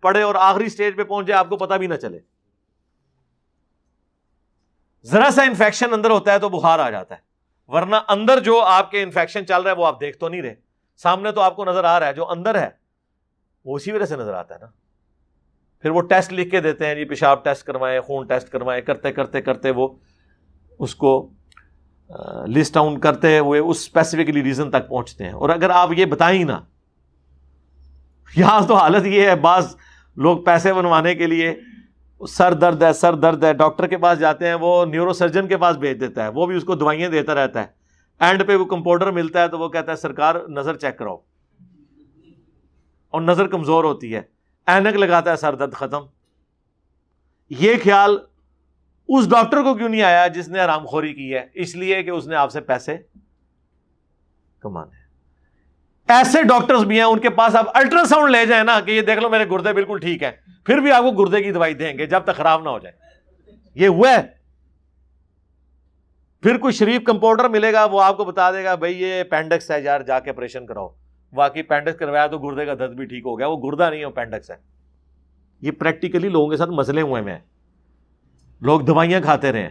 [0.00, 2.18] پڑے اور آخری اسٹیج پہ پہنچ جائے، آپ کو پتا بھی نہ چلے۔
[5.04, 7.20] ذرا سا انفیکشن اندر ہوتا ہے تو بخار آ جاتا ہے۔
[7.72, 10.54] ورنہ اندر جو آپ کے انفیکشن چل رہا ہے، وہ آپ دیکھ تو نہیں رہے۔
[10.96, 12.87] سامنے تو آپ کو نظر آ رہا ہے، جو اندر ہے
[13.68, 14.66] وہ اسی وجہ سے نظر آتا ہے نا۔
[15.82, 19.12] پھر وہ ٹیسٹ لکھ کے دیتے ہیں جی پیشاب ٹیسٹ کروائیں، خون ٹیسٹ کروائیں، کرتے
[19.12, 19.88] کرتے کرتے وہ
[20.78, 21.30] اس کو
[22.46, 26.44] لسٹ ڈاؤن کرتے ہوئے اس اسپیسیفکلی ریزن تک پہنچتے ہیں۔ اور اگر آپ یہ بتائیں
[26.44, 26.60] نا،
[28.36, 29.76] یہاں تو حالت یہ ہے، بعض
[30.16, 31.60] لوگ پیسے بنوانے کے لیے
[32.28, 35.56] سر درد ہے، سر درد ہے، ڈاکٹر کے پاس جاتے ہیں، وہ نیورو سرجن کے
[35.56, 37.66] پاس بھیج دیتا ہے، وہ بھی اس کو دوائیاں دیتا رہتا ہے۔
[38.20, 41.16] اینڈ پہ وہ کمپاؤڈر ملتا ہے تو وہ کہتا ہے، سرکار نظر چیک کراؤ۔
[43.08, 44.22] اور نظر کمزور ہوتی ہے۔
[44.66, 46.00] اینک لگاتا ہے سر درد ختم۔
[47.50, 48.18] یہ خیال
[49.08, 52.10] اس ڈاکٹر کو کیوں نہیں آیا جس نے آرام خوری کی ہے؟ اس لیے کہ
[52.10, 52.96] اس نے آپ سے پیسے
[54.60, 54.98] کمانے
[56.08, 59.02] ایسے ڈاکٹرز بھی ہیں، ان کے پاس آپ الٹرا ساؤنڈ لے جائیں نا کہ یہ
[59.02, 60.32] دیکھ لو میرے گردے بالکل ٹھیک ہے
[60.66, 62.94] پھر بھی آپ کو گردے کی دوائی دیں گے جب تک خراب نہ ہو جائے۔
[63.74, 64.22] یہ ہوا ہے۔
[66.42, 69.70] پھر کوئی شریف کمپاؤڈر ملے گا، وہ آپ کو بتا دے گا، بھائی یہ پینڈکس
[69.70, 70.88] ہے یار، جا کے آپریشن کراؤ۔
[71.32, 74.10] واقعی پینڈکس کروایا تو گردے کا درد بھی ٹھیک ہو گیا، وہ گردہ نہیں ہے
[74.10, 74.56] پینڈکس ہے۔
[75.60, 77.38] یہ پریکٹیکلی لوگوں کے ساتھ مسئلے ہوئے میں
[78.60, 79.70] لوگ دوائیاں کھاتے رہے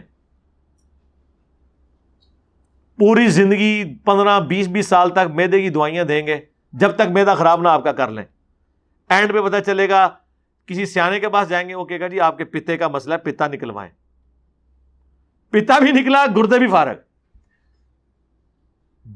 [2.96, 6.40] پوری زندگی پندرہ، بیس بیس سال تک میدے کی دوائیاں دیں گے،
[6.72, 8.24] جب تک میدا خراب نہ آپ کا کر لیں۔
[9.08, 10.08] اینڈ پہ پتا چلے گا،
[10.66, 13.14] کسی سیانے کے پاس جائیں گے، وہ کہے گا جی آپ کے پتے کا مسئلہ
[13.14, 13.90] ہے پتا نکلوائیں۔
[15.50, 16.92] پتا بھی نکلا، گردے بھی فارغ۔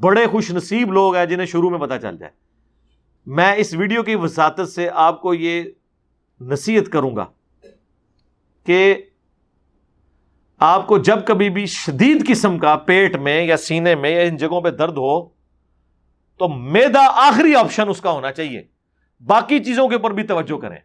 [0.01, 2.33] بڑے خوش نصیب لوگ ہیں جنہیں شروع میں پتا چل جائے۔
[3.27, 5.63] میں اس ویڈیو کی وساطت سے آپ کو یہ
[6.41, 7.25] نصیحت کروں گا
[8.67, 8.95] کہ
[10.59, 14.37] آپ کو جب کبھی بھی شدید قسم کا پیٹ میں یا سینے میں یا ان
[14.37, 15.29] جگہوں پہ درد ہو،
[16.39, 18.63] تو میدا آخری آپشن اس کا ہونا چاہیے۔
[19.27, 20.77] باقی چیزوں کے اوپر بھی توجہ کریں۔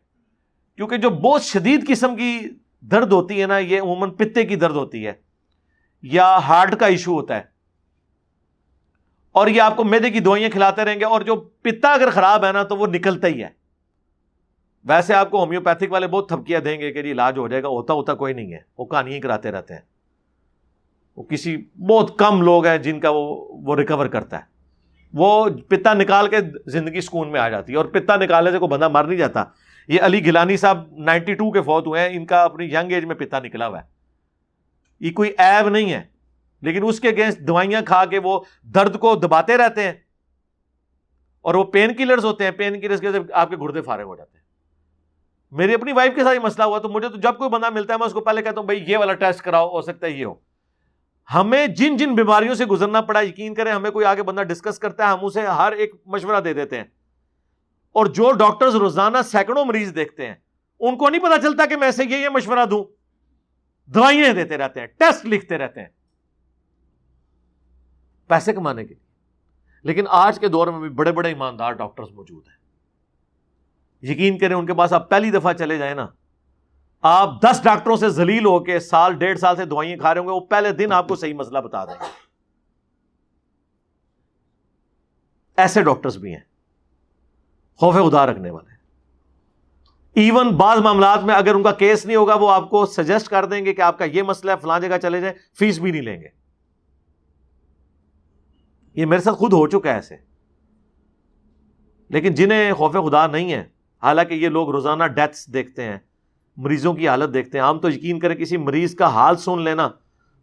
[0.76, 2.40] کیونکہ جو بہت شدید قسم کی
[2.82, 5.14] درد ہوتی ہے نا، یہ عموماً پتے کی درد ہوتی ہے
[6.02, 7.57] یا ہارٹ کا ایشو ہوتا ہے۔
[9.38, 12.46] اور یہ آپ کو میدے کی دوائیاں کھلاتے رہیں گے اور جو پتا اگر خراب
[12.46, 13.50] ہے نا تو وہ نکلتا ہی ہے۔
[14.86, 17.68] ویسے آپ کو ہومیوپیتھک والے بہت تھپکیاں دیں گے کہ جی علاج ہو جائے گا،
[17.68, 19.82] ہوتا ہوتا کوئی نہیں ہے۔ وہ کہانی کراتے رہتے ہیں۔
[21.18, 21.58] وہ کسی
[21.90, 24.42] بہت کم لوگ ہیں جن کا وہ وہ ریکور کرتا ہے۔
[25.14, 28.70] وہ پتا نکال کے زندگی سکون میں آ جاتی ہے اور پتا نکالنے سے کوئی
[28.70, 29.44] بندہ مر نہیں جاتا۔
[29.88, 33.06] یہ علی گلانی صاحب نائنٹی ٹو کے فوت ہوئے ہیں، ان کا اپنی ینگ ایج
[33.06, 33.86] میں پتا نکلا ہوا ہے۔
[35.00, 36.16] یہ کوئی ایب نہیں ہے۔
[36.62, 39.94] لیکن اس کے اگینسٹ دوائیاں کھا کے وہ درد کو دباتے رہتے ہیں
[41.42, 44.38] اور وہ پین کلرز ہوتے ہیں پین کلرز کے آپ کے گردے فارغ ہو جاتے
[44.38, 44.48] ہیں۔
[45.52, 47.94] میری اپنی وائف کے ساتھ یہ مسئلہ ہوا تو مجھے تو جب کوئی بندہ ملتا
[47.94, 50.12] ہے، میں اس کو پہلے کہتا ہوں، بھائی یہ والا ٹیسٹ کراؤ، ہو سکتا ہے
[50.12, 50.36] یہ ہو۔
[51.34, 55.04] ہمیں جن جن بیماریوں سے گزرنا پڑا، یقین کریں ہمیں کوئی آگے بندہ ڈسکس کرتا
[55.04, 56.84] ہے، ہم اسے ہر ایک مشورہ دے دیتے ہیں۔
[57.92, 60.36] اور جو ڈاکٹرز روزانہ سینکڑوں مریض دیکھتے ہیں،
[60.80, 62.86] ان کو نہیں پتا چلتا کہ میں سے یہ یہ مشورہ دوں۔
[63.86, 65.97] دوائیاں دیتے رہتے ہیں ٹیسٹ لکھتے رہتے ہیں۔
[68.28, 69.08] پیسے کمانے کے لیے۔
[69.84, 72.58] لیکن آج کے دور میں بھی بڑے بڑے ایماندار ڈاکٹرز موجود ہیں۔
[74.12, 76.08] یقین کریں ان کے پاس آپ پہلی دفعہ چلے جائیں نا۔
[77.02, 80.28] آپ دس ڈاکٹروں سے زلیل ہو کے سال ڈیڑھ سال سے دوائیاں کھا رہے ہوں
[80.28, 82.06] گے، وہ پہلے دن آپ کو صحیح مسئلہ بتا دیں گے۔
[85.58, 86.41] ایسے ڈاکٹرز بھی ہیں،
[87.76, 88.78] خوف خدا رکھنے والے۔
[90.14, 93.45] ایون بعض معاملات میں اگر ان کا کیس نہیں ہوگا، وہ آپ کو سجیسٹ کر
[93.45, 96.02] دیں گے کہ آپ کا یہ مسئلہ ہے، فلاں جگہ چلے جائیں، فیس بھی نہیں
[96.02, 96.37] لیں گے۔
[98.98, 100.15] یہ میرے ساتھ خود ہو چکا ہے ایسے۔
[102.10, 103.64] لیکن جنہیں خوف خدا نہیں ہے،
[104.03, 105.98] حالانکہ یہ لوگ روزانہ ڈیتھس دیکھتے ہیں،
[106.57, 109.90] مریضوں کی حالت دیکھتے ہیں۔ ہم تو یقین کریں کسی مریض کا حال سن لینا،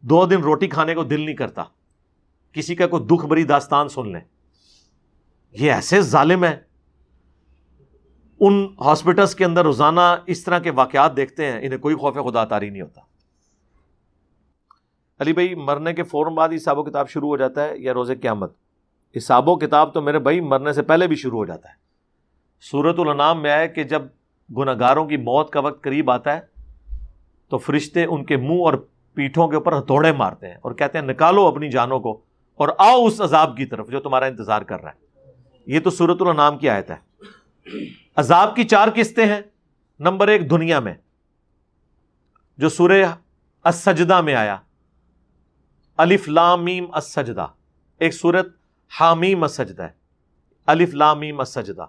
[0.01, 1.65] دو دن روٹی کھانے کو دل نہیں کرتا۔
[2.53, 4.21] کسی کا کوئی دکھ بری داستان سن لیں۔
[5.53, 6.61] یہ ایسے ظالم ہے
[8.41, 12.45] ان ہاسپٹلس کے اندر روزانہ اس طرح کے واقعات دیکھتے ہیں، انہیں کوئی خوف خدا
[12.45, 13.01] تاری نہیں ہوتا۔
[15.21, 18.11] علی بھائی، مرنے کے فوراً بعد حساب و کتاب شروع ہو جاتا ہے یا روز
[18.23, 18.53] قیامت؟
[19.17, 21.75] حساب و کتاب تو میرے بھائی مرنے سے پہلے بھی شروع ہو جاتا ہے۔
[22.71, 24.03] صورت النام میں آئے کہ جب
[24.57, 26.41] گناہ گاروں کی موت کا وقت قریب آتا ہے،
[27.49, 31.07] تو فرشتے ان کے منہ اور پیٹھوں کے اوپر ہتھوڑے مارتے ہیں اور کہتے ہیں،
[31.07, 32.21] نکالو اپنی جانوں کو
[32.55, 35.31] اور آؤ اس عذاب کی طرف جو تمہارا انتظار کر رہا ہے۔
[35.67, 36.97] یہ تو صورت النام کی آیت ہے۔
[38.17, 39.41] عذاب کی چار قسطیں ہیں۔
[39.99, 40.95] نمبر ایک، دنیا میں،
[42.59, 43.05] جو سورہ
[43.65, 44.57] اسجدہ میں آیا۔
[45.97, 47.47] الف لامیم اسجدہ
[47.99, 48.49] ایک سورت
[49.01, 49.89] حامیم اسجدہ ہے۔
[50.67, 51.87] الف لامیم اسجدہ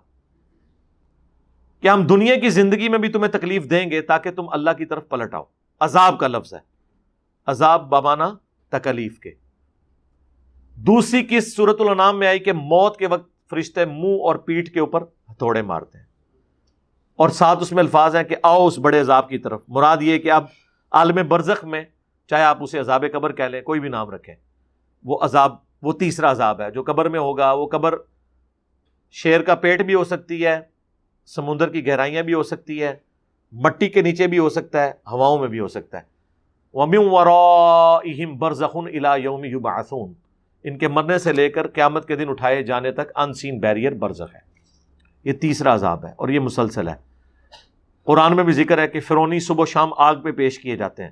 [1.82, 4.86] کہ ہم دنیا کی زندگی میں بھی تمہیں تکلیف دیں گے تاکہ تم اللہ کی
[4.86, 5.44] طرف پلٹ آؤ۔
[5.80, 6.60] عذاب کا لفظ ہے۔
[7.46, 8.36] عذاب بابانا
[8.70, 9.32] تکلیف کے۔
[10.76, 14.80] دوسری کس صورت النام میں آئی کہ موت کے وقت فرشتے منہ اور پیٹھ کے
[14.80, 16.06] اوپر ہتھوڑے مارتے ہیں۔
[17.16, 20.18] اور ساتھ اس میں الفاظ ہیں کہ آؤ اس بڑے عذاب کی طرف۔ مراد یہ
[20.18, 20.46] کہ اب
[20.92, 21.84] عالم برزخ میں
[22.30, 24.36] چاہے آپ اسے عذاب قبر کہہ لیں، کوئی بھی نام رکھیں۔
[25.04, 27.96] وہ عذاب، وہ تیسرا عذاب ہے، جو قبر میں ہوگا، وہ قبر
[29.12, 30.60] شیر کا پیٹ بھی ہو سکتی ہے،
[31.26, 32.96] سمندر کی گہرائیاں بھی ہو سکتی ہے،
[33.52, 36.16] مٹی کے نیچے بھی ہو سکتا ہے، ہواؤں میں بھی ہو سکتا ہے۔
[38.26, 40.14] برزخن الا یوم یوباسون
[40.64, 43.92] ان کے مرنے سے لے کر قیامت کے دن اٹھائے جانے تک ان سین بیریئر
[43.92, 44.40] برزخ ہے۔
[45.24, 46.96] یہ تیسرا عذاب ہے اور یہ مسلسل ہے۔
[48.04, 51.04] قرآن میں بھی ذکر ہے کہ فرونی صبح و شام آگ پہ پیش کیے جاتے
[51.04, 51.12] ہیں۔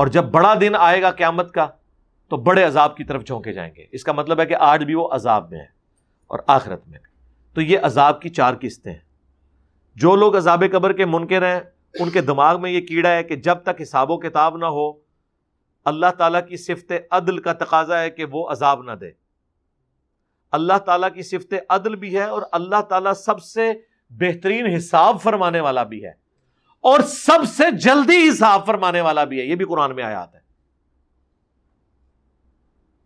[0.00, 1.66] اور جب بڑا دن آئے گا قیامت کا،
[2.28, 4.94] تو بڑے عذاب کی طرف جھونکے جائیں گے۔ اس کا مطلب ہے کہ آج بھی
[4.94, 5.64] وہ عذاب میں ہے
[6.26, 6.98] اور آخرت میں۔
[7.54, 8.98] تو یہ عذاب کی چار قسطیں ہیں۔
[9.96, 11.60] جو لوگ عذاب قبر کے منکر ہیں،
[12.00, 14.92] ان کے دماغ میں یہ کیڑا ہے کہ جب تک حساب و کتاب نہ ہو،
[15.84, 19.10] اللہ تعالیٰ کی صفت عدل کا تقاضا ہے کہ وہ عذاب نہ دے۔
[20.52, 23.72] اللہ تعالیٰ کی صفت عدل بھی ہے اور اللہ تعالیٰ سب سے
[24.10, 26.29] بہترین حساب فرمانے والا بھی ہے۔
[26.80, 30.38] اور سب سے جلدی حساب فرمانے والا بھی ہے، یہ بھی قرآن میں آیا ہے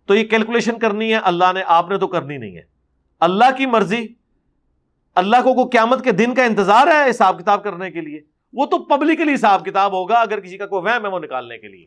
[0.07, 2.63] تو یہ کیلکولیشن کرنی ہے، اللہ نے، آپ نے تو کرنی نہیں ہے۔
[3.21, 4.07] اللہ کی مرضی،
[5.15, 8.21] اللہ کو کو قیامت کے دن کا انتظار ہے حساب کتاب کرنے کے لیے۔
[8.53, 11.69] وہ تو پبلکلی حساب کتاب ہوگا اگر کسی کا کوئی وہم ہے وہ نکالنے کے
[11.69, 11.87] لیے۔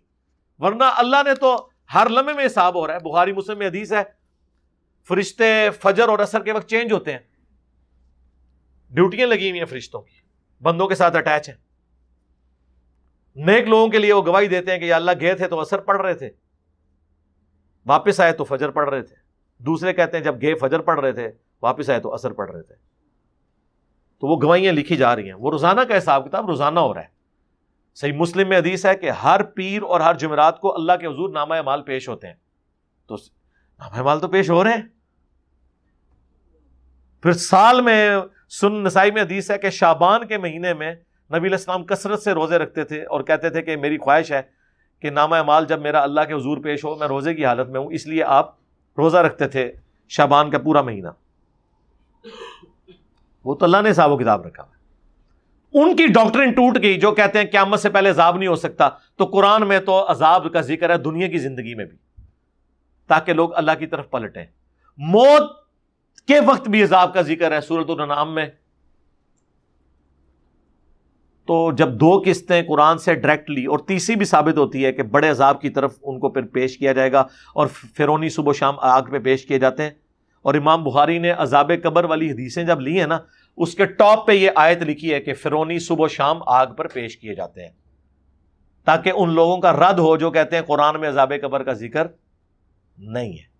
[0.60, 3.94] ورنہ اللہ نے تو ہر لمحے میں حساب ہو رہا ہے۔ بخاری، مسلم میں حدیث
[3.94, 4.04] ہے،
[5.08, 7.20] فرشتے فجر اور اثر کے وقت چینج ہوتے ہیں۔
[8.90, 10.16] ڈیوٹیاں لگی ہوئی ہیں فرشتوں کی،
[10.62, 11.67] بندوں کے ساتھ اٹیچ ہیں۔
[13.38, 16.02] نیک لوگوں کے لیے وہ گواہی دیتے ہیں کہ اللہ گئے تھے تو اثر پڑھ
[16.02, 16.30] رہے تھے۔
[17.86, 19.16] واپس آئے تو فجر پڑھ رہے تھے۔
[19.58, 21.32] دوسرے کہتے ہیں جب گئے فجر پڑھ رہے تھے،
[21.62, 22.76] واپس آئے تو اثر پڑھ رہے تھے۔
[24.20, 27.02] تو وہ گواہیاں لکھی جا رہی ہیں۔ وہ روزانہ کا حساب کتاب روزانہ ہو رہا
[27.02, 27.08] ہے۔
[27.96, 31.30] صحیح مسلم میں حدیث ہے کہ ہر پیر اور ہر جمعرات کو اللہ کے حضور
[31.30, 32.34] نامہ مال پیش ہوتے ہیں۔
[33.08, 33.16] تو
[33.80, 34.82] نامہ مال تو پیش ہو رہے ہیں۔
[37.22, 38.16] پھر سال میں
[38.50, 40.96] سن نسائی میں حدیث ہے کہ شابان کے مہینے میں
[41.36, 44.42] نبی الاسلام کثرت سے روزے رکھتے تھے اور کہتے تھے کہ میری خواہش ہے
[45.00, 47.80] کہ نامہ مال جب میرا اللہ کے حضور پیش ہو میں روزے کی حالت میں
[47.80, 48.56] ہوں، اس لیے آپ
[48.98, 49.72] روزہ رکھتے تھے
[50.10, 51.08] شابان کا پورا مہینہ۔
[53.46, 54.64] وہ تو اللہ نے صاحب و کتاب رکھا۔
[55.74, 58.90] ان کی ڈاکٹرین ٹوٹ گئی جو کہتے ہیں قیامت سے پہلے عذاب نہیں ہو سکتا،
[59.16, 61.98] تو قرآن میں تو عذاب کا ذکر ہے دنیا کی زندگی میں بھی۔
[63.08, 64.46] تاکہ لوگ اللہ کی طرف پلٹیں۔
[64.98, 65.52] موت
[66.28, 68.46] کے وقت بھی عذاب کا ذکر ہے سورت النام میں۔
[71.48, 75.30] تو جب دو قسطیں قرآن سے ڈائریکٹلی اور تیسری بھی ثابت ہوتی ہے کہ بڑے
[75.30, 77.20] عذاب کی طرف ان کو پھر پیش کیا جائے گا
[77.54, 79.90] اور فرونی صبح و شام آگ پہ پیش کیے جاتے ہیں۔
[80.42, 83.20] اور امام بخاری نے عذاب قبر والی حدیثیں جب لی ہیں نا،
[83.58, 86.88] اس کے ٹاپ پہ یہ آیت لکھی ہے کہ فرونی صبح و شام آگ پر
[86.88, 87.72] پیش کیے جاتے ہیں۔
[88.86, 92.08] تاکہ ان لوگوں کا رد ہو جو کہتے ہیں قرآن میں عذاب قبر کا ذکر
[92.98, 93.58] نہیں ہے۔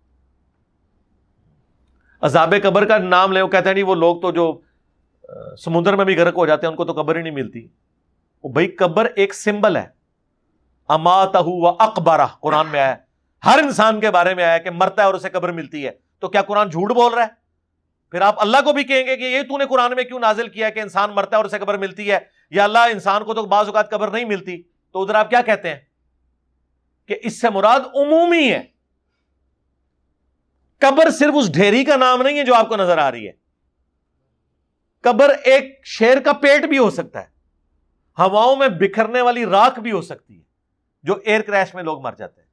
[2.20, 4.60] عذاب قبر کا نام لے، وہ کہتے ہیں نہیں، وہ لوگ تو جو
[5.64, 7.68] سمندر میں بھی گرک ہو جاتے ہیں، ان کو تو قبر ہی نہیں ملتی۔
[8.44, 9.86] بھائی، قبر ایک سمبل ہے۔
[10.88, 11.36] امات
[11.78, 12.96] اکبارہ قرآن میں آیا
[13.44, 16.28] ہر انسان کے بارے میں آیا کہ مرتا ہے اور اسے قبر ملتی ہے۔ تو
[16.28, 17.28] کیا قرآن جھوٹ بول رہا ہے؟
[18.10, 20.48] پھر آپ اللہ کو بھی کہیں گے کہ یہ تو نے قرآن میں کیوں نازل
[20.48, 22.18] کیا کہ انسان مرتا ہے اور اسے قبر ملتی ہے؟
[22.50, 25.68] یا اللہ، انسان کو تو بعض اوقات قبر نہیں ملتی۔ تو ادھر آپ کیا کہتے
[25.68, 25.80] ہیں؟
[27.06, 28.62] کہ اس سے مراد عمومی ہے۔
[30.78, 33.47] قبر صرف اس ڈھیری کا نام نہیں ہے جو آپ کو نظر آ رہی ہے۔
[35.00, 37.26] قبر ایک شیر کا پیٹ بھی ہو سکتا ہے۔
[38.18, 40.42] ہواؤں میں بکھرنے والی راک بھی ہو سکتی ہے
[41.02, 42.48] جو ایئر کریش میں لوگ مر جاتے ہیں۔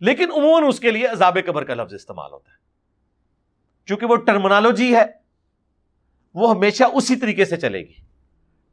[0.00, 2.56] لیکن عموماً اس کے لیے عذاب قبر کا لفظ استعمال ہوتا ہے۔
[3.86, 5.04] چونکہ وہ ٹرمنالوجی ہے،
[6.34, 7.92] وہ ہمیشہ اسی طریقے سے چلے گی۔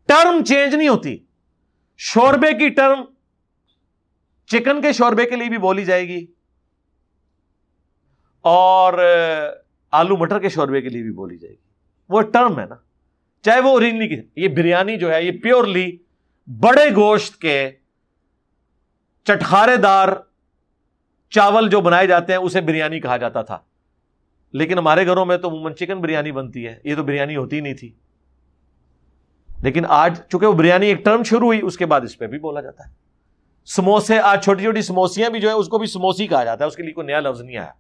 [0.06, 1.18] ٹرم چینج نہیں ہوتی۔
[1.98, 3.02] شوربے کی ٹرم
[4.46, 6.26] چکن کے شوربے کے لیے بھی بولی جائے گی۔
[8.42, 8.94] اور
[9.92, 11.65] آلو مٹر کے شوربے کے لیے بھی بولی جائے گی۔
[12.10, 12.76] وہ ٹرم ہے نا،
[13.42, 15.98] چاہے وہ کی یہ بریانی جو ہے، یہ پیورلی
[16.48, 17.72] بڑے گوشت کے
[19.24, 20.08] چٹخارے دار
[21.30, 23.58] چاول جو بنائے جاتے ہیں، اسے بریانی کہا جاتا تھا۔
[24.54, 27.74] لیکن ہمارے گھروں میں تو عموماً چکن بریانی بنتی ہے۔ یہ تو بریانی ہوتی نہیں
[27.74, 27.94] تھی۔
[29.62, 32.40] لیکن آج چونکہ وہ بریانی ایک ٹرم شروع ہوئی، اس کے بعد اس پہ بھی
[32.40, 32.94] بولا جاتا ہے۔
[33.66, 36.68] سموسے، آج چھوٹی چھوٹی سموسیاں بھی جو ہے اس کو بھی سموسی کہا جاتا ہے،
[36.68, 37.72] اس کے لیے کوئی نیا لفظ نہیں آیا۔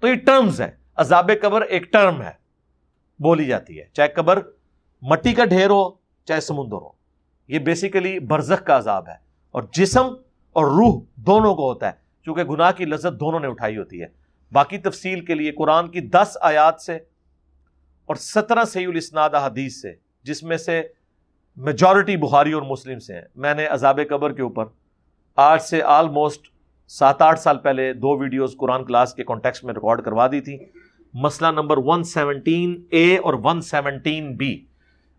[0.00, 2.47] تو یہ ٹرمز ہے عذاب قبر ایک ٹرم ہے۔
[3.20, 4.38] بولی جاتی ہے۔ چاہے قبر
[5.02, 5.90] مٹی کا ڈھیر ہو،
[6.24, 6.88] چاہے سمندر ہو۔
[7.48, 9.14] یہ بیسیکلی برزخ کا عذاب ہے۔
[9.50, 10.06] اور جسم
[10.52, 11.92] اور روح دونوں کو ہوتا ہے۔
[12.22, 14.06] کیونکہ گناہ کی لذت دونوں نے اٹھائی ہوتی ہے۔
[14.52, 16.94] باقی تفصیل کے لیے قرآن کی دس آیات سے
[18.06, 20.82] اور سترہ سی الاسناد حدیث سے، جس میں سے
[21.56, 24.64] میجورٹی بخاری اور مسلم سے ہیں۔ میں نے عذاب قبر کے اوپر
[25.36, 26.42] آج سے آلموسٹ
[26.88, 30.58] سات آٹھ سال پہلے دو ویڈیوز قرآن کلاس کے کانٹیکس میں ریکارڈ کروا دی تھی
[31.22, 34.64] مسئلہ نمبر ون سیونٹین اے اور ون سیونٹین بی۔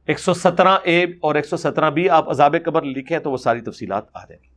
[0.07, 3.37] ایک سو سترہ اے اور ایک سو سترہ بی آپ عذاب قبر لکھیں تو وہ
[3.37, 4.49] ساری تفصیلات آ جائیں۔ گی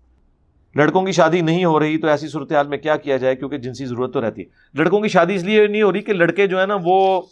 [0.74, 3.86] لڑکوں کی شادی نہیں ہو رہی تو ایسی صورتحال میں کیا کیا جائے؟ کیونکہ جنسی
[3.86, 6.60] ضرورت تو رہتی ہے۔ لڑکوں کی شادی اس لیے نہیں ہو رہی کہ لڑکے جو
[6.60, 7.23] ہے نا وہ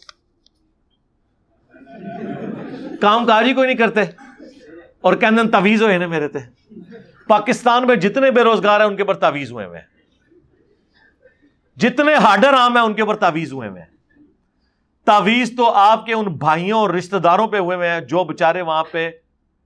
[3.01, 4.01] کام کاج ہی کوئی نہیں کرتے۔
[5.01, 6.39] اور کہنے تویز ہوئے نا میرے تے۔
[7.27, 9.79] پاکستان میں جتنے بے روزگار ہیں ان کے اوپر تعویز ہوئے ہوئے
[11.75, 13.90] جتنے ہارڈر عام ہیں ان کے اوپر تعویز ہوئے ہوئے
[15.05, 18.61] تعویز تو آپ کے ان بھائیوں اور رشتہ داروں پہ ہوئے ہوئے ہیں جو بےچارے
[18.61, 19.11] وہاں پہ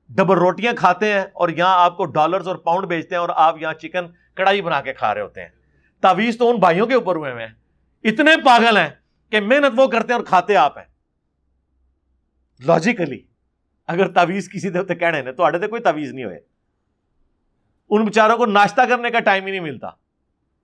[0.09, 3.61] ڈبل روٹیاں کھاتے ہیں اور یہاں آپ کو ڈالرز اور پاؤنڈ بیچتے ہیں اور آپ
[3.61, 5.49] یہاں چکن کڑائی بنا کے کھا رہے ہوتے ہیں۔
[6.01, 7.53] تعویز تو ان بھائیوں کے اوپر ہوئے ہوئے ہیں۔
[8.03, 8.89] اتنے پاگل ہیں
[9.29, 10.85] کہ محنت وہ کرتے ہیں اور کھاتے آپ ہیں۔
[12.65, 13.19] لاجیکلی
[13.87, 16.39] اگر تعویز کسی دے کہنے نے تو کوئی تعویز نہیں ہوئے۔
[17.89, 19.89] ان بیچاروں کو ناشتہ کرنے کا ٹائم ہی نہیں ملتا۔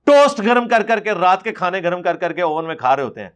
[0.05, 2.95] ٹوسٹ گرم کر کر کے، رات کے کھانے گرم کر کر کے اوون میں کھا
[2.95, 3.29] رہے ہوتے ہیں۔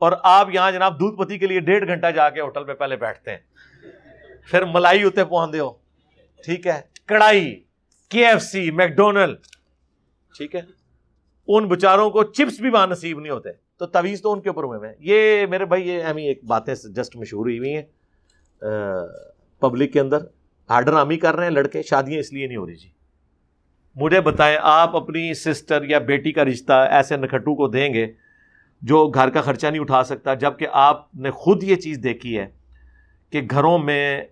[0.00, 2.96] اور آپ یہاں جناب دودھ پتی کے لیے ڈیڑھ گھنٹہ جا کے ہوٹل پہ پہلے
[2.96, 3.38] بیٹھتے ہیں۔
[4.46, 5.76] پھر ملائی ہوتے پہن دو
[6.44, 7.64] ٹھیک ہے۔ کڑائی
[8.08, 9.36] کے ایف سی میکڈونلڈ
[10.36, 10.60] ٹھیک ہے۔
[11.48, 14.64] ان بچاروں کو چپس بھی وہاں نصیب نہیں ہوتے۔ تو تویز تو ان کے اوپر
[14.64, 17.82] ہوئے ہیں۔ یہ میرے بھائی، یہ اہمی ایک باتیں جسٹ مشہور ہوئی ہوئی ہیں۔
[19.60, 20.18] پبلک کے اندر
[20.68, 22.88] آرڈر آمی کر رہے ہیں لڑکے، شادیاں اس لیے نہیں ہو رہی جی۔
[23.96, 28.12] مجھے بتائیں، آپ اپنی سسٹر یا بیٹی کا رشتہ ایسے نکھٹو کو دیں گے
[28.82, 32.46] جو گھر کا خرچہ نہیں اٹھا سکتا جبکہ آپ نے خود یہ چیز دیکھی ہے
[33.30, 34.24] کہ گھروں میں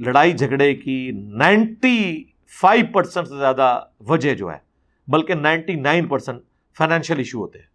[0.00, 2.24] لڑائی جھگڑے کی نائنٹی
[2.60, 4.58] فائیو پرسینٹ سے زیادہ وجہ جو ہے،
[5.08, 6.40] بلکہ ninety nine percent
[6.78, 7.66] financial issue ہوتے ہیں۔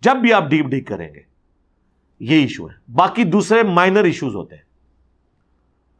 [0.00, 1.20] جب بھی آپ ڈیپ ڈیپ کریں گے،
[2.20, 4.62] یہ ایشو ہے۔ باقی دوسرے مائنر ایشوز ہوتے ہیں۔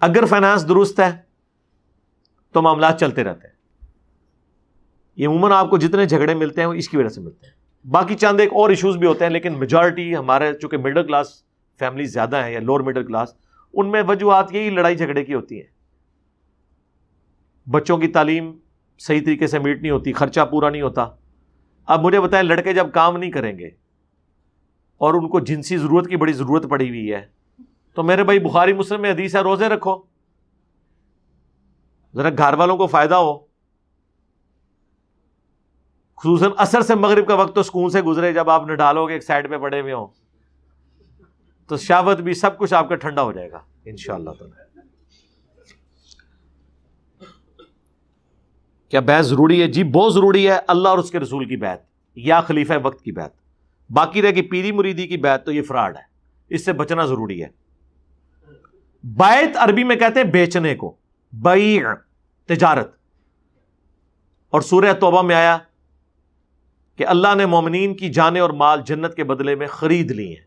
[0.00, 1.10] اگر فائنانس درست ہے،
[2.52, 3.54] تو معاملات چلتے رہتے ہیں۔
[5.16, 7.65] یہ عموماً آپ کو جتنے جھگڑے ملتے ہیں، وہ اس کی وجہ سے ملتے ہیں۔
[7.84, 11.28] باقی چاند ایک اور ایشوز بھی ہوتے ہیں، لیکن میجورٹی ہمارے چونکہ مڈل کلاس
[11.78, 13.34] فیملی زیادہ ہیں یا لوور مڈل کلاس
[13.74, 15.68] ان میں وجوہات یہی لڑائی جھگڑے کی ہوتی ہیں۔
[17.70, 18.58] بچوں کی تعلیم
[18.98, 21.06] صحیح طریقے سے میٹ نہیں ہوتی، خرچہ پورا نہیں ہوتا۔
[21.86, 23.66] اب مجھے بتائیں، لڑکے جب کام نہیں کریں گے
[25.00, 27.26] اور ان کو جنسی ضرورت کی بڑی ضرورت پڑی ہوئی ہے،
[27.94, 30.02] تو میرے بھائی بخاری مسلم میں حدیث ہے، روزے رکھو۔
[32.14, 33.45] ذرا گھر والوں کو فائدہ ہو۔
[36.16, 39.12] خصوصاً اثر سے مغرب کا وقت تو سکون سے گزرے، جب آپ نے ڈالو گے،
[39.12, 40.06] ایک سائڈ پہ پڑے ہوئے ہوں،
[41.68, 44.80] تو شاوت بھی سب کچھ آپ کا ٹھنڈا ہو جائے گا ان شاء اللہ تعالی۔
[48.88, 51.80] کیا بیت ضروری ہے؟ جی بہت ضروری ہے، اللہ اور اس کے رسول کی بیت
[52.14, 53.32] یا خلیفہ وقت کی بیت
[53.92, 56.02] باقی رہے گی پیری مریدی کی بیت تو یہ فراڈ ہے،
[56.48, 57.48] اس سے بچنا ضروری ہے۔
[59.04, 60.96] بیت عربی میں کہتے ہیں بیچنے کو،
[61.32, 61.92] بیع،
[62.46, 62.96] تجارت۔
[64.50, 65.58] اور سورہ توبہ میں آیا
[66.96, 70.46] کہ اللہ نے مومنین کی جانے اور مال جنت کے بدلے میں خرید لی ہیں۔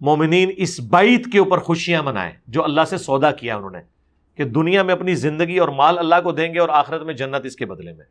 [0.00, 3.78] مومنین اس بیت کے اوپر خوشیاں منائیں جو اللہ سے سودا کیا انہوں نے،
[4.34, 7.44] کہ دنیا میں اپنی زندگی اور مال اللہ کو دیں گے اور آخرت میں جنت
[7.44, 8.04] اس کے بدلے میں۔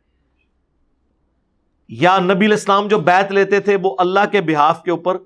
[1.88, 5.16] یا نبی الاسلام جو بیت لیتے تھے، وہ اللہ کے بحاف کے اوپر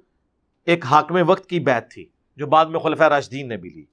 [0.66, 2.06] ایک حاکم وقت کی بیت تھی،
[2.36, 3.84] جو بعد میں خلفۂ راشدین نے بھی لی۔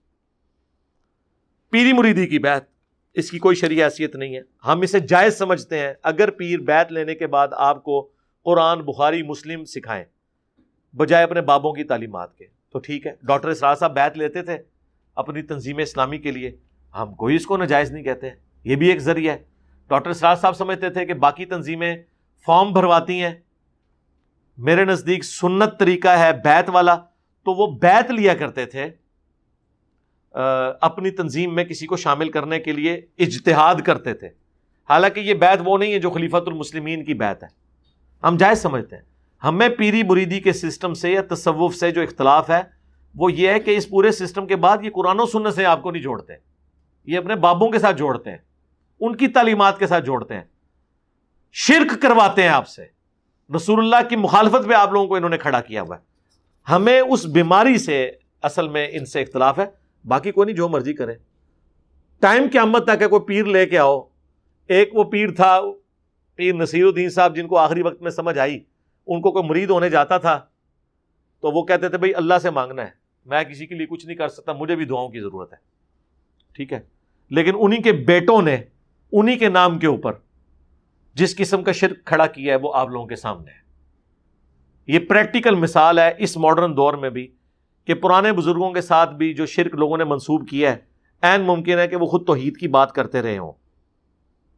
[1.69, 2.64] پیری مریدی کی بیت
[3.14, 6.91] اس کی کوئی شریع حیثیت نہیں ہے۔ ہم اسے جائز سمجھتے ہیں۔ اگر پیر بیت
[6.91, 8.10] لینے کے بعد آپ کو
[8.44, 10.06] قرآن، بخاری، مسلم سکھائیں،
[10.95, 14.57] بجائے اپنے بابوں کی تعلیمات کے۔ تو ٹھیک ہے۔ ڈاکٹر اسرار صاحب بیت لیتے تھے
[15.15, 16.52] اپنی تنظیم اسلامی کے لیے۔
[16.98, 18.30] ہم کوئی اس کو ناجائز نہیں کہتے۔
[18.64, 19.44] یہ بھی ایک ذریعہ ہے۔
[19.88, 21.98] ڈاکٹر اسرار صاحب سمجھتے تھے کہ باقی تنظیمیں
[22.45, 23.36] فارم بھرواتی ہیں۔
[24.57, 26.95] میرے نزدیک سنت طریقہ ہے بیت والا۔
[27.44, 28.91] تو وہ بیت لیا کرتے تھے۔
[30.81, 34.27] اپنی تنظیم میں کسی کو شامل کرنے کے لیے اجتہاد کرتے تھے۔
[34.89, 37.47] حالانکہ یہ بیت وہ نہیں ہے جو خلیفۃ المسلمین کی بیت ہے۔
[38.23, 39.03] ہم جائز سمجھتے ہیں۔
[39.43, 42.61] ہمیں پیری بریدی کے سسٹم سے یا تصوف سے جو اختلاف ہے،
[43.15, 45.81] وہ یہ ہے کہ اس پورے سسٹم کے بعد یہ قرآن و سننے سے آپ
[45.81, 46.34] کو نہیں جوڑتے۔
[47.06, 48.38] یہ اپنے بابوں کے ساتھ جوڑتے ہیں۔
[48.99, 50.43] ان کی تعلیمات کے ساتھ جوڑتے ہیں۔
[51.51, 52.85] شرک کرواتے ہیں آپ سے۔
[53.56, 56.01] رسول اللہ کی مخالفت پہ آپ لوگوں کو انہوں نے کھڑا کیا ہوا ہے۔
[56.72, 58.11] ہمیں اس بیماری سے
[58.41, 61.13] اصل میں ان سے اختلاف ہے۔ باقی کوئی نہیں، جو مرضی کرے۔
[62.19, 64.01] ٹائم قیامت تک ہے، کوئی پیر لے کے آؤ۔
[64.67, 65.61] ایک وہ پیر تھا،
[66.35, 68.59] پیر نصیر الدین صاحب، جن کو آخری وقت میں سمجھ آئی۔
[69.07, 70.38] ان کو کوئی مرید ہونے جاتا تھا۔
[71.41, 72.89] تو وہ کہتے تھے، بھائی، اللہ سے مانگنا ہے۔
[73.26, 75.57] میں کسی کے لیے کچھ نہیں کر سکتا، مجھے بھی دعاؤں کی ضرورت ہے۔
[76.53, 76.80] ٹھیک ہے۔
[77.30, 78.57] لیکن انہی کے بیٹوں نے
[79.11, 80.13] انہی کے نام کے اوپر
[81.13, 83.59] جس قسم کا شرک کھڑا کیا ہے، وہ آپ لوگوں کے سامنے ہے۔
[84.88, 87.35] یہ پریکٹیکل مثال ہے، اس ماڈرن دور میں بھی۔
[87.85, 90.77] کہ پرانے بزرگوں کے ساتھ بھی جو شرک لوگوں نے منسوب کیا ہے
[91.22, 93.51] این ممکن ہے کہ وہ خود توحید کی بات کرتے رہے ہوں۔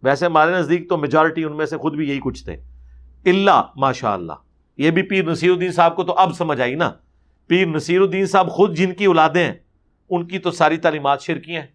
[0.04, 2.54] ویسے ہمارے نزدیک تو میجارٹی ان میں سے خود بھی یہی کچھ تھے۔
[3.26, 4.34] اللہ ماشاء اللہ
[4.78, 6.92] یہ بھی پیر نصیر الدین صاحب کو تو اب سمجھ آئی نا۔
[7.48, 9.54] پیر نصیر الدین صاحب خود جن کی اولادیں ہیں،
[10.10, 11.68] ان کی تو ساری تعلیمات شرکی ہیں۔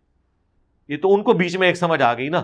[0.88, 2.38] یہ تو ان کو بیچ میں ایک سمجھ آ گئی نا۔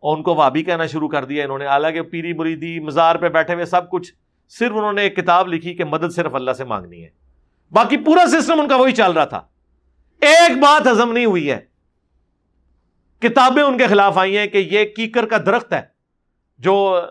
[0.00, 3.28] اور ان کو وابی کہنا شروع کر دیا انہوں نے۔ حالانکہ پیری مریدی، مزار پہ
[3.28, 4.12] بیٹھے ہوئے سب کچھ،
[4.48, 7.27] صرف انہوں نے ایک کتاب لکھی کہ مدد صرف اللہ سے مانگنی ہے۔
[7.72, 9.40] باقی پورا سسٹم ان کا وہی چل رہا تھا۔
[10.20, 11.60] ایک بات ہزم نہیں ہوئی ہے۔
[13.18, 15.80] کتابیں ان کے خلاف آئی ہیں کہ یہ کیکر کا درخت ہے
[16.58, 17.04] جو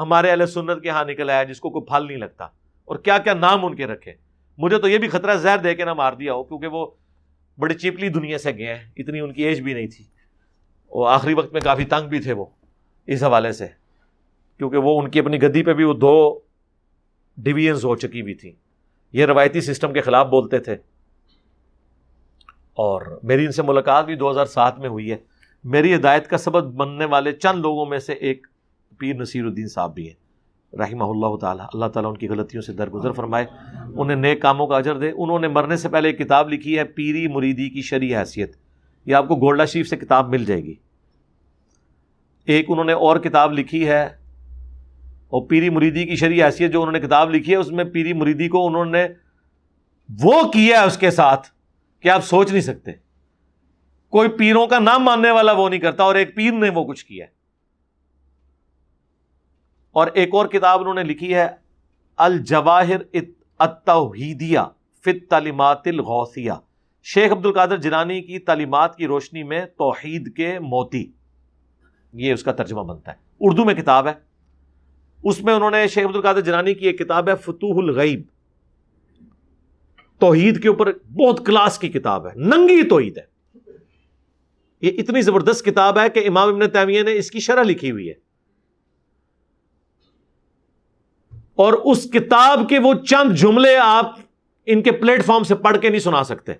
[0.00, 2.44] ہمارے اہل سنت کے ہاں نکل آیا، جس کو کوئی پھل نہیں لگتا۔
[2.84, 4.12] اور کیا کیا نام ان کے رکھے۔
[4.58, 6.86] مجھے تو یہ بھی خطرہ زہر دے کے نہ مار دیا ہو، کیونکہ وہ
[7.58, 10.04] بڑی چپلی دنیا سے گئے ہیں۔ اتنی ان کی ایج بھی نہیں تھی۔
[10.90, 12.44] وہ آخری وقت میں کافی تنگ بھی تھے وہ
[13.06, 13.66] اس حوالے سے،
[14.58, 16.40] کیونکہ وہ ان کی اپنی گدی پہ بھی وہ دو
[17.36, 18.61] ڈویژنز ہو چکی بھی تھیں۔
[19.12, 20.72] یہ روایتی سسٹم کے خلاف بولتے تھے۔
[22.74, 25.16] اور میری ان سے ملاقات بھی دو ہزار سات میں ہوئی ہے۔
[25.64, 28.46] میری ہدایت کا سبب بننے والے چند لوگوں میں سے ایک
[28.98, 30.22] پیر نصیر الدین صاحب بھی ہیں۔
[30.76, 33.46] رحمہ اللہ تعالیٰ اللہ تعالیٰ ان کی غلطیوں سے درگزر فرمائے۔
[33.96, 36.84] انہیں نئے کاموں کا اجر دے۔ انہوں نے مرنے سے پہلے ایک کتاب لکھی ہے،
[36.84, 38.56] پیری مریدی کی شرع حیثیت۔
[39.06, 40.74] یہ آپ کو گولڈا شریف سے کتاب مل جائے گی۔
[42.44, 44.21] ایک انہوں نے اور کتاب لکھی ہے۔
[45.32, 48.12] اور پیری مریدی کی شرع حیثیت جو انہوں نے کتاب لکھی ہے، اس میں پیری
[48.12, 49.06] مریدی کو انہوں نے
[50.22, 51.48] وہ کیا ہے اس کے ساتھ
[52.00, 52.92] کہ آپ سوچ نہیں سکتے۔
[54.08, 57.06] کوئی پیروں کا نام ماننے والا وہ نہیں کرتا اور ایک پیر نے وہ کچھ
[57.06, 57.30] کیا ہے۔
[59.92, 61.48] اور ایک اور کتاب انہوں نے لکھی ہے،
[62.16, 63.16] الجواہر
[63.58, 64.58] التوحیدیہ
[65.04, 66.52] فت تعلیمات الغوثیہ۔
[67.02, 71.12] شیخ عبد القادر جنانی کی تعلیمات کی روشنی میں توحید کے موتی۔
[72.12, 74.31] یہ اس کا ترجمہ بنتا ہے۔ اردو میں کتاب ہے۔
[75.22, 78.22] اس میں انہوں نے شیخ عبد القادر جنانی کی ایک کتاب ہے فتوح الغیب۔
[80.18, 83.32] توحید کے اوپر بہت کلاس کی کتاب ہے، ننگی توحید ہے۔
[84.80, 88.08] یہ اتنی زبردست کتاب ہے کہ امام ابن تیمیہ نے اس کی شرح لکھی ہوئی
[88.08, 88.14] ہے۔
[91.54, 94.14] اور اس کتاب کے وہ چند جملے آپ
[94.66, 96.52] ان کے پلیٹ فارم سے پڑھ کے نہیں سنا سکتے۔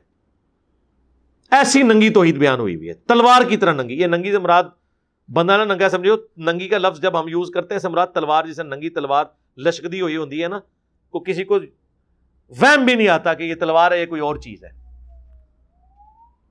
[1.51, 4.64] ایسی ننگی توحید بیان ہوئی ہوئی ہے، تلوار کی طرح ننگی۔ یہ ننگی سے مراد
[5.32, 8.62] بندہ نہ ننگا سمجھو، ننگی کا لفظ جب ہم یوز کرتے ہیں سمراد تلوار، جیسے
[8.62, 9.24] ننگی تلوار
[9.56, 10.59] لشکدی ہوئی ہوتی ہے نا،
[11.10, 11.59] کو کسی کو
[12.48, 14.70] وہم بھی نہیں آتا کہ یہ تلوار ہے یہ کوئی اور چیز ہے۔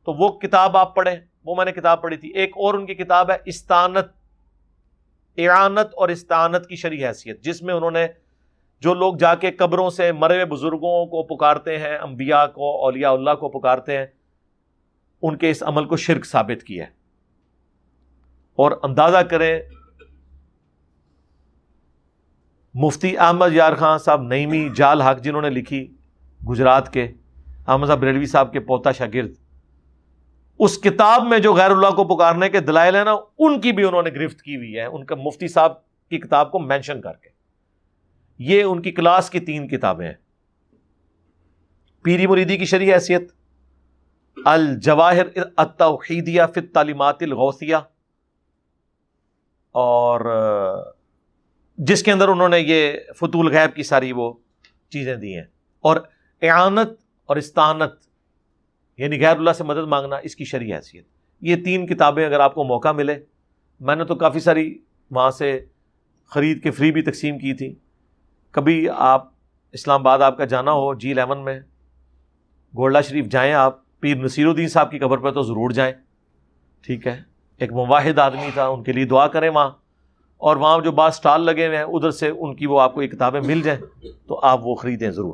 [0.06, 2.96] تو وہ کتاب آپ پڑھیں، وہ میں نے کتاب پڑھی تھی۔ ایک اور ان کی
[2.96, 4.06] کتاب ہے، استانت،
[5.38, 8.08] اعانت اور استانت کی شریح حیثیت، جس میں انہوں نے
[8.80, 13.12] جو لوگ جا کے قبروں سے مرے ہوئے بزرگوں کو پکارتے ہیں، انبیاء کو، اولیاء
[13.12, 14.06] اللہ کو پکارتے ہیں،
[15.22, 17.01] ان کے اس عمل کو شرک ثابت کیا ہے۔
[18.56, 19.62] اور اندازہ کریں،
[22.74, 25.94] مفتی احمد یار خان صاحب نئیمی جال حق جنہوں نے لکھی
[26.50, 27.12] گجرات کے،
[27.68, 29.32] احمد صاحب بریلوی صاحب کے پوتا شاگرد۔
[30.60, 33.84] اس کتاب میں جو غیر اللہ کو پکارنے کے دلائل ہیں نا، ان کی بھی
[33.84, 37.14] انہوں نے گرفت کی ہوئی ہے۔ ان کا مفتی صاحب کی کتاب کو مینشن کر
[37.14, 37.30] کے۔
[38.40, 40.14] یہ ان کی کلاس کی تین کتابیں ہیں۔
[42.04, 43.32] پیری مریدی کی شرح حیثیت،
[44.46, 45.26] الجواہر
[45.58, 47.76] التوحیدیہ فی تعلیمات الغوثیہ۔
[49.72, 50.22] اور
[51.78, 54.34] جس کے اندر انہوں نے یہ فتول غیب کی ساری وہ
[54.90, 55.44] چیزیں دی ہیں۔
[55.80, 55.98] اور
[56.42, 56.90] اعانت
[57.26, 57.92] اور استانت
[58.98, 61.08] یعنی غیر اللہ سے مدد مانگنا، اس کی شرح حیثیت۔
[61.42, 63.24] یہ تین کتابیں اگر آپ کو موقع ملے،
[63.80, 64.80] میں نے تو کافی ساری
[65.12, 65.66] وہاں سے
[66.26, 67.76] خرید کے فری بھی تقسیم کی تھی۔
[68.52, 69.32] کبھی آپ
[69.72, 71.60] اسلام آباد آپ کا جانا ہو جی الیون میں،
[72.78, 75.94] گولڈا شریف جائیں آپ، پیر نصیر الدین صاحب کی قبر پہ تو ضرور جائیں۔
[76.82, 77.31] ٹھیک ہے؟
[77.62, 79.70] ایک مواحد آدمی تھا، ان کے لیے دعا کریں وہاں
[80.38, 83.02] اور وہاں جو بعض اسٹال لگے ہوئے ہیں، ادھر سے ان کی وہ آپ کو
[83.02, 83.82] یہ کتابیں مل جائیں،
[84.28, 85.34] تو آپ وہ خریدیں ضرور۔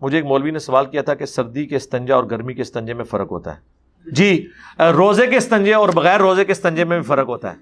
[0.00, 2.94] مجھے ایک مولوی نے سوال کیا تھا کہ سردی کے استنجا اور گرمی کے استنجے
[2.94, 3.60] میں فرق ہوتا ہے۔
[4.12, 4.46] جی
[4.78, 7.56] روزے کے استنجے اور بغیر روزے کے استنجے میں بھی فرق ہوتا ہے۔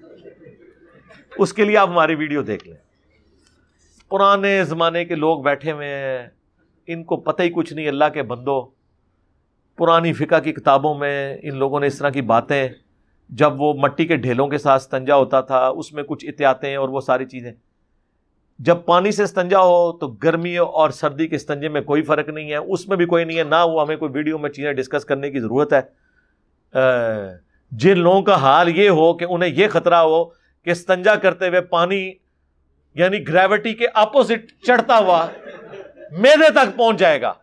[1.37, 2.75] اس کے لیے آپ ہماری ویڈیو دیکھ لیں۔
[4.09, 6.27] پرانے زمانے کے لوگ بیٹھے ہوئے ہیں،
[6.87, 8.74] ان کو پتہ ہی کچھ نہیں، اللہ کے بندو۔
[9.77, 12.67] پرانی فقہ کی کتابوں میں ان لوگوں نے اس طرح کی باتیں،
[13.29, 16.89] جب وہ مٹی کے ڈھیلوں کے ساتھ استنجا ہوتا تھا، اس میں کچھ احتیاطیں اور
[16.89, 17.51] وہ ساری چیزیں۔
[18.59, 22.51] جب پانی سے استنجا ہو تو گرمی اور سردی کے استنجے میں کوئی فرق نہیں
[22.51, 25.05] ہے، اس میں بھی کوئی نہیں ہے، نہ وہ ہمیں کوئی ویڈیو میں چیزیں ڈسکس
[25.05, 25.81] کرنے کی ضرورت ہے۔
[27.71, 31.61] جن لوگوں کا حال یہ ہو کہ انہیں یہ خطرہ ہو کہ استنجا کرتے ہوئے
[31.61, 32.13] پانی
[32.95, 35.25] یعنی گریوٹی کے اپوزٹ چڑھتا ہوا
[36.11, 37.33] میدے تک پہنچ جائے گا۔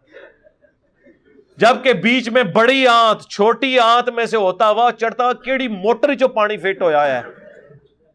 [1.58, 6.14] جبکہ بیچ میں بڑی آنت، چھوٹی آنت میں سے ہوتا ہوا چڑھتا ہوا کیڑی موٹر
[6.14, 7.20] جو پانی فٹ ہوا ہے۔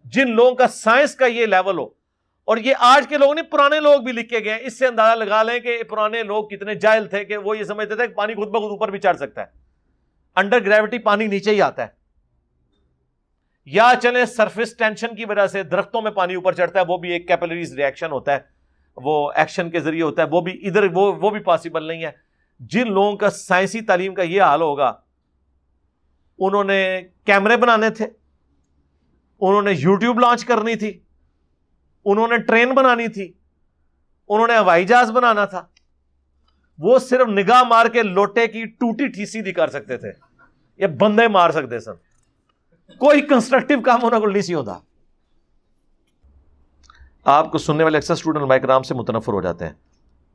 [0.06, 1.86] جن لوگوں کا سائنس کا یہ لیول ہو،
[2.48, 5.44] اور یہ آج کے لوگ نے پرانے لوگ بھی لکھے گئے اس سے اندازہ لگا
[5.44, 8.48] لیں کہ پرانے لوگ کتنے جائل تھے کہ وہ یہ سمجھتے تھے کہ پانی خود
[8.48, 9.46] بخود اوپر بھی چڑھ سکتا ہے۔
[10.36, 11.88] انڈر گریوٹی پانی نیچے ہی آتا ہے۔
[13.66, 17.12] یا چلے سرفیس ٹینشن کی وجہ سے درختوں میں پانی اوپر چڑھتا ہے، وہ بھی
[17.12, 18.40] ایک کیپلریز ریئیکشن ہوتا ہے۔
[18.98, 22.12] وہ ایکشن کے ذریعے ہوتا ہے، وہ بھی ادھر، وہ وہ بھی پاسبل نہیں ہے۔
[22.60, 24.94] جن لوگوں کا سائنسی تعلیم کا یہ حال ہوگا،
[26.40, 28.06] انہوں نے کیمرے بنانے تھے،
[29.42, 31.00] انہوں نے یوٹیوب لانچ کرنی تھی،
[32.06, 33.32] انہوں نے ٹرین بنانی تھی،
[34.30, 35.66] انہوں نے ہوائی جہاز بنانا تھا،
[36.80, 40.12] وہ صرف نگاہ مار کے لوٹے کی ٹوٹی ٹھیسی دی کر سکتے تھے
[40.80, 41.96] یہ بندے مار سکتے سن۔
[42.98, 44.78] کوئی کنسٹرکٹیو کام ہونا کو نہیں سی ہوتا۔
[47.24, 49.74] آپ کو سننے والے اکثر اسٹوڈنٹ علماء کرام سے متنفر ہو جاتے ہیں۔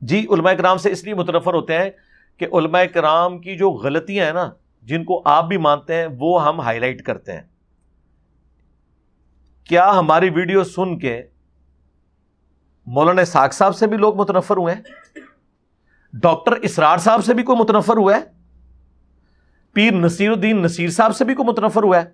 [0.01, 1.89] جی علماء کرام سے اس لیے متنفر ہوتے ہیں
[2.37, 4.49] کہ علماء کرام کی جو غلطیاں ہیں نا،
[4.81, 7.41] جن کو آپ بھی مانتے ہیں، وہ ہم ہائی لائٹ کرتے ہیں۔
[9.63, 11.23] کیا ہماری ویڈیو سن کے
[12.85, 14.81] مولانا ساک صاحب سے بھی لوگ متنفر ہوئے ہیں؟
[16.13, 18.21] ڈاکٹر اسرار صاحب سے بھی کوئی متنفر ہوا ہے
[19.73, 22.05] پیر نصیر الدین نصیر صاحب سے بھی کوئی متنفر ہوا ہے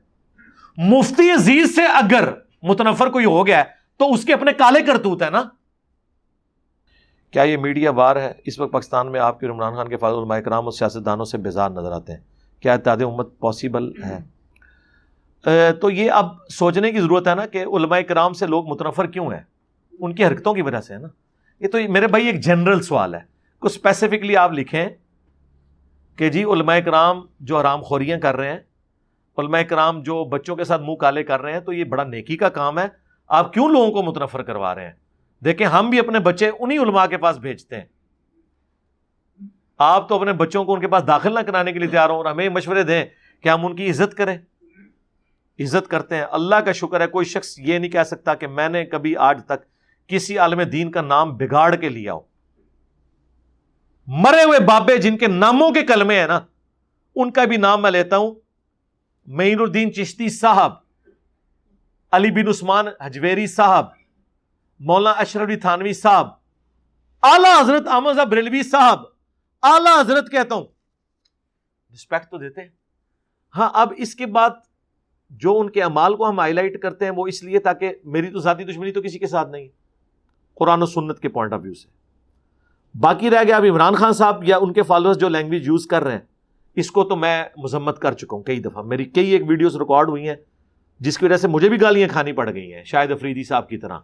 [0.78, 2.30] مفتی عزیز سے اگر
[2.64, 3.64] متنفر کوئی ہو گیا ہے،
[3.98, 5.44] تو اس کے اپنے کالے کرتوت ہے نا؟
[7.31, 10.18] کیا یہ میڈیا وار ہے؟ اس وقت پاکستان میں آپ کے عمران خان کے فاضل
[10.18, 12.19] علماء کرام اور سیاست دانوں سے بیزار نظر آتے ہیں۔
[12.60, 14.19] کیا اتحاد امت پاسبل ہے؟
[15.73, 19.34] تو یہ اب سوچنے کی ضرورت ہے نا کہ علماء کرام سے لوگ متنفر کیوں
[19.34, 19.41] ہیں؟
[19.99, 21.07] ان کی حرکتوں کی وجہ سے ہے نا۔
[21.60, 23.19] یہ تو میرے بھائی ایک جنرل سوال ہے۔
[23.60, 24.89] کچھ اسپیسیفکلی آپ لکھیں
[26.15, 28.60] کہ جی علماء کرام جو آرام خوریاں کر رہے ہیں،
[29.38, 32.38] علماء کرام جو بچوں کے ساتھ منہ کالے کر رہے ہیں، تو یہ بڑا نیکی
[32.38, 32.85] کا کام ہے۔
[33.27, 35.09] آپ کیوں لوگوں کو متنفر کروا رہے ہیں؟
[35.45, 37.86] دیکھیں ہم بھی اپنے بچے انہی علماء کے پاس بھیجتے ہیں۔
[39.78, 42.18] آپ تو اپنے بچوں کو ان کے پاس داخل نہ کرانے کے لیے تیار ہوں
[42.18, 43.06] اور ہمیں مشورے دیں
[43.41, 44.38] کہ ہم ان کی عزت کریں۔
[45.60, 48.70] عزت کرتے ہیں۔ اللہ کا شکر ہے، کوئی شخص یہ نہیں کہہ سکتا کہ میں
[48.70, 49.66] نے کبھی آج تک
[50.07, 52.20] کسی عالم دین کا نام بگاڑ کے لیا ہو۔
[54.07, 56.40] مرے ہوئے بابے جن کے ناموں کے کلمے ہیں نا،
[57.16, 58.36] ان کا بھی نام میں لیتا ہوں۔
[59.28, 60.74] معین الدین چشتی صاحب،
[62.11, 63.99] علی بن عثمان حجویری صاحب۔
[64.80, 66.27] مولانا اشرف علی تھانوی صاحب،
[67.23, 68.99] اعلی حضرت احمد صاحب بریلوی صاحب،
[69.64, 70.64] اعلی حضرت کہتا ہوں
[71.93, 72.69] رسپیکٹ تو دیتے ہیں۔
[73.56, 74.49] ہاں اب اس کے بعد
[75.30, 78.31] جو ان کے امال کو ہم ہائی لائٹ کرتے ہیں، وہ اس لیے تاکہ میری
[78.31, 79.68] تو ذاتی دشمنی تو کسی کے ساتھ نہیں
[80.56, 81.88] قرآن و سنت کے پوائنٹ آف ویو سے۔
[82.99, 86.03] باقی رہ گیا اب عمران خان صاحب یا ان کے فالوئرز جو لینگویج یوز کر
[86.03, 86.26] رہے ہیں۔
[86.76, 90.10] اس کو تو میں مذمت کر چکا ہوں، کئی دفعہ۔ میری کئی ایک ویڈیوز ریکارڈ
[90.10, 90.35] ہوئی ہیں،
[90.99, 93.77] جس کی وجہ سے مجھے بھی گالیاں کھانی پڑ گئی ہیں شاید افریدی صاحب کی
[93.77, 93.99] طرح۔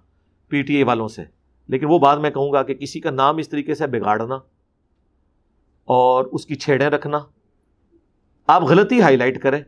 [0.47, 1.23] پی ٹی اے والوں سے۔
[1.67, 4.35] لیکن وہ بات میں کہوں گا کہ کسی کا نام اس طریقے سے بگاڑنا
[5.85, 7.19] اور اس کی چھیڑیں رکھنا،
[8.47, 9.61] آپ غلطی ہائی لائٹ کریں۔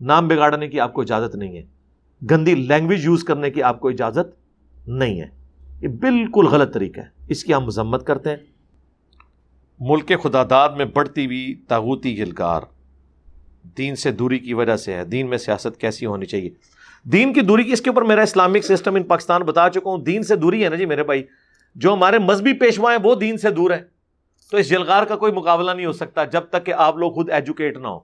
[0.00, 1.62] نام بگاڑنے کی آپ کو اجازت نہیں ہے۔
[2.30, 4.36] گندی لینگویج یوز کرنے کی آپ کو اجازت
[4.88, 5.26] نہیں ہے۔
[5.82, 8.36] یہ بالکل غلط طریقہ ہے۔ اس کی ہم مذمت کرتے ہیں۔
[9.80, 12.60] ملک خدا داد میں بڑھتی ہوئی تاغوتی گلکار
[13.78, 16.50] دین سے دوری کی وجہ سے ہے۔ دین میں سیاست کیسی ہونی چاہیے؟
[17.02, 19.98] دین کی دوری کی اس کے اوپر میرا اسلامک سسٹم ان پاکستان بتا چکا ہوں۔
[19.98, 21.24] دین سے دوری ہے نا جی میرے بھائی۔
[21.74, 23.82] جو ہمارے مذہبی پیشوا ہیں وہ دین سے دور ہیں۔
[24.50, 27.30] تو اس جلغار کا کوئی مقابلہ نہیں ہو سکتا جب تک کہ آپ لوگ خود
[27.30, 28.00] ایجوکیٹ نہ ہو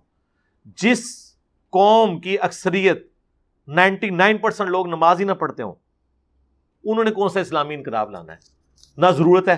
[0.64, 1.04] جس
[1.70, 3.06] قوم کی اکثریت
[3.68, 5.72] نائنٹی نائن پرسینٹ لوگ نماز ہی نہ پڑھتے ہوں،
[6.84, 8.38] انہوں نے کون سا اسلامی انقلاب لانا ہے؟
[8.96, 9.56] نہ ضرورت ہے۔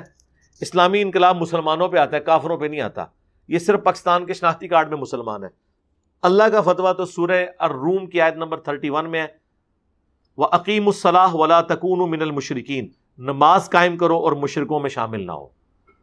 [0.60, 3.05] اسلامی انقلاب مسلمانوں پہ آتا ہے، کافروں پہ نہیں آتا۔
[3.48, 5.68] یہ صرف پاکستان کے شناختی کارڈ میں مسلمان ہے
[6.23, 9.27] اللہ کا فتویٰ تو سورہ الروم کی آیت نمبر 31 میں ہے۔
[10.36, 12.89] وہ عقیم الصلاح ولا تکون من المشرقین
[13.19, 15.47] نماز قائم کرو اور مشرقوں میں شامل نہ ہو۔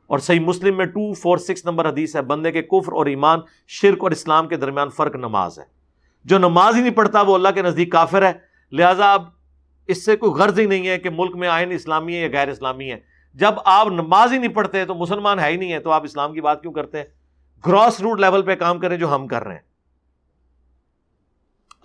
[0.07, 3.39] اور صحیح مسلم میں ٹو فور سکس نمبر حدیث ہے، بندے کے کفر اور ایمان،
[3.67, 5.63] شرک اور اسلام کے درمیان فرق نماز ہے۔
[6.25, 8.31] جو نماز ہی نہیں پڑھتا وہ اللہ کے نزدیک کافر ہے۔
[8.71, 9.23] لہٰذا اب
[9.87, 12.47] اس سے کوئی غرض ہی نہیں ہے کہ ملک میں آئین اسلامی ہے یا غیر
[12.47, 12.97] اسلامی ہے۔
[13.33, 16.33] جب آپ نماز ہی نہیں پڑھتے تو مسلمان ہے ہی نہیں ہے، تو آپ اسلام
[16.33, 17.05] کی بات کیوں کرتے ہیں؟
[17.67, 19.74] گراس روٹ لیول پہ کام کریں جو ہم کر رہے ہیں۔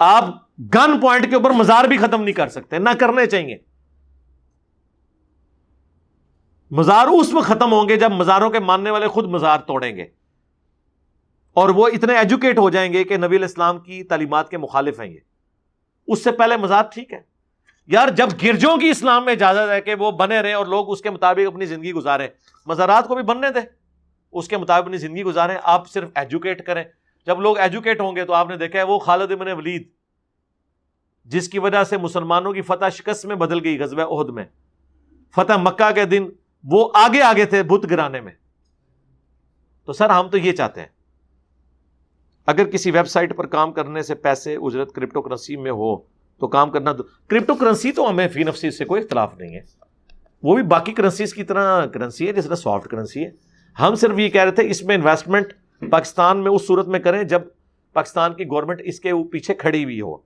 [0.00, 0.24] آپ
[0.58, 3.58] گن پوائنٹ کے اوپر مزار بھی ختم نہیں کر سکتے، نہ کرنے چاہیے۔
[6.70, 10.06] مزار اس میں ختم ہوں گے جب مزاروں کے ماننے والے خود مزار توڑیں گے۔
[11.54, 15.08] اور وہ اتنے ایجوکیٹ ہو جائیں گے کہ نبی الاسلام کی تعلیمات کے مخالف ہیں
[15.08, 15.18] یہ۔
[16.06, 17.20] اس سے پہلے مزاد ٹھیک ہے۔
[17.86, 21.00] یار جب گرجوں کی اسلام میں اجازت ہے کہ وہ بنے رہے اور لوگ اس
[21.00, 22.28] کے مطابق اپنی زندگی گزارے
[22.66, 23.62] مزارات کو بھی بننے دیں۔
[24.32, 26.84] اس کے مطابق اپنی زندگی گزاریں، آپ صرف ایجوکیٹ کریں۔
[27.26, 29.88] جب لوگ ایجوکیٹ ہوں گے تو آپ نے دیکھا ہے وہ خالد ابن ولید،
[31.24, 34.44] جس کی وجہ سے مسلمانوں کی فتح شکست میں بدل گئی غزب عہد میں۔
[35.34, 36.28] فتح مکہ کے دن
[36.64, 38.32] وہ آگے آگے تھے بت گرانے میں۔
[39.84, 40.88] تو سر، ہم تو یہ چاہتے ہیں،
[42.46, 45.96] اگر کسی ویب سائٹ پر کام کرنے سے پیسے اجرت کرپٹو کرنسی میں ہو
[46.38, 49.60] تو کام کرنا تو کرپٹو کرنسی تو ہمیں فی نفسی سے کوئی اختلاف نہیں ہے۔
[50.42, 53.30] وہ بھی باقی کرنسیز کی طرح کرنسی ہے جس طرح سافٹ کرنسی ہے۔
[53.80, 55.52] ہم صرف یہ کہہ رہے تھے اس میں انویسٹمنٹ
[55.90, 57.42] پاکستان میں اس صورت میں کریں جب
[57.92, 60.16] پاکستان کی گورنمنٹ اس کے پیچھے کھڑی ہوئی ہو۔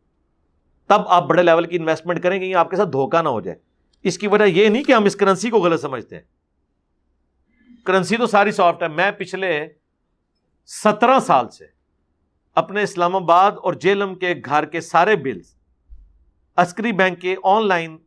[0.87, 3.59] تب آپ بڑے لیول کی انویسٹمنٹ کریں گے آپ کے ساتھ دھوکہ نہ ہو جائے۔
[4.03, 6.23] اس کی وجہ یہ نہیں کہ ہم اس کرنسی کو غلط سمجھتے ہیں۔
[7.85, 9.69] کرنسی تو ساری سافٹ ہے۔ میں پچھلے
[10.67, 11.67] سترہ سال سے
[12.55, 15.55] اپنے اسلام آباد اور جیلم کے گھر کے سارے بلز
[16.57, 17.99] عسکری بینک کے آن لائن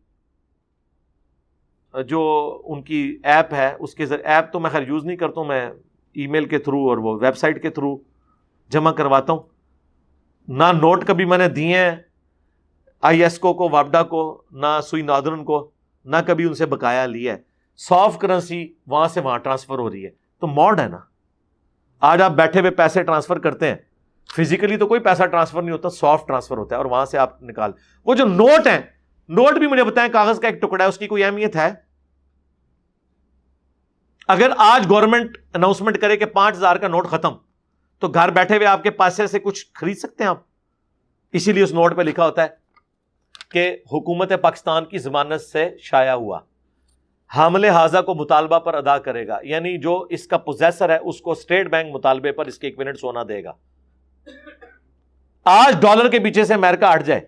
[2.07, 5.41] جو ان کی ایپ ہے، اس کے ذریعے ایپ تو میں خیر یوز نہیں کرتا
[5.41, 5.69] ہوں، میں
[6.18, 7.98] ای میل کے تھرو اور وہ ویب سائٹ کے تھرو
[8.69, 9.39] جمع کرواتا ہوں۔
[10.48, 11.95] نہ نوٹ کبھی میں نے دیے ہیں
[13.02, 15.72] آئی ایس کو کو واپڈا کو، نہ سوئی نادرن کو،
[16.06, 17.38] نہ کبھی ان سے بقایا لیا ہے۔
[17.77, 20.98] سافٹ کرنسی وہاں سے وہاں ٹرانسفر ہو رہی ہے۔ تو موڈ ہے نا۔
[21.99, 23.76] آج آپ بیٹھے ہوئے پیسے ٹرانسفر کرتے ہیں۔
[24.38, 27.44] فزیکلی تو کوئی پیسہ ٹرانسفر نہیں ہوتا سافٹ ٹرانسفر ہوتا ہے اور وہاں سے آپ
[27.44, 27.72] نکال۔
[28.06, 28.80] وہ جو نوٹ ہیں
[29.30, 31.87] نوٹ بھی مجھے بتائیں، کاغذ کا ایک ٹکڑا ہے، اس کی کوئی اہمیت ہے؟
[34.28, 37.34] اگر آج گورنمنٹ اناؤنسمنٹ کرے کہ پانچ ہزار کا نوٹ ختم،
[37.99, 40.41] تو گھر بیٹھے ہوئے آپ کے پیسے سے کچھ خرید سکتے ہیں آپ؟
[41.31, 42.47] اسی لیے اس نوٹ پہ لکھا ہوتا ہے
[43.49, 46.39] کہ حکومت پاکستان کی ضمانت سے شائع ہوا۔
[47.36, 51.22] حامل حاضہ کو مطالبہ پر ادا کرے گا یعنی جو اس کا پوزیسر ہے، اس
[51.22, 53.54] کو اسٹیٹ بینک مطالبے پر اس کے ایک منٹ سونا دے گا۔
[55.44, 57.22] آج ڈالر کے پیچھے سے امیرکا ہٹ جائے۔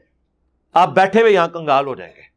[0.73, 2.28] آپ بیٹھے ہوئے یہاں کنگال ہو جائیں گے۔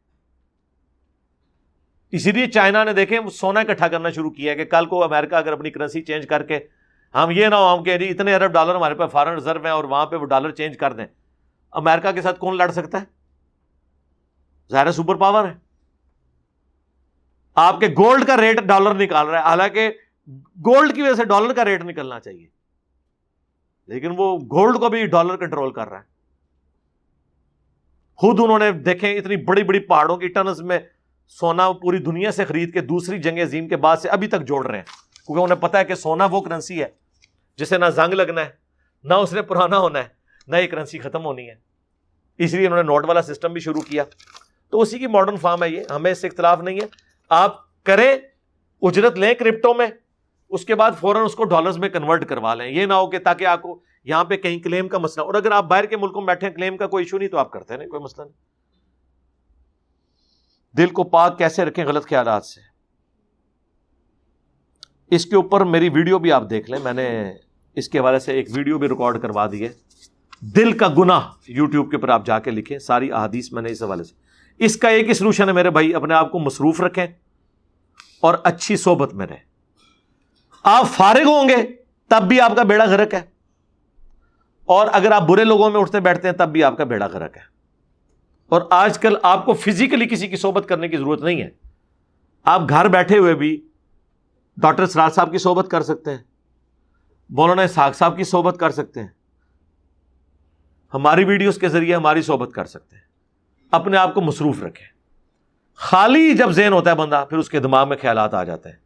[2.13, 5.51] اسی لیے چائنا نے دیکھیں سونا اکٹھا کرنا شروع کیا کہ کل کو امیرکا اگر
[5.51, 6.59] اپنی کرنسی چینج کر کے
[7.13, 9.71] ہم یہ نہ ہو، ہم کہ جی اتنے ارب ڈالر ہمارے پاس فارن ریزرو ہیں
[9.71, 11.05] اور وہاں پہ وہ ڈالر چینج کر دیں۔
[11.71, 13.05] امیرکا کے ساتھ کون لڑ سکتا ہے؟
[14.71, 15.53] ظاہر سپر پاور ہے۔
[17.55, 19.91] آپ کے گولڈ کا ریٹ ڈالر نکال رہا ہے۔ حالانکہ
[20.65, 22.47] گولڈ کی وجہ سے ڈالر کا ریٹ نکلنا چاہیے۔
[23.87, 26.13] لیکن وہ گولڈ کو بھی ڈالر کنٹرول کر رہا ہے۔
[28.15, 30.79] خود انہوں نے دیکھیں اتنی بڑی بڑی پہاڑوں کی ٹنز میں
[31.27, 34.65] سونا پوری دنیا سے خرید کے دوسری جنگ عظیم کے بعد سے ابھی تک جوڑ
[34.67, 34.85] رہے ہیں۔
[35.25, 36.87] کیونکہ انہیں پتا ہے کہ سونا وہ کرنسی ہے
[37.57, 38.49] جسے نہ زنگ لگنا ہے،
[39.03, 40.07] نہ اس نے پرانا ہونا ہے،
[40.47, 41.55] نہ یہ کرنسی ختم ہونی ہے۔
[42.37, 44.03] اس لیے انہوں نے نوٹ والا سسٹم بھی شروع کیا۔
[44.69, 46.85] تو اسی کی ماڈرن فارم ہے یہ، ہمیں اس سے اختلاف نہیں ہے۔
[47.29, 48.15] آپ کریں،
[48.81, 49.87] اجرت لیں کرپٹو میں،
[50.49, 53.19] اس کے بعد فوراً اس کو ڈالرز میں کنورٹ کروا لیں۔ یہ نہ ہو کہ
[53.19, 56.21] تاکہ آپ کو یہاں پہ کہیں کلیم کا مسئلہ، اور اگر آپ باہر کے ملکوں
[56.21, 58.33] میں بیٹھے ہیں کلیم کا کوئی ایشو نہیں تو آپ کرتے نہیں، کوئی مسئلہ نہیں۔
[60.77, 62.73] دل کو پاک کیسے رکھیں غلط خیالات سے؟
[65.15, 67.33] اس کے اوپر میری ویڈیو بھی آپ دیکھ لیں، میں نے
[67.75, 69.69] اس کے حوالے سے ایک ویڈیو بھی ریکارڈ کروا دی ہے۔
[70.39, 73.83] دل کا گنا یوٹیوب کے اوپر آپ جا کے لکھیں، ساری احادیث میں نے اس
[73.83, 74.13] حوالے سے۔
[74.65, 77.07] اس کا ایک ہی سلوشن ہے میرے بھائی، اپنے آپ کو مصروف رکھیں
[78.19, 79.43] اور اچھی صحبت میں رہیں۔
[80.63, 81.55] آپ فارغ ہوں گے،
[82.07, 83.21] تب بھی آپ کا بیڑا گرک ہے۔
[84.65, 87.37] اور اگر آپ برے لوگوں میں اٹھتے بیٹھتے ہیں، تب بھی آپ کا بیڑا گرک
[87.37, 87.52] ہے۔
[88.49, 91.49] اور آج کل آپ کو فزیکلی کسی کی صحبت کرنے کی ضرورت نہیں ہے۔
[92.43, 93.67] آپ گھر بیٹھے ہوئے بھی
[94.57, 96.17] ڈاکٹر سراج صاحب کی صحبت کر سکتے ہیں،
[97.29, 99.07] مولانا ساگ صاحب کی صحبت کر سکتے ہیں۔
[100.93, 103.03] ہماری ویڈیوز کے ذریعے ہماری صحبت کر سکتے ہیں۔
[103.71, 104.87] اپنے آپ کو مصروف رکھیں۔
[105.75, 108.77] خالی جب ذہن ہوتا ہے بندہ، پھر اس کے دماغ میں خیالات آ جاتے ہیں۔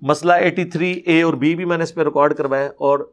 [0.00, 3.12] مسئلہ ایٹی تھری اے اور بی بھی میں نے اس پہ ریکارڈ کروایا اور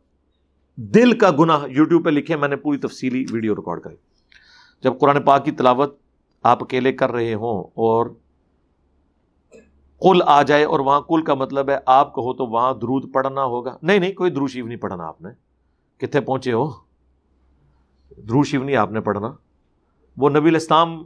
[0.76, 3.96] دل کا گنا یوٹیوب پہ لکھے، میں نے پوری تفصیلی ویڈیو ریکارڈ کری
[4.84, 5.98] جب قرآن پاک کی تلاوت
[6.44, 8.06] آپ اکیلے کر رہے ہوں اور
[10.02, 13.44] کل آ جائے اور وہاں کل کا مطلب ہے آپ کہو تو وہاں درود پڑھنا
[13.44, 15.30] ہوگا۔ نہیں نہیں، کوئی درو شیو نہیں پڑھنا آپ نے۔
[15.98, 16.72] کتنے پہنچے ہو؟
[18.18, 19.32] درو شیو نہیں آپ نے پڑھنا۔
[20.18, 21.04] وہ نبی الاسلام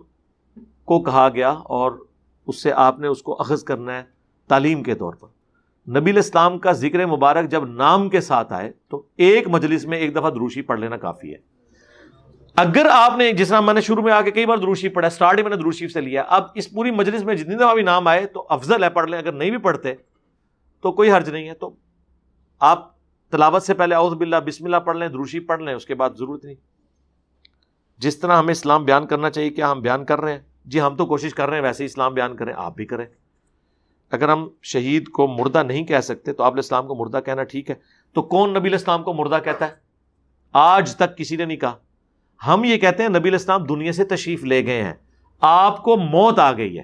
[0.85, 2.05] کو کہا گیا اور
[2.47, 4.03] اس سے آپ نے اس کو اخذ کرنا ہے
[4.47, 5.27] تعلیم کے طور پر۔
[5.89, 10.15] نبی الاسلام کا ذکر مبارک جب نام کے ساتھ آئے تو ایک مجلس میں ایک
[10.15, 11.55] دفعہ دروشی پڑھ لینا کافی ہے۔
[12.56, 15.08] اگر آپ نے جس طرح میں نے شروع میں آ کے کئی بار دروشی پڑھا
[15.08, 18.08] اسٹارٹ میں نے دروشی سے لیا اب اس پوری مجلس میں جتنی دفعہ بھی نام
[18.08, 19.93] آئے تو افضل ہے پڑھ لیں، اگر نہیں بھی پڑھتے
[20.82, 21.75] تو کوئی حرج نہیں ہے۔ تو
[22.59, 22.92] آپ
[23.30, 26.09] تلاوت سے پہلے اعوذ باللہ، بسم اللہ پڑھ لیں دروشی پڑھ لیں، اس کے بعد
[26.19, 26.56] ضرورت نہیں۔
[27.98, 30.95] جس طرح ہمیں اسلام بیان کرنا چاہیے کیا ہم بیان کر رہے ہیں جی ہم
[30.95, 33.06] تو کوشش کر رہے ہیں، ویسے ہی اسلام بیان کریں، آپ بھی کریں۔
[34.11, 37.69] اگر ہم شہید کو مردہ نہیں کہہ سکتے تو آپ اسلام کو مردہ کہنا ٹھیک
[37.69, 37.75] ہے۔
[38.14, 39.72] تو کون نبی الاسلام کو مردہ کہتا ہے؟
[40.53, 41.75] آج تک کسی نے نہیں کہا۔
[42.47, 44.93] ہم یہ کہتے ہیں نبی الاسلام دنیا سے تشریف لے گئے ہیں۔
[45.41, 46.83] آپ کو موت آ گئی ہے۔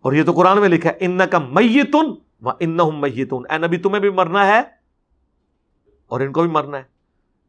[0.00, 3.76] اور یہ تو قرآن میں لکھا ہے ان کا میتن و ان میتون۔ اے نبی،
[3.76, 4.60] تمہیں بھی مرنا ہے
[6.06, 6.82] اور ان کو بھی مرنا ہے۔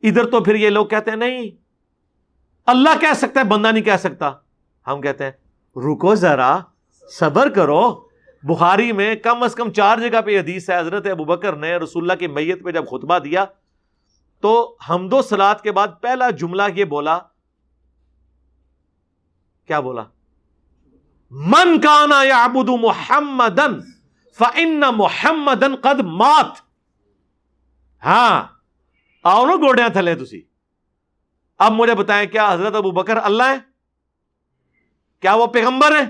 [0.08, 1.52] ادھر تو پھر یہ لوگ کہتے ہیں، نہیں،
[2.66, 4.32] اللہ کہہ سکتا ہے، بندہ نہیں کہہ سکتا۔
[4.88, 5.32] ہم کہتے ہیں،
[5.76, 6.60] رکو ذرا،
[7.12, 8.08] صبر کرو۔
[8.44, 12.04] بخاری میں کم از کم چار جگہ پہ حدیث ہے، حضرت ابو بکر نے رسول
[12.04, 13.46] اللہ کی میت پہ جب خطبہ دیا
[14.42, 14.54] تو
[14.90, 17.18] حمد و سلاد کے بعد پہلا جملہ یہ بولا،
[19.70, 20.04] کیا بولا؟
[21.32, 23.80] من کانا یا ابود محمدن
[24.38, 26.60] فن محمدن قد مات۔
[28.04, 28.42] ہاں
[29.24, 30.42] آؤ نا گوڑیاں تھلے تھی
[31.60, 33.58] اب مجھے بتائیں کیا حضرت ابو بکر اللہ ہے
[35.22, 36.04] کیا وہ پیغمبر ہے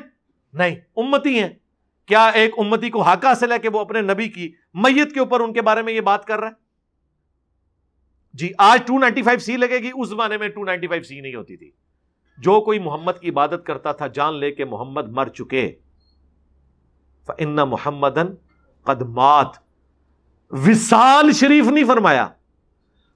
[0.53, 1.50] نہیں، امتی ہیں۔
[2.08, 5.40] کیا ایک امتی کو حق حاصل ہے کہ وہ اپنے نبی کی میت کے اوپر
[5.40, 6.53] ان کے بارے میں یہ بات کر رہا ہے؟
[8.34, 11.22] جی آج ٹو نائنٹی فائیو سی لگے گی، اس زمانے میں ٹو نائنٹی فائیو سی
[11.22, 11.72] نہیں ہوتی تھی۔
[12.38, 15.76] جو کوئی محمد کی عبادت کرتا تھا، جان لے کے محمد مر چکے۔
[17.38, 18.18] ان محمد
[18.84, 19.48] قدمات
[20.50, 22.27] وسال شریف نہیں فرمایا۔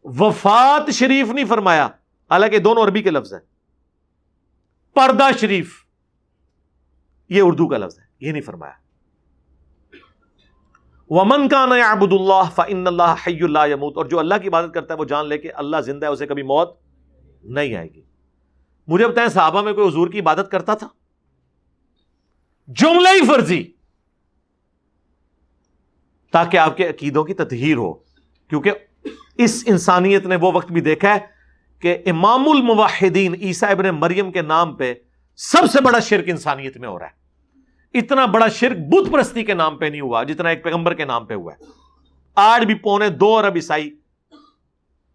[0.04, 1.86] وفات شریف نہیں فرمایا۔
[2.30, 3.40] حالانکہ دونوں عربی کے لفظ ہیں۔
[4.94, 5.86] پردہ شریف۔
[7.30, 8.85] یہ اردو کا لفظ ہے، یہ نہیں فرمایا۔
[11.10, 14.74] ومن کا نیا ابود اللہ فن اللہ حی اللہ یموت اور جو اللہ کی عبادت
[14.74, 16.80] کرتا ہے، وہ جان لے کے اللہ زندہ ہے، اسے کبھی موت
[17.44, 18.02] نہیں آئے گی۔
[18.88, 20.88] مجھے بتائیں، صحابہ میں کوئی حضور کی عبادت کرتا تھا؟
[22.68, 23.72] جملہ ہی فرضی۔
[26.32, 27.94] تاکہ آپ کے عقیدوں کی تطہیر ہو۔
[28.48, 28.72] کیونکہ
[29.38, 31.20] اس انسانیت نے وہ وقت بھی دیکھا ہے
[31.80, 34.94] کہ امام المواحدین عیسیٰ ابن مریم کے نام پہ
[35.36, 37.25] سب سے بڑا شرک انسانیت میں ہو رہا ہے۔
[37.96, 41.26] اتنا بڑا شرک بت پرستی کے نام پہ نہیں ہوا جتنا ایک پیغمبر کے نام
[41.26, 41.66] پہ ہوا ہے۔
[42.36, 43.96] آج بھی پونے دو ارب عیسائی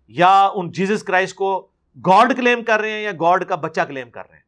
[0.09, 1.68] یا ان جیزس کرائسٹ کو
[2.07, 4.42] گاڈ کلیم کر رہے ہیں یا گاڈ کا بچہ کلیم کر رہے ہیں۔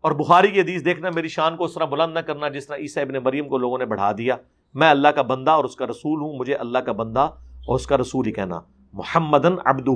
[0.00, 2.76] اور بخاری کی حدیث دیکھنا، میری شان کو اس طرح بلند نہ کرنا جس طرح
[2.76, 4.36] عیسیٰ ابن مریم کو لوگوں نے بڑھا دیا۔
[4.74, 7.86] میں اللہ کا بندہ اور اس کا رسول ہوں، مجھے اللہ کا بندہ اور اس
[7.86, 8.60] کا رسول ہی کہنا۔
[8.92, 9.88] محمد ابد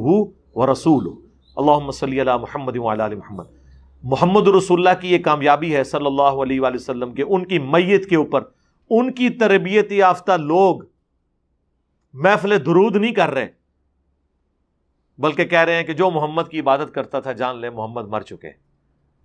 [0.55, 3.60] و رسول اللہ صلی اللہ محمد محمد۔
[4.03, 7.59] محمد رسول اللہ کی یہ کامیابی ہے صلی اللہ علیہ وآلہ وسلم کے، ان کی
[7.59, 8.43] میت کے اوپر،
[8.91, 10.81] ان کی تربیت یافتہ لوگ
[12.15, 13.47] محفل درود نہیں کر رہے،
[15.19, 18.21] بلکہ کہہ رہے ہیں کہ جو محمد کی عبادت کرتا تھا، جان لے، محمد مر
[18.21, 18.51] چکے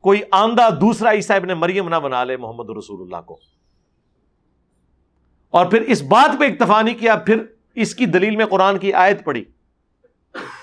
[0.03, 3.37] کوئی آندہ دوسرا عیسیٰ ابن مریم نہ بنا لے محمد رسول اللہ کو۔
[5.53, 7.43] اور پھر اس بات پہ اکتفا نہیں کیا، پھر
[7.75, 9.43] اس کی دلیل میں قرآن کی آیت پڑی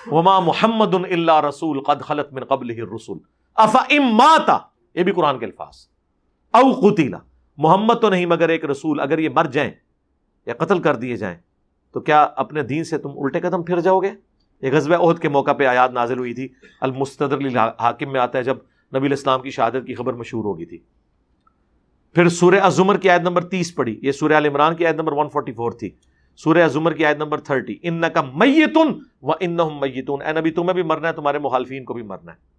[0.07, 3.17] وما محمد اللہ رسول قد خلط من قبل رسول
[3.55, 4.57] افا اماتا
[4.95, 5.87] یہ بھی قرآن کے الفاظ۔
[6.53, 7.17] او قتیلا،
[7.57, 9.71] محمد تو نہیں مگر ایک رسول، اگر یہ مر جائیں
[10.45, 11.37] یا قتل کر دیے جائیں،
[11.91, 14.11] تو کیا اپنے دین سے تم الٹے قدم پھر جاؤ گے؟
[14.61, 16.47] یہ غزب عہد کے موقع پہ آیات نازل ہوئی تھی۔
[16.81, 17.37] المستدر
[17.79, 18.57] حاکم میں آتا ہے جب
[18.95, 20.77] نبی الاسلام کی شہادت کی خبر مشہور ہو گئی تھی۔
[22.13, 25.11] پھر سورہ ازمر کی آیت نمبر تیس پڑھی۔ یہ سورہ عال عمران کی آیت نمبر
[25.11, 25.89] 144 تھی۔
[26.35, 30.73] سورہ ازمر کی آیت نمبر 30 ان کا میتن و ان میتون۔ اے نبی، تمہیں
[30.73, 32.52] بھی مرنا ہے، تمہارے مخالفین کو بھی مرنا ہے۔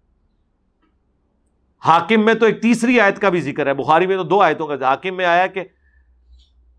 [1.85, 4.67] حاکم میں تو ایک تیسری آیت کا بھی ذکر ہے، بخاری میں تو دو آیتوں
[4.67, 5.63] کا حاکم میں آیا کہ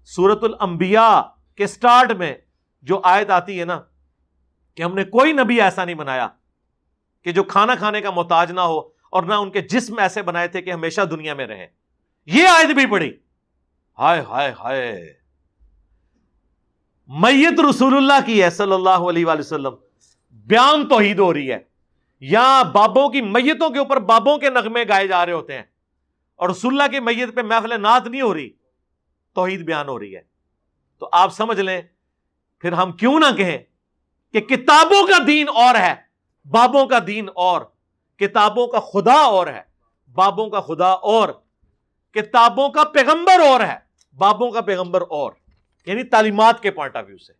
[0.05, 1.21] سورت الانبیاء
[1.57, 2.35] کے سٹارٹ میں
[2.83, 3.81] جو آیت آتی ہے نا،
[4.75, 6.29] کہ ہم نے کوئی نبی ایسا نہیں بنایا
[7.23, 8.79] کہ جو کھانا کھانے کا محتاج نہ ہو
[9.11, 11.67] اور نہ ان کے جسم ایسے بنائے تھے کہ ہمیشہ دنیا میں رہیں
[12.27, 13.11] یہ آیت بھی پڑی
[13.99, 15.13] ہائے ہائے ہائے۔
[17.09, 19.75] میت رسول اللہ کی ہے صلی اللہ علیہ وآلہ وسلم۔
[20.47, 21.76] بیان توحید ہو رہی ہے۔
[22.21, 25.63] یا بابوں کی میتوں کے اوپر بابوں کے نغمے گائے جا رہے ہوتے ہیں
[26.37, 28.51] اور رسول اللہ کی میت پہ محفل نعت نہیں ہو رہی،
[29.35, 30.23] توحید بیان ہو رہی ہے۔
[30.99, 31.83] تو آپ سمجھ لیں،
[32.59, 33.59] پھر ہم کیوں نہ کہیں
[34.33, 35.95] کہ کتابوں کا دین اور ہے،
[36.45, 37.61] بابوں کا دین اور،
[38.17, 39.63] کتابوں کا خدا اور ہے،
[40.15, 41.29] بابوں کا خدا اور،
[42.15, 43.77] کتابوں کا پیغمبر اور ہے،
[44.17, 45.33] بابوں کا پیغمبر اور۔
[45.87, 47.33] یعنی تعلیمات کے پوائنٹ آف ویو سے۔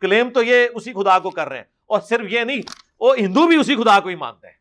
[0.00, 2.62] کلیم تو یہ اسی خدا کو کر رہے ہیں۔ اور صرف یہ نہیں
[3.00, 4.54] وہ ہندو بھی اسی خدا کو ہی مانتے ہیں۔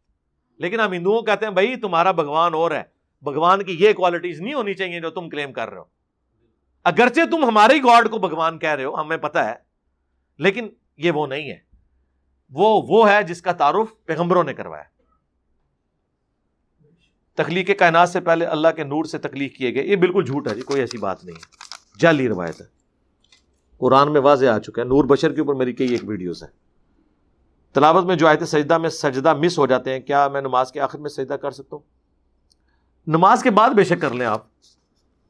[0.58, 2.84] لیکن ہم ہندوؤں کہتے ہیں، بھائی، تمہارا بھگوان اور ہے۔
[3.22, 5.84] بھگوان کی یہ کوالٹیز نہیں ہونی چاہیے جو تم کلیم کر رہے ہو۔
[6.84, 9.56] اگرچہ تم ہمارے ہی گاڈ کو بھگوان کہہ رہے ہو، ہمیں پتا ہے،
[10.38, 11.60] لیکن یہ وہ نہیں ہے۔
[12.50, 14.84] وہ وہ ہے جس کا تعارف پیغمبروں نے کروایا۔
[17.36, 20.56] تخلیق کائنات سے پہلے اللہ کے نور سے تخلیق کیے گئے۔ یہ بالکل جھوٹ ہے
[20.56, 21.42] جی کوئی ایسی بات نہیں ہے۔
[22.00, 22.66] جعلی روایت ہے۔
[23.78, 26.67] قرآن میں واضح آ چکا ہے۔ نور بشر کے اوپر میری کئی ایک ویڈیوز ہیں۔
[27.78, 30.72] تلاوت میں جو آئے تھے سجدہ میں سجدہ مس ہو جاتے ہیں، کیا میں نماز
[30.72, 31.84] کے آخر میں سجدہ کر سکتا ہوں؟
[33.08, 34.44] نماز کے بعد بے شک کر لیں آپ۔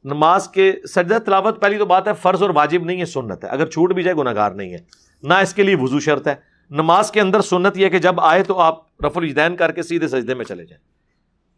[0.04, 3.48] نماز کے سجدہ، تلاوت پہلی تو بات ہے، فرض اور واجب نہیں ہے، سنت ہے۔
[3.48, 4.78] اگر چھوٹ بھی جائے گناہ گار نہیں ہے۔
[5.22, 6.34] نہ اس کے لیے وضو شرط ہے۔
[6.70, 10.08] نماز کے اندر سنت یہ کہ جب آئے تو آپ رف الجدین کر کے سیدھے
[10.08, 10.84] سجدے میں چلے جائیں۔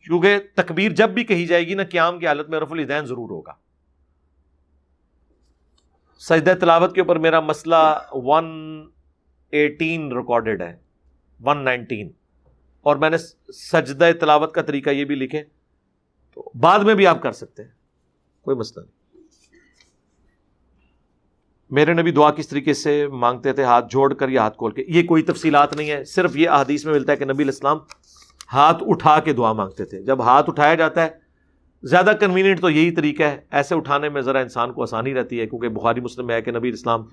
[0.05, 3.31] کیونکہ تکبیر جب بھی کہی جائے گی نا، قیام کی حالت میں رف الدین ضرور
[3.31, 3.52] ہوگا۔
[6.19, 8.70] سجدہ، تلاوت کے اوپر میرا مسئلہ ون
[9.51, 10.77] ایٹین ریکارڈیڈ ہے
[11.41, 12.11] ون نائنٹین
[12.87, 13.19] اور میں نے
[13.53, 15.43] سجدہ تلاوت کا طریقہ یہ بھی لکھے
[16.35, 17.70] تو بعد میں بھی آپ کر سکتے ہیں،
[18.45, 18.99] کوئی مسئلہ نہیں۔
[21.70, 24.85] میرے نبی دعا کس طریقے سے مانگتے تھے، ہاتھ جوڑ کر یا ہاتھ کھول کے؟
[24.89, 27.79] یہ کوئی تفصیلات نہیں ہے، صرف یہ احادیث میں ملتا ہے کہ نبی الاسلام
[28.53, 31.09] ہاتھ اٹھا کے دعا مانگتے تھے۔ جب ہاتھ اٹھایا جاتا ہے،
[31.83, 35.47] زیادہ کنوینئنٹ تو یہی طریقہ ہے۔ ایسے اٹھانے میں ذرا انسان کو آسانی رہتی ہے،
[35.47, 37.05] کیونکہ بخاری مسلم میں ہے کہ نبی اسلام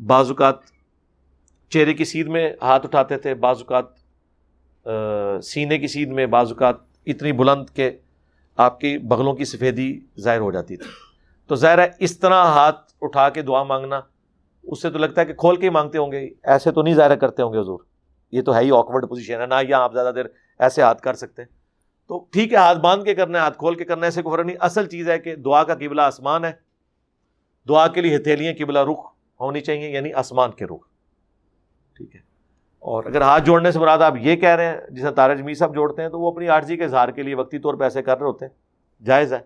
[0.00, 0.56] بعض اوقات
[1.72, 3.84] چہرے کی سیدھ میں ہاتھ اٹھاتے تھے، بعض اوقات
[5.44, 6.74] سینے کی سیدھ میں، بعض اوقات
[7.06, 7.90] اتنی بلند کہ
[8.56, 10.90] آپ کی بغلوں کی سفیدی ظاہر ہو جاتی تھی۔
[11.46, 14.00] تو ظاہر ہے، اس طرح ہاتھ اٹھا کے دعا مانگنا،
[14.62, 16.94] اس سے تو لگتا ہے کہ کھول کے ہی مانگتے ہوں گے۔ ایسے تو نہیں
[16.94, 17.78] ظاہر کرتے ہوں گے حضور۔
[18.32, 20.24] یہ تو ہے ہی آکورڈ پوزیشن ہے۔ نہ یا آپ زیادہ دیر
[20.58, 21.48] ایسے ہاتھ کر سکتے ہیں۔
[22.08, 24.30] تو ٹھیک ہے، ہاتھ باندھ کے کرنا ہے، ہاتھ کھول کے کرنا ہے، ایسے کو
[24.30, 26.52] فرق نہیں۔ اصل چیز ہے کہ دعا کا قبلہ آسمان ہے۔
[27.68, 29.06] دعا کے لیے ہتھیلیاں، قبلہ رخ
[29.40, 30.91] ہونی چاہیے یعنی آسمان کے رخ۔
[32.82, 35.74] اور اگر ہاتھ جوڑنے سے مراد آپ یہ کہہ رہے ہیں جسے تارج می صاحب
[35.74, 38.18] جوڑتے ہیں، تو وہ اپنی آرزی کے اظہار کے لیے وقتی طور پہ ایسے کر
[38.18, 38.52] رہے ہوتے ہیں۔
[39.04, 39.38] جائز ہے۔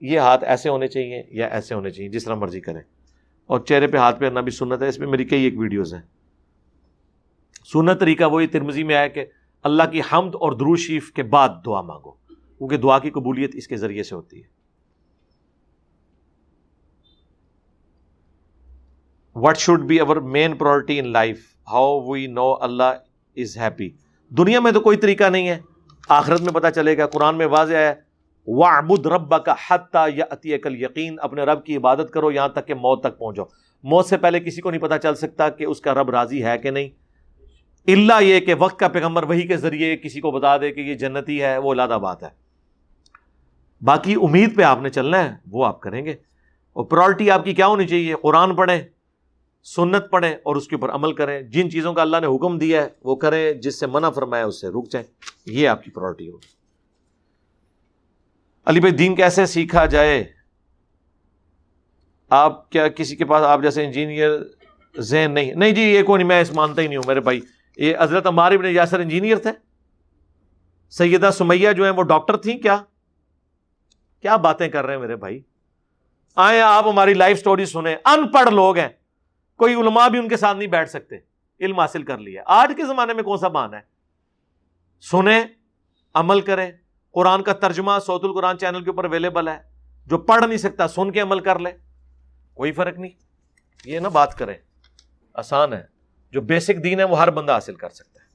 [0.00, 2.80] یہ ہاتھ ایسے ہونے چاہیے یا ایسے ہونے چاہیے، جس طرح مرضی کریں۔
[3.46, 6.02] اور چہرے پہ ہاتھ پہننا بھی سنت ہے۔ اس میں میری کئی ایک ویڈیوز ہیں۔
[7.72, 9.24] سنت طریقہ وہی ترمزی میں آیا کہ
[9.62, 13.68] اللہ کی حمد اور درو شیف کے بعد دعا مانگو، کیونکہ دعا کی قبولیت اس
[13.68, 14.58] کے ذریعے سے ہوتی ہے۔
[19.34, 22.94] What should be our main priority in life how we know Allah
[23.36, 23.90] is happy
[24.28, 25.60] دنیا میں تو کوئی طریقہ نہیں ہے۔
[26.08, 27.94] آخرت میں پتا چلے گا، قرآن میں واضح ہے۔
[28.46, 32.66] وعبد رب کا حتیٰ یا عطی کل یقین اپنے رب کی عبادت کرو، یہاں تک
[32.66, 33.42] کہ موت تک پہنچو۔
[33.82, 36.58] موت سے پہلے کسی کو نہیں پتا چل سکتا کہ اس کا رب راضی ہے
[36.58, 36.88] کہ نہیں۔
[37.86, 40.94] اللہ یہ کہ وقت کا پیغمبر وہی کے ذریعے کسی کو بتا دے کہ یہ
[40.94, 42.28] جنتی ہے، وہ علادہ بات ہے۔
[43.80, 46.12] باقی امید پہ آپ نے چلنا ہے، وہ آپ کریں گے۔
[46.72, 48.82] اور پرائرٹی آپ کی کیا ہونی چاہیے؟ قرآن پڑھیں۔
[49.76, 52.82] سنت پڑھیں اور اس کے اوپر عمل کریں۔ جن چیزوں کا اللہ نے حکم دیا
[52.82, 55.06] ہے، وہ کریں، جس سے منع فرمایا اس سے رک جائیں۔
[55.46, 56.46] یہ آپ کی پرائرٹی ہوگی۔
[58.66, 60.24] علی بھائی، دین کیسے سیکھا جائے؟
[62.30, 64.30] آپ کیا کسی کے پاس، آپ جیسے انجینئر
[64.98, 67.40] ذہن نہیں نہیں جی یہ کوئی نہیں، میں اس مانتا ہی نہیں ہوں، میرے بھائی۔
[67.76, 69.50] یہ حضرت عمار ابن یاسر انجینئر تھے۔
[70.90, 72.82] سیدہ سمیہ جو ہیں، وہ ڈاکٹر تھیں۔ کیا؟
[74.22, 75.42] کیا باتیں کر رہے ہیں میرے بھائی؟
[76.36, 78.88] آئے آپ ہماری لائف سٹوری سنیں۔ ان پڑھ لوگ ہیں۔
[79.58, 81.16] کوئی علماء بھی ان کے ساتھ نہیں بیٹھ سکتے،
[81.60, 83.80] علم حاصل کر لیا آج کے زمانے میں کون سا بان ہے؟
[85.00, 85.44] سنیں،
[86.14, 86.72] عمل کریں۔
[87.10, 89.58] قرآن کا ترجمہ سعود القرآن چینل کے اوپر اویلیبل ہے۔
[90.06, 91.70] جو پڑھ نہیں سکتا، سن کے عمل کر لے۔
[92.54, 93.10] کوئی فرق نہیں۔
[93.84, 94.54] یہ نا بات کریں،
[95.34, 95.82] آسان ہے۔
[96.30, 98.28] جو بیسک دین ہے، وہ ہر بندہ حاصل کر سکتا ہے۔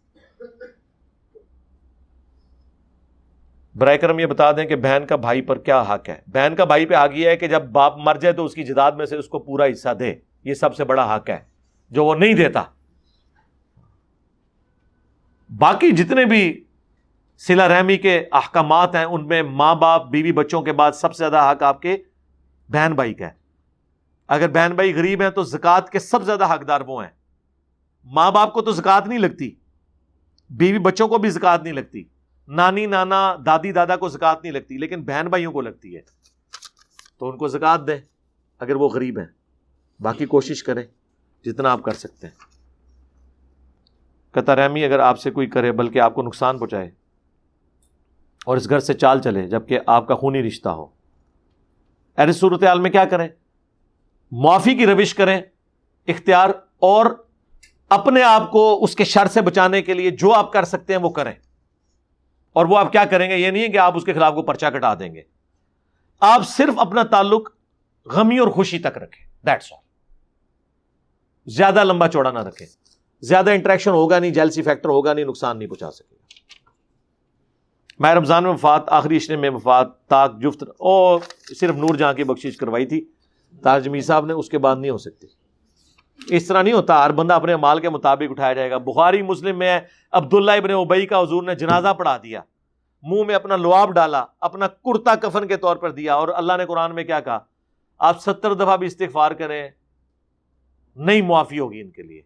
[3.76, 6.66] برائے کرم یہ بتا دیں کہ بہن کا بھائی پر کیا حق ہے۔ بہن کا
[6.66, 9.06] بھائی پہ آگ یہ ہے کہ جب باپ مر جائے تو اس کی جداد میں
[9.06, 11.40] سے اس کو پورا حصہ دے۔ یہ سب سے بڑا حق ہے
[11.90, 12.64] جو وہ نہیں دیتا۔
[15.58, 16.64] باقی جتنے بھی
[17.38, 21.18] سلا رحمی کے احکامات ہیں، ان میں ماں باپ، بیوی بچوں کے بعد سب سے
[21.18, 21.98] زیادہ حق آپ کے
[22.70, 23.32] بہن بھائی کا ہے۔
[24.28, 27.12] اگر بہن بھائی غریب ہیں تو زکات کے سب سے زیادہ حقدار وہ ہیں۔
[28.04, 29.56] ماں باپ کو تو زکات نہیں لگتی،
[30.50, 32.04] بیوی بچوں کو بھی زکات نہیں لگتی،
[32.48, 36.02] نانی، نانا، دادی، دادا کو زکات نہیں لگتی، لیکن بہن بھائیوں کو لگتی ہے۔
[37.18, 37.98] تو ان کو زکات دیں
[38.60, 39.43] اگر وہ غریب ہیں۔
[40.04, 40.84] باقی کوشش کریں
[41.46, 42.34] جتنا آپ کر سکتے ہیں۔
[44.32, 46.92] قطع رحمی اگر آپ سے کوئی کرے بلکہ آپ کو نقصان پہنچائے
[48.46, 50.86] اور اس گھر سے چال چلے جبکہ آپ کا خونی رشتہ ہو۔
[52.18, 53.28] ایسی صورت حال میں کیا کریں؟
[54.32, 55.42] معافی کی روش کریں،
[56.08, 57.06] اختیار اور
[57.90, 61.02] اپنے آپ کو اس کے شر سے بچانے کے لیے جو آپ کر سکتے ہیں
[61.02, 61.34] وہ کریں۔
[62.54, 64.44] اور وہ آپ کیا کریں گے؟ یہ نہیں ہے کہ آپ اس کے خلاف کو
[64.44, 65.22] پرچا کٹا دیں گے۔
[66.20, 67.50] آپ صرف اپنا تعلق
[68.06, 69.83] غمی اور خوشی تک رکھیں۔ دیٹس آل
[71.46, 72.68] زیادہ لمبا چوڑا نہ رکھیں۔
[73.22, 76.24] زیادہ انٹریکشن ہوگا نہیں جیلسی فیکٹر ہوگا نہیں، نقصان نہیں پہنچا سکے گا۔
[78.00, 81.20] میں رمضان میں وفات، آخری اشرے میں وفات تاک جفت اور
[81.60, 83.06] صرف نور جہاں کی بخشش کروائی تھی،
[83.64, 85.28] تاج میر صاحب نے، اس کے بعد نہیں ہو سکتی۔
[86.36, 89.58] اس طرح نہیں ہوتا، ہر بندہ اپنے مال کے مطابق اٹھایا جائے گا۔ بخاری، مسلم
[89.58, 89.80] میں
[90.12, 92.42] عبداللہ ابن ابئی کا حضور نے جنازہ پڑھا دیا۔
[93.04, 96.66] منہ میں اپنا لواب ڈالا، اپنا کرتا کفن کے طور پر دیا اور اللہ نے
[96.66, 97.40] قرآن میں کیا کہا؟
[98.00, 99.70] آپ ستر دفعہ بھی استغفار کریں
[100.96, 102.22] نہیں معافی ہوگی ان کے لیے۔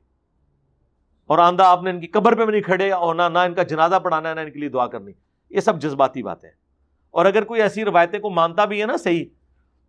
[1.25, 3.53] اور آندہ آپ نے ان کی قبر پہ بھی نہیں کھڑے اور نہ نہ ان
[3.53, 5.11] کا جنازہ پڑھانا ہے، نہ ان کے لیے دعا کرنی۔
[5.49, 6.49] یہ سب جذباتی باتیں۔
[7.11, 9.25] اور اگر کوئی ایسی روایتیں کو مانتا بھی ہے نا صحیح،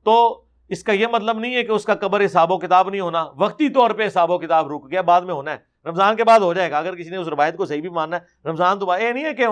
[0.02, 3.00] تو اس کا یہ مطلب نہیں ہے کہ اس کا قبر حساب و کتاب نہیں
[3.00, 5.56] ہونا۔ وقتی طور پہ حساب و کتاب رک گیا، بعد میں ہونا ہے۔
[5.88, 8.16] رمضان کے بعد ہو جائے گا۔ اگر کسی نے اس روایت کو صحیح بھی ماننا
[8.16, 9.46] ہے، رمضان تو یہ نہیں ہے کہ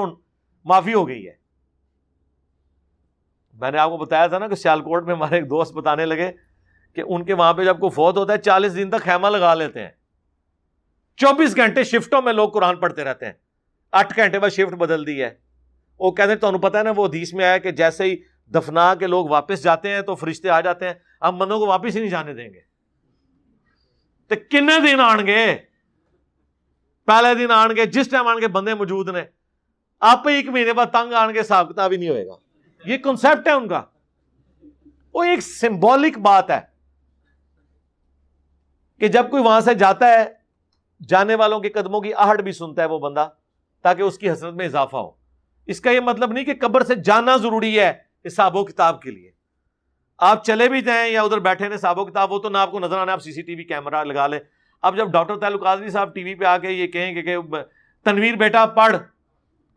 [0.65, 1.33] معافی ہو گئی ہے۔
[3.55, 6.33] میں نے آپ کو بتایا تھا نا کہ سیالکوٹ میں ہمارے ایک دوست بتانے لگے
[6.97, 9.55] کہ ان کے وہاں پہ جب کوئی فوت ہوتا ہے، چالیس دن تک خیمہ لگا
[9.55, 9.91] لیتے ہیں۔
[11.17, 13.33] چوبیس گھنٹے شفٹوں میں لوگ قرآن پڑھتے رہتے ہیں۔
[13.93, 15.35] آٹھ گھنٹے بعد شفٹ بدل دی ہے۔
[15.99, 18.17] وہ کہتے ہیں تو پتا ہے نا، وہ حدیث میں آیا کہ جیسے ہی
[18.47, 21.95] دفنا کے لوگ واپس جاتے ہیں تو فرشتے آ جاتے ہیں۔ ہم بندوں کو واپس
[21.95, 22.61] ہی نہیں جانے دیں گے۔
[24.27, 25.57] تو کنے دن آن گے؟
[27.07, 29.23] پہلے دن آن گے، جس ٹائم آن گے بندے موجود نے۔
[30.01, 32.35] آپ ایک مہینے بعد تنگ آن گے حساب کتاب ہی نہیں ہوئے گا۔
[32.85, 33.83] یہ کنسپٹ ہے ان کا۔
[35.15, 36.76] وہ ایک سمبولک بات ہے۔
[39.01, 40.25] کہ جب کوئی وہاں سے جاتا ہے،
[41.01, 43.29] جانے والوں کے قدموں کی آہٹ بھی سنتا ہے وہ بندہ،
[43.85, 45.11] تاکہ اس کی حسرت میں اضافہ ہو۔
[45.69, 47.93] اس کا یہ مطلب نہیں کہ قبر سے جانا ضروری ہے
[48.27, 49.31] حساب و کتاب کے لیے۔
[50.21, 52.81] آپ چلے بھی جائیں یا ادھر بیٹھے حساب و کتاب ہو تو نہ آپ کو
[52.81, 54.39] نظر آنا آپ سی سی ٹی وی کیمرہ لگا لیں۔
[54.83, 57.37] اب جب ڈاکٹر تعلق آزمی صاحب ٹی وی پہ آ کے یہ کہیں کہ
[58.07, 58.97] تنویر بیٹا پڑھ،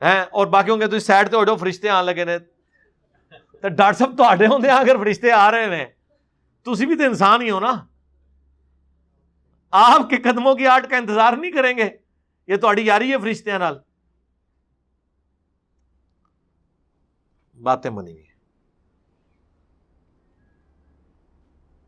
[0.02, 4.24] ہیں، اور باقیوں کے تو سائڈ تو فرشتے آن لگے نے تو ڈاکٹر صاحب تو
[4.24, 5.86] آڈے ہوں اگر فرشتے آ رہے ہیں
[6.66, 7.72] تو اسی بھی تو انسان ہی ہو نا۔
[9.72, 11.90] آپ کے قدموں کی آرٹ کا انتظار نہیں کریں گے؟
[12.48, 13.78] یہ تو یاری ہے فرشتے نال۔
[17.64, 18.24] باتیں بنی ہوئی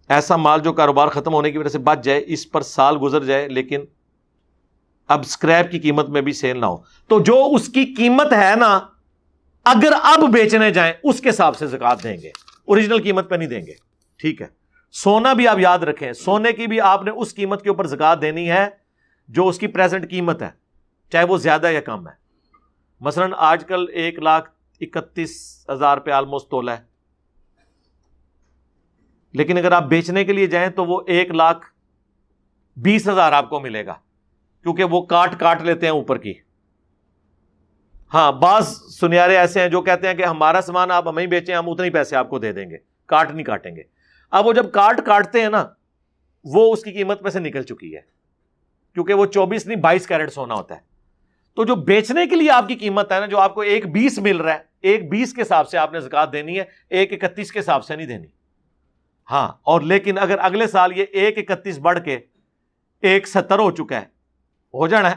[0.10, 3.24] ایسا مال جو کاروبار ختم ہونے کی وجہ سے بچ جائے، اس پر سال گزر
[3.24, 3.82] جائے، لیکن
[5.08, 6.78] اب اسکریپ کی قیمت میں بھی سیل نہ ہو۔
[7.08, 8.80] تو جو اس کی قیمت ہے نا،
[9.64, 12.30] اگر اب بیچنے جائیں، اس کے حساب سے زکات دیں گے۔
[12.66, 13.74] اوریجنل قیمت پہ نہیں دیں گے۔
[14.16, 14.61] ٹھیک ہے۔
[14.92, 18.22] سونا بھی آپ یاد رکھیں، سونے کی بھی آپ نے اس قیمت کے اوپر زکات
[18.22, 18.70] دینی ہے
[19.28, 20.50] جو اس کی پریزنٹ قیمت ہے،
[21.12, 22.14] چاہے وہ زیادہ یا کم ہے۔
[23.00, 26.84] مثلا آج کل ایک لاکھ اکتیس ہزار پہ آلموسٹ تولا ہے۔
[29.34, 31.68] لیکن اگر آپ بیچنے کے لیے جائیں تو وہ ایک لاکھ
[32.78, 33.94] بیس ہزار آپ کو ملے گا،
[34.64, 36.34] کیونکہ وہ کاٹ کاٹ لیتے ہیں اوپر کی۔
[38.14, 38.68] ہاں بعض
[39.00, 41.92] سنیارے ایسے ہیں جو کہتے ہیں کہ ہمارا سامان آپ ہمیں بیچیں، ہم اتنے ہی
[41.92, 43.84] پیسے آپ کو دے دیں گے، کاٹ نہیں کاٹیں گے۔
[44.32, 45.68] اب وہ جب کاٹ کاٹتے ہیں نا،
[46.44, 48.02] وہ اس کی قیمت میں سے نکل چکی ہے۔
[48.94, 50.80] کیونکہ وہ چوبیس نہیں، بائیس کیرٹ سونا ہوتا ہے۔
[51.56, 54.20] تو جو بیچنے کے لیے آپ کی قیمت ہے نا، جو آپ کو ایک بیس
[54.20, 57.52] مل رہا ہے، ایک بیس کے حساب سے آپ نے زکات دینی ہے، ایک اکتیس
[57.52, 58.28] کے حساب سے نہیں دینی۔
[59.32, 62.20] ہاں اور لیکن اگر اگلے سال یہ ایک اکتیس بڑھ کے
[63.02, 64.06] ایک ستر ہو چکا ہے،
[64.74, 65.16] ہو جانا ہے۔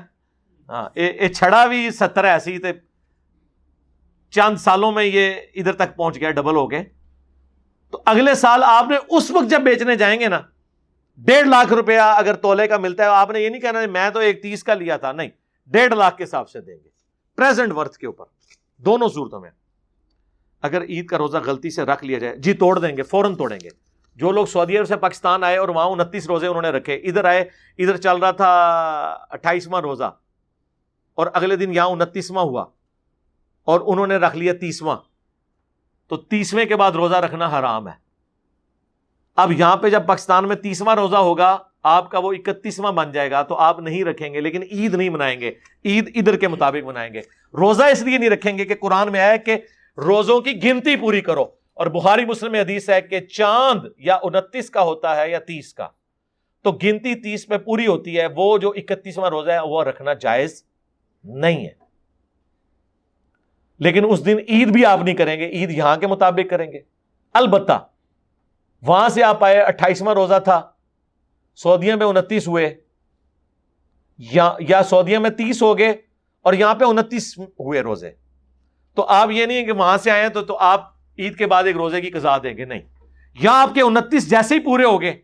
[0.69, 0.89] ہاں
[1.35, 2.73] چھڑا بھی ستر ایسی تھے
[4.31, 6.85] چند سالوں میں یہ ادھر تک پہنچ گیا، ڈبل ہو گئے۔
[7.95, 10.41] تو اگلے سال آپ نے اس وقت جب بیچنے جائیں گے نا،
[11.19, 14.19] ڈیڑھ لاکھ روپیہ اگر تولے کا ملتا ہے، آپ نے یہ نہیں کہنا میں تو
[14.19, 15.29] ایک تیس کا لیا تھا، نہیں،
[15.67, 16.89] ڈیڑھ لاکھ کے حساب سے دیں گے۔
[17.37, 18.25] پریزنٹ ورتھ کے اوپر۔
[18.79, 19.51] دونوں صورتوں میں۔
[20.63, 23.59] اگر عید کا روزہ غلطی سے رکھ لیا جائے جی توڑ دیں گے، فوراً توڑیں
[23.65, 23.69] گے۔
[24.17, 27.25] جو لوگ سعودی عرب سے پاکستان آئے اور وہاں انتیس روزے انہوں نے رکھے، ادھر
[27.25, 27.41] آئے،
[27.79, 28.51] ادھر چل رہا تھا
[29.31, 30.17] اٹھائیسواں روزہ،
[31.15, 32.65] اور اگلے دن یہاں انتیسواں ہوا،
[33.65, 34.97] اور انہوں نے رکھ لیا تیسواں۔
[36.09, 38.05] تو تیسویں کے بعد روزہ رکھنا حرام ہے۔
[39.37, 43.31] اب یہاں پہ جب پاکستان میں تیسواں روزہ ہوگا، آپ کا وہ اکتیسواں بن جائے
[43.31, 45.53] گا، تو آپ نہیں رکھیں گے، لیکن عید نہیں منائیں گے۔
[45.85, 47.21] عید ادھر کے مطابق منائیں گے۔
[47.55, 49.57] روزہ اس لیے نہیں رکھیں گے کہ قرآن میں آئے کہ
[49.97, 54.83] روزوں کی گنتی پوری کرو۔ اور بخاری مسلم حدیث ہے کہ چاند یا انتیس کا
[54.83, 55.89] ہوتا ہے یا تیس کا۔
[56.63, 60.65] تو گنتی تیس میں پوری ہوتی ہے، وہ جو اکتیسواں روزہ ہے، وہ رکھنا جائز
[61.25, 61.84] نہیں ہے۔
[63.79, 66.79] لیکن اس دن عید بھی آپ نہیں کریں گے، عید یہاں کے مطابق کریں گے۔
[67.33, 67.87] البتہ،
[68.83, 70.63] وہاں سے آپ آئے، اٹھائیسواں روزہ تھا،
[71.57, 72.75] سعودیہ میں انتیس ہوئے،
[74.61, 75.91] یا سعودیہ میں تیس ہو گئے
[76.43, 78.11] اور یہاں پہ انتیس ہوئے روزے۔
[78.95, 81.77] تو آپ یہ نہیں کہ وہاں سے آئے تو تو آپ عید کے بعد ایک
[81.77, 82.81] روزے کی قزا دیں گے، نہیں۔
[83.41, 85.19] یا آپ کے انتیس جیسے ہی پورے ہو گئے،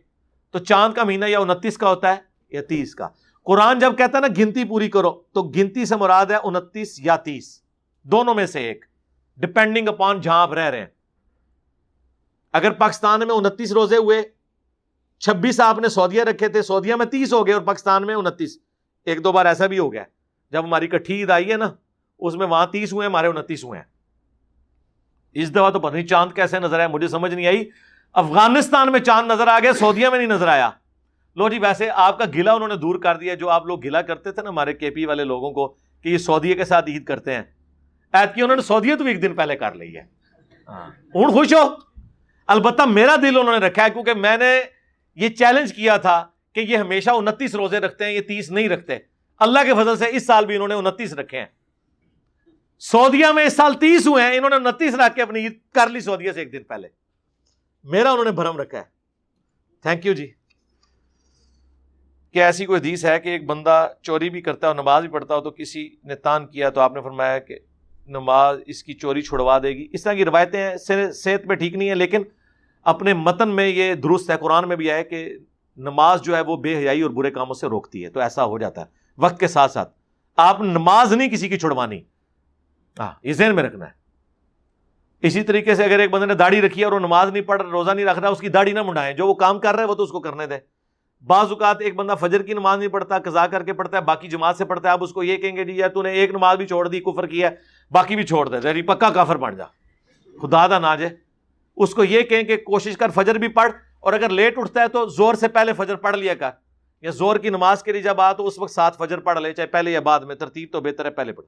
[0.51, 3.07] تو چاند کا مہینہ یا انتیس کا ہوتا ہے یا تیس کا۔
[3.43, 7.15] قرآن جب کہتا ہے نا، گنتی پوری کرو، تو گنتی سے مراد ہے انتیس یا
[7.15, 7.60] تیس۔
[8.03, 8.85] دونوں میں سے ایک۔
[9.37, 10.85] ڈپینڈنگ اپان جہاں آپ رہ رہے ہیں۔
[12.53, 14.21] اگر پاکستان میں انتیس روزے ہوئے،
[15.19, 18.59] چھبیس آپ نے سعودیہ رکھے تھے، سعودیہ میں تیس ہو گئے اور پاکستان میں انتیس۔
[19.05, 20.03] ایک دو بار ایسا بھی ہو گیا۔
[20.51, 21.71] جب ہماری کٹھی عید آئی ہے نا،
[22.19, 23.85] اس میں وہاں تیس ہوئے، ہمارے انتیس ہوئے۔ ہیں
[25.33, 27.69] اس دفعہ تو پتہ نہیں چاند کیسے نظر آیا، مجھے سمجھ نہیں آئی۔
[28.13, 30.69] افغانستان میں چاند نظر آ گیا، سعودیہ میں نہیں نظر آیا۔
[31.35, 34.01] لو جی ویسے آپ کا گلا انہوں نے دور کر دیا، جو آپ لوگ گلا
[34.01, 35.67] کرتے تھے نا ہمارے کے پی والے لوگوں کو،
[36.01, 37.43] کہ یہ سعودیہ کے ساتھ عید کرتے ہیں۔
[38.13, 40.01] ایت کی انہوں نے سعودیہ تو ایک دن پہلے کر لی ہے۔
[41.13, 41.75] ہوں خوش ہو
[42.47, 44.61] البتہ میرا دل انہوں نے رکھا ہے کیونکہ میں نے
[45.15, 48.97] یہ چیلنج کیا تھا کہ یہ ہمیشہ انتیس روزے رکھتے ہیں یہ تیس نہیں رکھتے
[49.39, 51.45] اللہ کے فضل سے اس سال بھی انہوں نے انتیس رکھے ہیں
[52.79, 55.89] سعودیہ میں اس سال تیس ہوئے ہیں انہوں نے انتیس رکھ کے اپنی عید کر
[55.89, 56.87] لی سعودیہ سے ایک دن پہلے
[57.83, 58.83] میرا انہوں نے بھرم رکھا ہے
[59.81, 60.31] تھینک یو جی
[62.31, 65.11] کہ ایسی کوئی حدیث ہے کہ ایک بندہ چوری بھی کرتا ہے اور نماز بھی
[65.11, 67.59] پڑھتا ہو تو کسی نے تان کیا تو آپ نے فرمایا کہ
[68.07, 70.75] نماز، اس کی چوری چھڑوا دے گی۔ اس طرح کی روایتیں
[71.13, 72.21] صحت میں ٹھیک نہیں ہیں، لیکن
[72.83, 75.37] اپنے متن میں یہ درست ہے، قرآن میں بھی آئے کہ
[75.77, 78.57] نماز جو ہے وہ بے حیائی اور برے کاموں سے روکتی ہے، تو ایسا ہو
[78.57, 78.85] جاتا ہے۔
[79.17, 79.93] وقت کے ساتھ ساتھ،
[80.37, 82.01] آپ نماز نہیں کسی کی چھڑوانی۔
[82.99, 83.91] ہاں یہ ذہن میں رکھنا ہے۔
[85.21, 87.61] اسی طریقے سے اگر ایک بندے نے داڑھی رکھی ہے اور وہ نماز نہیں پڑھ،
[87.61, 89.95] روزہ نہیں رکھ رہا، اس کی داڑھی نہ منڈائیں۔ جو وہ کام کر رہے وہ
[89.95, 90.59] تو اس کو کرنے دیں۔
[91.27, 94.27] بعض اوقات ایک بندہ فجر کی نماز نہیں پڑھتا قزا کر کے پڑھتا ہے، باقی
[94.27, 96.31] جماعت سے پڑھتا ہے آپ اس کو یہ کہیں گے جی یا تو نے ایک
[96.31, 97.55] نماز بھی چھوڑ دی، کفر کیا ہے۔
[97.91, 99.65] باقی بھی چھوڑ دے جی پکا کافر بن جا۔
[100.41, 100.87] خدا دا نہ
[101.77, 104.87] اس کو یہ کہیں کہ کوشش کر، فجر بھی پڑھ۔ اور اگر لیٹ اٹھتا ہے
[104.87, 106.49] تو زور سے پہلے فجر پڑھ لیا کر۔
[107.01, 109.53] یا زور کی نماز کے لیے جب آ تو اس وقت ساتھ فجر پڑھ لے،
[109.53, 111.47] چاہے پہلے یا بعد میں۔ ترتیب تو بہتر ہے، پہلے پڑھے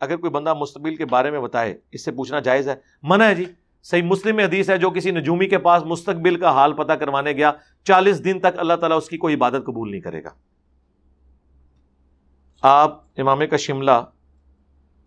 [0.00, 3.34] اگر کوئی بندہ مستقبل کے بارے میں بتائے، اس سے پوچھنا جائز ہے۔ منع ہے
[3.34, 3.44] جی۔
[3.82, 7.52] صحیح مسلم حدیث ہے، جو کسی نجومی کے پاس مستقبل کا حال پتہ کروانے گیا،
[7.84, 10.30] چالیس دن تک اللہ تعالیٰ اس کی کوئی عبادت قبول نہیں کرے گا۔
[12.62, 13.90] آپ امام کا شملہ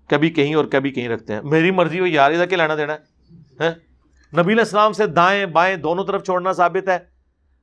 [0.09, 2.93] کبھی کہیں اور کبھی کہیں رکھتے ہیں۔ میری مرضی ہو یار ادھر کے لینا دینا
[2.93, 3.95] ہے۔
[4.37, 6.97] نبی السلام سے دائیں بائیں دونوں طرف چھوڑنا ثابت ہے۔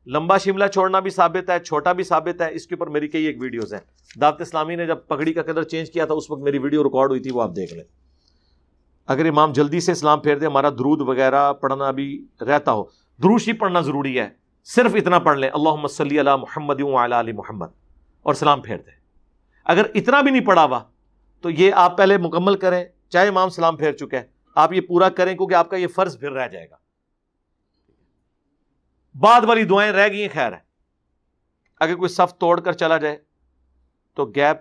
[0.07, 3.25] لمبا شملہ چھوڑنا بھی ثابت ہے، چھوٹا بھی ثابت ہے۔ اس کے اوپر میری کئی
[3.25, 3.81] ایک ویڈیوز ہیں۔
[4.21, 7.11] دعوت اسلامی نے جب پگڑی کا قدر چینج کیا تھا، اس وقت میری ویڈیو ریکارڈ
[7.11, 7.85] ہوئی تھی، وہ آپ دیکھ لیں۔
[9.07, 12.85] اگر امام جلدی سے اسلام پھیر دے، ہمارا درود وغیرہ پڑھنا بھی رہتا ہو۔
[13.23, 14.29] دروش ہی پڑھنا ضروری ہے۔
[14.65, 17.67] صرف اتنا پڑھ لیں۔ اللہ صلی اللہ محمد علی محمد
[18.23, 19.01] اور سلام پھیر دیں۔
[19.65, 20.81] اگر اتنا بھی نہیں پڑھا ہوا
[21.43, 25.09] تو یہ آپ پہلے مکمل کریں، چاہے امام سلام پھیر چکے ہیں۔ آپ یہ پورا
[25.09, 26.77] کریں کیونکہ آپ کا یہ فرض پھر رہ جائے گا۔
[29.15, 30.59] بعد والی دعائیں رہ گئی خیر ہے
[31.81, 33.17] اگر کوئی صف توڑ کر چلا جائے
[34.15, 34.57] تو گیپ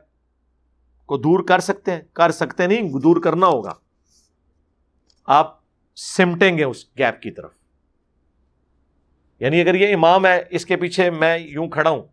[1.05, 3.73] کو دور کر سکتے ہیں، کر سکتے نہیں، دور کرنا ہوگا۔
[5.25, 5.59] آپ
[5.95, 7.51] سمٹیں گے اس گیپ کی طرف۔
[9.39, 12.03] یعنی اگر یہ امام ہے، اس کے پیچھے میں یوں کھڑا ہوں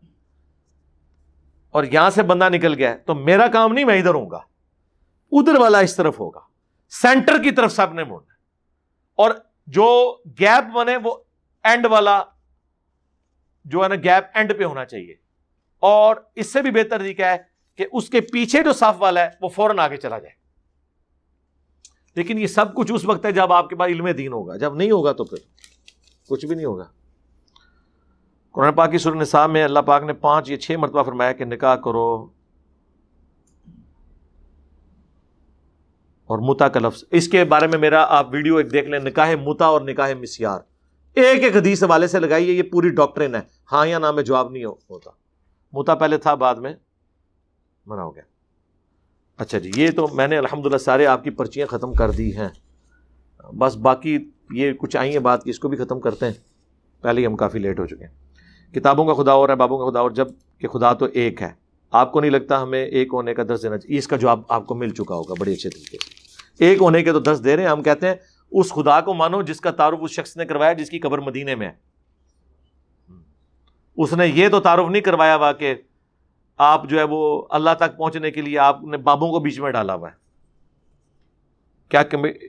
[1.71, 4.41] اور یہاں سے بندہ نکل گیا تو میرا کام نہیں، میں ادھر ہوں گا۔
[5.33, 6.41] ادھر والا اس طرف ہوگا۔
[6.89, 8.35] سینٹر کی طرف سب نے مڑنا
[9.15, 9.31] اور
[9.67, 11.15] جو گیپ بنے وہ
[11.63, 12.23] اینڈ والا
[13.65, 15.15] جو ہے نا گیپ اینڈ پہ ہونا چاہیے۔
[15.79, 17.37] اور اس سے بھی بہتر طریقہ ہے
[17.75, 20.35] کہ اس کے پیچھے جو صاف والا ہے وہ فوراً آگے چلا جائے۔
[22.15, 24.75] لیکن یہ سب کچھ اس وقت ہے جب آپ کے پاس علم دین ہوگا۔ جب
[24.75, 25.39] نہیں ہوگا تو پھر
[26.29, 26.85] کچھ بھی نہیں ہوگا۔
[28.53, 31.45] قرآن پاک کی سر نصاب میں اللہ پاک نے پانچ یا چھ مرتبہ فرمایا کہ
[31.45, 32.38] نکاح کرو۔
[36.29, 39.35] اور متا کا لفظ۔ اس کے بارے میں میرا آپ ویڈیو ایک دیکھ لیں، نکاح
[39.43, 40.61] متا اور نکاح مسیار۔
[41.15, 43.41] ایک ایک حدیث حوالے سے لگائیے یہ پوری ڈاکٹرین ہے۔
[43.73, 45.11] ہاں یا نام میں جواب نہیں ہوتا۔
[45.73, 46.75] متا پہلے تھا، بعد میں
[47.87, 48.23] منع ہو گیا۔
[49.37, 52.37] اچھا جی یہ تو میں نے الحمد للہ سارے آپ کی پرچیاں ختم کر دی
[52.37, 52.49] ہیں۔
[53.53, 56.33] بس باقی یہ کچھ آئی ہیں بات کی اس کو بھی ختم کرتے ہیں۔
[57.03, 58.13] پہلے ہی ہم کافی لیٹ ہو چکے ہیں۔
[58.75, 61.51] کتابوں کا خدا اور ہے، بابوں کا خدا اور، جبکہ خدا تو ایک ہے۔
[61.91, 64.67] آپ کو نہیں لگتا ہمیں ایک ہونے کا درس دینا چاہیے؟ اس کا جواب آپ
[64.67, 66.18] کو مل چکا ہوگا بڑے اچھے طریقے سے۔
[66.59, 68.15] ایک ہونے کے تو درس دے رہے ہیں، ہم کہتے ہیں
[68.51, 71.55] اس خدا کو مانو جس کا تعارف اس شخص نے کروایا جس کی قبر مدینے
[71.55, 71.89] میں ہے۔
[73.97, 75.75] اس نے یہ تو تعارف نہیں کروایا ہوا کہ
[76.57, 79.71] آپ جو ہے وہ اللہ تک پہنچنے کے لیے آپ نے بابوں کو بیچ میں
[79.71, 80.15] ڈالا ہوا ہے۔
[81.89, 82.03] کیا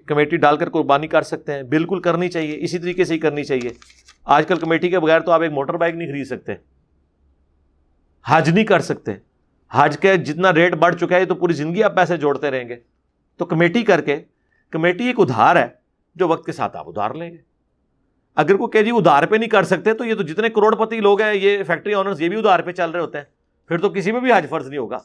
[0.06, 3.44] کمیٹی ڈال کر قربانی کر سکتے ہیں؟ بالکل کرنی چاہیے، اسی طریقے سے ہی کرنی
[3.44, 3.70] چاہیے۔
[4.26, 6.54] آج کل کمیٹی کے بغیر تو آپ ایک موٹر بائک نہیں خرید سکتے۔
[8.26, 9.12] حج نہیں کر سکتے۔
[9.72, 12.76] حج کے جتنا ریٹ بڑھ چکا ہے تو پوری زندگی آپ پیسے جوڑتے رہیں گے۔
[13.40, 14.24] تو کمیٹی کر کے،
[14.70, 15.68] کمیٹی ایک ادھار ہے
[16.16, 17.38] جو وقت کے ساتھ آپ ادھار لیں گے۔
[18.36, 21.00] اگر کوئی کہ جی ادھار پہ نہیں کر سکتے تو یہ تو جتنے کروڑ پتی
[21.00, 23.26] لوگ ہیں، یہ فیکٹری آنرز یہ بھی ادھار پہ چل رہے ہوتے ہیں۔
[23.68, 24.98] پھر تو کسی میں بھی حج فرض نہیں ہوگا۔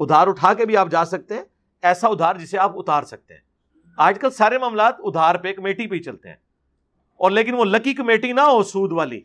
[0.00, 1.42] ادھار اٹھا کے بھی آپ جا سکتے ہیں،
[1.82, 3.40] ایسا ادھار جسے آپ اتار سکتے ہیں۔
[3.96, 6.36] آج کل سارے معاملات ادھار پہ، کمیٹی پہ ہی چلتے ہیں۔
[7.16, 9.20] اور لیکن وہ لکی کمیٹی نہ ہو، سود والی۔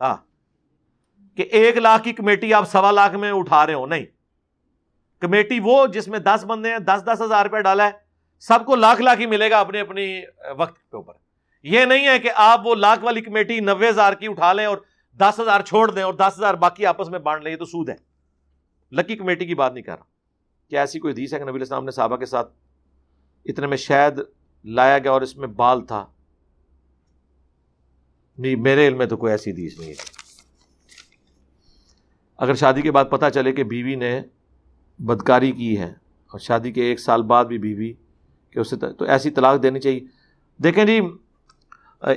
[0.00, 0.16] ہاں
[1.36, 4.06] کہ ایک لاکھ کی کمیٹی آپ سوا لاکھ میں اٹھا رہے ہو، نہیں۔
[5.22, 7.90] کمیٹی وہ جس میں دس بندے ہیں، دس دس ہزار روپے ڈالا ہے،
[8.40, 10.22] سب کو لاکھ لاکھ ہی ملے گا اپنے اپنی
[10.56, 11.14] وقت کے اوپر۔
[11.62, 14.78] یہ نہیں ہے کہ آپ وہ لاکھ والی کمیٹی نوے ہزار کی اٹھا لیں اور
[15.18, 17.88] دس ہزار چھوڑ دیں اور دس ہزار باقی آپس میں بانٹ لیں، یہ تو سود
[17.88, 17.94] ہے۔
[18.92, 20.04] لکی کمیٹی کی بات نہیں کر رہا۔
[20.70, 22.52] کیا ایسی کوئی حدیث ہے کہ نبی السلام نے صحابہ کے ساتھ
[23.44, 24.20] اتنے میں شاید
[24.64, 26.06] لایا گیا اور اس میں بال تھا؟
[28.38, 29.94] نہیں، میرے علم میں تو کوئی ایسی حدیث نہیں ہے۔
[32.36, 34.20] اگر شادی کے بعد پتہ چلے کہ بیوی نے
[34.98, 35.92] بدکاری کی ہے
[36.26, 37.92] اور شادی کے ایک سال بعد بھی بیوی
[38.50, 40.00] کہ اسے تو ایسی طلاق دینی چاہیے۔
[40.62, 41.00] دیکھیں جی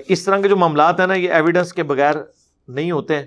[0.07, 2.13] اس طرح کے جو معاملات ہیں نا، یہ ایویڈنس کے بغیر
[2.67, 3.25] نہیں ہوتے۔ ہیں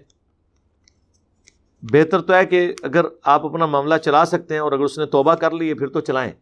[1.83, 5.07] بہتر تو ہے کہ اگر آپ اپنا معاملہ چلا سکتے ہیں اور اگر اس نے
[5.07, 6.33] توبہ کر لی ہے، پھر تو چلائیں۔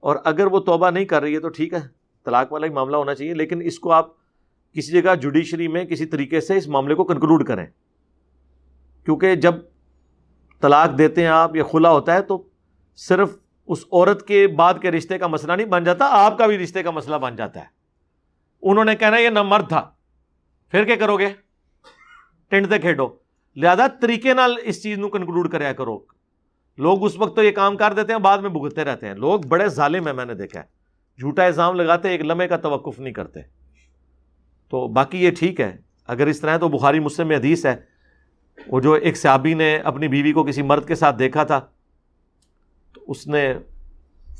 [0.00, 1.80] اور اگر وہ توبہ نہیں کر رہی ہے تو ٹھیک ہے،
[2.24, 4.08] طلاق والا ہی معاملہ ہونا چاہیے، لیکن اس کو آپ
[4.72, 7.66] کسی جگہ جوڈیشری میں کسی طریقے سے اس معاملے کو کنکلوڈ کریں۔
[9.04, 9.54] کیونکہ جب
[10.64, 12.48] طلاق دیتے ہیں آپ یا کھلا ہوتا ہے تو
[12.96, 13.36] صرف
[13.66, 16.82] اس عورت کے بعد کے رشتے کا مسئلہ نہیں بن جاتا، آپ کا بھی رشتے
[16.82, 17.64] کا مسئلہ بن جاتا ہے۔
[18.62, 19.90] انہوں نے کہنا یہ نہ مرد تھا۔
[20.70, 21.28] پھر کیا کرو گے؟
[22.48, 23.16] ٹینٹ کھیڈو۔
[23.56, 25.98] لہذا طریقے نال اس چیز نو کنکلوڈ کریا کرو۔
[26.78, 29.40] لوگ اس وقت تو یہ کام کر دیتے ہیں، بعد میں بھگتتے رہتے ہیں۔ لوگ
[29.40, 30.64] بڑے ظالم ہیں، میں نے دیکھا ہے۔
[31.20, 33.40] جھوٹا الزام لگاتے، ایک لمحے کا توقف نہیں کرتے۔
[34.70, 35.76] تو باقی یہ ٹھیک ہے۔
[36.06, 37.93] اگر اس طرح تو بخاری مسلم میں حدیث ہے۔
[38.58, 41.60] وہ جو ایک صحابی نے اپنی بیوی کو کسی مرد کے ساتھ دیکھا تھا،
[42.94, 43.52] تو اس نے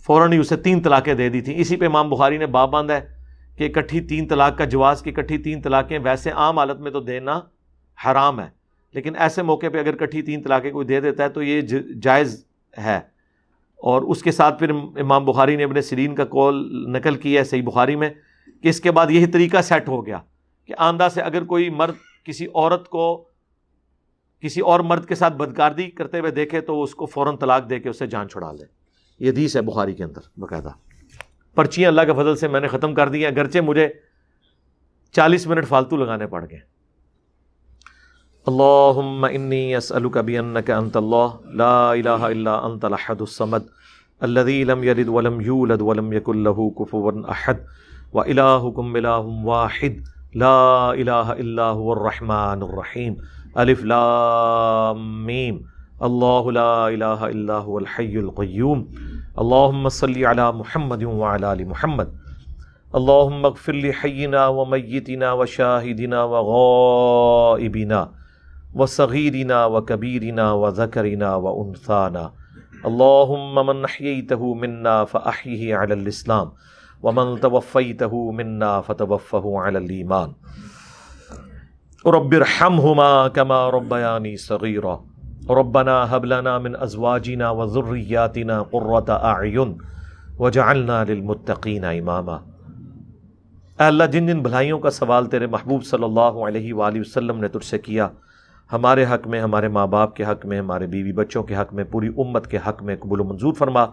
[0.05, 2.97] فوراً ہی اسے تین طلاقیں دے دی تھیں۔ اسی پہ امام بخاری نے باب باندھا
[2.97, 3.07] ہے
[3.57, 7.01] کہ اکٹھی تین طلاق کا جواز کی اکٹھی تین طلاقیں ویسے عام حالت میں تو
[7.01, 7.41] دینا
[7.99, 8.49] حرام ہے،
[8.95, 11.61] لیکن ایسے موقع پہ اگر کٹھی تین طلاقیں کوئی دے دیتا ہے تو یہ
[12.03, 12.45] جائز
[12.79, 13.01] ہے۔
[13.81, 16.63] اور اس کے ساتھ پھر امام بخاری نے اپنے سرین کا کال
[16.93, 18.11] نقل کی ہے صحیح بخاری میں،
[18.63, 20.21] کہ اس کے بعد یہی طریقہ سیٹ ہو گیا
[20.69, 21.95] کہ آندہ سے اگر کوئی مرد
[22.25, 23.25] کسی عورت کو
[24.45, 27.79] کسی اور مرد کے ساتھ بدکاردی کرتے ہوئے دیکھے تو اس کو فوراً طلاق دے
[27.79, 28.65] کے اسے جان چھڑا لے۔
[29.19, 30.69] یہ حدیث ہے بخاری کے اندر، باقاعدہ۔
[31.55, 33.89] پرچیاں اللہ کے فضل سے میں نے ختم کر دی ہیں، اگرچہ مجھے
[35.13, 36.75] چالیس منٹ فالتو لگانے پڑ گئے۔
[38.47, 43.63] اللهم إني أسألك بأنك أنت الله لا إله إلا أنت الأحد الصمد
[44.21, 47.55] الذي لم يلد ولم يولد ولم يكن له كفوا أحد
[48.13, 49.95] وإلهكم إله واحد،
[50.35, 53.15] لا إله إلا هو الرحمن الرحيم
[53.59, 55.67] ألف لام ميم
[56.03, 58.89] الله لا إله إلا هو الحي القيوم
[59.39, 62.15] اللهم صل على محمد وعلى آل محمد.
[62.95, 68.07] اللهم اغفر لحينا وميتنا وشاهدنا وغائبنا
[68.75, 70.51] و صغیرنا و کبیرنا
[72.85, 76.49] اللہم من نحییتہ منا فأحیہ علی الاسلام
[77.03, 80.33] ومن توفیتہ منا فتوفہ علی الایمان
[82.13, 84.95] رب ارحمہما کما ربیانی صغیرا
[85.59, 89.73] ربنا هب لنا من ازواجنا وذرياتنا قرة اعین
[90.39, 96.75] وجعلنا للمتقین اماما اے اللہ، جن جن بھلائیوں کا سوال تیرے محبوب صلی اللہ علیہ
[96.75, 98.09] وآلہ وسلم نے تجھ سے کیا،
[98.73, 101.85] ہمارے حق میں، ہمارے ماں باپ کے حق میں، ہمارے بیوی بچوں کے حق میں،
[101.93, 103.85] پوری امت کے حق میں قبول و منظور فرما۔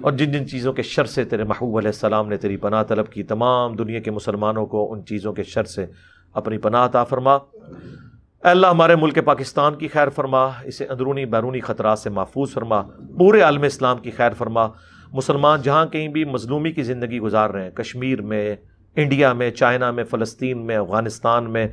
[0.00, 3.08] اور جن جن چیزوں کے شر سے تیرے محبوب علیہ السلام نے تیری پناہ طلب
[3.12, 5.86] کی، تمام دنیا کے مسلمانوں کو ان چیزوں کے شر سے
[6.34, 11.60] اپنی پناہ عطا فرما۔ اے اللہ، ہمارے ملک پاکستان کی خیر فرما، اسے اندرونی بیرونی
[11.60, 12.82] خطرات سے محفوظ فرما،
[13.18, 14.66] پورے عالم اسلام کی خیر فرما۔
[15.12, 18.56] مسلمان جہاں کہیں بھی مظلومی کی زندگی گزار رہے ہیں، کشمیر میں،
[18.96, 21.68] انڈیا میں، چائنا میں، فلسطین میں، افغانستان میں،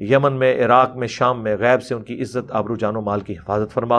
[0.00, 3.20] یمن میں، عراق میں، شام میں، غیب سے ان کی عزت، آبرو جان و مال
[3.20, 3.98] کی حفاظت فرما۔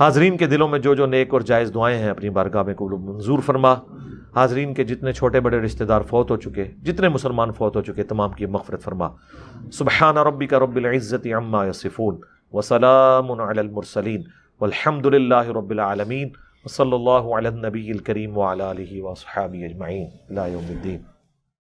[0.00, 3.00] حاضرین کے دلوں میں جو جو نیک اور جائز دعائیں ہیں، اپنی بارگاہ میں قبول
[3.00, 3.74] منظور فرما۔
[4.36, 8.02] حاضرین کے جتنے چھوٹے بڑے رشتہ دار فوت ہو چکے، جتنے مسلمان فوت ہو چکے،
[8.02, 9.08] تمام کی مغفرت فرما۔
[9.72, 12.20] سبحان ربی کا رب العزت عما یصفون
[12.52, 14.22] وسلام علی المرسلین
[14.60, 16.28] والحمد للہ رب العالمین
[16.64, 21.19] وصلی اللہ علی النبی الکریم وعلی آلہ وصحابہ اجمعین۔ لا یوم الدین۔